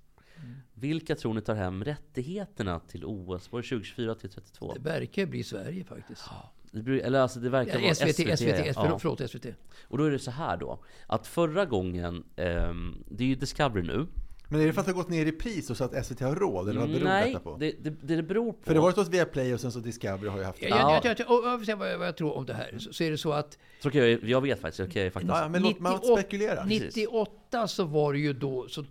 Vilka 0.73 1.15
tror 1.15 1.33
ni 1.33 1.41
tar 1.41 1.55
hem 1.55 1.83
rättigheterna 1.83 2.79
till 2.79 3.05
OS? 3.05 3.51
Var 3.51 3.61
det 3.61 3.67
2024 3.67 4.15
till 4.15 4.29
32? 4.29 4.73
Det 4.73 4.79
verkar 4.79 5.25
bli 5.25 5.43
Sverige 5.43 5.83
faktiskt. 5.83 6.29
Det, 6.73 6.81
blir- 6.81 7.01
eller 7.01 7.19
alltså 7.19 7.39
det 7.39 7.49
verkar 7.49 7.73
Ja, 7.73 7.81
vara 7.81 7.95
SVT, 7.95 8.15
SVT. 8.15 8.39
SVT, 8.39 8.73
förlåt, 8.73 9.01
förlåt, 9.01 9.29
SVT. 9.31 9.45
Och 9.87 9.97
då 9.97 10.03
är 10.03 10.11
det 10.11 10.19
så 10.19 10.31
här 10.31 10.57
då, 10.57 10.83
att 11.07 11.27
förra 11.27 11.65
gången, 11.65 12.23
ehm, 12.35 13.03
det 13.09 13.23
är 13.23 13.27
ju 13.27 13.35
Discovery 13.35 13.87
nu. 13.87 14.07
Men 14.49 14.61
är 14.61 14.65
det 14.67 14.73
för 14.73 14.79
att 14.81 14.85
det 14.85 14.91
har 14.91 14.97
gått 14.97 15.09
ner 15.09 15.25
i 15.25 15.31
pris 15.31 15.69
och 15.69 15.77
så 15.77 15.83
att 15.83 16.05
SVT 16.05 16.19
har 16.19 16.35
råd? 16.35 16.69
Eller 16.69 16.79
vad 16.79 16.89
beror 16.89 17.03
Nej, 17.03 17.27
detta 17.27 17.39
på? 17.43 17.57
det, 17.57 17.71
det, 17.83 17.89
det 17.89 18.15
det 18.15 18.23
beror 18.23 18.51
på... 18.53 18.57
För 18.63 18.73
det 18.73 18.79
har 18.79 18.83
varit 18.83 18.95
hos 18.95 19.09
Viaplay 19.09 19.53
och 19.53 19.59
sen 19.59 19.71
så 19.71 19.79
Discovery 19.79 20.29
har 20.29 20.37
ju 20.37 20.43
haft 20.43 20.61
Jag, 20.61 20.69
jag, 20.69 21.05
jag, 21.05 21.19
jag, 21.19 21.31
och 21.31 21.47
jag, 21.49 21.65
säga 21.65 21.75
vad, 21.75 21.91
jag, 21.91 21.97
vad 21.97 22.07
jag 22.07 22.17
tror 22.17 22.37
om 22.37 22.45
det 22.45 22.53
här. 22.53 22.75
Så, 22.79 22.93
så 22.93 23.03
är 23.03 23.11
det 23.11 23.17
så 23.17 23.31
att 23.31 23.57
Så 23.83 23.91
kan 23.91 24.01
jag, 24.01 24.23
jag 24.23 24.41
vet 24.41 24.61
faktiskt, 24.61 24.79
jag 24.79 24.91
kan 24.91 25.01
jag 25.01 25.13
faktiskt... 25.13 25.33
Ja, 25.35 25.49
men 25.49 25.61
låt 25.61 25.79
man 25.79 25.93
98 25.93 26.21
spekulera. 26.21 26.65
98 26.65 27.67
så 27.67 27.83
var 27.83 28.13
det 28.13 28.19
ju 28.19 28.33
då 28.33 28.67
så 28.69 28.85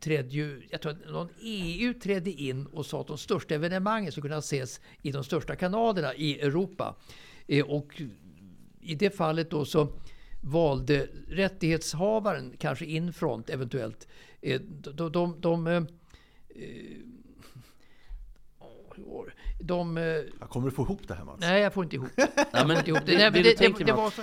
trädde 0.00 0.28
ju, 0.28 0.68
jag 0.70 0.80
tror 0.80 0.92
att 0.92 1.10
någon 1.10 1.28
EU 1.40 1.94
trädde 1.94 2.30
in 2.30 2.66
och 2.66 2.86
sa 2.86 3.00
att 3.00 3.06
de 3.06 3.18
största 3.18 3.54
evenemangen 3.54 4.12
skulle 4.12 4.28
kunna 4.28 4.38
ses 4.38 4.80
i 5.02 5.12
de 5.12 5.24
största 5.24 5.56
kanalerna 5.56 6.14
i 6.14 6.40
Europa. 6.40 6.96
Eh, 7.48 7.64
och 7.66 8.02
i 8.80 8.94
det 8.94 9.10
fallet 9.16 9.50
då 9.50 9.64
så 9.64 9.88
valde 10.42 11.08
rättighetshavaren, 11.28 12.56
kanske 12.58 12.84
Infront 12.84 13.50
eventuellt, 13.50 14.08
eh, 14.42 14.60
de, 14.60 14.90
de, 14.96 15.12
de, 15.12 15.40
de 15.40 15.66
eh, 15.66 15.76
eh, 15.76 16.96
de, 19.60 19.96
eh, 19.98 20.04
Ja, 20.40 20.46
Kommer 20.48 20.68
du 20.70 20.74
få 20.76 20.82
ihop 20.82 21.08
det 21.08 21.14
här 21.14 21.24
Mats? 21.24 21.40
nej, 21.40 21.62
jag 21.62 21.74
får 21.74 21.84
inte 21.84 21.96
ihop 21.96 22.08
det. 22.16 22.28
Ja, 22.36 22.44
Jag 22.52 22.66
men 22.68 22.76
får 22.76 22.78
inte 22.78 22.90
ihop 22.90 23.06
det. 23.06 23.12
det- 23.12 23.18
Nej, 23.18 23.24
det 23.24 23.30
men 23.30 23.42
du 23.42 23.42
det, 23.42 23.50
det, 23.50 23.56
tänker, 23.56 23.84
det 23.84 23.92
Mats- 23.92 23.96
var 23.96 24.10
så, 24.10 24.22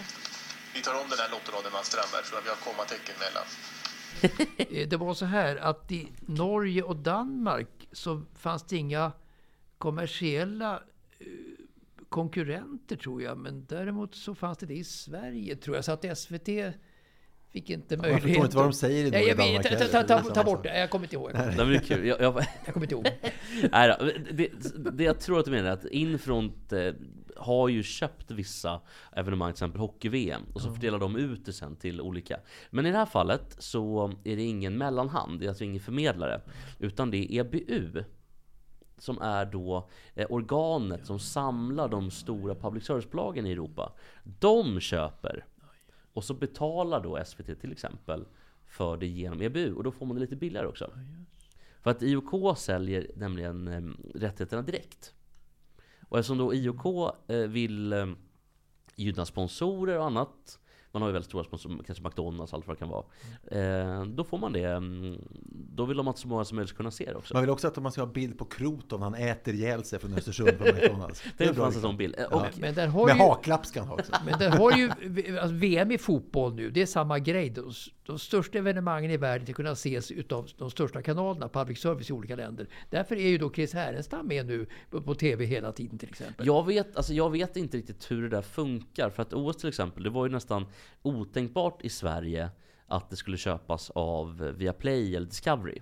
Vi 0.75 0.81
tar 0.81 0.93
om 1.03 1.09
den 1.09 1.19
här 1.23 1.29
lottoraden 1.31 1.71
Mats 1.77 1.87
Strandberg 1.87 2.23
för 2.23 2.37
att 2.37 2.45
vi 2.45 2.49
har 2.49 2.59
kommatecken 2.69 3.15
mellan. 3.25 3.45
Eh, 4.57 4.87
Det 4.87 4.97
var 4.97 5.13
så 5.13 5.25
här 5.25 5.55
att 5.55 5.91
i 5.91 6.07
Norge 6.25 6.83
och 6.83 6.95
Danmark 6.95 7.87
så 7.91 8.21
fanns 8.35 8.63
det 8.63 8.77
inga 8.77 9.11
kommersiella 9.77 10.83
eh, 11.19 11.27
konkurrenter 12.09 12.95
tror 12.95 13.21
jag. 13.21 13.37
Men 13.37 13.65
däremot 13.65 14.15
så 14.15 14.35
fanns 14.35 14.57
det 14.57 14.65
det 14.65 14.75
i 14.75 14.83
Sverige 14.83 15.55
tror 15.55 15.75
jag. 15.75 15.85
Så 15.85 15.91
att 15.91 16.17
SVT 16.17 16.49
fick 17.49 17.69
inte 17.69 17.97
möjlighet. 17.97 18.23
förstår 18.23 18.45
inte 18.45 18.57
vad 18.57 18.65
de 18.65 18.73
säger 18.73 19.05
i 19.05 19.11
Norge 19.11 19.27
jag 19.27 19.31
och 19.31 19.45
Danmark 19.45 19.91
ta, 19.91 20.03
ta, 20.03 20.03
ta, 20.03 20.33
ta, 20.33 20.43
bort 20.43 20.63
det. 20.63 20.79
Jag 20.79 20.89
kommer 20.89 21.05
inte 21.05 21.15
ihåg. 21.15 21.29
Jag 21.29 21.35
kommer 21.35 21.47
Nej, 21.47 21.57
men 21.57 21.69
det 21.69 21.75
är 21.75 21.79
kul. 21.79 22.07
Jag, 22.07 22.21
jag, 22.21 22.45
jag 22.65 22.73
kommer 22.73 22.85
inte 22.85 22.95
ihåg. 22.95 23.07
Nej 23.71 23.97
det, 24.31 24.49
det 24.91 25.03
jag 25.03 25.19
tror 25.19 25.39
att 25.39 25.45
du 25.45 25.51
menar 25.51 25.69
är 25.69 25.73
att 25.73 25.85
Infront 25.85 26.73
eh, 26.73 26.93
har 27.39 27.69
ju 27.69 27.83
köpt 27.83 28.31
vissa 28.31 28.81
evenemang, 29.11 29.51
till 29.51 29.53
exempel 29.53 29.81
hockey-VM, 29.81 30.41
och 30.53 30.61
så 30.61 30.71
fördelar 30.71 30.99
de 30.99 31.15
ut 31.15 31.45
det 31.45 31.53
sen 31.53 31.75
till 31.75 32.01
olika. 32.01 32.39
Men 32.69 32.85
i 32.85 32.91
det 32.91 32.97
här 32.97 33.05
fallet 33.05 33.55
så 33.59 34.07
är 34.23 34.35
det 34.35 34.43
ingen 34.43 34.77
mellanhand, 34.77 35.39
det 35.39 35.45
är 35.45 35.49
alltså 35.49 35.63
ingen 35.63 35.81
förmedlare, 35.81 36.41
utan 36.79 37.11
det 37.11 37.17
är 37.17 37.39
EBU. 37.39 38.03
Som 38.99 39.21
är 39.21 39.45
då 39.45 39.89
eh, 40.15 40.27
organet 40.29 41.05
som 41.05 41.19
samlar 41.19 41.87
de 41.87 42.11
stora 42.11 42.55
public 42.55 42.85
service-bolagen 42.85 43.45
i 43.45 43.51
Europa. 43.51 43.93
De 44.23 44.79
köper 44.79 45.45
och 46.13 46.23
så 46.23 46.33
betalar 46.33 47.03
då 47.03 47.23
SVT 47.25 47.61
till 47.61 47.71
exempel 47.71 48.25
för 48.65 48.97
det 48.97 49.07
genom 49.07 49.41
EBU 49.41 49.73
och 49.73 49.83
då 49.83 49.91
får 49.91 50.05
man 50.05 50.15
det 50.15 50.21
lite 50.21 50.35
billigare 50.35 50.67
också. 50.67 50.91
För 51.81 51.91
att 51.91 52.03
IOK 52.03 52.57
säljer 52.57 53.11
nämligen 53.15 53.67
eh, 53.67 53.81
rättigheterna 54.19 54.61
direkt. 54.61 55.13
Och 56.09 56.19
eftersom 56.19 56.37
då 56.37 56.53
IOK 56.53 57.13
eh, 57.27 57.37
vill 57.37 57.93
eh, 57.93 58.07
gynna 58.95 59.25
sponsorer 59.25 59.99
och 59.99 60.05
annat 60.05 60.59
man 60.97 61.01
har 61.01 61.09
ju 61.09 61.13
väldigt 61.13 61.29
stora 61.29 61.43
sponsorer, 61.43 61.77
kanske 61.85 62.03
McDonalds, 62.03 62.53
allt 62.53 62.67
vad 62.67 62.75
det 62.75 62.79
kan 62.79 62.89
vara. 62.89 63.03
Eh, 63.51 64.03
då 64.05 64.23
får 64.23 64.37
man 64.37 64.53
det. 64.53 64.63
mm, 64.63 65.21
Då 65.75 65.85
vill 65.85 65.97
de 65.97 66.07
att 66.07 66.17
så 66.17 66.27
många 66.27 66.45
som 66.45 66.55
möjligt 66.55 66.69
ska 66.69 66.77
kunna 66.77 66.91
se 66.91 67.05
det 67.05 67.15
också. 67.15 67.33
Man 67.33 67.43
vill 67.43 67.49
också 67.49 67.67
att 67.67 67.77
man 67.77 67.91
ska 67.91 68.01
ha 68.01 68.05
bild 68.07 68.37
på 68.37 68.45
Kroton, 68.45 69.01
han 69.01 69.15
äter 69.15 69.53
ihjäl 69.53 69.83
sig 69.83 69.99
från 69.99 70.13
Östersund 70.13 70.57
på 70.57 70.63
McDonalds. 70.63 71.23
Det 71.37 71.43
är 71.43 71.53
bra 71.53 71.63
fanns 71.63 71.75
en 71.75 71.81
reklam. 71.81 71.91
sån 71.91 71.97
bild. 71.97 72.15
Eh, 72.17 72.25
Ja. 72.31 72.35
och- 72.37 72.59
Men 72.59 72.73
där 72.75 72.87
har 72.87 73.05
Med 73.05 73.15
ju- 73.15 73.21
haklapp 73.21 73.65
ska 73.65 73.79
han 73.79 73.87
ha 73.89 73.95
också. 73.95 74.11
Men 74.25 74.39
där 74.39 74.49
har 74.49 74.77
ju 74.77 74.89
alltså 75.39 75.55
VM 75.55 75.91
i 75.91 75.97
fotboll 75.97 76.53
nu, 76.55 76.69
det 76.69 76.81
är 76.81 76.85
samma 76.85 77.19
grej. 77.19 77.49
De, 77.49 77.71
de 78.05 78.19
största 78.19 78.57
evenemangen 78.57 79.11
i 79.11 79.17
världen 79.17 79.45
ska 79.45 79.53
kunna 79.53 79.71
ses 79.71 80.11
utav 80.11 80.47
de 80.57 80.71
största 80.71 81.01
kanalerna, 81.01 81.49
public 81.49 81.79
service 81.79 82.09
i 82.09 82.13
olika 82.13 82.35
länder. 82.35 82.67
Därför 82.89 83.15
är 83.15 83.27
ju 83.29 83.37
då 83.37 83.51
Chris 83.53 83.73
Härenstam 83.73 84.27
med 84.27 84.45
nu 84.45 84.65
på, 84.89 85.01
på 85.01 85.15
TV 85.15 85.45
hela 85.45 85.71
tiden 85.71 85.97
till 85.97 86.09
exempel. 86.09 86.47
Jag 86.47 86.65
vet, 86.65 86.97
alltså 86.97 87.13
jag 87.13 87.29
vet 87.29 87.57
inte 87.57 87.77
riktigt 87.77 88.11
hur 88.11 88.21
det 88.21 88.29
där 88.29 88.41
funkar. 88.41 89.09
För 89.09 89.21
att 89.21 89.33
OS 89.33 89.57
till 89.57 89.69
exempel, 89.69 90.03
det 90.03 90.09
var 90.09 90.25
ju 90.25 90.31
nästan 90.31 90.65
otänkbart 91.01 91.81
i 91.81 91.89
Sverige 91.89 92.49
att 92.87 93.09
det 93.09 93.15
skulle 93.15 93.37
köpas 93.37 93.89
av 93.89 94.37
Viaplay 94.37 95.15
eller 95.15 95.27
Discovery. 95.27 95.81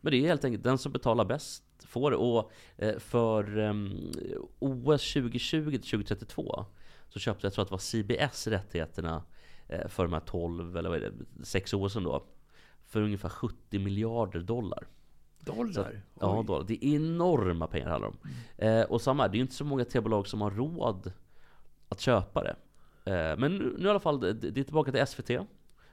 Men 0.00 0.10
det 0.10 0.16
är 0.16 0.26
helt 0.26 0.44
enkelt 0.44 0.64
den 0.64 0.78
som 0.78 0.92
betalar 0.92 1.24
bäst 1.24 1.64
får 1.86 2.10
det. 2.10 2.16
Och 2.16 2.52
eh, 2.76 2.98
för 2.98 3.58
um, 3.58 4.12
OS 4.58 5.12
2020 5.12 5.70
till 5.70 5.80
2032 5.80 6.64
så 7.08 7.18
köpte 7.18 7.46
jag 7.46 7.52
tror 7.52 7.62
att 7.62 7.68
det 7.68 7.72
var 7.72 7.78
CBS 7.78 8.46
rättigheterna 8.46 9.22
eh, 9.68 9.88
för 9.88 10.02
de 10.02 10.12
här 10.12 10.20
12 10.20 10.76
eller 10.76 10.88
vad 10.88 11.02
är 11.02 11.10
det, 11.10 11.44
6 11.44 11.74
OSen 11.74 12.04
då. 12.04 12.26
För 12.86 13.00
ungefär 13.00 13.28
70 13.28 13.78
miljarder 13.78 14.40
dollar. 14.40 14.86
Dollar? 15.40 15.72
Så, 15.72 15.86
ja, 16.20 16.44
dollar. 16.46 16.64
Det 16.68 16.84
är 16.84 16.96
enorma 16.96 17.66
pengar 17.66 17.86
det 17.86 17.92
handlar 17.92 18.08
om. 18.08 18.18
Eh, 18.56 18.82
och 18.82 19.02
samma 19.02 19.22
här, 19.22 19.30
det 19.30 19.34
är 19.34 19.38
ju 19.38 19.42
inte 19.42 19.54
så 19.54 19.64
många 19.64 19.84
tv-bolag 19.84 20.26
som 20.26 20.40
har 20.40 20.50
råd 20.50 21.12
att 21.88 22.00
köpa 22.00 22.42
det. 22.42 22.56
Eh, 23.04 23.12
men 23.14 23.40
nu, 23.58 23.74
nu 23.78 23.86
i 23.86 23.90
alla 23.90 24.00
fall, 24.00 24.20
det, 24.20 24.32
det 24.32 24.60
är 24.60 24.64
tillbaka 24.64 24.92
till 24.92 25.06
SVT. 25.06 25.30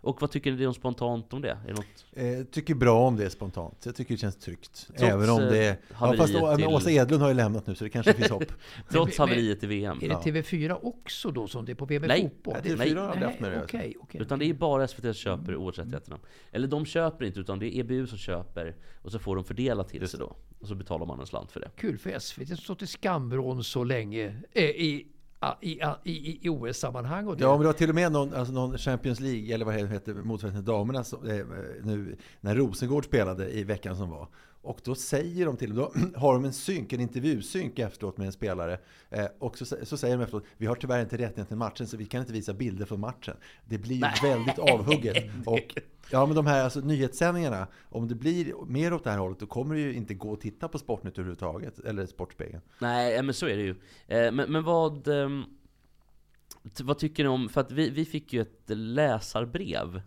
Och 0.01 0.21
vad 0.21 0.31
tycker 0.31 0.51
ni 0.51 0.67
om 0.67 0.73
spontant 0.73 1.33
om 1.33 1.41
det? 1.41 1.49
Är 1.49 1.67
det 1.67 1.73
något? 1.73 2.05
Eh, 2.13 2.45
tycker 2.51 2.75
bra 2.75 3.07
om 3.07 3.15
det 3.15 3.29
spontant. 3.29 3.85
Jag 3.85 3.95
tycker 3.95 4.13
det 4.13 4.17
känns 4.17 4.35
tryggt. 4.35 4.87
Trots, 4.87 5.01
Även 5.03 5.29
om 5.29 5.39
det... 5.39 5.69
eh, 5.69 5.75
Ja, 5.99 6.13
fast 6.17 6.33
då, 6.33 6.55
till- 6.55 6.67
Åsa 6.67 6.91
Edlund 6.91 7.21
har 7.21 7.29
ju 7.29 7.35
lämnat 7.35 7.67
nu 7.67 7.75
så 7.75 7.83
det 7.83 7.89
kanske 7.89 8.13
finns 8.13 8.29
hopp. 8.29 8.43
Trots 8.89 9.17
haveriet 9.17 9.63
i 9.63 9.67
VM. 9.67 9.97
Är 10.01 10.09
det 10.09 10.15
TV4 10.15 10.77
också 10.81 11.31
då 11.31 11.47
som 11.47 11.65
det 11.65 11.71
är 11.71 11.75
på 11.75 11.85
VM 11.85 12.03
Nej, 12.07 12.21
fotboll? 12.21 12.55
nej, 12.63 12.75
TV4 12.75 12.95
har 12.99 13.07
aldrig 13.07 13.27
haft 13.27 13.39
med 13.39 13.51
det 13.51 13.63
okej, 13.63 13.95
okej. 13.99 14.21
Utan 14.21 14.39
det 14.39 14.45
är 14.45 14.53
bara 14.53 14.87
SVT 14.87 15.01
som 15.03 15.13
köper 15.13 15.55
OS-rättigheterna. 15.55 16.19
Eller 16.51 16.67
de 16.67 16.85
köper 16.85 17.25
inte, 17.25 17.39
utan 17.39 17.59
det 17.59 17.75
är 17.75 17.79
EBU 17.79 18.07
som 18.07 18.17
köper. 18.17 18.75
Och 19.01 19.11
så 19.11 19.19
får 19.19 19.35
de 19.35 19.45
fördela 19.45 19.83
till 19.83 20.07
sig 20.07 20.19
då. 20.19 20.35
Och 20.59 20.67
så 20.67 20.75
betalar 20.75 21.05
man 21.05 21.19
en 21.19 21.25
slant 21.25 21.51
för 21.51 21.59
det. 21.59 21.69
Kul 21.77 21.97
för 21.97 22.19
SVT 22.19 22.47
som 22.47 22.57
stått 22.57 22.81
i 22.81 22.87
skambrån 22.87 23.63
så 23.63 23.83
länge 23.83 24.35
eh, 24.51 24.63
i, 24.63 25.07
i, 25.61 25.71
i, 26.03 26.11
i, 26.11 26.39
i 26.41 26.49
OS-sammanhang. 26.49 27.25
Ja, 27.37 27.51
men 27.51 27.59
det 27.59 27.65
var 27.65 27.73
till 27.73 27.89
och 27.89 27.95
med 27.95 28.11
någon, 28.11 28.33
alltså 28.33 28.53
någon 28.53 28.77
Champions 28.77 29.19
League, 29.19 29.53
eller 29.53 29.65
vad 29.65 29.75
det 29.75 29.87
heter, 29.87 30.13
motsvarigheten 30.13 30.65
till 30.65 30.73
damerna, 30.73 31.03
som, 31.03 31.29
eh, 31.29 31.45
nu 31.83 32.17
när 32.41 32.55
Rosengård 32.55 33.05
spelade 33.05 33.51
i 33.51 33.63
veckan 33.63 33.95
som 33.95 34.09
var. 34.09 34.27
Och 34.61 34.79
då 34.83 34.95
säger 34.95 35.45
de 35.45 35.57
till, 35.57 35.75
då 35.75 35.93
har 36.15 36.33
de 36.33 36.45
en 36.45 36.53
synk, 36.53 36.93
en 36.93 36.99
intervjusynk 36.99 37.79
efteråt 37.79 38.17
med 38.17 38.25
en 38.25 38.31
spelare. 38.31 38.79
Eh, 39.09 39.25
och 39.39 39.57
så, 39.57 39.65
så 39.83 39.97
säger 39.97 40.17
de 40.17 40.23
efteråt, 40.23 40.43
vi 40.57 40.65
har 40.65 40.75
tyvärr 40.75 41.01
inte 41.01 41.17
rättighet 41.17 41.47
till 41.47 41.57
matchen 41.57 41.87
så 41.87 41.97
vi 41.97 42.05
kan 42.05 42.21
inte 42.21 42.33
visa 42.33 42.53
bilder 42.53 42.85
från 42.85 42.99
matchen. 42.99 43.35
Det 43.65 43.77
blir 43.77 43.95
ju 43.95 44.29
väldigt 44.29 44.59
avhugget. 44.59 45.23
Och, 45.45 45.75
ja, 46.11 46.25
men 46.25 46.35
de 46.35 46.45
här 46.47 46.63
alltså, 46.63 46.79
nyhetssändningarna, 46.79 47.67
om 47.89 48.07
det 48.07 48.15
blir 48.15 48.53
mer 48.65 48.93
åt 48.93 49.03
det 49.03 49.09
här 49.11 49.17
hållet, 49.17 49.39
då 49.39 49.45
kommer 49.45 49.75
det 49.75 49.81
ju 49.81 49.93
inte 49.93 50.13
gå 50.13 50.33
att 50.33 50.41
titta 50.41 50.67
på 50.67 50.77
Sportnytt 50.79 51.13
överhuvudtaget, 51.17 51.79
eller 51.79 52.05
Sportspegeln. 52.05 52.61
Nej, 52.79 53.23
men 53.23 53.33
så 53.33 53.45
är 53.47 53.57
det 53.57 53.63
ju. 53.63 53.75
Eh, 54.07 54.31
Men, 54.31 54.51
men 54.51 54.63
vad... 54.63 55.03
t- 56.73 56.83
Vad 56.83 56.97
tycker 56.99 57.23
ni 57.23 57.29
om... 57.29 57.49
För 57.49 57.61
att 57.61 57.71
vi, 57.71 57.89
vi 57.89 58.05
fick 58.05 58.33
ju 58.33 58.41
ett 58.41 58.63
läsarbrev 58.67 60.01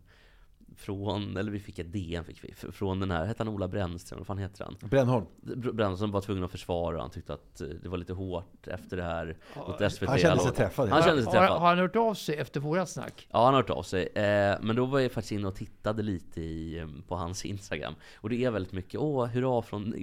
från, 0.83 1.37
eller 1.37 1.51
vi 1.53 1.61
fick 1.61 1.79
ett 1.79 1.93
DM 1.93 2.25
fick 2.25 2.45
vi, 2.45 2.55
från 2.73 3.01
den 3.01 3.11
här, 3.11 3.25
hette 3.25 3.41
han 3.43 3.49
Ola 3.55 3.69
Brännström, 3.69 4.19
vad 4.19 4.27
fan 4.27 4.39
heter 4.39 4.65
han? 4.65 4.77
Brännholm. 4.91 5.27
Br- 5.43 5.73
Brännström 5.73 6.11
var 6.11 6.21
tvungen 6.21 6.45
att 6.45 6.51
försvara, 6.51 7.01
han 7.01 7.11
tyckte 7.11 7.35
att 7.35 7.61
eh, 7.61 7.67
det 7.83 7.89
var 7.89 7.99
lite 7.99 8.13
hårt 8.13 8.67
efter 8.69 8.97
det 8.97 9.03
här 9.03 9.37
mot 9.57 9.93
SVT. 9.93 10.09
Han 10.09 10.19
kände 10.19 10.43
sig 10.43 10.53
träffad. 10.53 10.89
Han 10.89 11.03
kände 11.03 11.23
sig 11.23 11.33
Har, 11.33 11.39
träffad. 11.41 11.59
har 11.61 11.69
han 11.69 11.79
hört 11.79 11.97
av 11.97 12.15
sig 12.15 12.37
efter 12.37 12.61
vårat 12.61 12.89
snack? 12.91 13.29
Ja, 13.33 13.45
han 13.45 13.55
har 13.55 13.63
hört 13.63 13.71
av 13.71 13.83
sig. 13.83 14.07
Eh, 14.07 14.57
men 14.63 14.77
då 14.77 14.85
var 14.85 15.01
jag 15.01 15.13
faktiskt 15.13 15.33
inne 15.33 15.47
och 15.49 15.55
tittade 15.55 16.03
lite 16.03 16.41
i, 16.41 16.79
eh, 16.79 16.87
på 17.09 17.17
hans 17.17 17.45
Instagram. 17.45 17.95
Och 18.17 18.31
det 18.31 18.45
är 18.45 18.51
väldigt 18.51 18.73
mycket, 18.73 19.01
åh, 19.01 19.27
hurra 19.27 19.63
från 19.63 19.95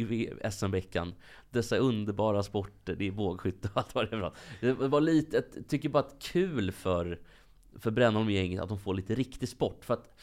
SM-veckan. 0.52 1.14
Dessa 1.50 1.78
underbara 1.78 2.44
sporter, 2.44 2.96
det 2.96 3.08
är 3.08 3.12
bågskytte 3.12 3.70
och 3.74 3.78
allt 3.78 3.96
vad 3.96 4.10
det 4.12 4.18
är. 4.18 4.32
Det 4.62 4.74
var 4.88 5.02
lite, 5.02 5.44
jag 5.56 5.68
tycker 5.68 5.90
bara 5.90 6.04
att 6.04 6.16
kul 6.20 6.72
för, 6.72 7.20
för 7.80 7.92
Brännholm-gänget 7.92 8.62
att 8.62 8.70
de 8.70 8.80
får 8.80 8.94
lite 8.94 9.16
riktig 9.16 9.50
sport. 9.50 9.86
För 9.86 9.94
att 9.94 10.20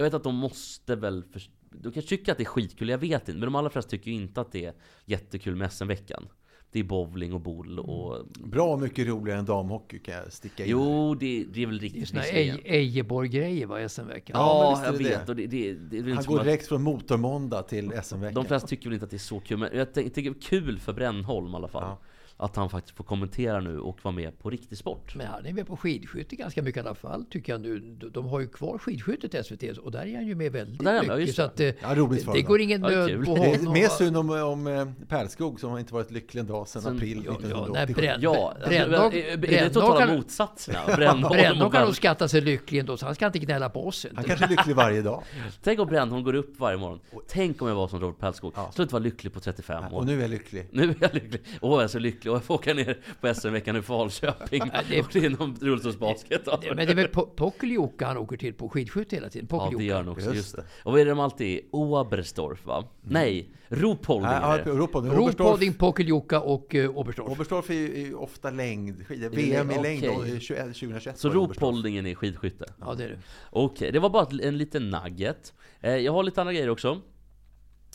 jag 0.00 0.04
vet 0.04 0.14
att 0.14 0.24
de 0.24 0.34
måste 0.34 0.96
väl, 0.96 1.24
för, 1.32 1.42
de 1.70 1.92
kanske 1.92 2.08
tycker 2.08 2.32
att 2.32 2.38
det 2.38 2.44
är 2.44 2.46
skitkul, 2.46 2.88
jag 2.88 2.98
vet 2.98 3.20
inte. 3.28 3.32
Men 3.32 3.40
de 3.40 3.54
allra 3.54 3.70
flesta 3.70 3.90
tycker 3.90 4.10
ju 4.10 4.16
inte 4.16 4.40
att 4.40 4.52
det 4.52 4.64
är 4.64 4.74
jättekul 5.04 5.56
med 5.56 5.72
SM-veckan. 5.72 6.28
Det 6.72 6.78
är 6.80 6.84
bowling 6.84 7.32
och 7.32 7.40
boll 7.40 7.78
och... 7.78 8.26
Bra 8.44 8.76
mycket 8.76 9.06
roligare 9.08 9.38
än 9.38 9.44
damhockey 9.44 9.98
kan 9.98 10.14
jag 10.14 10.32
sticka 10.32 10.64
in. 10.64 10.70
Jo, 10.70 11.14
det, 11.14 11.44
det 11.52 11.62
är 11.62 11.66
väl 11.66 11.78
Det 11.78 11.80
är 11.80 11.88
riktigt 11.88 12.08
såna 12.08 12.20
visserligen. 12.22 12.56
Ej- 12.56 12.62
Ejeborg-grejer 12.64 13.66
va, 13.66 13.88
SM-veckan? 13.88 14.36
Ja, 14.40 14.72
Ja, 14.76 14.80
är 14.82 14.84
jag 14.84 14.94
det 14.94 15.04
vet. 15.04 15.26
det. 15.26 15.32
Och 15.32 15.36
det, 15.36 15.46
det, 15.46 15.72
det, 15.74 15.98
är 16.10 16.14
Han 16.14 16.24
går 16.24 16.38
att- 16.38 16.44
direkt 16.44 16.66
från 16.66 16.82
motormåndag 16.82 17.62
till 17.62 17.92
SM-veckan. 18.02 18.34
De 18.34 18.44
flesta 18.44 18.68
tycker 18.68 18.84
väl 18.88 18.94
inte 18.94 19.04
att 19.04 19.10
det 19.10 19.16
är 19.16 19.18
så 19.18 19.40
kul, 19.40 19.58
men 19.58 19.68
jag 19.74 19.94
tycker 19.94 20.22
det 20.30 20.36
är 20.38 20.40
kul 20.42 20.78
för 20.78 20.92
Brännholm 20.92 21.52
i 21.52 21.56
alla 21.56 21.68
fall. 21.68 21.96
Att 22.42 22.56
han 22.56 22.70
faktiskt 22.70 22.96
får 22.96 23.04
kommentera 23.04 23.60
nu 23.60 23.78
och 23.80 23.98
vara 24.02 24.14
med 24.14 24.38
på 24.38 24.50
riktig 24.50 24.78
sport. 24.78 25.14
Men 25.14 25.26
han 25.26 25.46
är 25.46 25.52
med 25.52 25.66
på 25.66 25.76
skidskytte 25.76 26.36
ganska 26.36 26.62
mycket 26.62 26.84
i 26.84 26.86
alla 26.86 26.94
fall, 26.94 27.24
tycker 27.30 27.52
jag 27.52 27.60
nu. 27.60 27.78
De 28.14 28.26
har 28.26 28.40
ju 28.40 28.48
kvar 28.48 28.78
skidskyttet 28.78 29.34
i 29.34 29.42
SVT 29.44 29.78
och 29.78 29.90
där 29.92 30.06
är 30.06 30.14
han 30.16 30.26
ju 30.26 30.34
med 30.34 30.52
väldigt 30.52 30.84
Där 30.84 30.94
ja, 30.94 31.00
mycket. 31.02 31.18
just 31.20 31.34
Så 31.36 31.42
att, 31.42 31.60
eh, 31.60 31.66
Ja, 31.66 31.94
roligt 31.94 32.26
det 32.32 32.42
går 32.42 32.60
ingen 32.60 32.82
Ja, 32.82 32.88
nöd 32.88 33.08
kul. 33.08 33.24
på 33.26 33.34
Det 33.34 33.40
är 33.44 33.56
honom. 33.58 33.72
mer 33.72 33.88
synd 33.88 34.16
om, 34.16 34.30
om 34.30 34.66
eh, 34.66 34.86
Pärlskog 35.08 35.60
som 35.60 35.70
har 35.70 35.78
inte 35.78 35.94
varit 35.94 36.10
lycklig 36.10 36.40
en 36.40 36.46
dag 36.46 36.68
sedan 36.68 36.82
Sen- 36.82 36.96
april 36.96 37.22
Ja, 37.26 37.32
ja, 37.32 37.38
1987. 37.38 37.72
nej, 37.74 37.86
Bränn- 38.08 38.18
Ja, 38.22 38.52
alltså, 38.54 38.70
Brännholm- 38.70 39.14
är- 39.14 39.32
är 39.54 39.64
det 39.64 39.70
totala 39.70 40.06
kan- 40.06 40.16
motsatserna? 40.16 40.78
Brännholm 40.96 41.70
kan 41.70 41.84
nog 41.84 41.96
skatta 41.96 42.28
sig 42.28 42.40
lycklig 42.40 42.78
ändå, 42.80 42.96
så 42.96 43.06
han 43.06 43.14
ska 43.14 43.26
inte 43.26 43.38
gnälla 43.38 43.70
på 43.70 43.86
oss. 43.86 44.06
Han 44.10 44.18
Inte. 44.18 44.28
kanske 44.28 44.44
är 44.46 44.48
lycklig 44.48 44.76
varje 44.76 45.02
dag. 45.02 45.22
Tänk 45.62 45.80
om 45.80 45.88
Brännholm 45.88 46.24
går 46.24 46.34
upp 46.34 46.58
varje 46.60 46.78
morgon. 46.78 47.00
Tänk 47.28 47.62
om 47.62 47.68
jag 47.68 47.74
var 47.74 47.88
som 47.88 48.00
Robert 48.00 48.18
Pärlskog. 48.20 48.52
Ja. 48.56 48.68
Skulle 48.72 48.82
inte 48.84 48.94
vara 48.94 49.02
lycklig 49.02 49.32
på 49.32 49.40
35 49.40 49.84
år. 49.94 49.98
Och 49.98 50.06
nu 50.06 50.16
är 50.16 50.20
jag 50.20 50.30
lycklig. 50.30 50.66
Nu 50.72 50.82
är 50.90 50.94
jag 51.00 51.14
lycklig. 51.14 51.40
Åh, 51.60 51.72
jag 51.74 51.82
är 51.82 51.88
så 51.88 51.98
lycklig. 51.98 52.29
Och 52.30 52.36
jag 52.36 52.44
får 52.44 52.54
åka 52.54 52.74
ner 52.74 52.98
på 53.20 53.34
SM-veckan 53.34 53.76
i 53.76 53.82
Falköping. 53.82 54.62
Ja, 54.72 54.80
det- 54.88 55.00
Och 55.00 55.08
det 55.12 55.24
är 55.24 55.30
någon 55.30 55.56
rullstolsbasket. 55.60 56.46
Men 56.46 56.76
det 56.76 56.82
är 56.82 56.94
väl 56.94 57.06
Po- 57.08 58.04
han 58.06 58.16
åker 58.16 58.36
till 58.36 58.54
på 58.54 58.68
skidskytte 58.68 59.16
hela 59.16 59.28
tiden? 59.28 59.48
Ja, 59.50 59.72
det 59.78 59.84
gör 59.84 59.96
han 59.96 60.08
också. 60.08 60.26
Just 60.26 60.36
Just 60.36 60.56
det. 60.56 60.64
Och 60.84 60.92
vad 60.92 61.00
är 61.00 61.04
det 61.04 61.10
de 61.10 61.20
alltid 61.20 61.58
är? 61.58 61.60
Oberstdorf, 61.70 62.66
va? 62.66 62.84
Nej, 63.02 63.50
Ruhpolding 63.68 64.30
Ja, 64.30 64.58
ja, 64.66 64.72
Ropodding, 64.74 65.74
Pokljuka 65.74 66.40
och 66.40 66.74
uh, 66.74 66.96
Oberstdorf. 66.96 67.28
Oberstdorf 67.30 67.70
är 67.70 67.74
ju 67.74 68.14
ofta 68.14 68.50
längdskidor. 68.50 69.30
VM 69.30 69.70
i 69.70 69.82
längd 69.82 70.04
Okej. 70.04 70.16
då, 70.30 70.36
i 70.36 70.40
21 70.40 70.62
2021. 70.64 71.18
Så 71.18 71.28
var. 71.28 71.34
Ruhpoldingen 71.34 72.06
är 72.06 72.14
skidskytte? 72.14 72.64
Ja, 72.80 72.94
det 72.94 73.04
är 73.04 73.08
det. 73.08 73.18
Okej, 73.50 73.92
det 73.92 73.98
var 73.98 74.10
bara 74.10 74.26
en 74.42 74.58
liten 74.58 74.90
nugget. 74.90 75.54
Eh, 75.80 75.96
jag 75.96 76.12
har 76.12 76.22
lite 76.22 76.40
andra 76.40 76.52
grejer 76.52 76.70
också. 76.70 77.00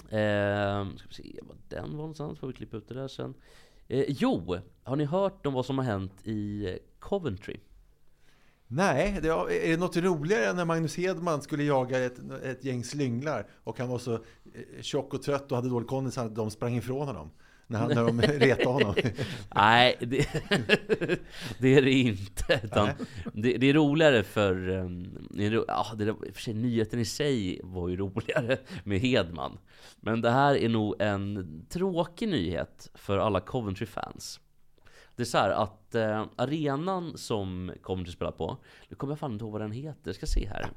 Eh, 0.10 0.86
ska 0.98 1.08
vi 1.08 1.14
se 1.14 1.40
vad 1.44 1.58
den 1.70 1.84
var 1.92 1.98
någonstans, 1.98 2.40
får 2.40 2.48
vi 2.48 2.54
klippa 2.54 2.78
ut 2.78 2.88
det 2.88 2.94
där 2.94 3.08
sen. 3.08 3.34
Eh, 3.88 4.06
jo, 4.08 4.58
har 4.84 4.96
ni 4.96 5.06
hört 5.06 5.46
om 5.46 5.54
vad 5.54 5.66
som 5.66 5.78
har 5.78 5.86
hänt 5.86 6.14
i 6.24 6.70
eh, 6.70 6.76
Coventry? 7.00 7.58
Nej, 8.68 9.20
det 9.22 9.30
är 9.30 9.70
det 9.72 9.78
något 9.78 9.98
roligare 9.98 10.46
än 10.46 10.56
när 10.56 10.66
Magnus 10.66 10.98
Hedman 10.98 11.42
skulle 11.42 11.64
jaga 11.64 12.06
ett, 12.06 12.20
ett 12.44 12.64
gäng 12.64 12.84
slynglar 12.84 13.48
och 13.64 13.80
han 13.80 13.90
var 13.90 14.00
så 14.00 14.14
eh, 14.14 14.22
tjock 14.82 15.14
och 15.14 15.22
trött 15.22 15.52
och 15.52 15.58
hade 15.58 15.70
dålig 15.70 15.90
kondis 15.90 16.18
att 16.18 16.36
de 16.36 16.52
sprang 16.52 16.76
ifrån 16.76 17.08
honom? 17.08 17.32
När, 17.68 17.80
han, 17.80 17.90
när 17.90 18.04
de 18.06 18.22
retade 18.22 18.66
honom. 18.70 18.96
Nej, 19.56 19.98
det, 20.00 20.28
det 21.60 21.76
är 21.76 21.82
det 21.82 21.92
inte. 21.92 22.62
Det, 23.34 23.58
det 23.58 23.70
är 23.70 23.74
roligare 23.74 24.24
för... 24.24 24.70
um, 24.70 25.28
det 25.30 25.46
är 25.46 25.52
ro- 25.52 25.66
Ja, 25.68 25.86
det, 25.98 26.16
för 26.34 26.42
sig, 26.42 26.54
nyheten 26.54 27.00
i 27.00 27.06
sig 27.06 27.62
var 27.64 27.90
ju 27.90 27.96
roligare 27.98 28.58
med 28.84 29.00
Hedman. 29.00 29.58
Men 30.00 30.22
det 30.22 30.32
här 30.32 30.56
är 30.58 30.70
nog 30.70 30.96
en 31.00 31.66
tråkig 31.70 32.30
nyhet 32.30 32.90
för 32.94 33.18
alla 33.18 33.40
Coventry-fans. 33.40 34.40
Det 35.16 35.24
är 35.24 35.26
så 35.26 35.38
här 35.38 35.50
att 35.50 35.96
eh, 35.96 36.26
arenan 36.36 37.18
som 37.18 37.72
Coventry 37.82 38.12
spelar 38.14 38.32
på, 38.32 38.58
nu 38.90 38.96
kommer 38.96 39.14
jag 39.14 39.20
fan 39.20 39.32
inte 39.34 39.44
ihåg 39.46 39.52
vad 39.52 39.62
den 39.62 39.72
heter, 39.72 40.02
jag 40.04 40.16
ska 40.16 40.26
se 40.26 40.48
här. 40.48 40.68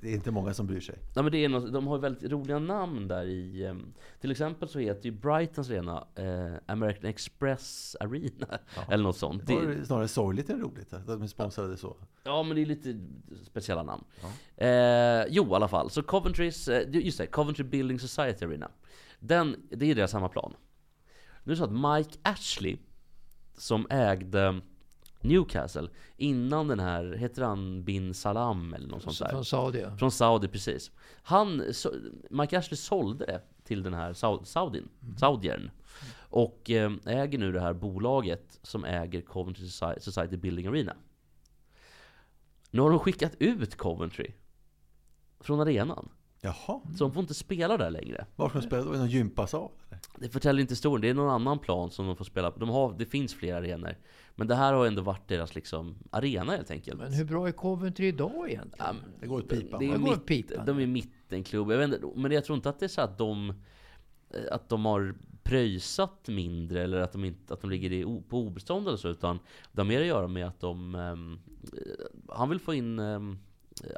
Det 0.00 0.08
är 0.08 0.14
inte 0.14 0.30
många 0.30 0.54
som 0.54 0.66
bryr 0.66 0.80
sig. 0.80 0.98
Nej, 1.14 1.22
men 1.22 1.32
det 1.32 1.44
är 1.44 1.48
något, 1.48 1.72
de 1.72 1.86
har 1.86 1.98
väldigt 1.98 2.32
roliga 2.32 2.58
namn 2.58 3.08
där 3.08 3.24
i... 3.26 3.64
ehm, 3.66 3.94
till 4.20 4.30
exempel 4.30 4.68
så 4.68 4.78
heter 4.78 5.04
ju 5.04 5.10
Brightons 5.10 5.70
arena 5.70 6.06
eh, 6.14 6.54
American 6.66 7.10
Express 7.10 7.96
Arena. 8.00 8.58
Eller 8.88 9.04
något 9.04 9.16
sånt. 9.16 9.46
Det 9.46 9.54
var 9.54 9.84
snarare 9.84 10.08
sorgligt 10.08 10.50
än 10.50 10.60
roligt 10.60 10.92
att 10.92 11.06
de 11.06 11.28
sponsrade 11.28 11.76
så. 11.76 11.96
ja, 12.24 12.42
men 12.42 12.56
det 12.56 12.62
är 12.62 12.66
lite 12.66 13.00
speciella 13.44 13.82
namn. 13.82 14.04
Eh, 14.56 15.24
jo, 15.28 15.52
i 15.52 15.54
alla 15.54 15.68
fall. 15.68 15.90
Så 15.90 16.02
Coventrys... 16.02 16.68
Eh, 16.68 16.90
just 16.90 17.18
det, 17.18 17.26
Coventry 17.26 17.64
Building 17.64 17.98
Society 17.98 18.44
Arena. 18.44 18.70
Den, 19.18 19.56
det 19.70 19.90
är 19.90 19.94
deras 19.94 20.12
hemmaplan. 20.12 20.54
Nu 21.44 21.52
är 21.52 21.56
det 21.56 21.56
så 21.56 21.64
att 21.64 21.96
Mike 21.98 22.18
Ashley, 22.22 22.76
som 23.58 23.86
ägde 23.90 24.60
Newcastle 25.28 25.88
innan 26.16 26.68
den 26.68 26.80
här, 26.80 27.12
heter 27.12 27.42
han 27.42 27.84
bin 27.84 28.14
Salam 28.14 28.74
eller 28.74 28.88
något 28.88 29.02
sånt 29.02 29.18
där? 29.18 29.28
Från 29.28 29.44
Saudi. 29.44 29.80
ja. 29.80 29.96
Från 29.96 30.10
Saudi, 30.10 30.48
precis. 30.48 30.90
Han, 31.22 31.62
så, 31.74 31.92
Mike 32.30 32.58
Ashley 32.58 32.76
sålde 32.76 33.26
det 33.26 33.42
till 33.64 33.82
den 33.82 33.94
här 33.94 34.12
Sau- 34.12 34.44
Saudin, 34.44 34.88
Saudiern. 35.18 35.70
Och 36.30 36.70
eh, 36.70 36.92
äger 37.06 37.38
nu 37.38 37.52
det 37.52 37.60
här 37.60 37.72
bolaget 37.74 38.58
som 38.62 38.84
äger 38.84 39.20
Coventry 39.20 39.64
Soci- 39.66 39.98
Society 40.00 40.36
Building 40.36 40.66
Arena. 40.66 40.96
Nu 42.70 42.80
har 42.82 42.90
de 42.90 42.98
skickat 42.98 43.32
ut 43.38 43.76
Coventry 43.76 44.32
från 45.40 45.60
arenan. 45.60 46.08
Jaha, 46.40 46.80
Så 46.96 47.04
de 47.04 47.12
får 47.12 47.20
inte 47.20 47.34
spela 47.34 47.76
där 47.76 47.90
längre. 47.90 48.26
var 48.36 48.48
ska 48.48 48.58
de 48.58 48.66
spela 48.66 48.82
då? 48.84 48.94
I 48.94 48.98
någon 48.98 49.08
gympasal? 49.08 49.70
Det 50.18 50.28
förtäljer 50.28 50.60
inte 50.60 50.72
historien, 50.72 51.00
det 51.00 51.08
är 51.08 51.14
någon 51.14 51.30
annan 51.30 51.58
plan 51.58 51.90
som 51.90 52.06
de 52.06 52.16
får 52.16 52.24
spela 52.24 52.50
på. 52.50 52.58
De 52.60 52.68
har, 52.68 52.94
det 52.98 53.06
finns 53.06 53.34
fler 53.34 53.54
arenor. 53.54 53.96
Men 54.38 54.46
det 54.46 54.54
här 54.54 54.72
har 54.72 54.86
ändå 54.86 55.02
varit 55.02 55.28
deras 55.28 55.54
liksom, 55.54 55.94
arena 56.10 56.52
helt 56.52 56.70
enkelt. 56.70 56.98
Men 57.00 57.12
hur 57.12 57.24
bra 57.24 57.48
är 57.48 57.52
Coventry 57.52 58.06
idag 58.06 58.50
egentligen? 58.50 58.96
Ja, 59.02 59.08
Det 59.20 59.26
går 59.26 59.38
åt 59.38 59.48
pipan. 59.48 59.78
Det 59.78 59.86
är 59.86 59.92
Det 59.92 59.98
går 59.98 60.10
mitt, 60.10 60.26
pipan. 60.26 60.66
de 60.66 60.78
är 60.80 60.86
mittenklubb. 60.86 61.70
Jag 61.70 61.78
vet 61.78 61.94
inte, 61.94 62.06
men 62.20 62.32
jag 62.32 62.44
tror 62.44 62.56
inte 62.56 62.68
att 62.68 62.78
det 62.80 62.86
är 62.86 62.88
så 62.88 63.00
att 63.00 63.18
de 63.18 63.54
att 64.50 64.68
de 64.68 64.84
har 64.84 65.14
pröjsat 65.42 66.28
mindre 66.28 66.82
eller 66.82 67.00
att 67.00 67.12
de, 67.12 67.24
inte, 67.24 67.54
att 67.54 67.60
de 67.60 67.70
ligger 67.70 67.92
i, 67.92 68.22
på 68.28 68.38
obestånd 68.40 68.88
eller 68.88 68.96
så 68.96 69.08
utan 69.08 69.38
det 69.72 69.80
har 69.80 69.86
mer 69.86 70.00
att 70.00 70.06
göra 70.06 70.28
med 70.28 70.46
att 70.46 70.60
de 70.60 70.94
ehm, 70.94 71.38
Han 72.28 72.48
vill 72.48 72.60
få 72.60 72.74
in 72.74 72.98
ehm, 72.98 73.38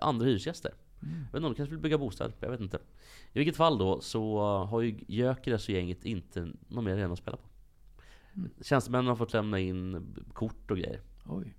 andra 0.00 0.26
hyresgäster. 0.26 0.72
Jag 1.00 1.08
vet 1.08 1.34
inte, 1.34 1.38
de 1.48 1.54
kanske 1.54 1.70
vill 1.70 1.82
bygga 1.82 1.98
bostäder, 1.98 2.34
jag 2.40 2.50
vet 2.50 2.60
inte. 2.60 2.76
I 3.32 3.38
vilket 3.38 3.56
fall 3.56 3.78
då 3.78 4.00
så 4.00 4.38
har 4.64 4.80
ju 4.80 4.98
Gyökeres 5.08 5.68
och 5.68 5.74
gänget 5.74 6.04
inte 6.04 6.48
någon 6.68 6.84
mer 6.84 6.92
arena 6.92 7.12
att 7.12 7.18
spela 7.18 7.36
på. 7.36 7.42
Tjänstemännen 8.60 9.06
har 9.06 9.16
fått 9.16 9.32
lämna 9.32 9.58
in 9.58 10.14
kort 10.32 10.70
och 10.70 10.76
grejer. 10.76 11.00
Oj. 11.26 11.56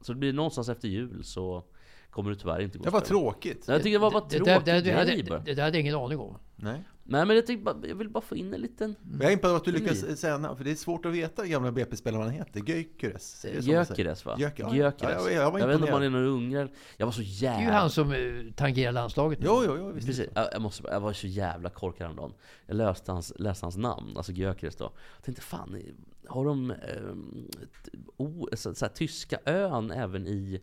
Så 0.00 0.12
det 0.12 0.18
blir 0.18 0.32
någonstans 0.32 0.68
efter 0.68 0.88
jul 0.88 1.24
så 1.24 1.64
kommer 2.10 2.30
det 2.30 2.36
tyvärr 2.36 2.60
inte 2.60 2.78
gå 2.78 2.84
Det 2.84 2.90
var 2.90 3.00
tråkigt. 3.00 3.64
Jag 3.68 3.82
tycker 3.82 3.92
det 3.92 3.98
var 3.98 4.10
bara 4.10 4.24
Det, 4.24 4.36
tråkigt 4.36 4.64
det, 4.64 4.80
det, 4.80 4.92
hade, 4.92 5.16
det 5.44 5.54
där 5.54 5.62
hade 5.64 5.76
jag 5.76 5.80
ingen 5.80 5.94
aning 5.94 6.18
om. 6.18 6.38
Nej. 6.56 6.84
Nej 7.10 7.26
men 7.26 7.36
jag, 7.36 7.62
bara, 7.62 7.76
jag 7.86 7.94
vill 7.96 8.08
bara 8.08 8.20
få 8.20 8.36
in 8.36 8.54
en 8.54 8.60
liten... 8.60 8.94
Men 9.02 9.20
jag 9.20 9.28
är 9.28 9.32
imponerad 9.32 9.56
att 9.56 9.64
du 9.64 9.72
lyckas 9.72 10.20
säga 10.20 10.56
för 10.56 10.64
det 10.64 10.70
är 10.70 10.74
svårt 10.74 11.06
att 11.06 11.12
veta 11.12 11.42
hur 11.42 11.48
gamla 11.48 11.72
BP-spelaren 11.72 12.24
han 12.24 12.32
heter. 12.32 12.60
Det 12.66 13.10
man 13.10 13.18
säger? 13.18 13.62
Gökeres 13.62 14.24
va? 14.24 14.36
Gyökeres. 14.38 14.72
Ja, 14.72 14.76
Gyökeres. 14.76 15.22
ja, 15.26 15.30
jag 15.30 15.50
var 15.50 15.66
vet 15.66 15.74
inte 15.74 15.86
om 15.86 15.92
han 15.92 16.02
är 16.02 16.10
någon 16.10 16.24
ungrare. 16.24 16.68
Jag 16.96 17.06
var 17.06 17.12
så 17.12 17.20
Det 17.20 17.26
är 17.26 17.42
jävla... 17.42 17.64
ju 17.64 17.70
han 17.70 17.90
som 17.90 18.12
eh, 18.12 18.52
tangerar 18.56 18.92
landslaget. 18.92 19.38
nu. 19.38 19.46
Jo, 19.48 19.62
jo, 19.66 19.76
jo, 19.78 19.90
visst. 19.92 20.06
Precis, 20.06 20.26
jag, 20.34 20.48
jag, 20.52 20.62
måste, 20.62 20.88
jag 20.88 21.00
var 21.00 21.12
så 21.12 21.26
jävla 21.26 21.70
korkad 21.70 22.02
häromdagen. 22.02 22.32
Jag 22.66 22.76
läste 22.76 23.12
hans, 23.12 23.32
läste 23.38 23.66
hans 23.66 23.76
namn, 23.76 24.16
alltså 24.16 24.32
Gyökeres 24.32 24.76
då. 24.76 24.92
Jag 25.16 25.24
tänkte 25.24 25.42
fan, 25.42 25.82
har 26.28 26.44
de 26.44 26.70
ett 26.70 27.88
o, 28.16 28.48
så, 28.52 28.74
så 28.74 28.84
här, 28.84 28.92
tyska 28.92 29.38
ön 29.44 29.90
även 29.90 30.26
i, 30.26 30.60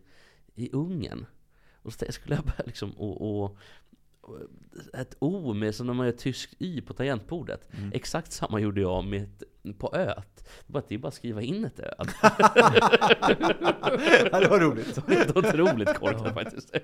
i 0.54 0.70
Ungern? 0.72 1.26
Och 1.86 1.92
så 1.92 2.04
skulle 2.08 2.34
jag 2.34 2.44
börja 2.44 2.62
liksom, 2.66 2.90
och, 2.90 3.42
och, 3.44 3.58
ett 4.94 5.16
O 5.18 5.54
med 5.54 5.74
som 5.74 5.86
när 5.86 5.94
man 5.94 6.06
gör 6.06 6.12
tyskt 6.12 6.54
Y 6.58 6.80
på 6.80 6.92
tangentbordet. 6.94 7.68
Mm. 7.78 7.92
Exakt 7.94 8.32
samma 8.32 8.60
gjorde 8.60 8.80
jag 8.80 9.04
med 9.04 9.22
ett, 9.22 9.42
på. 9.78 9.88
Bara 10.66 10.78
att 10.78 10.88
det 10.88 10.94
är 10.94 10.98
bara 10.98 11.08
att 11.08 11.14
skriva 11.14 11.42
in 11.42 11.64
ett 11.64 11.80
ö. 11.80 11.90
Ja, 14.32 14.40
det 14.40 14.48
var 14.48 14.60
roligt. 14.60 14.94
Det 15.06 15.34
var 15.34 15.48
otroligt 15.48 15.94
korkat 15.94 16.34
faktiskt. 16.34 16.76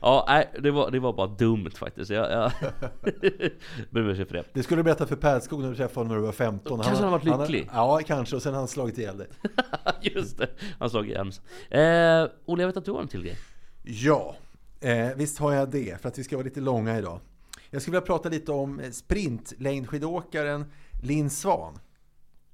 Ja, 0.00 0.24
nej, 0.28 0.50
det 0.58 0.70
var, 0.70 0.90
det 0.90 0.98
var 0.98 1.12
bara 1.12 1.26
dumt 1.26 1.70
faktiskt. 1.70 2.10
Jag, 2.10 2.32
jag 2.32 2.52
ber 3.90 4.00
om 4.00 4.08
ursäkt 4.08 4.28
för 4.28 4.36
det. 4.36 4.44
Det 4.52 4.62
skulle 4.62 4.78
du 4.78 4.84
berätta 4.84 5.06
för 5.06 5.16
Pärlskog 5.16 5.62
när 5.62 5.70
du 5.70 5.76
träffade 5.76 6.00
honom 6.00 6.08
när 6.08 6.16
du 6.16 6.26
var 6.26 6.32
15. 6.32 6.80
Kanske 6.82 7.04
han 7.04 7.12
har 7.12 7.18
varit 7.18 7.40
lycklig. 7.40 7.68
ja, 7.72 8.00
kanske. 8.06 8.36
Och 8.36 8.42
sen 8.42 8.52
har 8.52 8.58
han 8.58 8.68
slagit 8.68 8.98
ihjäl 8.98 9.18
dig. 9.18 9.28
Just 10.14 10.38
det, 10.38 10.48
han 10.78 10.90
slog 10.90 11.08
igen. 11.08 11.32
Eh, 11.70 12.30
Olle, 12.44 12.62
jag 12.62 12.66
vet 12.66 12.76
att 12.76 12.84
du 12.84 12.92
har 12.92 13.00
en 13.00 13.08
till 13.08 13.22
grej. 13.22 13.38
Ja. 13.82 14.36
Eh, 14.80 15.08
visst 15.16 15.38
har 15.38 15.52
jag 15.52 15.70
det, 15.70 16.00
för 16.02 16.08
att 16.08 16.18
vi 16.18 16.24
ska 16.24 16.36
vara 16.36 16.44
lite 16.44 16.60
långa 16.60 16.98
idag. 16.98 17.20
Jag 17.70 17.82
skulle 17.82 17.92
vilja 17.96 18.06
prata 18.06 18.28
lite 18.28 18.52
om 18.52 18.80
eh, 18.80 18.90
sprintlängdskidåkaren 18.90 20.64
Linn 21.02 21.30
Svan. 21.30 21.78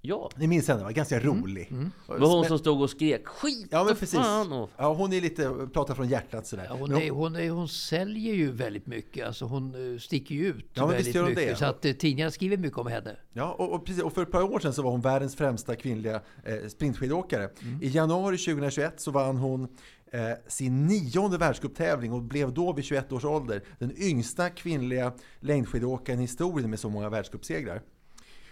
Ja. 0.01 0.31
Ni 0.37 0.47
minns 0.47 0.68
henne, 0.68 0.83
va? 0.85 0.93
Ganska 0.93 1.16
Mm. 1.20 1.29
rolig. 1.43 1.68
Det 2.07 2.18
var 2.18 2.29
hon 2.37 2.45
som 2.45 2.59
stod 2.59 2.81
och 2.83 2.91
skrek 2.91 3.26
skit 3.26 3.68
Ja, 3.70 3.85
men 3.85 3.97
precis. 3.97 4.18
fan 4.18 4.53
och... 4.53 4.70
Ja, 4.76 4.95
hon 4.95 5.12
är 5.12 5.20
lite, 5.20 5.68
pratar 5.72 5.95
från 5.95 6.09
hjärtat 6.09 6.47
sådär. 6.47 6.66
Ja, 6.68 6.76
hon, 6.76 6.93
är, 6.93 7.11
hon, 7.11 7.37
är, 7.37 7.51
hon 7.51 7.68
säljer 7.68 8.35
ju 8.35 8.53
väldigt 8.53 8.87
mycket. 8.87 9.26
Alltså 9.26 9.45
hon 9.45 9.93
eh, 9.95 9.99
sticker 9.99 10.35
ju 10.35 10.47
ut 10.47 10.66
Ja, 10.74 10.87
väldigt 10.87 11.16
hon 11.16 11.24
mycket. 11.24 11.49
det. 11.49 11.57
Så 11.57 11.64
att 11.64 11.85
eh, 11.85 11.93
tidningarna 11.93 12.31
skriver 12.31 12.57
mycket 12.57 12.79
om 12.79 12.87
henne. 12.87 13.16
Ja, 13.33 13.53
och, 13.59 13.72
och, 13.72 13.85
precis, 13.85 14.03
och 14.03 14.12
för 14.12 14.22
ett 14.22 14.31
par 14.31 14.43
år 14.43 14.59
sedan 14.61 14.72
så 14.72 14.83
var 14.83 14.91
hon 14.91 15.01
världens 15.01 15.37
främsta 15.37 15.76
kvinnliga 15.76 16.20
eh, 16.45 16.68
sprintskidåkare. 16.68 17.51
Mm. 17.62 17.83
I 17.83 17.89
januari 17.89 18.39
2021 18.39 19.01
så 19.01 19.11
vann 19.11 19.37
hon 19.37 19.68
eh, 20.12 20.30
sin 20.46 20.86
nionde 20.86 21.38
världscuptävling 21.38 22.12
och 22.12 22.22
blev 22.22 22.52
då 22.54 22.72
vid 22.72 22.84
21 22.84 23.12
års 23.12 23.24
ålder 23.24 23.62
den 23.78 23.92
yngsta 24.02 24.50
kvinnliga 24.50 25.12
längdskidåkaren 25.40 26.18
i 26.18 26.22
historien 26.22 26.70
med 26.70 26.78
så 26.80 26.88
många 26.88 27.09
världscupsegrar. 27.09 27.82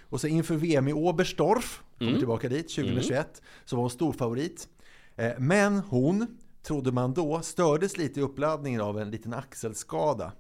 Och 0.09 0.21
så 0.21 0.27
inför 0.27 0.57
VM 0.57 0.89
i 0.89 0.93
Oberstdorf, 0.93 1.83
kommer 1.99 2.11
Mm. 2.11 2.21
tillbaka 2.21 2.49
dit, 2.49 2.69
2021, 2.69 3.43
så 3.65 3.77
var 3.77 3.83
hon 3.83 3.91
storfavorit. 3.91 4.69
Eh, 5.17 5.33
men 5.39 5.79
hon, 5.79 6.27
trodde 6.63 6.93
man 6.93 7.15
då, 7.15 7.41
stördes 7.43 7.97
lite 7.99 8.21
i 8.21 8.23
uppladdningen 8.23 8.81
av 8.81 9.01
en 9.01 9.11
liten 9.11 9.35
axelskada. 9.35 10.33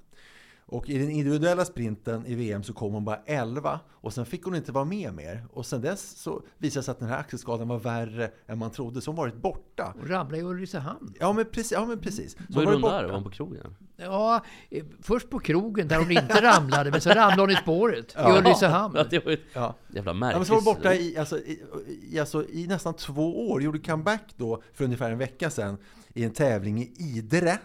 Och 0.68 0.88
i 0.88 0.98
den 0.98 1.10
individuella 1.10 1.64
sprinten 1.64 2.26
i 2.26 2.34
VM 2.34 2.62
så 2.62 2.72
kom 2.72 2.92
hon 2.92 3.04
bara 3.04 3.16
11 3.26 3.80
och 3.90 4.12
sen 4.12 4.26
fick 4.26 4.44
hon 4.44 4.54
inte 4.54 4.72
vara 4.72 4.84
med 4.84 5.14
mer. 5.14 5.46
Och 5.52 5.66
sen 5.66 5.80
dess 5.80 6.16
så 6.18 6.42
visade 6.58 6.80
det 6.80 6.84
sig 6.84 6.92
att 6.92 6.98
den 6.98 7.08
här 7.08 7.18
axelskadan 7.18 7.68
var 7.68 7.78
värre 7.78 8.30
än 8.46 8.58
man 8.58 8.70
trodde, 8.70 9.00
så 9.00 9.10
hon 9.10 9.16
varit 9.16 9.36
borta. 9.36 9.94
Hon 9.98 10.08
ramlade 10.08 10.38
i 10.38 10.42
Ulricehamn. 10.42 11.14
Ja 11.20 11.32
men 11.32 11.44
precis. 11.44 11.72
Ja, 11.72 11.86
men 11.86 11.98
precis. 12.00 12.32
Så 12.32 12.40
Var 12.48 12.64
hon 12.64 12.72
där? 12.74 12.80
borta. 12.80 13.06
Var 13.06 13.14
hon 13.14 13.24
på 13.24 13.30
krogen? 13.30 13.76
Ja, 13.96 14.44
eh, 14.70 14.84
först 15.02 15.30
på 15.30 15.38
krogen 15.38 15.88
där 15.88 15.98
hon 15.98 16.10
inte 16.10 16.42
ramlade, 16.42 16.90
men 16.90 17.00
så 17.00 17.10
ramlade 17.10 17.40
hon 17.42 17.50
i 17.50 17.56
spåret 17.56 18.12
Ja. 18.16 18.34
i 18.34 18.38
Ulricehamn. 18.38 18.94
Ja, 18.96 19.04
det 19.10 19.24
var 19.24 19.30
ju 19.32 19.38
Ja. 19.52 19.74
jävla 19.94 20.10
Ja, 20.10 20.14
märkligt. 20.14 20.38
men 20.38 20.46
så 20.46 20.52
var 20.54 20.60
hon 20.60 20.64
borta 20.74 20.94
i, 20.94 21.18
alltså, 21.18 21.38
i, 21.38 21.62
i, 22.10 22.18
alltså, 22.20 22.48
i 22.48 22.66
nästan 22.66 22.94
två 22.94 23.48
år. 23.50 23.62
Gjorde 23.62 23.78
comeback 23.78 24.22
då 24.36 24.62
för 24.74 24.84
ungefär 24.84 25.10
en 25.10 25.18
vecka 25.18 25.50
sedan 25.50 25.76
i 26.14 26.24
en 26.24 26.32
tävling 26.32 26.82
i 26.82 26.92
Idre. 26.98 27.58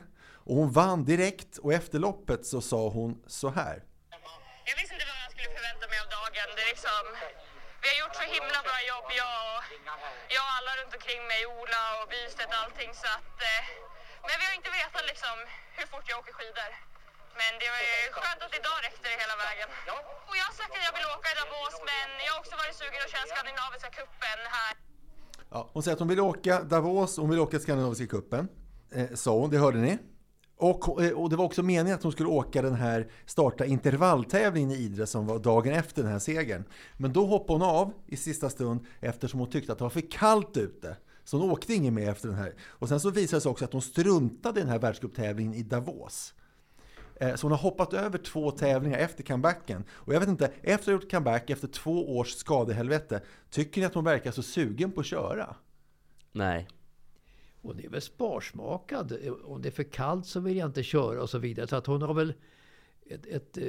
Och 0.52 0.58
hon 0.64 0.72
vann 0.82 1.00
direkt 1.14 1.54
och 1.64 1.72
efter 1.80 1.98
loppet 2.08 2.42
så 2.52 2.60
sa 2.72 2.82
hon 2.98 3.12
så 3.40 3.50
här. 3.60 3.76
Jag 4.70 4.76
visste 4.80 4.94
inte 4.96 5.08
vad 5.12 5.20
jag 5.26 5.32
skulle 5.36 5.52
förvänta 5.58 5.86
mig 5.92 5.98
av 6.04 6.10
dagen. 6.18 6.48
Det 6.58 6.64
är 6.66 6.72
liksom, 6.76 7.04
vi 7.82 7.88
har 7.92 7.98
gjort 8.02 8.16
så 8.22 8.26
himla 8.36 8.60
bra 8.68 8.78
jobb, 8.92 9.08
jag 9.24 9.38
och, 9.52 9.62
jag 10.36 10.44
och 10.48 10.54
alla 10.58 10.72
runt 10.80 10.94
omkring 10.98 11.22
mig, 11.32 11.42
Ola 11.58 11.82
och 11.98 12.06
Bystedt 12.12 12.52
och 12.54 12.62
allting. 12.64 12.92
Så 13.02 13.08
att, 13.18 13.36
eh, 13.52 13.62
men 14.28 14.36
vi 14.40 14.44
har 14.50 14.56
inte 14.60 14.72
vetat 14.80 15.06
liksom 15.12 15.36
hur 15.78 15.86
fort 15.92 16.06
jag 16.12 16.18
åker 16.22 16.34
skidor. 16.38 16.72
Men 17.40 17.52
det 17.62 17.68
var 17.76 17.82
ju 17.90 17.96
skönt 18.18 18.42
att 18.46 18.54
idag 18.60 18.78
räckte 18.86 19.06
det 19.12 19.18
hela 19.24 19.36
vägen. 19.46 19.68
Och 20.30 20.36
jag 20.40 20.46
har 20.50 20.56
sagt 20.60 20.74
att 20.78 20.86
jag 20.88 20.96
vill 20.98 21.08
åka 21.16 21.28
i 21.34 21.36
Davos, 21.42 21.76
men 21.92 22.08
jag 22.26 22.32
har 22.34 22.40
också 22.44 22.56
varit 22.62 22.76
sugen 22.82 23.00
att 23.06 23.12
köra 23.14 23.26
Skandinaviska 23.34 23.90
cupen 23.98 24.40
här. 24.58 24.74
Ja, 25.54 25.60
hon 25.74 25.82
säger 25.84 25.96
att 25.96 26.04
hon 26.04 26.12
vill 26.14 26.24
åka 26.34 26.54
Davos, 26.74 27.12
hon 27.22 27.30
vill 27.32 27.42
åka 27.46 27.58
Skandinaviska 27.66 28.08
cupen. 28.16 28.44
Eh, 28.98 29.10
sa 29.24 29.32
hon, 29.42 29.50
det 29.54 29.60
hörde 29.66 29.82
ni. 29.90 29.96
Och, 30.62 31.04
eh, 31.04 31.12
och 31.12 31.30
det 31.30 31.36
var 31.36 31.46
också 31.46 31.64
meningen 31.64 31.96
att 31.96 32.04
hon 32.04 32.12
skulle 32.12 32.30
åka 32.30 32.62
den 32.62 32.76
här, 32.76 33.08
starta 33.26 33.66
intervalltävlingen 33.66 34.72
i 34.72 34.76
Idre 34.76 35.08
som 35.08 35.28
var 35.28 35.40
dagen 35.40 35.74
efter 35.74 36.04
den 36.04 36.12
här 36.12 36.20
segern. 36.20 36.64
Men 36.98 37.14
då 37.14 37.26
hoppade 37.26 37.60
hon 37.60 37.70
av 37.70 37.94
i 38.08 38.18
sista 38.18 38.50
stund 38.50 38.80
eftersom 39.00 39.40
hon 39.40 39.50
tyckte 39.50 39.72
att 39.72 39.78
det 39.78 39.84
var 39.84 39.90
för 39.90 40.12
kallt 40.12 40.58
ute. 40.58 40.98
Så 41.24 41.38
hon 41.38 41.52
åkte 41.52 41.74
ingen 41.74 41.94
mer 41.94 42.10
efter 42.10 42.28
den 42.28 42.38
här. 42.38 42.54
Och 42.62 42.90
sen 42.90 43.00
så 43.00 43.10
visade 43.10 43.38
det 43.38 43.42
sig 43.42 43.50
också 43.50 43.66
att 43.66 43.74
hon 43.74 43.82
struntade 43.82 44.60
i 44.60 44.64
den 44.64 44.72
här 44.72 44.80
världscuptävlingen 44.80 45.54
i 45.54 45.64
Davos. 45.64 46.34
Eh, 47.16 47.36
så 47.36 47.46
hon 47.46 47.52
har 47.52 47.60
hoppat 47.60 47.94
över 47.94 48.18
två 48.18 48.52
tävlingar 48.52 48.98
efter 48.98 49.24
comebacken. 49.24 49.84
Och 49.92 50.14
jag 50.14 50.20
vet 50.20 50.30
inte, 50.30 50.52
efter 50.62 50.74
att 50.74 50.86
ha 50.86 50.92
gjort 50.94 51.12
comeback 51.12 51.50
efter 51.50 51.68
två 51.68 52.18
års 52.18 52.36
skadehelvete, 52.36 53.22
tycker 53.50 53.82
ni 53.82 53.88
att 53.88 53.94
hon 53.94 54.04
verkar 54.04 54.32
så 54.32 54.44
sugen 54.44 54.92
på 54.92 55.00
att 55.00 55.06
köra? 55.06 55.56
Nej. 56.32 56.68
Och 57.62 57.76
det 57.76 57.86
är 57.86 57.90
väl 57.90 58.02
sparsmakad. 58.02 59.18
Om 59.44 59.62
det 59.62 59.70
är 59.70 59.72
för 59.72 59.84
kallt 59.84 60.26
så 60.26 60.40
vill 60.40 60.58
jag 60.58 60.70
inte 60.70 60.84
köra 60.84 61.22
och 61.22 61.30
så 61.30 61.38
vidare. 61.38 61.68
Så 61.68 61.76
att 61.76 61.86
hon 61.86 62.02
har 62.02 62.14
väl 62.14 62.34
ett, 63.12 63.26
ett, 63.26 63.58
eh, 63.58 63.64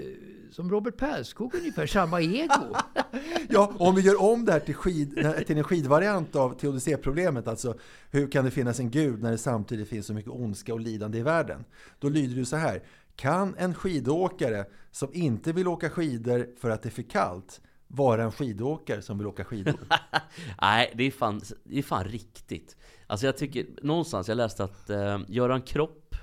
som 0.50 0.70
Robert 0.70 0.96
Perskog 0.96 1.54
ungefär, 1.54 1.86
samma 1.86 2.20
ego. 2.20 2.76
Ja, 3.48 3.72
om 3.78 3.94
vi 3.94 4.02
gör 4.02 4.22
om 4.22 4.44
det 4.44 4.52
här 4.52 4.60
till, 4.60 4.74
skid, 4.74 5.34
till 5.46 5.58
en 5.58 5.64
skidvariant 5.64 6.36
av 6.36 6.58
teodicéproblemet, 6.58 7.48
alltså 7.48 7.78
hur 8.10 8.30
kan 8.30 8.44
det 8.44 8.50
finnas 8.50 8.80
en 8.80 8.90
gud 8.90 9.22
när 9.22 9.30
det 9.30 9.38
samtidigt 9.38 9.88
finns 9.88 10.06
så 10.06 10.14
mycket 10.14 10.30
ondska 10.30 10.74
och 10.74 10.80
lidande 10.80 11.18
i 11.18 11.22
världen? 11.22 11.64
Då 11.98 12.08
lyder 12.08 12.36
det 12.36 12.46
så 12.46 12.56
här. 12.56 12.82
Kan 13.16 13.54
en 13.58 13.74
skidåkare 13.74 14.64
som 14.90 15.08
inte 15.12 15.52
vill 15.52 15.68
åka 15.68 15.90
skidor 15.90 16.48
för 16.58 16.70
att 16.70 16.82
det 16.82 16.88
är 16.88 16.90
för 16.90 17.02
kallt 17.02 17.60
vara 17.86 18.22
en 18.22 18.32
skidåkare 18.32 19.02
som 19.02 19.18
vill 19.18 19.26
åka 19.26 19.44
skidor? 19.44 19.80
Nej, 20.60 20.92
det 20.94 21.04
är, 21.04 21.10
fan, 21.10 21.40
det 21.64 21.78
är 21.78 21.82
fan 21.82 22.04
riktigt. 22.04 22.76
Alltså 23.12 23.26
jag 23.26 23.36
tycker, 23.36 23.66
någonstans, 23.82 24.28
jag 24.28 24.36
läste 24.36 24.64
att 24.64 24.90
eh, 24.90 25.18
Göran 25.28 25.62
Kropp 25.62 26.14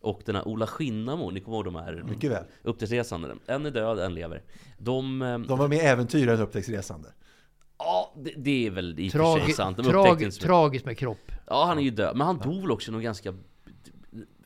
och 0.00 0.22
den 0.24 0.34
här 0.36 0.48
Ola 0.48 0.66
Skinnamo, 0.66 1.30
ni 1.30 1.40
kommer 1.40 1.56
ihåg 1.56 1.64
de 1.64 1.74
här 1.76 2.02
Mycket 2.08 2.30
väl. 2.30 2.44
upptäcktsresande? 2.62 3.34
En 3.46 3.66
är 3.66 3.70
död, 3.70 3.98
en 3.98 4.14
lever. 4.14 4.42
De... 4.78 5.22
eh, 5.22 5.38
De 5.38 5.58
var 5.58 5.68
med 5.68 5.78
i 5.78 5.86
en 5.86 6.40
upptäcktsresande. 6.40 7.08
Ja, 7.78 8.14
det, 8.16 8.32
det 8.36 8.66
är 8.66 8.70
väl 8.70 9.00
i 9.00 9.08
och 9.08 9.12
för 9.12 9.40
sig 9.40 9.52
sant. 9.52 9.76
De 9.76 9.82
mycket. 9.82 10.40
tragiskt 10.46 10.86
med 10.86 10.98
kropp. 10.98 11.32
Ja, 11.46 11.64
han 11.64 11.78
är 11.78 11.82
ju 11.82 11.90
död. 11.90 12.16
Men 12.16 12.26
han 12.26 12.38
dog 12.38 12.60
väl 12.60 12.70
också 12.70 12.92
någon 12.92 13.02
ganska 13.02 13.34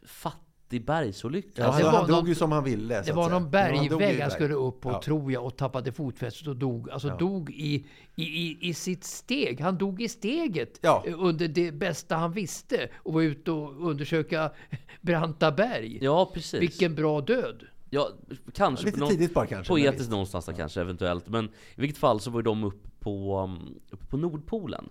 fattig 0.07 0.48
bergsolycka. 0.71 1.51
Ja, 1.55 1.65
Alltså, 1.67 1.85
han, 1.87 1.95
han 1.95 2.07
någon- 2.11 2.19
dog 2.21 2.29
ju 2.29 2.35
som 2.35 2.53
han 2.53 2.65
ville. 2.65 3.03
Det 3.03 3.13
var 3.13 3.25
säga. 3.29 3.39
någon 3.39 3.51
bergvägg 3.51 4.21
han 4.21 4.31
skulle 4.31 4.55
upp 4.55 4.81
på, 4.81 4.91
Ja. 4.91 5.03
tror 5.03 5.33
jag, 5.33 5.45
och 5.47 5.57
tappade 5.57 5.93
fotfästet 5.93 6.47
och 6.49 6.57
dog. 6.57 6.91
Alltså 6.91 7.09
Ja. 7.09 7.17
dog 7.17 7.51
i, 7.51 7.87
i, 8.17 8.23
i, 8.23 8.59
i 8.61 8.75
sitt 8.75 9.05
steg. 9.05 9.61
Han 9.61 9.79
dog 9.79 10.03
i 10.03 10.09
steget 10.09 10.79
Ja. 10.83 11.05
under 11.19 11.49
det 11.49 11.73
bästa 11.73 12.17
han 12.17 12.33
visste 12.33 12.89
och 12.97 13.13
var 13.15 13.23
ute 13.23 13.51
och 13.51 13.89
undersöka 13.91 14.51
branta 15.01 15.53
berg. 15.53 15.99
Ja, 16.03 16.31
precis. 16.35 16.63
Vilken 16.63 16.95
bra 16.95 17.21
död. 17.21 17.63
Ja, 17.91 18.09
kanske. 18.55 18.85
Lite 18.87 18.99
på 18.99 19.05
någon- 19.05 19.11
tidigt 19.13 19.35
bara 19.35 19.47
kanske, 19.47 19.71
Poetiskt 19.73 20.11
någonstans 20.11 20.47
där 20.47 20.53
kanske, 20.53 20.81
eventuellt. 20.81 21.29
Men 21.29 21.45
i 21.45 21.51
vilket 21.81 21.99
fall 21.99 22.21
så 22.21 22.31
var 22.31 22.43
de 22.43 22.65
uppe 22.65 22.89
på, 23.01 23.39
um, 23.45 23.75
uppe 23.91 24.07
på 24.07 24.17
Nordpolen. 24.17 24.89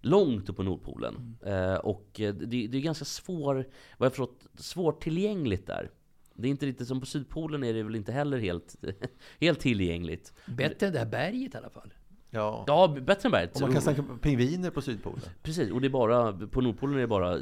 Långt 0.00 0.48
upp 0.48 0.56
på 0.56 0.62
Nordpolen. 0.62 1.36
Eh, 1.46 1.74
och 1.74 2.20
eh, 2.20 2.34
det, 2.34 2.66
det 2.66 2.78
är 2.78 2.82
ganska 2.82 3.04
svår, 3.04 3.54
vad 3.98 4.06
jag 4.06 4.12
förstått, 4.12 4.46
svårtillgängligt 4.54 5.66
där. 5.66 5.90
Det 6.34 6.48
är 6.48 6.50
inte 6.50 6.66
riktigt 6.66 6.88
som 6.88 7.00
på 7.00 7.06
Sydpolen 7.06 7.64
är 7.64 7.74
det 7.74 7.82
väl 7.82 7.96
inte 7.96 8.12
heller 8.12 8.38
helt, 8.38 8.76
helt 9.40 9.60
tillgängligt. 9.60 10.32
Bättre 10.46 10.86
än 10.86 10.92
det 10.92 10.98
här 10.98 11.06
berget 11.06 11.54
i 11.54 11.58
alla 11.58 11.70
fall. 11.70 11.94
Ja. 12.30 12.64
Ja, 12.66 12.96
bättre 13.00 13.26
än 13.26 13.32
berget. 13.32 13.54
Och 13.54 13.60
man 13.60 13.72
kan 13.72 13.82
snacka 13.82 14.04
pingviner 14.22 14.70
på 14.70 14.82
Sydpolen. 14.82 15.20
Precis, 15.42 15.70
och 15.70 15.80
det 15.80 15.86
är 15.86 15.90
bara, 15.90 16.32
på 16.32 16.60
Nordpolen 16.60 16.96
är 16.96 17.00
det 17.00 17.06
bara 17.06 17.38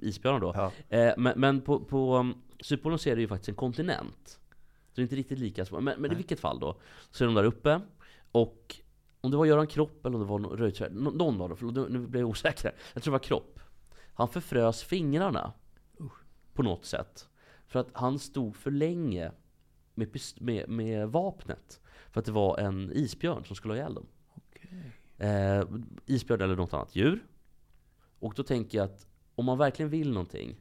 isbjörnar 0.00 0.40
då. 0.40 0.70
Eh, 0.96 1.14
men 1.16 1.40
men 1.40 1.60
på, 1.60 1.80
på 1.80 2.16
um, 2.16 2.34
Sydpolen 2.60 2.98
så 2.98 3.08
är 3.08 3.16
det 3.16 3.22
ju 3.22 3.28
faktiskt 3.28 3.48
en 3.48 3.54
kontinent. 3.54 4.40
Så 4.90 4.94
det 4.94 5.00
är 5.00 5.02
inte 5.02 5.16
riktigt 5.16 5.38
lika 5.38 5.64
små. 5.64 5.80
Men, 5.80 6.00
men 6.00 6.12
i 6.12 6.14
vilket 6.14 6.40
fall 6.40 6.60
då, 6.60 6.80
så 7.10 7.24
är 7.24 7.26
de 7.26 7.34
där 7.34 7.44
uppe. 7.44 7.80
Och 8.32 8.80
om 9.20 9.30
det 9.30 9.36
var 9.36 9.46
Göran 9.46 9.66
Kropp 9.66 10.06
eller 10.06 10.16
om 10.16 10.22
det 10.22 10.28
var 10.28 10.56
Reuterskiöld, 10.56 10.96
nå- 10.96 11.10
någon 11.10 11.40
av 11.40 11.48
dem, 11.48 11.58
för 11.58 11.88
nu, 11.88 11.98
blir 12.06 12.20
jag 12.20 12.30
osäker. 12.30 12.64
här. 12.64 12.74
Jag 12.94 13.02
tror 13.02 13.12
det 13.12 13.18
var 13.18 13.24
Kropp. 13.24 13.60
Han 14.14 14.28
förfrös 14.28 14.82
fingrarna. 14.82 15.52
På 16.52 16.62
något 16.62 16.84
sätt. 16.84 17.28
För 17.66 17.80
att 17.80 17.88
han 17.92 18.18
stod 18.18 18.56
för 18.56 18.70
länge 18.70 19.32
med, 19.94 20.16
med, 20.40 20.68
med 20.68 21.08
vapnet. 21.08 21.80
För 22.10 22.20
att 22.20 22.26
det 22.26 22.32
var 22.32 22.58
en 22.58 22.92
isbjörn 22.92 23.44
som 23.44 23.56
skulle 23.56 23.74
ha 23.74 23.78
ihjäl 23.78 23.94
dem. 23.94 24.06
Eh, 25.18 25.64
isbjörn 26.06 26.40
eller 26.40 26.56
något 26.56 26.72
annat 26.74 26.96
djur. 26.96 27.26
Och 28.18 28.34
då 28.36 28.42
tänker 28.42 28.78
jag 28.78 28.84
att 28.84 29.06
om 29.34 29.44
man 29.44 29.58
verkligen 29.58 29.90
vill 29.90 30.12
någonting. 30.12 30.56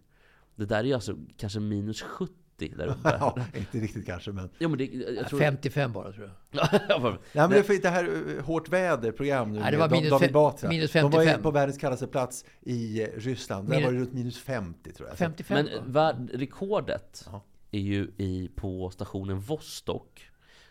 Det 0.56 0.66
där 0.66 0.80
är 0.80 0.84
ju 0.84 0.94
alltså 0.94 1.16
kanske 1.38 1.60
minus 1.60 2.02
70 2.02 2.34
där 2.68 2.88
uppe. 2.88 3.00
ja, 3.20 3.38
inte 3.58 3.78
riktigt 3.78 4.06
kanske 4.06 4.32
men... 4.32 4.50
Ja, 4.58 4.68
men 4.68 4.78
det, 4.78 4.86
jag 4.86 5.28
tror... 5.28 5.40
55 5.40 5.94
bara 5.94 6.12
tror 6.12 6.26
jag. 6.52 6.68
Ja, 6.90 7.00
Nej, 7.10 7.18
men 7.34 7.50
det 7.50 7.58
är 7.60 7.64
för 7.64 7.82
det 7.82 7.90
här 7.90 8.10
eh, 8.38 8.44
Hårt 8.44 8.70
väder-program 8.70 9.52
nu 9.52 9.60
Nej, 9.60 9.72
det 9.72 9.78
var 9.78 9.90
minus 9.90 10.10
David 10.10 10.34
Batra. 10.34 10.70
minus 10.70 10.92
De 10.92 11.02
var 11.02 11.10
ju 11.10 11.16
55. 11.18 11.44
på 11.44 11.52
världens 11.52 11.78
kallaste 11.78 12.08
plats 12.08 12.46
i 12.62 13.02
eh, 13.02 13.08
Ryssland. 13.18 13.70
Där 13.70 13.76
Minus- 13.76 13.86
var 13.86 13.94
det 13.94 14.00
runt 14.00 14.14
minus 14.14 14.38
50 14.38 14.92
tror 14.92 15.10
jag. 15.10 15.18
55 15.18 15.66
Men 15.66 15.94
va? 15.94 16.14
världrekordet 16.14 17.28
är 17.72 17.80
ju 17.80 18.12
i, 18.18 18.50
på 18.56 18.90
stationen 18.90 19.40
Vostok. 19.40 20.26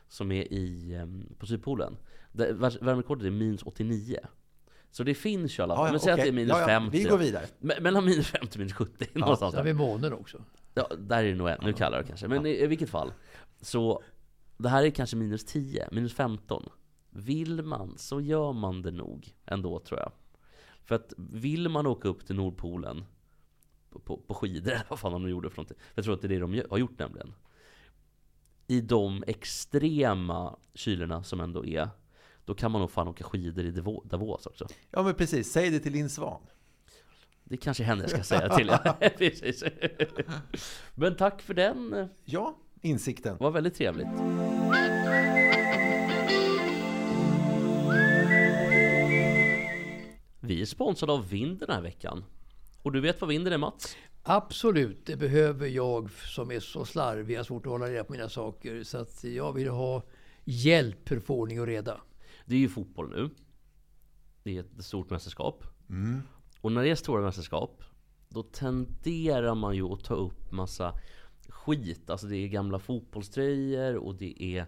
Som 0.08 0.32
är 0.32 0.52
i, 0.52 0.94
em, 0.94 1.24
på 1.38 1.46
Sydpolen. 1.46 1.96
Där 2.32 2.52
Världsrekordet 2.52 3.26
är 3.26 3.30
minus 3.30 3.62
89. 3.62 4.18
Så 4.90 5.02
det 5.04 5.14
finns 5.14 5.58
ju 5.58 5.62
alla 5.62 5.76
fall. 5.76 5.82
Ja, 5.84 5.88
ja, 5.88 5.92
Men 5.92 6.00
säg 6.00 6.12
att 6.12 6.18
okej. 6.18 6.30
det 6.30 6.34
är 6.34 6.36
minus 6.36 6.50
Ja, 6.50 6.60
ja, 6.60 6.66
50. 6.66 6.98
vi 6.98 7.04
går 7.04 7.18
vidare. 7.18 7.44
Me- 7.60 7.80
Mellan 7.80 8.04
minus 8.04 8.26
50 8.26 8.46
och 8.52 8.58
minus 8.58 8.72
70. 8.72 9.06
någonstans 9.14 9.52
Så 9.52 9.58
har 9.58 9.64
där. 9.64 9.72
vi 9.72 9.78
månen 9.78 10.12
också. 10.12 10.38
Ja, 10.78 10.96
där 10.96 11.24
är 11.24 11.28
det 11.28 11.34
nog 11.34 11.48
ännu 11.48 11.72
kallare 11.72 12.04
kanske. 12.04 12.28
Men 12.28 12.46
i, 12.46 12.50
i 12.50 12.66
vilket 12.66 12.90
fall. 12.90 13.12
Så 13.60 14.02
det 14.56 14.68
här 14.68 14.84
är 14.84 14.90
kanske 14.90 15.16
minus 15.16 15.44
10, 15.44 15.88
minus 15.92 16.14
15. 16.14 16.68
Vill 17.10 17.62
man 17.62 17.98
så 17.98 18.20
gör 18.20 18.52
man 18.52 18.82
det 18.82 18.90
nog 18.90 19.34
ändå 19.46 19.78
tror 19.80 20.00
jag. 20.00 20.12
För 20.84 20.94
att 20.94 21.12
vill 21.16 21.68
man 21.68 21.86
åka 21.86 22.08
upp 22.08 22.26
till 22.26 22.36
Nordpolen 22.36 23.04
på, 24.04 24.16
på 24.16 24.34
skidor 24.34 24.72
eller 24.72 24.84
vad 24.88 24.98
fan 24.98 25.12
de 25.12 25.22
nu 25.22 25.30
gjorde 25.30 25.50
för 25.50 25.56
någonting. 25.56 25.78
Jag 25.94 26.04
tror 26.04 26.14
att 26.14 26.20
det 26.20 26.26
är 26.26 26.28
det 26.28 26.38
de 26.38 26.62
har 26.70 26.78
gjort 26.78 26.98
nämligen. 26.98 27.34
I 28.66 28.80
de 28.80 29.24
extrema 29.26 30.56
kylerna 30.74 31.22
som 31.22 31.40
ändå 31.40 31.66
är, 31.66 31.88
då 32.44 32.54
kan 32.54 32.70
man 32.72 32.80
nog 32.80 32.90
fan 32.90 33.08
åka 33.08 33.24
skidor 33.24 33.64
i 33.64 33.70
Davo- 33.72 34.08
Davos 34.08 34.46
också. 34.46 34.66
Ja 34.90 35.02
men 35.02 35.14
precis, 35.14 35.52
säg 35.52 35.70
det 35.70 35.80
till 35.80 35.92
Linn 35.92 36.10
Svan. 36.10 36.40
Det 37.50 37.56
kanske 37.56 37.82
är 37.82 37.84
henne 37.84 38.02
jag 38.02 38.10
ska 38.10 38.22
säga 38.22 38.56
till. 38.56 38.68
Precis. 39.18 39.64
Men 40.94 41.16
tack 41.16 41.42
för 41.42 41.54
den. 41.54 42.08
Ja, 42.24 42.58
insikten. 42.82 43.36
var 43.40 43.50
väldigt 43.50 43.74
trevligt. 43.74 44.08
Vi 50.40 50.62
är 50.62 50.66
sponsrade 50.66 51.12
av 51.12 51.28
Vind 51.28 51.58
den 51.58 51.70
här 51.70 51.82
veckan. 51.82 52.24
Och 52.82 52.92
du 52.92 53.00
vet 53.00 53.20
vad 53.20 53.28
Vinden 53.28 53.52
är 53.52 53.58
Mats? 53.58 53.96
Absolut, 54.22 55.06
det 55.06 55.16
behöver 55.16 55.66
jag 55.66 56.10
som 56.10 56.50
är 56.50 56.60
så 56.60 56.84
slarvig. 56.84 57.34
Jag 57.34 57.38
har 57.38 57.44
svårt 57.44 57.66
att 57.66 57.72
hålla 57.72 57.86
reda 57.86 58.04
på 58.04 58.12
mina 58.12 58.28
saker. 58.28 58.82
Så 58.82 58.98
att 58.98 59.24
jag 59.24 59.52
vill 59.52 59.68
ha 59.68 60.02
hjälp 60.44 61.08
för 61.08 61.16
att 61.16 61.24
få 61.24 61.34
ordning 61.34 61.60
och 61.60 61.66
reda. 61.66 62.00
Det 62.46 62.54
är 62.54 62.58
ju 62.58 62.68
fotboll 62.68 63.10
nu. 63.10 63.30
Det 64.42 64.56
är 64.56 64.60
ett 64.60 64.84
stort 64.84 65.10
mästerskap. 65.10 65.64
Mm. 65.90 66.22
Och 66.60 66.72
när 66.72 66.82
det 66.82 66.90
är 66.90 66.94
stora 66.94 67.22
mästerskap, 67.22 67.82
då 68.28 68.42
tenderar 68.42 69.54
man 69.54 69.76
ju 69.76 69.84
att 69.92 70.04
ta 70.04 70.14
upp 70.14 70.52
massa 70.52 70.94
skit. 71.48 72.10
Alltså 72.10 72.26
det 72.26 72.36
är 72.36 72.48
gamla 72.48 72.78
fotbollströjor 72.78 73.96
och 73.96 74.14
det 74.14 74.42
är 74.42 74.66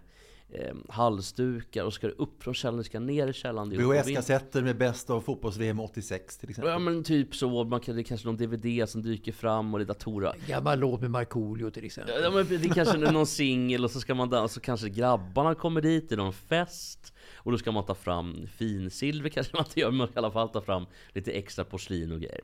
eh, 0.49 0.75
halsdukar 0.89 1.83
och 1.83 1.93
ska 1.93 2.07
det 2.07 2.13
upp 2.13 2.43
från 2.43 2.53
källaren, 2.53 2.83
ska 2.83 2.99
ner 2.99 3.27
i 3.27 3.31
och 3.31 3.71
vin- 3.71 3.79
VHS-kassetter 3.79 4.61
med 4.61 4.77
bäst 4.77 5.09
av 5.09 5.21
fotbolls-VM 5.21 5.79
86 5.79 6.37
till 6.37 6.49
exempel. 6.49 6.71
Ja 6.71 6.79
men 6.79 7.03
typ 7.03 7.35
så, 7.35 7.63
man 7.63 7.79
kan, 7.79 7.95
det 7.95 8.01
är 8.01 8.03
kanske 8.03 8.27
någon 8.27 8.37
DVD 8.37 8.89
som 8.89 9.01
dyker 9.01 9.31
fram 9.31 9.73
och 9.73 9.79
det 9.79 9.83
är 9.83 9.87
datorer. 9.87 10.35
Gammal 10.47 10.79
låt 10.79 11.01
med 11.01 11.11
Markoolio 11.11 11.69
till 11.69 11.85
exempel. 11.85 12.15
Ja, 12.23 12.31
men 12.31 12.47
det 12.47 12.55
är 12.55 12.73
kanske 12.73 12.97
någon 12.97 13.27
singel 13.27 13.83
och 13.83 13.91
så 13.91 13.99
ska 13.99 14.15
man 14.15 14.29
dansa, 14.29 14.53
så 14.53 14.59
kanske 14.59 14.89
grabbarna 14.89 15.55
kommer 15.55 15.81
dit, 15.81 16.09
det 16.09 16.15
är 16.15 16.17
någon 16.17 16.33
fest 16.33 17.13
Och 17.43 17.51
då 17.51 17.57
ska 17.57 17.71
man 17.71 17.85
ta 17.85 17.95
fram 17.95 18.47
finsilver 18.47 19.29
kanske 19.33 19.55
man 19.55 19.65
inte 19.65 19.79
gör, 19.79 19.89
men 19.89 19.97
man 19.97 20.07
ska 20.07 20.15
i 20.15 20.17
alla 20.17 20.31
fall 20.31 20.49
ta 20.49 20.61
fram 20.61 20.85
lite 21.09 21.31
extra 21.31 21.65
porslin 21.65 22.11
och 22.11 22.19
grejer 22.19 22.41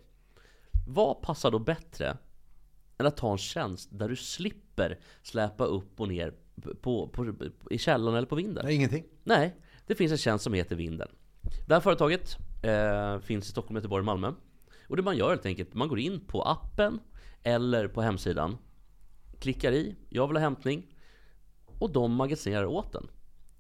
Vad 0.88 1.22
passar 1.22 1.52
då 1.52 1.60
bättre 1.60 2.18
än 2.98 3.06
att 3.06 3.18
ta 3.18 3.32
en 3.32 3.38
tjänst 3.38 3.90
där 3.91 4.10
du 4.10 4.15
slipper 4.15 4.99
släpa 5.24 5.65
upp 5.65 5.99
och 5.99 6.07
ner 6.07 6.34
på, 6.82 7.07
på, 7.07 7.34
i 7.69 7.78
källaren 7.78 8.18
eller 8.18 8.28
på 8.28 8.36
vinden? 8.36 8.65
Nej, 8.65 8.76
ingenting. 8.76 9.03
Nej, 9.24 9.56
det 9.88 9.95
finns 9.95 10.11
en 10.11 10.18
tjänst 10.18 10.44
som 10.44 10.53
heter 10.53 10.76
Vinden. 10.76 11.07
Det 11.68 11.74
här 11.74 11.82
företaget 11.82 12.38
eh, 12.64 13.19
finns 13.19 13.48
i 13.48 13.52
Stockholm, 13.52 13.76
Göteborg 13.76 14.02
och 14.02 14.06
Malmö. 14.06 14.32
Och 14.88 14.98
det 14.98 15.03
man 15.03 15.18
gör 15.18 15.30
helt 15.30 15.45
enkelt, 15.45 15.74
man 15.74 15.88
går 15.88 15.99
in 15.99 16.19
på 16.19 16.41
appen 16.41 16.99
eller 17.44 17.88
på 17.88 18.02
hemsidan. 18.02 18.57
Klickar 19.40 19.72
i, 19.72 19.95
jag 20.10 20.28
vill 20.28 20.38
ha 20.38 20.41
hämtning. 20.41 20.86
Och 21.65 21.91
de 21.91 22.14
magasinerar 22.14 22.65
åt 22.65 22.94
den. 22.94 23.07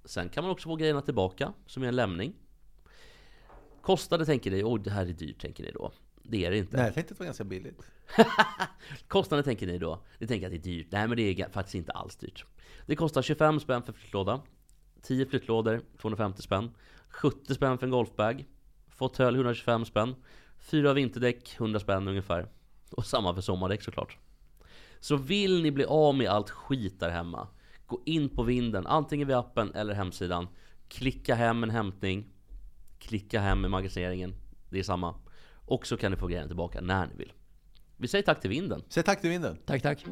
Sen 0.07 0.29
kan 0.29 0.43
man 0.43 0.51
också 0.51 0.69
få 0.69 0.75
grejerna 0.75 1.01
tillbaka, 1.01 1.53
som 1.65 1.83
är 1.83 1.87
en 1.87 1.95
lämning. 1.95 2.33
Kostade 3.81 4.25
tänker 4.25 4.51
ni, 4.51 4.63
oj 4.63 4.81
det 4.83 4.91
här 4.91 5.05
är 5.05 5.13
dyrt 5.13 5.41
tänker 5.41 5.63
ni 5.63 5.71
då. 5.71 5.91
Det 6.23 6.45
är 6.45 6.51
det 6.51 6.57
inte. 6.57 6.77
Nej, 6.77 6.85
jag 6.85 6.93
tänkte 6.93 7.11
att 7.11 7.17
det 7.17 7.21
var 7.21 7.25
ganska 7.25 7.43
billigt. 7.43 7.81
Kostnaden 9.07 9.43
tänker 9.43 9.67
ni 9.67 9.77
då? 9.77 9.99
Ni 10.19 10.27
tänker 10.27 10.47
att 10.47 10.51
det 10.51 10.57
är 10.57 10.73
dyrt. 10.73 10.87
Nej 10.89 11.07
men 11.07 11.17
det 11.17 11.41
är 11.41 11.49
faktiskt 11.49 11.75
inte 11.75 11.91
alls 11.91 12.15
dyrt. 12.15 12.45
Det 12.85 12.95
kostar 12.95 13.21
25 13.21 13.59
spänn 13.59 13.83
för 13.83 13.93
flyttlåda. 13.93 14.41
10 15.01 15.25
flyttlådor, 15.25 15.81
250 16.01 16.41
spänn. 16.41 16.71
70 17.09 17.55
spänn 17.55 17.77
för 17.77 17.85
en 17.85 17.91
golfbag. 17.91 18.45
Fåtölj 18.89 19.37
125 19.37 19.85
spänn. 19.85 20.15
Fyra 20.57 20.93
vinterdäck 20.93 21.55
100 21.59 21.79
spänn 21.79 22.07
ungefär. 22.07 22.47
Och 22.91 23.05
samma 23.05 23.33
för 23.33 23.41
sommardäck 23.41 23.83
såklart. 23.83 24.17
Så 24.99 25.15
vill 25.15 25.63
ni 25.63 25.71
bli 25.71 25.85
av 25.85 26.15
med 26.15 26.27
allt 26.27 26.49
skit 26.49 26.99
där 26.99 27.09
hemma. 27.09 27.47
Gå 27.87 28.01
in 28.05 28.29
på 28.29 28.43
vinden, 28.43 28.87
antingen 28.87 29.27
via 29.27 29.39
appen 29.39 29.73
eller 29.75 29.93
hemsidan. 29.93 30.47
Klicka 30.87 31.35
hem 31.35 31.63
en 31.63 31.69
hämtning. 31.69 32.25
Klicka 32.99 33.39
hem 33.39 33.61
med 33.61 33.71
magasineringen. 33.71 34.33
Det 34.69 34.79
är 34.79 34.83
samma. 34.83 35.15
Och 35.65 35.87
så 35.87 35.97
kan 35.97 36.11
ni 36.11 36.17
få 36.17 36.27
grejerna 36.27 36.47
tillbaka 36.47 36.81
när 36.81 37.07
ni 37.07 37.13
vill. 37.15 37.33
Vi 37.97 38.07
säger 38.07 38.23
tack 38.23 38.41
till 38.41 38.49
vinden. 38.49 38.83
Säg 38.89 39.03
tack 39.03 39.21
till 39.21 39.29
vinden. 39.29 39.57
Tack, 39.65 39.81
tack. 39.81 40.05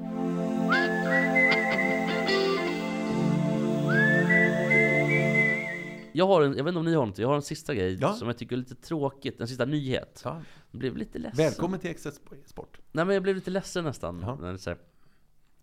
Jag 6.14 6.27
har 6.27 6.41
en, 6.41 6.57
jag 6.57 6.64
vet 6.64 6.72
inte 6.72 6.80
om 6.80 6.85
ni 6.85 6.93
har 6.93 7.06
något, 7.06 7.18
jag 7.18 7.27
har 7.27 7.35
en 7.35 7.41
sista 7.41 7.73
grej 7.76 7.97
som 7.97 8.27
jag 8.27 8.38
tycker 8.38 8.56
är 8.56 8.60
lite 8.60 8.76
tråkigt, 8.76 9.41
en 9.41 9.47
sista 9.47 9.65
nyhet. 9.65 10.22
Ja. 10.26 10.41
Jag 10.72 10.80
blev 10.80 10.97
lite 10.97 11.19
ledsen. 11.19 11.38
Välkommen 11.45 11.80
till 11.80 11.89
Extra 11.89 12.11
Sport. 12.45 12.80
Nej 12.91 13.06
men 13.06 13.14
jag 13.14 13.23
blev 13.23 13.35
lite 13.35 13.52
ledsen 13.52 13.84
nästan. 13.84 14.19
När 14.41 14.52
det 14.52 14.57
så 14.57 14.69
här, 14.69 14.80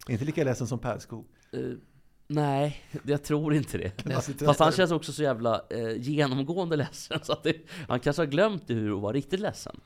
Inte 0.08 0.24
lika 0.24 0.44
ledsen 0.44 0.66
som 0.66 0.78
Pärlskog. 0.78 1.26
eh, 1.52 1.60
nej, 2.34 2.82
jag 3.04 3.22
tror 3.24 3.54
inte 3.54 3.78
det. 3.78 4.02
Fast 4.44 4.60
han 4.60 4.72
känns 4.72 4.90
också 4.92 5.12
så 5.12 5.22
jävla 5.22 5.62
eh, 5.70 5.92
genomgående 5.96 6.76
ledsen. 6.76 7.20
Så 7.22 7.32
att 7.32 7.42
det, 7.42 7.56
han 7.88 8.00
kanske 8.00 8.22
har 8.22 8.26
glömt 8.26 8.66
det 8.66 8.74
hur 8.74 8.96
att 8.96 9.02
vara 9.02 9.12
riktigt 9.12 9.40
ledsen. 9.40 9.80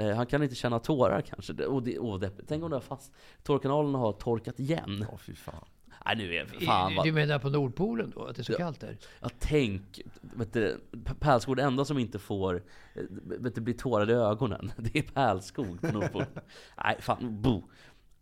Eh, 0.00 0.16
han 0.16 0.26
kan 0.26 0.42
inte 0.42 0.54
känna 0.54 0.78
tårar 0.78 1.20
kanske. 1.20 1.52
Det- 1.52 1.66
Och 1.66 1.82
det, 1.82 1.98
och 1.98 2.20
det, 2.20 2.30
tänk 2.48 2.64
om 2.64 2.70
det 2.70 2.76
har 2.76 2.80
fast... 2.80 3.12
Tårkanalerna 3.42 3.98
har 3.98 4.12
torkat 4.12 4.60
igen. 4.60 5.06
Åh 5.12 5.18
fy 5.18 5.34
fan. 5.34 5.64
Nej 6.06 6.16
nu 6.16 6.34
är 6.34 6.46
fan 6.66 6.94
vad... 6.96 7.06
Du 7.06 7.12
menar 7.12 7.38
på 7.38 7.48
Nordpolen 7.50 8.12
då? 8.14 8.24
Att 8.24 8.36
det 8.36 8.42
är 8.42 8.44
så 8.44 8.52
Ja. 8.52 8.56
kallt 8.58 8.80
där? 8.80 8.96
Ja, 9.20 9.28
tänk, 9.38 10.00
vet 10.20 10.52
du, 10.52 10.80
Pärlskog, 11.20 11.56
det 11.56 11.62
enda 11.62 11.84
som 11.84 11.98
inte 11.98 12.18
får, 12.18 12.54
eh, 12.94 13.02
vet 13.24 13.54
du, 13.54 13.60
bli 13.60 13.74
tårade 13.74 14.12
i 14.12 14.16
ögonen, 14.16 14.72
det 14.76 14.98
är 14.98 15.02
Pärlskog 15.02 15.80
på 15.80 15.86
Nordpolen. 15.92 16.28
Nej, 16.84 16.96
fan, 17.00 17.42
bo. 17.42 17.62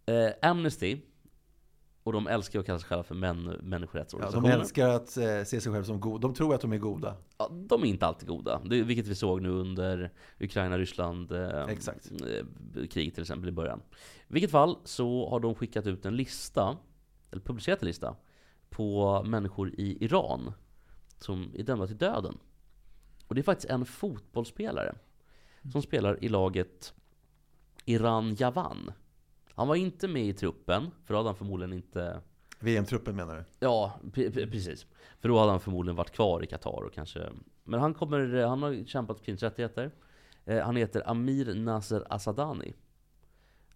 Eh, 0.07 0.51
Amnesty, 0.51 0.99
och 2.03 2.13
de 2.13 2.27
älskar 2.27 2.61
att 2.61 2.67
kalla 2.67 2.79
sig 2.79 2.89
själva 2.89 3.03
för 3.03 3.15
män, 3.15 3.51
Ja, 3.53 3.63
människorättsorganisationer. 3.63 4.49
de 4.49 4.61
älskar 4.61 4.89
att 4.89 5.17
eh, 5.17 5.25
se 5.25 5.45
sig 5.45 5.73
själva 5.73 5.85
som 5.85 6.01
goda. 6.01 6.19
De 6.29 6.35
tror 6.35 6.55
att 6.55 6.61
de 6.61 6.73
är 6.73 6.79
goda. 6.79 7.17
Ja, 7.39 7.49
de 7.53 7.83
är 7.83 7.87
inte 7.87 8.07
alltid 8.07 8.29
goda. 8.29 8.61
Det, 8.65 8.83
vilket 8.83 9.07
vi 9.07 9.15
såg 9.15 9.43
nu 9.43 9.49
under 9.49 10.13
Ukraina-Ryssland 10.41 11.33
eh, 11.33 11.61
eh, 11.61 12.87
krig 12.91 13.15
till 13.15 13.23
exempel 13.23 13.49
i 13.49 13.53
början. 13.53 13.83
I 14.29 14.33
vilket 14.33 14.51
fall 14.51 14.77
så 14.85 15.29
har 15.31 15.41
de 15.41 15.55
skickat 15.55 15.87
ut 15.87 16.07
en 16.07 16.17
lista, 16.17 16.77
eller 17.31 17.43
publicerat 17.43 17.83
en 17.83 17.87
lista, 17.87 18.17
på 18.71 19.23
människor 19.27 19.75
i 19.75 20.05
Iran 20.05 20.53
som 21.19 21.53
är 21.55 21.63
dömda 21.63 21.87
till 21.87 21.99
döden. 21.99 22.39
Och 23.27 23.35
det 23.35 23.41
är 23.41 23.43
faktiskt 23.43 23.71
en 23.71 23.85
fotbollsspelare 23.85 24.95
som 25.73 25.83
spelar 25.83 26.25
i 26.25 26.29
laget 26.29 26.95
Iran 27.85 28.35
Javan. 28.35 28.93
Han 29.63 29.69
var 29.69 29.77
inte 29.77 30.09
med 30.09 30.27
i 30.27 30.33
truppen, 30.33 30.91
för 31.05 31.15
då 31.15 31.19
hade 31.19 31.29
han 31.29 31.37
förmodligen 31.37 31.73
inte 31.73 32.21
VM-truppen 32.59 33.17
menar 33.17 33.37
du? 33.37 33.45
Ja, 33.61 33.99
pre- 34.03 34.31
pre- 34.31 34.51
precis. 34.51 34.87
För 35.21 35.29
då 35.29 35.39
hade 35.39 35.51
han 35.51 35.61
förmodligen 35.61 35.97
varit 35.97 36.11
kvar 36.11 36.45
i 36.45 36.47
Qatar 36.47 36.83
och 36.85 36.93
kanske... 36.93 37.29
Men 37.65 37.81
han 37.81 37.95
kommer, 37.95 38.45
han 38.47 38.63
har 38.63 38.85
kämpat 38.87 39.19
för 39.19 39.25
kvinnors 39.25 39.43
rättigheter. 39.43 39.91
Eh, 40.45 40.65
han 40.65 40.77
heter 40.77 41.11
Amir 41.11 41.55
Nasser 41.55 42.05
Asadani. 42.11 42.75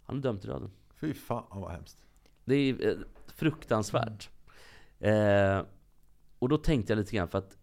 Han 0.02 0.18
är 0.18 0.22
dömd 0.22 0.40
till 0.40 0.50
döden. 0.50 0.70
Fy 1.00 1.14
fan 1.14 1.60
vad 1.60 1.70
hemskt. 1.72 1.98
Det 2.44 2.54
är 2.54 2.88
eh, 2.88 2.96
fruktansvärt. 3.26 4.30
Eh, 4.98 5.62
och 6.38 6.48
då 6.48 6.58
tänkte 6.58 6.92
jag 6.92 6.98
lite 6.98 7.16
grann 7.16 7.28
för 7.28 7.38
att 7.38 7.58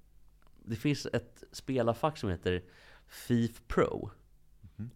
det 0.65 0.75
finns 0.75 1.05
ett 1.05 1.43
spelarfack 1.51 2.17
som 2.17 2.29
heter 2.29 2.63
FIF 3.07 3.67
Pro. 3.67 4.11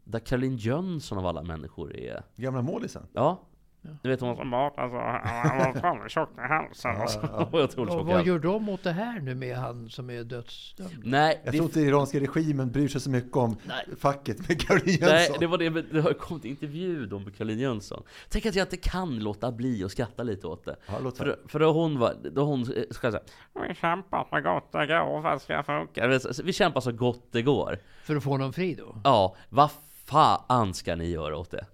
Där 0.04 0.20
Caroline 0.20 0.58
Jönsson 0.58 1.18
av 1.18 1.26
alla 1.26 1.44
människor 1.44 1.96
är... 1.96 2.24
Gamla 2.36 2.62
målisen? 2.62 3.04
Ja. 3.14 3.47
Du 3.82 4.10
vet 4.10 4.22
hon 4.22 4.36
som 4.36 4.54
alltså, 4.54 4.98
han 4.98 5.58
var 5.58 5.82
fan 5.82 6.10
tjock 6.10 6.30
i 6.38 6.42
halsen. 6.42 6.92
Ja, 6.96 7.02
alltså. 7.02 7.20
ja. 7.32 7.50
Och 7.52 7.60
jag 7.62 7.72
tror 7.72 7.90
Och 8.00 8.06
vad 8.06 8.26
gör 8.26 8.40
de 8.40 8.70
åt 8.70 8.84
det 8.84 8.92
här 8.92 9.20
nu 9.20 9.36
med 9.36 9.58
han 9.58 9.90
som 9.90 10.10
är 10.10 10.24
dödsdömd? 10.24 10.92
Nej, 11.04 11.42
Jag 11.44 11.54
det- 11.54 11.58
tror 11.58 11.66
inte 11.70 11.80
iranska 11.80 12.20
regimen 12.20 12.72
bryr 12.72 12.88
sig 12.88 13.02
så 13.02 13.10
mycket 13.10 13.36
om 13.38 13.58
facket 14.00 14.48
med 14.48 14.62
Caroline 14.62 14.98
Nej, 15.02 15.20
Jönsson. 15.20 15.36
det 15.40 15.48
var 15.48 15.58
det, 15.58 15.70
men 15.70 15.86
det 15.92 16.02
har 16.02 16.14
kommit 16.14 16.46
intervju 16.46 17.06
då 17.06 17.20
med 17.20 17.36
Caroline 17.38 17.60
Jönsson. 17.60 18.04
Tänk 18.30 18.46
att 18.46 18.56
jag 18.56 18.66
inte 18.66 18.78
kan 18.78 19.20
låta 19.20 19.52
bli 19.52 19.84
att 19.84 19.92
skratta 19.92 20.24
lite 20.24 20.48
åt 20.48 20.66
det. 20.66 20.76
Ja, 20.88 21.12
för, 21.12 21.40
för 21.48 21.60
då 21.60 21.72
hon 21.72 22.00
var, 22.00 22.14
då 22.32 22.44
hon 22.44 22.62
eh, 22.62 22.84
ska 22.92 23.12
säga 23.12 23.24
Vi 23.68 23.76
kämpar 23.76 24.28
så 24.30 24.42
gott 24.42 24.72
det 24.72 24.86
går 24.88 25.22
för 25.22 25.30
att 25.30 25.42
ska 25.42 25.64
funka. 25.64 26.20
Så- 26.20 26.44
Vi 26.44 26.54
kämpar 26.54 26.82
så 26.82 26.92
gott 26.92 27.28
det 27.32 27.42
går. 27.42 27.78
För 28.04 28.16
att 28.16 28.24
få 28.24 28.30
honom 28.30 28.54
fri 28.54 28.76
då? 28.76 29.02
Ja, 29.04 29.36
vad 29.50 29.70
fan 30.06 30.74
ska 30.74 30.96
ni 30.96 31.10
göra 31.10 31.38
åt 31.38 31.52
det? 31.52 31.66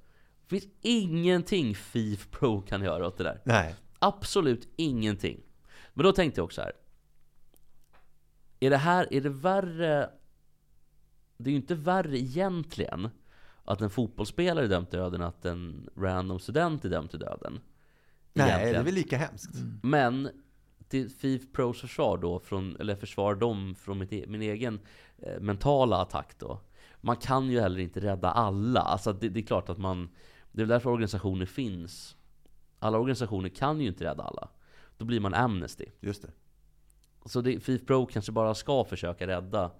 Det 0.54 0.60
finns 0.60 0.74
ingenting 0.82 1.76
FIF 1.76 2.32
Pro 2.32 2.62
kan 2.62 2.84
göra 2.84 3.08
åt 3.08 3.18
det 3.18 3.24
där. 3.24 3.42
Nej. 3.46 3.76
Absolut 4.00 4.68
ingenting. 4.76 5.40
Men 5.94 6.04
då 6.04 6.12
tänkte 6.12 6.40
jag 6.40 6.46
också 6.46 6.62
här. 6.62 6.72
Är 8.60 8.70
det 8.70 8.78
här, 8.78 9.14
är 9.14 9.22
det 9.22 9.30
värre? 9.30 10.10
Det 11.38 11.50
är 11.50 11.52
ju 11.52 11.58
inte 11.58 11.76
värre 11.76 12.18
egentligen 12.20 13.10
att 13.64 13.82
en 13.82 13.90
fotbollsspelare 13.90 14.66
är 14.66 14.70
dömd 14.70 14.90
till 14.90 15.00
döden 15.00 15.22
att 15.22 15.46
en 15.46 15.90
random 15.98 16.40
student 16.40 16.86
är 16.86 16.90
dömd 16.90 17.10
till 17.10 17.20
döden. 17.20 17.60
Nej, 18.34 18.48
Egentligen. 18.48 18.74
det 18.74 18.80
är 18.80 18.84
väl 18.84 18.94
lika 18.94 19.18
hemskt. 19.18 19.56
Men 19.84 20.30
till 20.88 21.10
FIF 21.10 21.52
Pros 21.52 21.82
försvar 21.82 22.18
då, 22.18 22.40
från, 22.40 22.76
eller 22.80 22.96
försvar 22.96 23.36
dem 23.36 23.76
från 23.76 24.00
mitt, 24.00 24.14
e- 24.14 24.26
min 24.28 24.42
egen 24.42 24.80
eh, 25.18 25.40
mentala 25.40 25.98
attack 26.02 26.36
då. 26.40 26.60
Man 27.02 27.16
kan 27.16 27.50
ju 27.50 27.60
heller 27.62 27.80
inte 27.80 28.00
rädda 28.00 28.32
alla. 28.32 28.82
Alltså 28.82 29.14
det, 29.14 29.30
det 29.30 29.40
är 29.40 29.46
klart 29.46 29.70
att 29.70 29.78
man 29.78 30.10
Det 30.54 30.62
är 30.62 30.66
därför 30.66 30.90
organisationer 30.90 31.46
finns. 31.46 32.16
Alla 32.80 32.98
organisationer 32.98 33.50
kan 33.50 33.82
ju 33.82 33.88
inte 33.88 34.04
rädda 34.04 34.24
alla. 34.24 34.50
Då 34.98 35.06
blir 35.06 35.20
man 35.20 35.34
Amnesty. 35.34 35.86
Just 36.00 36.22
det. 36.22 36.32
Så 37.26 37.42
det, 37.42 37.60
Fifa 37.60 37.86
Pro 37.86 38.06
kanske 38.06 38.32
bara 38.32 38.56
ska 38.56 38.84
försöka 38.86 39.28
rädda 39.28 39.72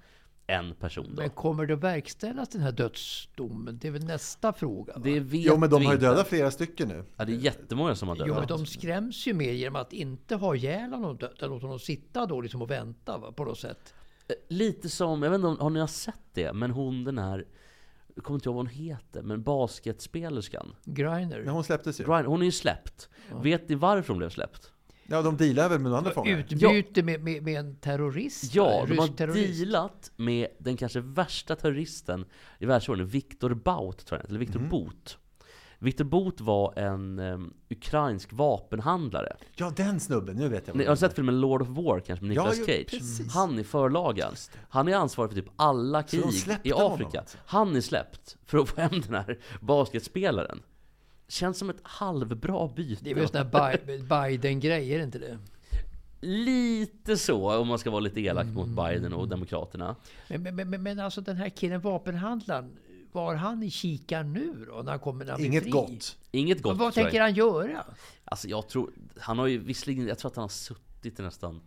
en 0.48 0.76
person 0.76 1.08
då. 1.16 1.22
Men 1.22 1.30
kommer 1.30 1.66
det 1.66 1.74
att 1.74 1.80
verkställas 1.84 2.50
den 2.50 2.62
här 2.62 2.72
dödsdomen? 2.72 3.78
Det 3.82 3.88
är 3.88 3.92
väl 3.92 4.04
nästa 4.04 4.54
fråga? 4.54 4.94
Va? 4.94 5.02
Det 5.04 5.20
vet 5.20 5.42
Jo, 5.46 5.58
men 5.58 5.70
de 5.70 5.86
har 5.86 5.94
ju 5.94 6.00
dödat 6.00 6.28
flera 6.28 6.52
stycken 6.52 6.88
nu. 6.88 7.04
Ja, 7.18 7.26
det 7.26 7.32
är 7.34 7.38
jättemånga 7.38 7.96
som 7.96 8.08
har 8.08 8.16
Jo, 8.16 8.26
dödat. 8.26 8.50
men 8.50 8.58
de 8.58 8.66
skräms 8.66 9.28
ju 9.28 9.34
mer 9.34 9.52
genom 9.52 9.82
att 9.82 9.94
inte 9.94 10.36
ha 10.36 10.56
ihjäl 10.56 10.94
honom, 10.94 11.18
utan 11.22 11.50
låta 11.50 11.66
honom 11.66 11.80
sitta 11.80 12.26
då 12.26 12.42
liksom 12.42 12.62
och 12.62 12.72
vänta 12.72 13.18
va, 13.18 13.32
på 13.32 13.46
något 13.46 13.60
sätt. 13.60 13.94
Eh, 14.28 14.36
Lite 14.48 14.90
som, 14.90 15.24
jag 15.24 15.30
vet 15.30 15.36
inte 15.38 15.48
om 15.48 15.58
har 15.60 15.70
ni 15.70 15.80
har 15.80 15.88
sett 15.88 16.22
det, 16.34 16.54
men 16.54 16.72
hon 16.72 17.04
den 17.04 17.18
här, 17.18 17.46
jag 18.16 18.24
kommer 18.24 18.38
inte 18.38 18.50
ihåg 18.50 18.56
vad 18.56 18.66
hon 18.66 18.74
heter, 18.76 19.22
men 19.22 19.44
basketspelerskan. 19.44 20.76
Griner. 20.86 21.40
Men 21.40 21.54
hon 21.54 21.64
släpptes 21.64 22.00
ju. 22.00 22.04
Griner, 22.04 22.24
hon 22.24 22.42
är 22.42 22.46
ju 22.46 22.52
släppt. 22.52 23.10
Vet 23.44 23.70
ni 23.70 23.76
varför 23.76 24.08
hon 24.14 24.18
blev 24.18 24.30
släppt? 24.30 24.70
Ja, 25.08 25.22
de 25.22 25.38
dealar 25.38 25.70
väl 25.70 25.80
med 25.80 25.84
några 25.84 25.98
andra 25.98 26.12
fångar? 26.12 26.38
Utbyte 26.38 27.04
med, 27.04 27.24
med, 27.24 27.44
med 27.44 27.60
en 27.60 27.76
terrorist? 27.76 28.56
Ja, 28.56 28.86
de 28.90 28.98
har 28.98 29.08
terrorist. 29.08 29.60
dealat 29.60 30.12
med 30.16 30.48
den 30.60 30.78
kanske 30.78 31.00
värsta 31.00 31.56
terroristen 31.56 32.26
i 32.60 32.66
världsordningen, 32.66 33.10
Viktor 33.10 33.54
Bout, 33.54 34.06
tror 34.06 34.20
jag, 34.22 34.30
eller 34.30 34.40
Viktor 34.40 34.60
Mhm. 34.60 34.70
Bot. 34.70 35.18
Viktor 35.84 36.04
Bot 36.06 36.42
var 36.42 36.74
en 36.80 37.20
um, 37.20 37.54
ukrainsk 37.70 38.34
vapenhandlare. 38.34 39.36
Ja, 39.56 39.74
den 39.76 40.00
snubben. 40.00 40.36
Nu 40.36 40.48
vet 40.50 40.68
jag. 40.68 40.76
Ni 40.76 40.86
har 40.86 40.96
sett 40.96 41.14
filmen 41.14 41.42
Lord 41.42 41.62
of 41.62 41.68
War 41.68 42.00
kanske 42.00 42.26
med 42.26 42.36
Ja, 42.36 42.42
Nicolas 42.44 42.60
ju, 42.60 42.66
Cage? 42.66 42.90
precis. 42.90 43.34
Han 43.34 43.60
är 43.60 43.64
förlagan. 43.64 44.34
Han 44.70 44.88
är 44.88 44.96
ansvarig 44.96 45.32
för 45.32 45.42
typ 45.42 45.52
alla 45.56 46.04
krig 46.04 46.24
i 46.64 46.72
honom 46.72 46.92
Afrika. 46.94 47.20
alltså? 47.20 47.38
Han 47.46 47.76
är 47.76 47.82
släppt 47.82 48.38
för 48.46 48.58
att 48.58 48.70
få 48.70 48.82
hem 48.82 49.02
den 49.02 49.14
här 49.14 49.40
basketspelaren. 49.62 50.60
Känns 51.28 51.58
som 51.60 51.70
ett 51.70 51.80
halvbra 51.84 52.68
byte. 52.76 53.04
Det 53.04 53.12
är 53.12 53.16
väl 53.16 53.28
sån 53.28 53.38
här 53.54 53.78
Bi- 53.86 53.98
Biden-grej, 54.10 54.94
är 54.94 54.98
det 54.98 55.04
inte 55.04 55.20
det? 55.20 55.38
Lite 56.22 57.18
så, 57.18 57.58
om 57.60 57.68
man 57.68 57.80
ska 57.80 57.90
vara 57.92 58.00
lite 58.00 58.22
elak 58.22 58.44
Mm. 58.44 58.56
mot 58.56 58.68
Biden 58.68 59.14
och 59.14 59.28
Demokraterna. 59.28 59.96
Men, 60.28 60.44
men, 60.56 60.70
men, 60.70 60.84
men 60.84 61.00
alltså 61.00 61.22
den 61.22 61.36
här 61.38 61.50
killen, 61.50 61.82
vapenhandlaren, 61.82 62.72
var 63.14 63.36
han 63.36 63.64
i 63.64 63.70
kikaren 63.70 64.34
nu 64.34 64.66
då? 64.70 64.82
När 64.82 64.92
han 64.92 65.00
kommer 65.00 65.26
när 65.26 65.32
han 65.32 65.38
blir 65.42 65.50
Inget 65.50 65.64
fri? 65.64 65.72
gott. 65.72 66.18
Inget 66.32 66.62
gott. 66.62 66.72
Men 66.72 66.78
vad 66.78 66.94
tror 66.94 67.02
jag. 67.04 67.12
tänker 67.12 67.22
han 67.22 67.34
göra? 67.34 67.86
Alltså 68.26 68.48
jag 68.48 68.68
tror, 68.70 68.92
han 69.20 69.40
har 69.40 69.48
ju 69.48 69.58
visserligen, 69.58 70.08
jag 70.08 70.18
tror 70.18 70.32
att 70.32 70.36
han 70.36 70.44
har 70.44 70.50
suttit 70.50 71.20
i 71.20 71.24
nästan 71.24 71.62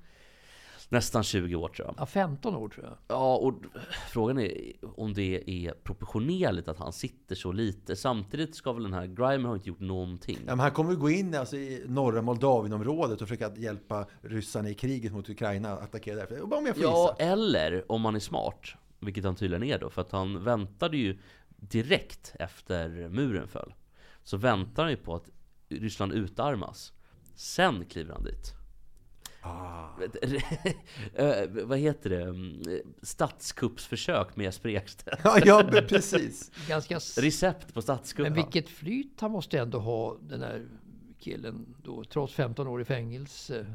Nästan 0.88 1.24
20 1.24 1.54
år 1.56 1.68
tror 1.68 1.86
jag. 1.88 1.94
Ja, 1.98 2.06
15 2.06 2.54
år 2.56 2.68
tror 2.68 2.84
jag. 2.86 2.94
Ja, 3.08 3.36
och 3.36 3.54
frågan 4.10 4.38
är 4.38 4.72
om 4.96 5.14
det 5.14 5.50
är 5.50 5.72
proportionerligt 5.72 6.68
att 6.68 6.78
han 6.78 6.92
sitter 6.92 7.34
så 7.34 7.52
lite. 7.52 7.96
Samtidigt 7.96 8.54
ska 8.56 8.72
väl 8.72 8.82
den 8.82 8.92
här 8.92 9.06
Grimer 9.06 9.48
ha 9.48 9.54
inte 9.54 9.68
gjort 9.68 9.80
någonting. 9.80 10.36
Ja, 10.38 10.44
men 10.46 10.58
han 10.60 10.70
kommer 10.70 10.92
att 10.92 10.98
gå 10.98 11.10
in 11.10 11.34
alltså, 11.34 11.56
i 11.56 11.84
norra 11.86 12.22
Moldavienområdet 12.22 13.22
och 13.22 13.28
försöka 13.28 13.56
hjälpa 13.56 14.06
ryssarna 14.22 14.68
i 14.70 14.74
kriget 14.74 15.12
mot 15.12 15.28
Ukraina 15.28 15.72
att 15.72 15.82
attackera 15.82 16.16
därför. 16.16 16.54
Om 16.54 16.66
jag 16.66 16.74
får 16.76 16.84
Ja, 16.84 17.16
gissa. 17.18 17.32
eller 17.32 17.92
om 17.92 18.04
han 18.04 18.14
är 18.16 18.20
smart. 18.20 18.60
Vilket 19.00 19.24
han 19.24 19.36
tydligen 19.36 19.62
är 19.62 19.78
då. 19.78 19.90
För 19.90 20.00
att 20.02 20.12
han 20.12 20.44
väntade 20.44 20.96
ju 20.96 21.18
direkt 21.56 22.34
efter 22.38 23.08
muren 23.08 23.48
föll. 23.48 23.74
Så 24.22 24.36
väntar 24.36 24.82
han 24.82 24.92
ju 24.92 24.96
på 24.96 25.14
att 25.14 25.30
Ryssland 25.68 26.12
utarmas. 26.12 26.92
Sen 27.34 27.84
kliver 27.84 28.12
han 28.12 28.24
dit. 28.24 28.52
Ah. 29.42 29.88
Eh, 31.14 31.48
vad 31.48 31.78
heter 31.78 32.10
det? 32.10 32.22
Mm, 32.22 32.62
Statskuppsförsök 33.02 34.36
med 34.36 34.44
Jesper 34.44 34.68
Ekstedt. 34.68 35.20
Ja, 35.24 35.38
ja, 35.44 35.62
precis. 35.88 36.50
Ganska... 36.68 36.96
Recept 36.96 37.74
på 37.74 37.82
statskupp. 37.82 38.22
Men 38.22 38.34
vilket 38.34 38.68
flyt 38.68 39.20
han 39.20 39.30
måste 39.30 39.58
ändå 39.58 39.78
ha, 39.78 40.16
den 40.20 40.42
här 40.42 40.68
killen 41.18 41.74
då, 41.82 42.04
trots 42.04 42.34
15 42.34 42.66
år 42.66 42.80
i 42.80 42.84
fängelse. 42.84 43.66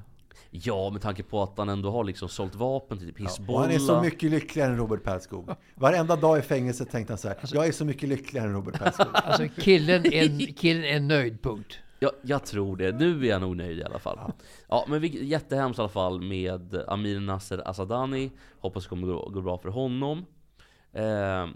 Ja, 0.49 0.89
med 0.89 1.01
tanke 1.01 1.23
på 1.23 1.43
att 1.43 1.57
han 1.57 1.69
ändå 1.69 1.91
har 1.91 2.03
liksom 2.03 2.29
sålt 2.29 2.55
vapen 2.55 2.97
till 2.97 3.07
typ 3.07 3.19
Hizbollah. 3.19 3.61
han 3.61 3.71
är 3.71 3.79
så 3.79 4.01
mycket 4.01 4.31
lyckligare 4.31 4.71
än 4.71 4.77
Robert 4.77 5.03
Perskog. 5.03 5.49
Varenda 5.75 6.15
dag 6.15 6.39
i 6.39 6.41
fängelset 6.41 6.91
tänkte 6.91 7.13
han 7.13 7.17
så 7.17 7.27
här. 7.27 7.37
Jag 7.53 7.67
är 7.67 7.71
så 7.71 7.85
mycket 7.85 8.09
lyckligare 8.09 8.47
än 8.47 8.53
Robert 8.53 8.79
Perskog. 8.79 9.07
Alltså 9.13 9.47
killen 9.61 10.05
är, 10.05 10.53
killen 10.53 10.83
är 10.83 10.99
nöjd, 10.99 11.41
punkt. 11.41 11.79
Ja, 11.99 12.11
jag 12.21 12.45
tror 12.45 12.77
det. 12.77 12.91
Nu 12.91 13.25
är 13.25 13.29
jag 13.29 13.41
nog 13.41 13.57
nöjd 13.57 13.79
i 13.79 13.83
alla 13.83 13.99
fall. 13.99 14.19
Ja, 14.69 14.85
men 14.87 15.01
vi, 15.01 15.25
jättehemskt 15.25 15.79
i 15.79 15.81
alla 15.81 15.89
fall 15.89 16.21
med 16.21 16.83
Amir 16.87 17.19
Nasser 17.19 17.69
Asadani. 17.69 18.31
Hoppas 18.59 18.83
det 18.83 18.89
kommer 18.89 19.07
gå, 19.07 19.29
gå 19.29 19.41
bra 19.41 19.57
för 19.57 19.69
honom. 19.69 20.25
Eh, 20.93 21.47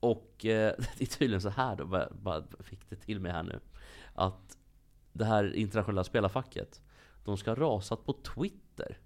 och 0.00 0.46
eh, 0.46 0.72
det 0.98 1.04
är 1.04 1.18
tydligen 1.18 1.40
så 1.40 1.48
här 1.48 1.76
då, 1.76 1.84
bara, 1.84 2.08
bara 2.10 2.42
fick 2.60 2.90
det 2.90 2.96
till 2.96 3.20
mig 3.20 3.32
här 3.32 3.42
nu. 3.42 3.60
Att 4.14 4.55
det 5.16 5.24
här 5.24 5.54
internationella 5.54 6.04
spelarfacket, 6.04 6.80
de 7.24 7.36
ska 7.36 7.50
ha 7.50 7.56
rasat 7.56 8.04
på 8.04 8.12
Twitter. 8.12 8.98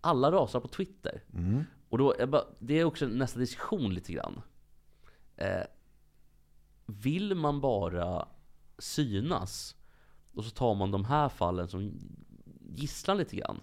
Alla 0.00 0.32
rasar 0.32 0.60
på 0.60 0.68
Twitter. 0.68 1.22
Mm. 1.32 1.64
Och 1.88 1.98
då, 1.98 2.14
bara, 2.26 2.44
det 2.58 2.80
är 2.80 2.84
också 2.84 3.06
nästa 3.06 3.38
diskussion 3.38 3.94
lite 3.94 4.12
grann. 4.12 4.42
Eh, 5.36 5.62
vill 6.86 7.34
man 7.34 7.60
bara 7.60 8.28
synas, 8.78 9.76
och 10.34 10.44
så 10.44 10.50
tar 10.50 10.74
man 10.74 10.90
de 10.90 11.04
här 11.04 11.28
fallen 11.28 11.68
som 11.68 12.00
gisslan 12.60 13.16
lite 13.16 13.36
grann. 13.36 13.60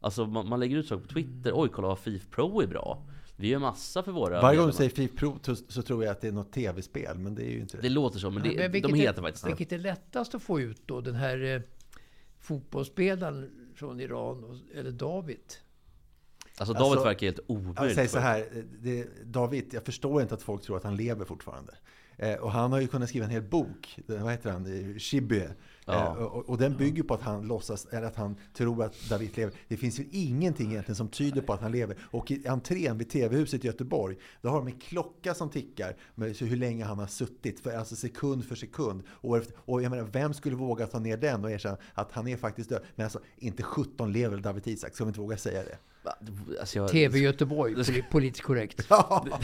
Alltså 0.00 0.26
man, 0.26 0.48
man 0.48 0.60
lägger 0.60 0.76
ut 0.76 0.88
saker 0.88 1.02
på 1.02 1.08
Twitter, 1.08 1.52
oj 1.54 1.68
kolla 1.68 1.88
vad 1.88 1.98
FIF 1.98 2.30
Pro 2.30 2.60
är 2.60 2.66
bra. 2.66 3.06
Vi 3.36 3.48
gör 3.48 3.58
massa 3.58 4.02
för 4.02 4.12
våra 4.12 4.42
Varje 4.42 4.58
gång 4.58 4.66
du 4.66 4.72
säger 4.72 4.90
FIF 4.90 5.16
Pro 5.16 5.38
så, 5.42 5.56
så 5.56 5.82
tror 5.82 6.04
jag 6.04 6.12
att 6.12 6.20
det 6.20 6.28
är 6.28 6.32
något 6.32 6.52
tv-spel, 6.52 7.18
men 7.18 7.34
det 7.34 7.42
är 7.42 7.50
ju 7.50 7.60
inte 7.60 7.76
det. 7.76 7.82
Det 7.82 7.88
låter 7.88 8.18
så, 8.18 8.30
men 8.30 8.42
det, 8.42 8.56
Men 8.56 8.72
vilket 8.72 8.90
de 8.90 8.96
är- 9.00 9.06
heter 9.06 9.22
faktiskt 9.22 9.44
det. 9.44 9.50
Vilket 9.50 9.72
är 9.72 9.78
lättast 9.78 10.34
att 10.34 10.42
få 10.42 10.60
ut 10.60 10.82
då? 10.86 11.00
Den 11.00 11.14
här 11.14 11.44
eh, 11.54 11.60
fotbollsspelaren 12.40 13.50
från 13.74 14.00
Iran, 14.00 14.44
och- 14.44 14.76
eller 14.78 14.90
David? 14.90 15.38
Alltså 16.58 16.74
David 16.74 17.02
verkar 17.04 17.26
helt 17.26 17.40
omöjligt 17.46 17.78
Jag 17.80 17.94
säger 17.94 18.08
så 18.08 18.18
här, 18.18 18.64
det, 18.80 19.06
David, 19.24 19.64
jag 19.74 19.84
förstår 19.84 20.22
inte 20.22 20.34
att 20.34 20.42
folk 20.42 20.62
tror 20.62 20.76
att 20.76 20.84
han 20.84 20.96
lever 20.96 21.24
fortfarande. 21.24 21.74
Eh, 22.16 22.34
och 22.34 22.52
han 22.52 22.72
har 22.72 22.80
ju 22.80 22.86
kunnat 22.86 23.08
skriva 23.08 23.24
en 23.24 23.30
hel 23.30 23.42
bok, 23.42 23.98
vad 24.06 24.30
heter 24.30 24.50
han, 24.50 24.66
Eh, 24.92 24.98
Shibue. 24.98 25.50
Ja. 25.86 26.16
Eh, 26.18 26.22
och, 26.22 26.48
och 26.48 26.58
den 26.58 26.76
bygger 26.76 27.02
på 27.02 27.14
att 27.14 27.22
han 27.22 27.46
låtsas, 27.46 27.86
eller 27.86 28.06
att 28.06 28.16
han 28.16 28.36
tror 28.52 28.84
att 28.84 29.08
David 29.08 29.36
lever. 29.36 29.54
Det 29.68 29.76
finns 29.76 30.00
ju 30.00 30.04
ingenting 30.10 30.70
egentligen 30.70 30.96
som 30.96 31.08
tyder 31.08 31.40
på 31.42 31.52
att 31.52 31.60
han 31.60 31.72
lever. 31.72 31.96
Och 32.10 32.30
i 32.30 32.46
entrén 32.46 32.98
vid 32.98 33.10
TV-huset 33.10 33.64
i 33.64 33.66
Göteborg, 33.66 34.16
då 34.42 34.48
har 34.48 34.56
de 34.58 34.66
en 34.66 34.78
klocka 34.78 35.34
som 35.34 35.50
tickar 35.50 35.96
med 36.14 36.36
så 36.36 36.44
hur 36.44 36.56
länge 36.56 36.84
han 36.84 36.98
har 36.98 37.06
suttit, 37.06 37.60
för, 37.60 37.76
alltså 37.76 37.96
sekund 37.96 38.44
för 38.44 38.54
sekund. 38.54 39.02
Och, 39.08 39.40
och 39.56 39.82
jag 39.82 39.90
menar, 39.90 40.04
vem 40.12 40.34
skulle 40.34 40.56
våga 40.56 40.86
ta 40.86 40.98
ner 40.98 41.16
den 41.16 41.44
och 41.44 41.50
erkänna 41.50 41.76
att 41.94 42.12
han 42.12 42.28
är 42.28 42.36
faktiskt 42.36 42.68
död? 42.70 42.82
Men 42.94 43.04
alltså, 43.04 43.20
inte 43.36 43.62
17 43.62 44.12
lever 44.12 44.36
David 44.38 44.66
Isak, 44.68 44.94
ska 44.94 45.04
vi 45.04 45.08
inte 45.08 45.20
våga 45.20 45.36
säga 45.36 45.62
det? 45.62 45.78
Alltså, 46.60 46.78
jag- 46.78 46.88
TV 46.90 47.18
Göteborg, 47.18 47.74
poli- 47.74 48.04
politiskt 48.10 48.44
korrekt. 48.44 48.86
Ja, 48.90 49.26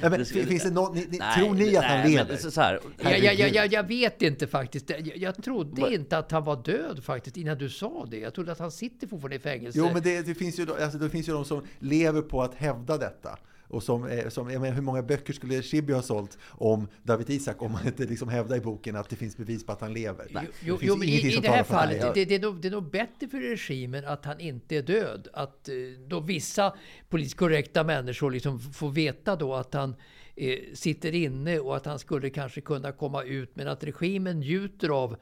men, 0.00 0.12
Det 0.12 0.24
ska- 0.24 0.42
finns 0.42 0.62
det 0.62 0.70
någon, 0.70 0.94
ni, 0.94 1.06
Nej, 1.10 1.34
tror 1.38 1.54
ni 1.54 1.76
att 1.76 1.84
han 1.84 1.96
nej, 2.00 2.02
men 2.16 2.26
lever? 2.26 2.36
så- 2.36 2.50
så 2.50 2.60
här, 2.60 2.80
Jag, 3.02 3.18
jag, 3.18 3.50
jag, 3.50 3.72
jag, 3.72 3.82
vet 3.88 4.22
inte 4.22 4.46
faktiskt. 4.46 4.90
Jag, 4.90 5.16
jag 5.16 5.42
trodde 5.42 5.80
Vad- 5.80 5.92
inte 5.92 6.18
att 6.18 6.30
han 6.30 6.44
var 6.44 6.62
död 6.64 7.04
faktiskt 7.04 7.36
innan 7.36 7.58
du 7.58 7.68
sa 7.70 8.06
det. 8.10 8.18
Jag 8.18 8.34
trodde 8.34 8.52
att 8.52 8.58
han 8.58 8.70
sitter 8.70 9.06
fortfarande 9.06 9.36
i 9.36 9.38
fängelse. 9.38 9.78
Jo, 9.78 9.90
men 9.92 10.02
det, 10.02 10.22
det, 10.22 10.34
finns 10.34 10.58
ju, 10.58 10.66
alltså, 10.82 10.98
det 10.98 11.10
finns 11.10 11.28
ju 11.28 11.32
de 11.32 11.44
som 11.44 11.62
lever 11.78 12.22
på 12.22 12.42
att 12.42 12.54
hävda 12.54 12.98
detta. 12.98 13.38
Och 13.72 13.82
som, 13.82 14.06
eh, 14.06 14.28
som, 14.28 14.46
menar, 14.46 14.70
hur 14.70 14.82
många 14.82 15.02
böcker 15.02 15.32
skulle 15.32 15.62
Schibbye 15.62 15.94
ha 15.94 16.02
sålt 16.02 16.38
om 16.48 16.88
David 17.02 17.30
Isak 17.30 17.62
om 17.62 17.72
man 17.72 17.86
inte 17.86 18.04
liksom 18.04 18.28
hävdar 18.28 18.56
i 18.56 18.60
boken 18.60 18.96
att 18.96 19.08
det 19.08 19.16
finns 19.16 19.36
bevis 19.36 19.66
på 19.66 19.72
att 19.72 19.80
han 19.80 19.92
lever? 19.92 20.26
Jo, 20.30 20.40
det 20.40 20.86
jo, 20.86 20.98
finns 20.98 21.22
jo 21.22 21.28
i, 21.28 21.36
i 21.36 21.40
det 21.40 21.48
här 21.48 21.62
fallet, 21.62 22.14
det, 22.14 22.24
det, 22.24 22.34
är 22.34 22.40
nog, 22.40 22.60
det 22.60 22.68
är 22.68 22.72
nog 22.72 22.90
bättre 22.90 23.28
för 23.28 23.40
regimen 23.40 24.04
att 24.04 24.24
han 24.24 24.40
inte 24.40 24.76
är 24.76 24.82
död. 24.82 25.28
Att 25.32 25.68
eh, 25.68 25.74
då 26.06 26.20
vissa 26.20 26.74
politiskt 27.08 27.36
korrekta 27.36 27.84
människor 27.84 28.30
liksom 28.30 28.60
får 28.60 28.90
veta 28.90 29.36
då 29.36 29.54
att 29.54 29.74
han 29.74 29.94
eh, 30.36 30.58
sitter 30.74 31.14
inne 31.14 31.58
och 31.58 31.76
att 31.76 31.86
han 31.86 31.98
skulle 31.98 32.30
kanske 32.30 32.60
kunna 32.60 32.92
komma 32.92 33.22
ut. 33.22 33.56
Men 33.56 33.68
att 33.68 33.84
regimen 33.84 34.40
njuter 34.40 34.88
av 34.88 35.16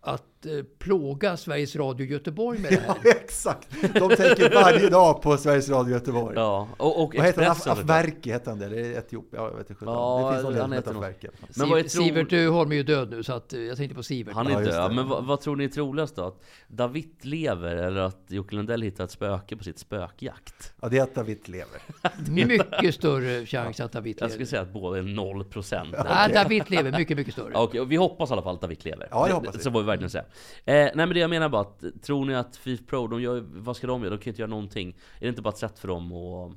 att 0.00 0.31
eh, 0.46 0.52
plåga 0.78 1.36
Sveriges 1.36 1.76
Radio 1.76 2.06
Göteborg 2.06 2.58
med 2.58 2.70
det 2.72 2.76
här. 2.86 2.96
Ja, 3.04 3.10
exakt! 3.10 3.68
De 3.80 4.08
tänker 4.16 4.54
varje 4.54 4.88
dag 4.88 5.22
på 5.22 5.36
Sveriges 5.36 5.68
Radio 5.68 5.92
Göteborg. 5.94 6.34
Ja, 6.36 6.68
och, 6.76 7.02
och 7.02 7.14
Vad 7.16 7.26
heter 7.26 7.42
han? 7.42 7.52
Expressen, 7.52 7.72
Af- 7.72 7.82
Afwerki 7.82 8.32
hette 8.32 8.50
han 8.50 8.58
det? 8.58 8.66
Eller 8.66 8.98
Etiopien? 8.98 9.42
Ja, 9.42 9.48
jag 9.50 9.56
vet 9.56 9.70
inte. 9.70 9.84
Ja, 9.84 10.28
det 10.30 10.32
finns 10.42 10.44
någon 10.56 10.62
som 10.62 10.72
heter. 10.72 10.90
Afwerki. 10.90 11.28
Men 11.56 11.68
vad 11.70 11.90
Sivert 11.90 12.32
Öholm 12.32 12.72
är 12.72 12.76
ju 12.76 12.82
död 12.82 13.10
nu 13.10 13.22
så 13.22 13.32
att, 13.32 13.52
eh, 13.52 13.60
jag 13.60 13.76
tänkte 13.76 13.94
på 13.96 14.02
Sivert. 14.02 14.34
Han 14.34 14.46
är 14.46 14.50
Ja, 14.52 14.60
död, 14.60 14.94
men 14.94 15.08
vad, 15.08 15.24
vad 15.24 15.40
tror 15.40 15.56
ni 15.56 15.64
är 15.64 15.68
troligast 15.68 16.16
då? 16.16 16.22
Att 16.24 16.40
David 16.68 17.10
lever 17.22 17.76
eller 17.76 18.00
att 18.00 18.24
Jocke 18.28 18.56
Lundell 18.56 18.82
hittar 18.82 19.04
ett 19.04 19.10
spöke 19.10 19.56
på 19.56 19.64
sitt 19.64 19.78
spökjakt? 19.78 20.72
Ja, 20.82 20.88
det 20.88 20.98
är 20.98 21.02
att 21.02 21.14
David 21.14 21.48
lever. 21.48 21.82
Mycket 22.46 22.94
större 22.94 23.46
chans 23.46 23.80
att 23.80 23.92
David 23.92 24.16
Jag 24.20 24.30
skulle 24.30 24.38
lever. 24.38 24.50
säga 24.50 24.62
att 24.62 24.72
båda 24.72 24.98
är 24.98 25.02
0 25.02 25.44
procent. 25.44 25.94
Nej, 26.04 26.32
David 26.34 26.70
lever 26.70 26.98
mycket, 26.98 27.16
mycket 27.16 27.32
större. 27.32 27.52
Okej, 27.54 27.80
och 27.80 27.92
vi 27.92 27.96
hoppas 27.96 28.30
i 28.30 28.32
alla 28.32 28.42
fall 28.42 28.54
att 28.54 28.60
David 28.60 28.84
lever. 28.84 29.08
Ja, 29.10 29.26
det 29.26 29.32
hoppas 29.32 29.56
vi. 29.56 29.62
Så 29.62 29.70
får 29.72 29.80
vi 29.80 29.86
verkligen 29.86 30.10
säga. 30.10 30.24
Eh, 30.64 30.74
nej 30.74 30.92
men 30.94 31.08
det 31.08 31.18
jag 31.18 31.30
menar 31.30 31.48
bara 31.48 31.62
att, 31.62 32.02
tror 32.02 32.24
ni 32.24 32.34
att 32.34 32.56
FIF 32.56 32.86
Pro, 32.86 33.06
de 33.06 33.22
gör, 33.22 33.40
vad 33.46 33.76
ska 33.76 33.86
de 33.86 34.02
göra? 34.02 34.10
De 34.10 34.18
kan 34.18 34.24
ju 34.24 34.30
inte 34.30 34.42
göra 34.42 34.50
någonting. 34.50 34.88
Är 34.88 35.20
det 35.20 35.28
inte 35.28 35.42
bara 35.42 35.50
ett 35.50 35.58
sätt 35.58 35.78
för 35.78 35.88
dem 35.88 36.12
att 36.12 36.52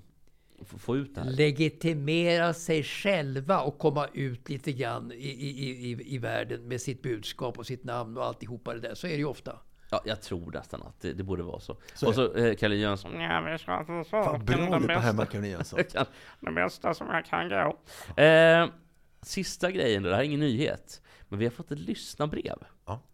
få 0.82 0.98
ut 0.98 1.16
det 1.16 1.22
här. 1.22 1.30
legitimera 1.30 2.54
sig 2.54 2.84
själva 2.84 3.62
och 3.62 3.78
komma 3.78 4.08
ut 4.14 4.50
lite 4.50 4.72
grann 4.72 5.12
i, 5.12 5.16
i, 5.16 5.92
i, 5.92 6.16
i 6.16 6.18
världen 6.18 6.68
med 6.68 6.82
sitt 6.82 7.02
budskap 7.02 7.58
och 7.60 7.66
sitt 7.66 7.84
namn 7.84 8.18
och 8.18 8.26
alltihopa 8.26 8.74
det 8.74 8.80
där. 8.80 8.96
Så 8.96 9.08
är 9.08 9.12
det 9.12 9.18
ju 9.18 9.26
ofta. 9.26 9.60
Ja, 9.90 10.02
jag 10.06 10.22
tror 10.22 10.52
nästan 10.52 10.82
att 10.82 11.02
det, 11.02 11.14
det 11.14 11.24
borde 11.24 11.44
vara 11.44 11.60
så. 11.60 11.78
Så 11.94 12.08
och 12.08 12.16
så 12.16 12.34
eh, 12.34 12.56
Kalle 12.56 12.76
Jönsson. 12.76 13.20
Ja, 13.20 13.42
vi 13.52 13.58
ska 13.58 13.86
till 13.86 14.04
Fan, 14.10 14.46
bra 14.46 14.58
det 14.58 14.66
du 14.66 14.72
på 14.72 14.80
bästa." 14.80 15.00
hemma 15.00 15.26
Kalle 15.26 15.48
Jönsson. 15.48 15.80
Det 16.40 16.52
bästa 16.52 16.94
som 16.94 17.08
jag 17.08 17.26
kan 17.26 17.50
gå. 17.50 18.22
Eh, 18.22 18.68
sista 19.22 19.72
grejen 19.72 20.04
då, 20.04 20.10
det 20.10 20.16
här 20.16 20.22
är 20.22 20.26
ingen 20.28 20.40
nyhet. 20.40 21.02
Men 21.30 21.40
vi 21.40 21.46
har 21.46 21.52
fått 21.52 21.72
ett 21.72 21.80
lyssnarbrev. 21.80 22.56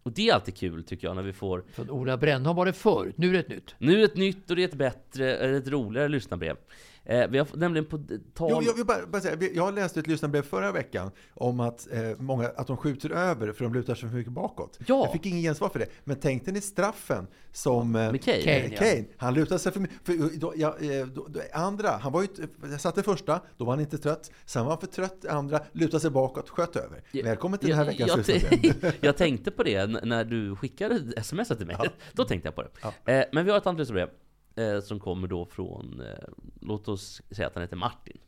Och 0.02 0.12
det 0.12 0.28
är 0.28 0.34
alltid 0.34 0.56
kul 0.56 0.84
tycker 0.84 1.06
jag 1.06 1.16
när 1.16 1.22
vi 1.22 1.32
får 1.32 1.64
Från 1.72 1.90
Ola 1.90 2.16
Brännholm 2.16 2.56
var 2.56 2.66
det 2.66 2.72
förr, 2.72 3.12
nu 3.16 3.28
är 3.28 3.32
det 3.32 3.38
ett 3.38 3.48
nytt. 3.48 3.74
Nu 3.78 3.92
är 3.92 3.96
det 3.96 4.04
ett 4.04 4.16
nytt 4.16 4.50
och 4.50 4.56
det 4.56 4.62
är 4.62 4.68
ett 4.68 4.74
bättre, 4.74 5.36
eller 5.36 5.54
ett 5.54 5.68
roligare 5.68 6.08
lyssnarbrev. 6.08 6.56
Eh, 7.04 7.28
vi 7.28 7.38
har 7.38 7.48
nämligen 7.54 7.84
på 7.84 7.98
tal... 8.34 8.50
Jo, 8.50 8.62
jag, 8.62 8.74
vill 8.74 8.86
bara, 8.86 9.06
bara 9.06 9.22
säga, 9.22 9.50
jag 9.54 9.74
läste 9.74 10.00
ett 10.00 10.06
lyssnarbrev 10.06 10.42
förra 10.42 10.72
veckan 10.72 11.10
om 11.34 11.60
att, 11.60 11.88
eh, 11.92 12.00
många, 12.18 12.48
att 12.48 12.66
de 12.66 12.76
skjuter 12.76 13.10
över 13.10 13.52
för 13.52 13.64
de 13.64 13.74
lutar 13.74 13.94
sig 13.94 14.08
för 14.08 14.16
mycket 14.16 14.32
bakåt. 14.32 14.78
Ja. 14.86 15.04
Jag 15.04 15.12
fick 15.12 15.26
ingen 15.26 15.42
gensvar 15.42 15.68
för 15.68 15.78
det. 15.78 15.86
Men 16.04 16.16
tänkte 16.16 16.52
ni 16.52 16.60
straffen 16.60 17.26
som 17.52 17.96
eh, 17.96 18.12
Kane? 18.12 18.36
eh, 18.36 18.44
Kane, 18.44 18.68
ja. 18.68 18.78
Kane, 18.78 19.04
han 19.16 19.34
lutade 19.34 19.58
sig 19.58 19.72
för 19.72 19.80
mycket. 19.80 19.96
För, 20.04 20.38
då, 20.38 20.52
ja, 20.56 20.76
eh, 20.80 21.06
då, 21.06 21.26
då, 21.28 21.40
andra, 21.52 21.88
han 21.88 22.12
var 22.12 22.22
ju 22.22 22.28
jag 22.62 22.80
satte 22.80 23.02
första, 23.02 23.40
då 23.56 23.64
var 23.64 23.72
han 23.72 23.80
inte 23.80 23.98
trött. 23.98 24.30
Sen 24.44 24.64
var 24.64 24.70
han 24.72 24.80
för 24.80 24.86
trött, 24.86 25.24
andra, 25.24 25.60
lutade 25.72 26.00
sig 26.00 26.10
bakåt, 26.10 26.48
sköt 26.48 26.76
över. 26.76 27.02
Välkommen 27.24 27.58
till 27.58 27.68
den 27.68 27.78
här 27.78 27.84
veckans 27.84 28.10
jag, 28.10 28.18
lyssnarbrev. 28.18 28.74
jag, 28.82 28.92
jag 29.00 29.16
tänkte 29.16 29.50
på 29.50 29.62
det 29.62 29.86
när 29.86 30.24
du 30.24 30.56
skickade 30.56 31.12
sms 31.16 31.48
till 31.48 31.66
mig. 31.66 31.76
Då 32.12 32.24
tänkte 32.24 32.46
jag 32.46 32.54
på 32.54 32.62
det. 32.62 33.12
Eh, 33.12 33.24
men 33.32 33.44
vi 33.44 33.50
har 33.50 33.58
ett 33.58 33.66
annat 33.66 33.78
lyssnarbrev 33.78 34.08
eh, 34.56 34.80
som 34.80 35.00
kommer 35.00 35.28
då 35.28 35.46
från, 35.46 36.00
eh, 36.00 36.28
låt 36.60 36.88
oss 36.88 37.22
säga 37.30 37.46
att 37.46 37.54
han 37.54 37.62
heter 37.62 37.76
Martin. 37.76 38.18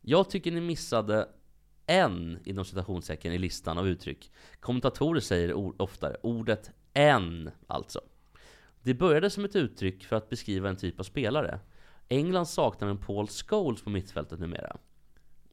Jag 0.00 0.30
tycker 0.30 0.52
ni 0.52 0.60
missade 0.60 1.28
en 1.86 2.38
inom 2.44 2.64
citationstecken 2.64 3.32
i 3.32 3.38
listan 3.38 3.78
av 3.78 3.88
uttryck. 3.88 4.32
Kommentatorer 4.60 5.20
säger 5.20 5.54
o- 5.54 5.74
oftare 5.78 6.16
ordet 6.22 6.70
en, 6.94 7.50
alltså. 7.66 8.00
Det 8.82 8.94
började 8.94 9.30
som 9.30 9.44
ett 9.44 9.56
uttryck 9.56 10.04
för 10.04 10.16
att 10.16 10.28
beskriva 10.28 10.68
en 10.68 10.76
typ 10.76 11.00
av 11.00 11.04
spelare. 11.04 11.60
England 12.08 12.46
saknar 12.46 12.88
en 12.88 12.98
Paul 12.98 13.26
Scholes 13.28 13.82
på 13.82 13.90
mittfältet 13.90 14.40
numera. 14.40 14.76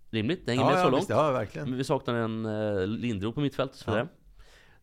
Rimligt? 0.09 0.45
Det 0.45 0.51
hänger 0.51 0.63
Ja, 0.63 0.69
med 0.69 0.79
ja, 0.79 0.83
så 0.83 0.89
långt? 0.89 1.01
visst, 1.01 1.09
ja, 1.09 1.31
verkligen. 1.31 1.69
Men 1.69 1.77
vi 1.77 1.83
saknar 1.83 2.13
en 2.15 2.45
uh, 2.45 2.87
Lindroth 2.87 3.35
på 3.35 3.41
mittfältet 3.41 3.83
Ja. 3.87 3.93
det. 3.95 4.07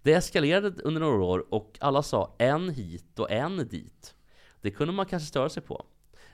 Det 0.02 0.12
eskalerade 0.12 0.82
under 0.82 1.00
några 1.00 1.24
år 1.24 1.54
och 1.54 1.78
alla 1.80 2.02
sa 2.02 2.34
en 2.38 2.68
hit 2.70 3.18
och 3.18 3.30
en 3.30 3.68
dit. 3.68 4.14
Det 4.62 4.70
kunde 4.70 4.92
man 4.92 5.06
kanske 5.06 5.26
störa 5.26 5.48
sig 5.48 5.62
på. 5.62 5.84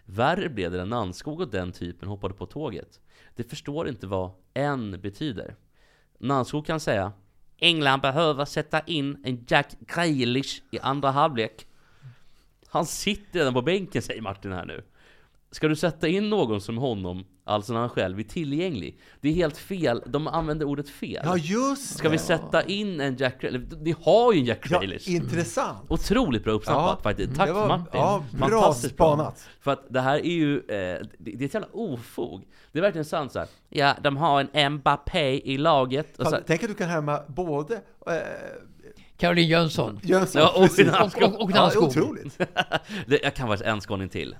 Värre 0.04 0.48
blev 0.48 0.70
det 0.70 0.78
när 0.78 0.86
Nannskog 0.86 1.40
och 1.40 1.48
den 1.48 1.72
typen 1.72 2.08
hoppade 2.08 2.34
på 2.34 2.46
tåget. 2.46 3.00
De 3.36 3.44
förstår 3.44 3.88
inte 3.88 4.06
vad 4.06 4.30
en 4.54 5.00
betyder. 5.00 5.56
Nannskog 6.18 6.66
kan 6.66 6.80
säga 6.80 7.12
England 7.58 8.00
behöver 8.00 8.44
sätta 8.44 8.80
in 8.80 9.22
en 9.24 9.44
Jack 9.48 9.76
Grealish 9.80 10.62
i 10.70 10.78
andra 10.78 11.10
halvlek. 11.10 11.66
Han 12.68 12.86
sitter 12.86 13.38
redan 13.38 13.54
på 13.54 13.62
bänken 13.62 14.02
säger 14.02 14.22
Martin 14.22 14.52
här 14.52 14.64
nu. 14.64 14.84
Ska 15.50 15.68
du 15.68 15.76
sätta 15.76 16.08
in 16.08 16.30
någon 16.30 16.60
som 16.60 16.78
honom, 16.78 17.24
alltså 17.44 17.72
när 17.72 17.80
han 17.80 17.88
själv 17.88 18.18
är 18.18 18.22
tillgänglig? 18.22 18.98
Det 19.20 19.28
är 19.28 19.32
helt 19.32 19.56
fel, 19.56 20.02
de 20.06 20.26
använder 20.28 20.66
ordet 20.66 20.88
fel. 20.90 21.22
Ja, 21.24 21.36
just 21.36 21.98
Ska 21.98 22.08
vi 22.08 22.18
sätta 22.18 22.62
in 22.62 23.00
en 23.00 23.16
Jack 23.16 23.40
Grealish? 23.40 23.72
Vi 23.80 23.94
har 24.02 24.32
ju 24.32 24.38
en 24.40 24.44
Jack 24.44 24.66
Ja, 24.70 24.78
Grealish. 24.78 25.08
intressant. 25.08 25.78
Otroligt 25.90 26.44
bra 26.44 26.52
uppsnappat 26.52 26.98
Ja, 26.98 27.02
faktiskt. 27.02 27.36
Tack 27.36 27.50
var- 27.50 27.68
Martin. 27.68 27.86
ja, 27.92 28.24
bra 28.38 28.48
Fantastiskt 28.48 28.94
spanat. 28.94 29.48
För 29.60 29.70
att 29.72 29.86
det 29.88 30.00
här 30.00 30.18
är 30.18 30.22
ju, 30.32 30.56
eh, 30.58 30.64
det, 30.68 31.00
det 31.18 31.40
är 31.40 31.44
ett 31.44 31.54
jävla 31.54 31.68
ofog. 31.72 32.44
Det 32.72 32.78
är 32.78 32.82
verkligen 32.82 33.04
sant 33.04 33.32
så 33.32 33.38
här. 33.38 33.48
Ja, 33.68 33.94
de 34.02 34.16
har 34.16 34.46
en 34.52 34.72
Mbappé 34.74 35.40
i 35.52 35.58
laget. 35.58 36.18
Och 36.18 36.24
så, 36.24 36.30
Fan, 36.30 36.42
tänk 36.46 36.62
att 36.62 36.68
du 36.68 36.74
kan 36.74 36.88
härma 36.88 37.20
både 37.28 37.74
eh, 38.06 38.12
Caroline 39.18 39.48
Jönsson. 39.48 40.00
Jönsson, 40.02 40.42
Ja, 40.42 40.48
och, 40.56 40.62
precis. 40.62 40.88
Och- 40.88 41.22
och- 41.22 41.40
och 41.42 41.50
Nannskog. 41.50 41.82
Ja, 41.82 41.86
otroligt. 41.86 42.38
det, 43.06 43.20
jag 43.22 43.34
kan 43.34 43.48
faktiskt 43.48 43.68
en 43.68 43.80
skåning 43.80 44.08
till. 44.08 44.36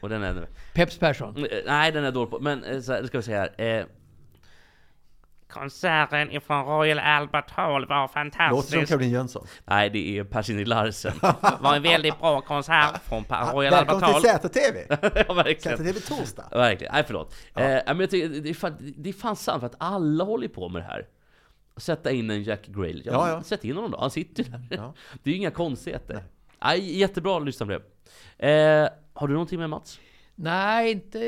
Och 0.00 0.08
den 0.08 0.22
är... 0.22 0.46
Peps 0.74 0.98
Persson. 0.98 1.36
Eh, 1.44 1.58
Nej, 1.66 1.92
den 1.92 2.04
är 2.04 2.12
dålig 2.12 2.30
på. 2.30 2.38
Men 2.40 2.64
eh, 2.64 2.80
så 2.80 2.92
här, 2.92 3.04
ska 3.06 3.18
vi 3.18 3.22
se 3.24 3.34
här. 3.36 3.60
Eh, 3.60 3.84
Konserten 5.48 6.30
ifrån 6.30 6.64
Royal 6.66 6.98
Albert 6.98 7.50
Hall 7.50 7.86
var 7.86 8.00
Låter 8.02 8.06
som 8.06 8.30
fantastisk. 8.30 8.88
Caroline 8.88 9.10
Jönsson. 9.10 9.46
nej, 9.64 9.90
det 9.90 10.18
är 10.18 10.24
Percy 10.24 10.64
Larsen. 10.64 11.12
Det 11.22 11.34
var 11.60 11.76
en 11.76 11.82
väldigt 11.82 12.18
bra 12.20 12.40
konsert 12.40 13.02
från 13.04 13.24
Royal 13.52 13.74
Albert 13.74 13.88
Välkommen 14.02 14.02
Hall. 14.02 14.22
till 14.22 14.50
ZTV! 14.50 14.78
ja, 15.28 15.34
verkligen. 15.34 15.78
ZTV 15.78 16.00
torsdag. 16.00 16.44
Verkligen. 16.50 16.92
Nej, 16.94 17.04
förlåt. 17.06 17.34
Eh, 17.54 17.62
men 17.86 18.00
jag 18.00 18.10
tycker, 18.10 18.28
det, 18.40 18.50
är 18.50 18.54
fan, 18.54 18.76
det 18.96 19.08
är 19.08 19.12
fan 19.12 19.36
sant, 19.36 19.60
för 19.60 19.66
att 19.66 19.76
alla 19.78 20.24
håller 20.24 20.48
på 20.48 20.68
med 20.68 20.82
det 20.82 20.86
här. 20.86 21.06
Sätta 21.76 22.10
in 22.10 22.30
en 22.30 22.42
Jack 22.42 22.66
Grealish. 22.66 23.06
Ja, 23.06 23.12
Ja, 23.12 23.28
ja. 23.28 23.42
Sätt 23.42 23.64
in 23.64 23.76
honom 23.76 23.90
då, 23.90 23.98
han 23.98 24.10
sitter 24.10 24.42
ju 24.44 24.50
där. 24.50 24.66
Ja. 24.70 24.94
Det 25.22 25.30
är 25.30 25.32
ju 25.32 25.38
inga 25.38 25.50
konstigheter. 25.50 26.24
Nej. 26.62 26.98
jättebra 26.98 27.38
lyssnarbrev. 27.38 27.82
Eh, 28.38 28.88
har 29.12 29.28
du 29.28 29.32
någonting 29.34 29.58
med 29.58 29.70
Mats? 29.70 30.00
Nej, 30.34 30.92
inte 30.92 31.18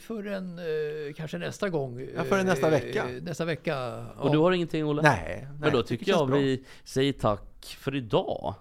förrän 0.00 0.58
eh, 0.58 1.14
kanske 1.16 1.38
nästa 1.38 1.68
gång. 1.68 2.08
Ja, 2.16 2.24
förrän 2.24 2.46
nästa 2.46 2.66
Eh, 2.66 2.70
vecka. 2.70 3.06
Nästa 3.22 3.44
vecka. 3.44 3.96
Och 4.18 4.28
ja. 4.28 4.32
du 4.32 4.38
har 4.38 4.52
ingenting 4.52 4.84
Olle? 4.86 5.02
Nej, 5.02 5.46
Men 5.50 5.60
nej, 5.60 5.70
då 5.70 5.76
det 5.82 5.86
tycker 5.88 6.10
jag 6.10 6.28
bra. 6.28 6.36
vi 6.38 6.64
säger 6.84 7.12
tack 7.12 7.76
för 7.78 7.94
idag. 7.96 8.54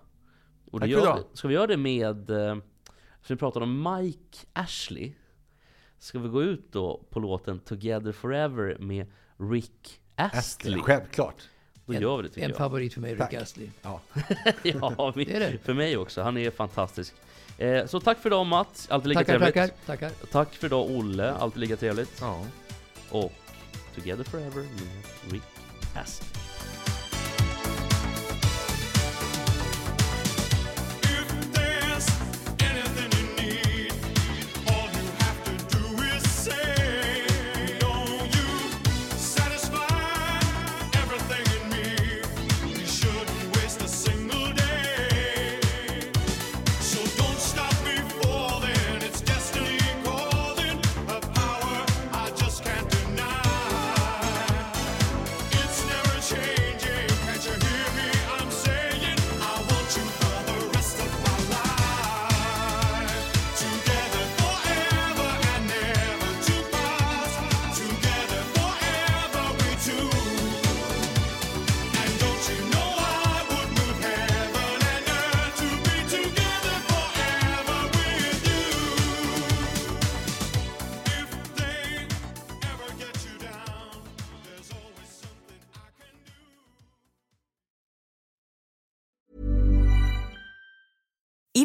Och 0.71 0.79
det 0.79 0.85
Tack 0.85 0.95
för 0.95 1.01
idag. 1.03 1.23
vi- 1.31 1.37
Ska 1.37 1.47
vi 1.47 1.53
göra 1.53 1.67
det 1.67 1.77
med, 1.77 2.29
eh, 2.29 2.55
så 3.21 3.33
vi 3.33 3.35
pratade 3.35 3.63
om 3.65 3.95
Mike 3.97 4.37
Ashley. 4.53 5.13
Ska 5.99 6.19
vi 6.19 6.29
gå 6.29 6.43
ut 6.43 6.71
då 6.71 7.03
på 7.09 7.19
låten 7.19 7.59
Together 7.59 8.11
Forever 8.11 8.77
med 8.79 9.05
Rick 9.37 9.99
Astley? 10.15 10.79
Självklart. 10.81 11.35
Då 11.85 11.93
En- 11.93 12.01
gör 12.01 12.17
vi 12.17 12.23
det 12.23 12.29
tycker 12.29 12.41
en 12.43 12.49
jag. 12.49 12.57
favorit 12.57 12.93
för 12.93 13.01
mig, 13.01 13.11
Rick 13.11 13.19
Tack. 13.19 13.33
Astley. 13.33 13.69
Ja. 13.81 14.01
ja, 14.63 15.13
vi, 15.15 15.25
Det 15.25 15.35
är 15.35 15.39
det. 15.39 15.57
för 15.57 15.73
mig 15.73 15.97
också. 15.97 16.21
Han 16.21 16.37
är 16.37 16.51
fantastisk. 16.51 17.13
Eh, 17.57 17.85
så 17.85 17.99
tack 17.99 18.19
för 18.19 18.29
idag 18.29 18.45
Mats, 18.45 18.87
alltid 18.91 19.07
lika 19.09 19.19
Tackar, 19.19 19.33
trevligt. 19.39 19.55
tackar, 19.85 20.09
tackar. 20.09 20.27
Tack 20.31 20.53
för 20.53 20.67
idag 20.67 20.89
Olle, 20.91 21.31
alltid 21.33 21.59
lika 21.59 21.75
trevligt. 21.75 22.17
Ja. 22.21 22.45
Och 23.09 23.33
Together 23.95 24.23
Forever 24.23 24.61
med 24.61 25.31
Rick 25.31 25.43
Astley. 25.95 26.42